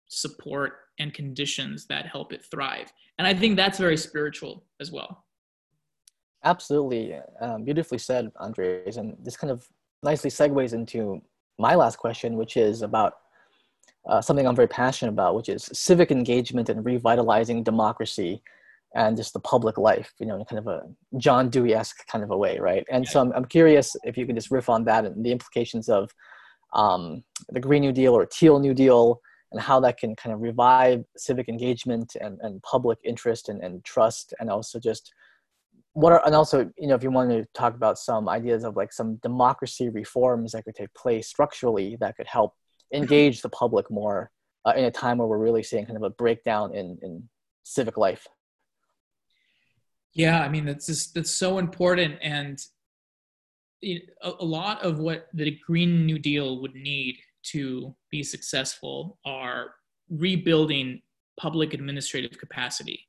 support 0.08 0.74
and 1.00 1.14
conditions 1.14 1.86
that 1.88 2.06
help 2.06 2.34
it 2.34 2.44
thrive. 2.44 2.92
And 3.18 3.28
I 3.28 3.34
think 3.34 3.56
that's 3.56 3.78
very 3.78 3.98
spiritual 3.98 4.64
as 4.80 4.92
well. 4.92 5.26
Absolutely. 6.44 7.16
Um, 7.42 7.64
beautifully 7.64 7.98
said, 7.98 8.32
Andres. 8.40 8.98
And 8.98 9.18
this 9.22 9.36
kind 9.36 9.52
of 9.52 9.68
nicely 10.04 10.30
segues 10.30 10.74
into 10.74 11.22
my 11.58 11.76
last 11.76 11.98
question, 11.98 12.38
which 12.38 12.58
is 12.58 12.84
about 12.84 13.14
uh, 14.08 14.22
something 14.22 14.48
I'm 14.48 14.56
very 14.56 14.68
passionate 14.68 15.12
about, 15.12 15.36
which 15.36 15.50
is 15.50 15.70
civic 15.74 16.12
engagement 16.12 16.70
and 16.70 16.86
revitalizing 16.86 17.64
democracy 17.64 18.42
and 18.98 19.16
just 19.16 19.32
the 19.32 19.40
public 19.40 19.78
life, 19.78 20.12
you 20.20 20.26
know, 20.26 20.36
in 20.36 20.46
kind 20.46 20.60
of 20.60 20.68
a 20.68 20.82
John 21.18 21.50
Dewey 21.50 21.74
esque 21.74 22.06
kind 22.08 22.24
of 22.24 22.32
a 22.32 22.38
way, 22.38 22.58
right? 22.58 22.86
And 22.90 23.08
so 23.08 23.22
I'm, 23.22 23.32
I'm 23.34 23.46
curious 23.46 23.96
if 24.04 24.18
you 24.18 24.26
can 24.26 24.36
just 24.36 24.52
riff 24.52 24.70
on 24.70 24.84
that 24.86 25.06
and 25.06 25.24
the 25.24 25.32
implications 25.32 25.88
of 25.88 26.10
um, 26.74 27.24
the 27.50 27.60
Green 27.60 27.82
New 27.82 27.92
Deal 27.92 28.14
or 28.14 28.26
Teal 28.26 28.60
New 28.60 28.74
Deal 28.74 29.22
and 29.52 29.62
how 29.62 29.80
that 29.82 29.98
can 29.98 30.16
kind 30.16 30.34
of 30.34 30.42
revive 30.42 31.06
civic 31.16 31.48
engagement 31.48 32.18
and, 32.20 32.40
and 32.42 32.62
public 32.64 32.98
interest 33.06 33.50
and, 33.50 33.64
and 33.64 33.86
trust 33.86 34.34
and 34.40 34.50
also 34.50 34.80
just 34.80 35.14
what 35.94 36.12
are 36.12 36.22
and 36.26 36.36
also 36.36 36.70
you 36.78 36.88
know 36.88 36.96
if 36.96 37.02
you 37.02 37.10
want 37.10 37.30
to 37.30 37.46
talk 37.54 37.74
about 37.74 37.98
some 37.98 38.28
ideas 38.28 38.64
of 38.64 38.76
like 38.76 38.92
some 38.92 39.16
democracy 39.24 39.90
reforms 39.90 40.52
that 40.52 40.64
could 40.64 40.76
take 40.76 40.94
place 40.94 41.28
structurally 41.28 41.96
that 42.00 42.16
could 42.18 42.28
help 42.28 42.54
engage 42.94 43.42
the 43.42 43.50
public 43.50 43.90
more 43.90 44.30
uh, 44.66 44.74
in 44.76 44.84
a 44.84 44.92
time 44.92 45.18
where 45.18 45.28
we're 45.28 45.38
really 45.38 45.64
seeing 45.64 45.86
kind 45.86 45.98
of 45.98 46.04
a 46.04 46.10
breakdown 46.10 46.76
in, 46.76 46.98
in 47.02 47.24
civic 47.64 47.98
life. 47.98 48.28
Yeah, 50.18 50.42
I 50.42 50.50
mean 50.50 50.66
that's 50.66 50.88
just 50.88 51.14
that's 51.14 51.32
so 51.32 51.60
important, 51.60 52.16
and 52.22 52.60
a, 53.84 54.02
a 54.24 54.44
lot 54.44 54.84
of 54.84 55.00
what 55.00 55.28
the 55.34 55.58
Green 55.66 56.06
New 56.06 56.20
Deal 56.20 56.60
would 56.62 56.74
need 56.76 57.18
to 57.52 57.96
be 58.12 58.24
successful 58.24 59.20
are 59.26 59.76
rebuilding 60.10 61.02
public 61.40 61.74
administrative 61.74 62.38
capacity 62.38 63.08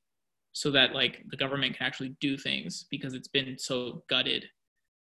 so 0.52 0.70
that 0.70 0.94
like 0.94 1.24
the 1.30 1.36
government 1.36 1.76
can 1.76 1.86
actually 1.86 2.14
do 2.20 2.36
things 2.36 2.86
because 2.90 3.14
it's 3.14 3.28
been 3.28 3.56
so 3.58 4.02
gutted 4.08 4.44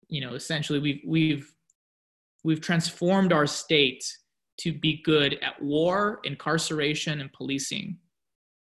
you 0.08 0.20
know 0.20 0.34
essentially 0.34 0.78
we've 0.78 1.00
we've 1.06 1.54
we've 2.44 2.60
transformed 2.60 3.32
our 3.32 3.46
state 3.46 4.04
to 4.58 4.72
be 4.72 5.02
good 5.02 5.38
at 5.42 5.60
war, 5.60 6.20
incarceration, 6.24 7.20
and 7.20 7.32
policing, 7.32 7.98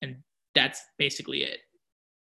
and 0.03 0.17
that's 0.55 0.83
basically 0.99 1.45
it. 1.45 1.61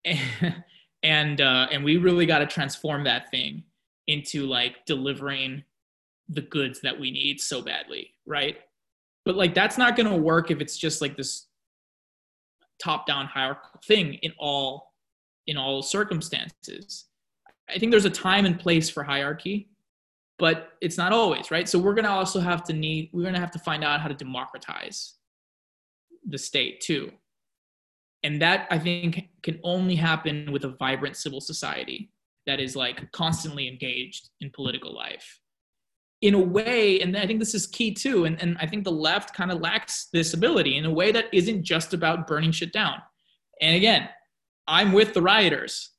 and 1.03 1.41
uh, 1.41 1.67
and 1.71 1.83
we 1.83 1.97
really 1.97 2.25
got 2.25 2.39
to 2.39 2.45
transform 2.45 3.03
that 3.05 3.29
thing 3.31 3.63
into 4.07 4.45
like 4.45 4.85
delivering 4.85 5.63
the 6.27 6.41
goods 6.41 6.81
that 6.81 6.99
we 6.99 7.11
need 7.11 7.39
so 7.39 7.61
badly, 7.61 8.11
right? 8.25 8.57
But 9.25 9.35
like 9.35 9.53
that's 9.53 9.77
not 9.77 9.95
going 9.95 10.09
to 10.09 10.15
work 10.15 10.51
if 10.51 10.61
it's 10.61 10.77
just 10.77 11.01
like 11.01 11.15
this 11.15 11.47
top-down 12.81 13.25
hierarchical 13.25 13.81
thing 13.85 14.15
in 14.15 14.31
all 14.37 14.93
in 15.47 15.57
all 15.57 15.81
circumstances. 15.81 17.05
I 17.69 17.77
think 17.77 17.91
there's 17.91 18.05
a 18.05 18.09
time 18.09 18.45
and 18.45 18.59
place 18.59 18.89
for 18.89 19.03
hierarchy 19.03 19.69
but 20.39 20.71
it's 20.81 20.97
not 20.97 21.11
always 21.11 21.51
right 21.51 21.69
so 21.69 21.77
we're 21.77 21.93
going 21.93 22.05
to 22.05 22.09
also 22.09 22.39
have 22.39 22.63
to 22.63 22.73
need 22.73 23.09
we're 23.13 23.21
going 23.21 23.35
to 23.35 23.39
have 23.39 23.51
to 23.51 23.59
find 23.59 23.83
out 23.83 24.01
how 24.01 24.07
to 24.07 24.15
democratize 24.15 25.15
the 26.27 26.37
state 26.37 26.81
too 26.81 27.11
and 28.23 28.41
that 28.41 28.67
i 28.71 28.77
think 28.77 29.29
can 29.43 29.59
only 29.63 29.95
happen 29.95 30.51
with 30.51 30.63
a 30.63 30.75
vibrant 30.79 31.15
civil 31.15 31.41
society 31.41 32.11
that 32.45 32.59
is 32.59 32.75
like 32.75 33.11
constantly 33.11 33.67
engaged 33.67 34.29
in 34.41 34.49
political 34.51 34.93
life 34.93 35.39
in 36.21 36.33
a 36.33 36.39
way 36.39 36.99
and 37.01 37.15
i 37.17 37.25
think 37.25 37.39
this 37.39 37.55
is 37.55 37.67
key 37.67 37.93
too 37.93 38.25
and, 38.25 38.41
and 38.41 38.57
i 38.59 38.65
think 38.65 38.83
the 38.83 38.91
left 38.91 39.33
kind 39.33 39.51
of 39.51 39.61
lacks 39.61 40.07
this 40.11 40.33
ability 40.33 40.77
in 40.77 40.85
a 40.85 40.91
way 40.91 41.11
that 41.11 41.25
isn't 41.31 41.63
just 41.63 41.93
about 41.93 42.27
burning 42.27 42.51
shit 42.51 42.73
down 42.73 43.01
and 43.61 43.75
again 43.75 44.09
i'm 44.67 44.91
with 44.91 45.13
the 45.13 45.21
rioters 45.21 45.91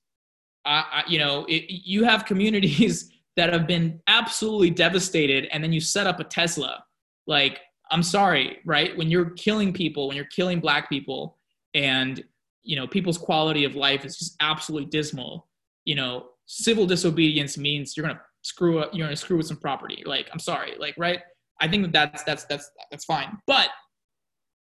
I, 0.64 0.84
I 0.92 1.02
you 1.08 1.18
know 1.18 1.46
it, 1.48 1.64
you 1.68 2.04
have 2.04 2.24
communities 2.24 3.10
that 3.36 3.52
have 3.52 3.66
been 3.66 4.00
absolutely 4.06 4.70
devastated 4.70 5.48
and 5.52 5.62
then 5.62 5.72
you 5.72 5.80
set 5.80 6.06
up 6.06 6.20
a 6.20 6.24
Tesla. 6.24 6.84
Like, 7.26 7.60
I'm 7.90 8.02
sorry, 8.02 8.58
right? 8.66 8.96
When 8.96 9.08
you're 9.10 9.30
killing 9.30 9.72
people, 9.72 10.08
when 10.08 10.16
you're 10.16 10.26
killing 10.26 10.60
black 10.60 10.88
people 10.88 11.38
and 11.74 12.22
you 12.62 12.76
know 12.76 12.86
people's 12.86 13.18
quality 13.18 13.64
of 13.64 13.74
life 13.74 14.04
is 14.04 14.18
just 14.18 14.36
absolutely 14.40 14.88
dismal, 14.88 15.48
you 15.84 15.94
know, 15.94 16.28
civil 16.46 16.86
disobedience 16.86 17.56
means 17.56 17.96
you're 17.96 18.06
gonna 18.06 18.20
screw 18.42 18.80
up 18.80 18.90
you're 18.92 19.06
gonna 19.06 19.16
screw 19.16 19.36
with 19.36 19.46
some 19.46 19.58
property. 19.58 20.02
Like, 20.04 20.28
I'm 20.32 20.38
sorry, 20.38 20.74
like, 20.78 20.94
right? 20.98 21.20
I 21.60 21.68
think 21.68 21.82
that 21.84 21.92
that's 21.92 22.22
that's 22.24 22.44
that's 22.44 22.70
that's 22.90 23.04
fine. 23.04 23.38
But 23.46 23.68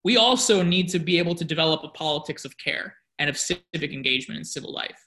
we 0.03 0.17
also 0.17 0.63
need 0.63 0.89
to 0.89 0.99
be 0.99 1.19
able 1.19 1.35
to 1.35 1.45
develop 1.45 1.83
a 1.83 1.89
politics 1.89 2.45
of 2.45 2.57
care 2.57 2.95
and 3.19 3.29
of 3.29 3.37
civic 3.37 3.93
engagement 3.93 4.39
in 4.39 4.43
civil 4.43 4.73
life 4.73 4.97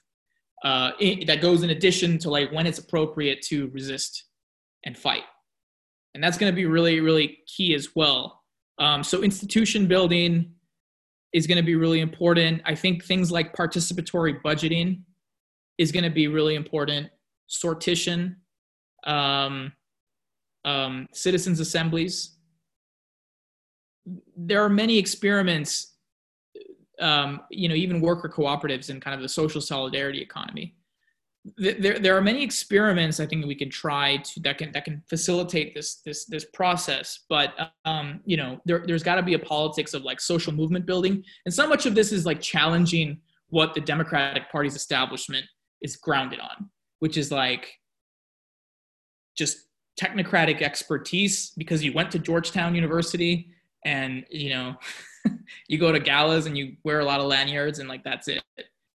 uh, 0.63 0.91
that 1.27 1.41
goes 1.41 1.63
in 1.63 1.69
addition 1.71 2.17
to 2.19 2.29
like 2.29 2.51
when 2.51 2.65
it's 2.65 2.79
appropriate 2.79 3.41
to 3.43 3.67
resist 3.67 4.25
and 4.85 4.97
fight. 4.97 5.23
And 6.13 6.23
that's 6.23 6.37
going 6.37 6.51
to 6.51 6.55
be 6.55 6.65
really, 6.65 7.01
really 7.01 7.39
key 7.45 7.75
as 7.75 7.89
well. 7.95 8.41
Um, 8.79 9.03
so 9.03 9.21
institution 9.21 9.85
building 9.85 10.54
is 11.35 11.45
going 11.45 11.57
to 11.57 11.63
be 11.63 11.75
really 11.75 11.99
important. 11.99 12.61
I 12.63 12.73
think 12.75 13.03
things 13.03 13.29
like 13.29 13.53
participatory 13.53 14.41
budgeting 14.41 15.01
is 15.77 15.91
going 15.91 16.05
to 16.05 16.09
be 16.09 16.29
really 16.29 16.55
important. 16.55 17.09
Sortition, 17.49 18.37
um, 19.05 19.73
um, 20.63 21.07
citizens 21.11 21.59
assemblies. 21.59 22.37
There 24.37 24.63
are 24.63 24.69
many 24.69 24.97
experiments 24.97 25.95
um, 27.01 27.41
you 27.49 27.67
know, 27.67 27.75
even 27.75 27.99
worker 27.99 28.29
cooperatives 28.29 28.89
and 28.89 29.01
kind 29.01 29.15
of 29.15 29.21
the 29.21 29.27
social 29.27 29.59
solidarity 29.59 30.21
economy. 30.21 30.75
There, 31.57 31.99
there 31.99 32.17
are 32.17 32.21
many 32.21 32.43
experiments 32.43 33.19
I 33.19 33.27
think 33.27 33.45
we 33.45 33.55
can 33.55 33.69
try 33.69 34.17
to 34.17 34.39
that 34.41 34.57
can 34.57 34.71
that 34.71 34.83
can 34.83 35.03
facilitate 35.07 35.75
this 35.75 36.01
this 36.05 36.25
this 36.25 36.45
process. 36.53 37.25
But 37.29 37.53
um, 37.85 38.21
you 38.25 38.37
know, 38.37 38.59
there, 38.65 38.83
there's 38.85 39.03
got 39.03 39.15
to 39.15 39.23
be 39.23 39.35
a 39.35 39.39
politics 39.39 39.93
of 39.93 40.03
like 40.03 40.19
social 40.19 40.53
movement 40.53 40.85
building, 40.85 41.23
and 41.45 41.53
so 41.53 41.67
much 41.67 41.85
of 41.85 41.93
this 41.93 42.11
is 42.11 42.25
like 42.25 42.41
challenging 42.41 43.19
what 43.49 43.73
the 43.75 43.81
Democratic 43.81 44.51
Party's 44.51 44.75
establishment 44.75 45.45
is 45.81 45.95
grounded 45.95 46.39
on, 46.39 46.69
which 46.99 47.15
is 47.15 47.31
like 47.31 47.73
just 49.37 49.67
technocratic 50.01 50.61
expertise 50.61 51.51
because 51.51 51.83
you 51.83 51.93
went 51.93 52.11
to 52.11 52.19
Georgetown 52.19 52.73
University 52.73 53.51
and 53.85 54.25
you 54.29 54.49
know 54.49 54.75
you 55.67 55.77
go 55.77 55.91
to 55.91 55.99
galas 55.99 56.47
and 56.47 56.57
you 56.57 56.75
wear 56.83 56.99
a 56.99 57.05
lot 57.05 57.19
of 57.19 57.27
lanyards 57.27 57.79
and 57.79 57.87
like 57.87 58.03
that's 58.03 58.27
it 58.27 58.43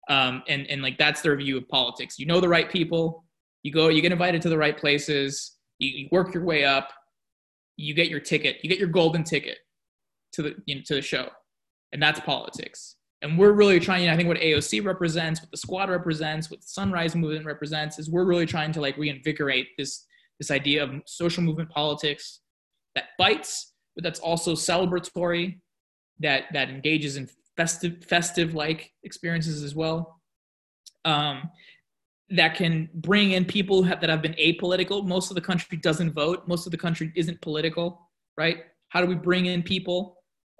um, 0.10 0.44
and 0.48 0.68
and 0.68 0.82
like 0.82 0.98
that's 0.98 1.22
their 1.22 1.36
view 1.36 1.58
of 1.58 1.68
politics. 1.68 2.18
You 2.18 2.26
know 2.26 2.40
the 2.40 2.50
right 2.50 2.70
people. 2.70 3.24
You 3.64 3.72
go 3.72 3.90
you 3.90 4.02
get 4.02 4.12
invited 4.12 4.42
to 4.44 4.50
the 4.50 4.58
right 4.58 4.78
places. 4.78 5.58
You, 5.80 5.90
you 5.90 6.10
work 6.12 6.34
your 6.34 6.44
way 6.44 6.66
up. 6.66 6.90
You 7.76 7.94
get 7.94 8.10
your 8.10 8.20
ticket. 8.20 8.58
You 8.64 8.70
get 8.70 8.80
your 8.80 8.90
golden 8.90 9.24
ticket 9.24 9.58
to 10.34 10.42
the 10.42 10.56
you 10.66 10.76
know, 10.76 10.82
to 10.86 10.96
the 10.96 11.02
show. 11.02 11.30
And 11.94 12.02
that's 12.02 12.20
politics. 12.22 12.96
And 13.22 13.38
we're 13.38 13.54
really 13.54 13.80
trying. 13.80 14.10
I 14.10 14.16
think 14.16 14.28
what 14.28 14.38
AOC 14.38 14.86
represents, 14.86 15.42
what 15.42 15.52
the 15.52 15.58
squad 15.58 15.90
represents, 15.90 16.52
what 16.52 16.62
the 16.62 16.68
Sunrise 16.68 17.16
Movement 17.16 17.46
represents, 17.46 17.98
is 17.98 18.10
we're 18.10 18.26
really 18.26 18.46
trying 18.46 18.72
to 18.74 18.82
like 18.82 18.98
reinvigorate 18.98 19.68
this 19.78 20.06
this 20.40 20.52
idea 20.52 20.84
of 20.84 20.92
social 21.06 21.42
movement 21.42 21.70
politics 21.70 22.42
that 22.96 23.06
bites, 23.18 23.74
but 23.96 24.04
that's 24.04 24.20
also 24.20 24.54
celebratory, 24.54 25.60
that 26.20 26.46
that 26.54 26.70
engages 26.70 27.18
in 27.18 27.28
festive 27.58 28.06
festive 28.06 28.54
like 28.54 28.94
experiences 29.04 29.64
as 29.64 29.76
well. 29.76 30.22
Um, 31.06 31.50
that 32.30 32.56
can 32.56 32.90
bring 32.94 33.32
in 33.32 33.46
people 33.46 33.82
that 33.84 34.04
have 34.10 34.22
been 34.22 34.34
apolitical. 34.34 35.06
Most 35.06 35.32
of 35.32 35.36
the 35.36 35.42
country 35.42 35.78
doesn't 35.78 36.12
vote. 36.14 36.48
Most 36.48 36.68
of 36.68 36.72
the 36.72 36.78
country 36.78 37.12
isn't 37.16 37.40
political, 37.42 38.10
right? 38.38 38.58
How 38.90 39.02
do 39.02 39.08
we 39.08 39.16
bring 39.16 39.46
in 39.46 39.64
people 39.64 40.18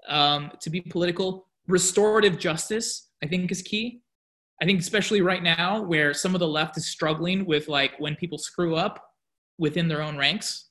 um, 0.08 0.50
to 0.60 0.70
be 0.70 0.80
political? 0.80 1.46
Restorative 1.66 2.38
justice, 2.38 3.10
I 3.22 3.26
think, 3.26 3.50
is 3.52 3.60
key. 3.60 4.00
I 4.62 4.64
think 4.64 4.80
especially 4.80 5.20
right 5.20 5.42
now, 5.42 5.82
where 5.82 6.14
some 6.14 6.34
of 6.34 6.40
the 6.40 6.48
left 6.48 6.76
is 6.78 6.88
struggling 6.88 7.44
with 7.44 7.68
like 7.68 7.92
when 7.98 8.16
people 8.16 8.38
screw 8.38 8.74
up 8.74 9.04
within 9.58 9.88
their 9.88 10.02
own 10.02 10.16
ranks, 10.16 10.70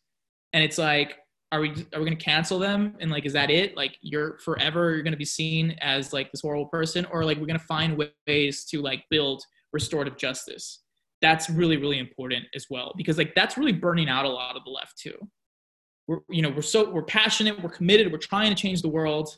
and 0.53 0.63
it's 0.63 0.79
like, 0.79 1.17
are 1.51 1.61
we 1.61 1.69
are 1.93 1.99
we 1.99 2.05
going 2.05 2.17
to 2.17 2.23
cancel 2.23 2.59
them? 2.59 2.95
And 2.99 3.09
like, 3.09 3.25
is 3.25 3.33
that 3.33 3.49
it? 3.49 3.77
Like, 3.77 3.97
you're 4.01 4.37
forever 4.39 4.93
you're 4.93 5.03
going 5.03 5.13
to 5.13 5.17
be 5.17 5.25
seen 5.25 5.71
as 5.81 6.13
like 6.13 6.31
this 6.31 6.41
horrible 6.41 6.67
person, 6.67 7.05
or 7.11 7.23
like 7.23 7.37
we're 7.37 7.47
going 7.47 7.59
to 7.59 7.65
find 7.65 7.97
ways 8.27 8.65
to 8.65 8.81
like 8.81 9.03
build 9.09 9.43
restorative 9.71 10.17
justice 10.17 10.81
that's 11.21 11.49
really 11.49 11.77
really 11.77 11.99
important 11.99 12.45
as 12.55 12.67
well 12.69 12.93
because 12.95 13.17
like 13.17 13.33
that's 13.35 13.57
really 13.57 13.71
burning 13.71 14.09
out 14.09 14.25
a 14.25 14.29
lot 14.29 14.55
of 14.55 14.63
the 14.63 14.69
left 14.69 14.97
too 14.97 15.15
we're 16.07 16.19
you 16.29 16.41
know 16.41 16.49
we're 16.49 16.61
so 16.61 16.89
we're 16.91 17.03
passionate 17.03 17.61
we're 17.61 17.69
committed 17.69 18.11
we're 18.11 18.17
trying 18.17 18.53
to 18.53 18.61
change 18.61 18.81
the 18.81 18.87
world 18.87 19.37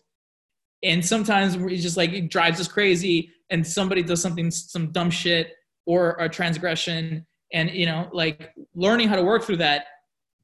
and 0.84 1.06
sometimes 1.06 1.58
we 1.58 1.78
just 1.78 1.98
like 1.98 2.12
it 2.12 2.30
drives 2.30 2.60
us 2.60 2.68
crazy 2.68 3.32
and 3.50 3.66
somebody 3.66 4.04
does 4.04 4.22
something 4.22 4.52
some 4.52 4.92
dumb 4.92 5.10
shit 5.10 5.54
or 5.86 6.12
a 6.20 6.28
transgression 6.28 7.26
and 7.54 7.72
you 7.72 7.86
know 7.86 8.10
like 8.12 8.54
learning 8.76 9.08
how 9.08 9.16
to 9.16 9.24
work 9.24 9.44
through 9.44 9.58
that 9.58 9.86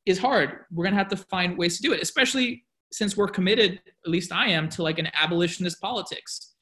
is 0.06 0.18
hard 0.18 0.60
we're 0.72 0.84
gonna 0.84 0.96
have 0.96 1.10
to 1.10 1.18
find 1.18 1.58
ways 1.58 1.78
to 1.78 1.84
do 1.84 1.94
it 1.94 2.02
especially 2.02 2.64
since 2.92 3.18
we're 3.18 3.28
committed 3.28 3.82
at 4.06 4.12
least 4.12 4.32
i 4.32 4.48
am 4.48 4.70
to 4.70 4.84
like 4.84 5.00
an 5.00 5.10
abolitionist 5.14 5.80
politics 5.82 6.54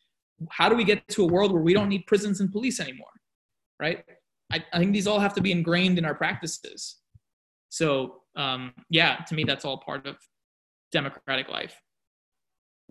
how 0.51 0.67
do 0.67 0.75
we 0.75 0.83
get 0.83 1.07
to 1.07 1.23
a 1.23 1.27
world 1.27 1.51
where 1.51 1.61
we 1.61 1.73
don't 1.73 1.89
need 1.89 2.05
prisons 2.07 2.39
and 2.39 2.51
police 2.51 2.79
anymore 2.79 3.11
right 3.79 4.03
I, 4.53 4.63
I 4.71 4.77
think 4.77 4.93
these 4.93 5.07
all 5.07 5.19
have 5.19 5.33
to 5.33 5.41
be 5.41 5.51
ingrained 5.51 5.97
in 5.97 6.05
our 6.05 6.13
practices. 6.13 6.97
So 7.69 8.21
um, 8.35 8.73
yeah, 8.89 9.17
to 9.27 9.35
me, 9.35 9.43
that's 9.43 9.65
all 9.65 9.77
part 9.77 10.05
of 10.05 10.17
democratic 10.91 11.49
life. 11.49 11.81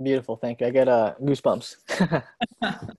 Beautiful. 0.03 0.37
Thank 0.37 0.61
you. 0.61 0.67
I 0.67 0.71
get 0.71 0.89
uh, 0.89 1.15
goosebumps. 1.23 1.77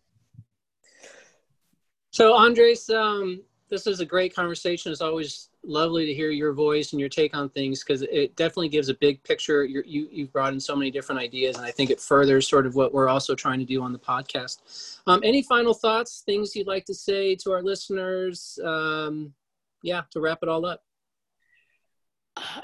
so 2.11 2.33
Andres, 2.35 2.89
um, 2.89 3.43
this 3.73 3.87
is 3.87 3.99
a 4.01 4.05
great 4.05 4.35
conversation. 4.35 4.91
It's 4.91 5.01
always 5.01 5.49
lovely 5.63 6.05
to 6.05 6.13
hear 6.13 6.29
your 6.29 6.53
voice 6.53 6.91
and 6.91 6.99
your 6.99 7.09
take 7.09 7.35
on 7.35 7.49
things 7.49 7.83
because 7.83 8.03
it 8.03 8.35
definitely 8.35 8.69
gives 8.69 8.87
a 8.87 8.93
big 8.93 9.23
picture. 9.23 9.63
You're, 9.63 9.83
you 9.83 10.07
you 10.11 10.25
have 10.25 10.33
brought 10.33 10.53
in 10.53 10.59
so 10.59 10.75
many 10.75 10.91
different 10.91 11.19
ideas, 11.19 11.57
and 11.57 11.65
I 11.65 11.71
think 11.71 11.89
it 11.89 11.99
furthers 11.99 12.47
sort 12.47 12.67
of 12.67 12.75
what 12.75 12.93
we're 12.93 13.09
also 13.09 13.33
trying 13.33 13.57
to 13.57 13.65
do 13.65 13.81
on 13.81 13.91
the 13.91 13.97
podcast. 13.97 14.99
Um, 15.07 15.21
any 15.23 15.41
final 15.41 15.73
thoughts, 15.73 16.21
things 16.23 16.55
you'd 16.55 16.67
like 16.67 16.85
to 16.85 16.93
say 16.93 17.35
to 17.37 17.51
our 17.51 17.63
listeners? 17.63 18.59
Um, 18.63 19.33
yeah, 19.81 20.03
to 20.11 20.21
wrap 20.21 20.39
it 20.43 20.49
all 20.49 20.67
up. 20.67 20.83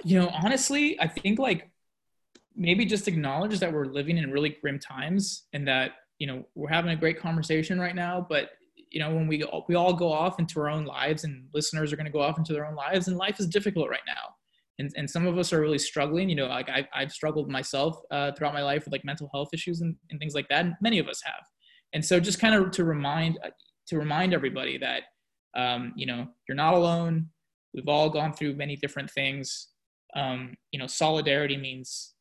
You 0.03 0.19
know, 0.19 0.29
honestly, 0.43 0.99
I 0.99 1.07
think 1.07 1.39
like 1.39 1.71
maybe 2.55 2.85
just 2.85 3.07
acknowledge 3.07 3.57
that 3.59 3.73
we're 3.73 3.85
living 3.85 4.19
in 4.19 4.29
really 4.31 4.57
grim 4.61 4.77
times 4.77 5.45
and 5.53 5.67
that 5.67 5.93
you 6.19 6.27
know 6.27 6.45
we're 6.53 6.69
having 6.69 6.91
a 6.91 6.95
great 6.95 7.19
conversation 7.19 7.79
right 7.79 7.95
now, 7.95 8.23
but 8.29 8.51
you 8.91 8.99
know 8.99 9.13
when 9.13 9.27
we 9.27 9.43
we 9.67 9.75
all 9.75 9.93
go 9.93 10.11
off 10.11 10.39
into 10.39 10.59
our 10.59 10.69
own 10.69 10.85
lives 10.85 11.23
and 11.23 11.47
listeners 11.53 11.93
are 11.93 11.95
going 11.95 12.05
to 12.05 12.11
go 12.11 12.21
off 12.21 12.37
into 12.37 12.53
their 12.53 12.65
own 12.65 12.75
lives 12.75 13.07
and 13.07 13.17
life 13.17 13.39
is 13.39 13.47
difficult 13.47 13.89
right 13.89 13.99
now. 14.07 14.35
And, 14.79 14.89
and 14.95 15.09
some 15.09 15.27
of 15.27 15.37
us 15.37 15.51
are 15.51 15.59
really 15.59 15.77
struggling 15.77 16.29
you 16.29 16.37
know 16.37 16.47
like 16.47 16.69
i've, 16.69 16.85
I've 16.93 17.11
struggled 17.11 17.49
myself 17.49 17.99
uh, 18.11 18.31
throughout 18.31 18.53
my 18.53 18.63
life 18.63 18.85
with 18.85 18.93
like 18.93 19.03
mental 19.03 19.29
health 19.33 19.49
issues 19.53 19.81
and, 19.81 19.93
and 20.09 20.21
things 20.21 20.33
like 20.33 20.47
that 20.47 20.63
and 20.65 20.75
many 20.81 20.99
of 20.99 21.09
us 21.09 21.21
have. 21.25 21.43
And 21.93 22.03
so 22.03 22.19
just 22.19 22.39
kind 22.39 22.55
of 22.55 22.71
to 22.71 22.83
remind 22.83 23.39
to 23.87 23.97
remind 23.97 24.33
everybody 24.33 24.77
that 24.77 25.03
um, 25.55 25.93
you 25.95 26.05
know 26.05 26.27
you're 26.47 26.55
not 26.55 26.73
alone. 26.73 27.27
We've 27.73 27.87
all 27.87 28.09
gone 28.09 28.33
through 28.33 28.55
many 28.55 28.75
different 28.75 29.09
things. 29.11 29.69
Um, 30.15 30.55
you 30.71 30.79
know 30.79 30.87
solidarity 30.87 31.57
means 31.57 32.13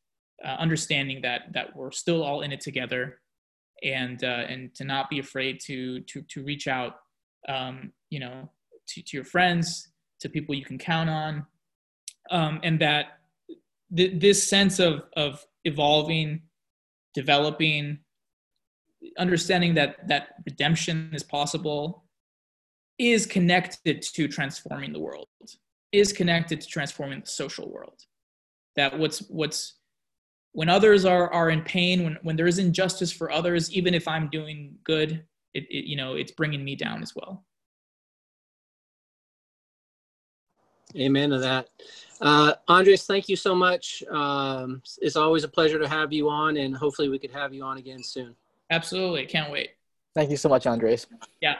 uh, 0.44 0.56
understanding 0.58 1.22
that 1.22 1.52
that 1.52 1.74
we're 1.76 1.90
still 1.90 2.22
all 2.22 2.42
in 2.42 2.52
it 2.52 2.60
together 2.60 3.20
and 3.82 4.22
uh, 4.24 4.44
and 4.48 4.74
to 4.74 4.84
not 4.84 5.10
be 5.10 5.18
afraid 5.18 5.60
to 5.66 6.00
to 6.00 6.22
to 6.22 6.42
reach 6.42 6.68
out 6.68 6.96
um, 7.48 7.92
you 8.10 8.20
know 8.20 8.50
to, 8.88 9.02
to 9.02 9.16
your 9.16 9.24
friends 9.24 9.88
to 10.20 10.28
people 10.28 10.54
you 10.54 10.64
can 10.64 10.78
count 10.78 11.08
on. 11.08 11.46
Um, 12.30 12.60
and 12.62 12.80
that 12.80 13.18
th- 13.96 14.20
this 14.20 14.48
sense 14.48 14.78
of 14.78 15.02
of 15.16 15.44
evolving 15.64 16.42
developing 17.14 17.98
understanding 19.16 19.74
that 19.74 20.08
that 20.08 20.28
redemption 20.44 21.10
is 21.12 21.22
possible 21.22 22.04
is 22.98 23.26
connected 23.26 24.02
to 24.02 24.26
transforming 24.26 24.92
the 24.92 24.98
world 24.98 25.28
is 25.92 26.12
connected 26.12 26.60
to 26.60 26.66
transforming 26.66 27.20
the 27.20 27.26
social 27.26 27.70
world. 27.70 28.02
That 28.76 28.98
what's 28.98 29.20
what's 29.28 29.77
when 30.58 30.68
others 30.68 31.04
are 31.04 31.32
are 31.32 31.50
in 31.50 31.62
pain 31.62 32.02
when 32.02 32.18
when 32.22 32.34
there 32.34 32.48
is 32.48 32.58
injustice 32.58 33.12
for 33.12 33.30
others 33.30 33.70
even 33.72 33.94
if 33.94 34.08
i'm 34.08 34.28
doing 34.28 34.76
good 34.82 35.24
it, 35.54 35.64
it 35.70 35.84
you 35.84 35.96
know 35.96 36.14
it's 36.14 36.32
bringing 36.32 36.64
me 36.64 36.76
down 36.76 37.02
as 37.02 37.14
well. 37.14 37.44
Amen 40.96 41.30
to 41.30 41.38
that. 41.38 41.68
Uh, 42.20 42.54
andres 42.66 43.04
thank 43.04 43.28
you 43.28 43.36
so 43.36 43.54
much. 43.54 44.02
Um, 44.10 44.82
it's 45.02 45.16
always 45.16 45.44
a 45.44 45.48
pleasure 45.48 45.78
to 45.78 45.86
have 45.86 46.12
you 46.12 46.30
on 46.30 46.56
and 46.56 46.74
hopefully 46.74 47.08
we 47.08 47.18
could 47.18 47.30
have 47.30 47.52
you 47.52 47.62
on 47.62 47.76
again 47.76 48.02
soon. 48.02 48.34
Absolutely. 48.70 49.26
Can't 49.26 49.52
wait. 49.52 49.70
Thank 50.14 50.30
you 50.30 50.36
so 50.36 50.48
much 50.48 50.66
andres. 50.66 51.06
Yeah 51.40 51.56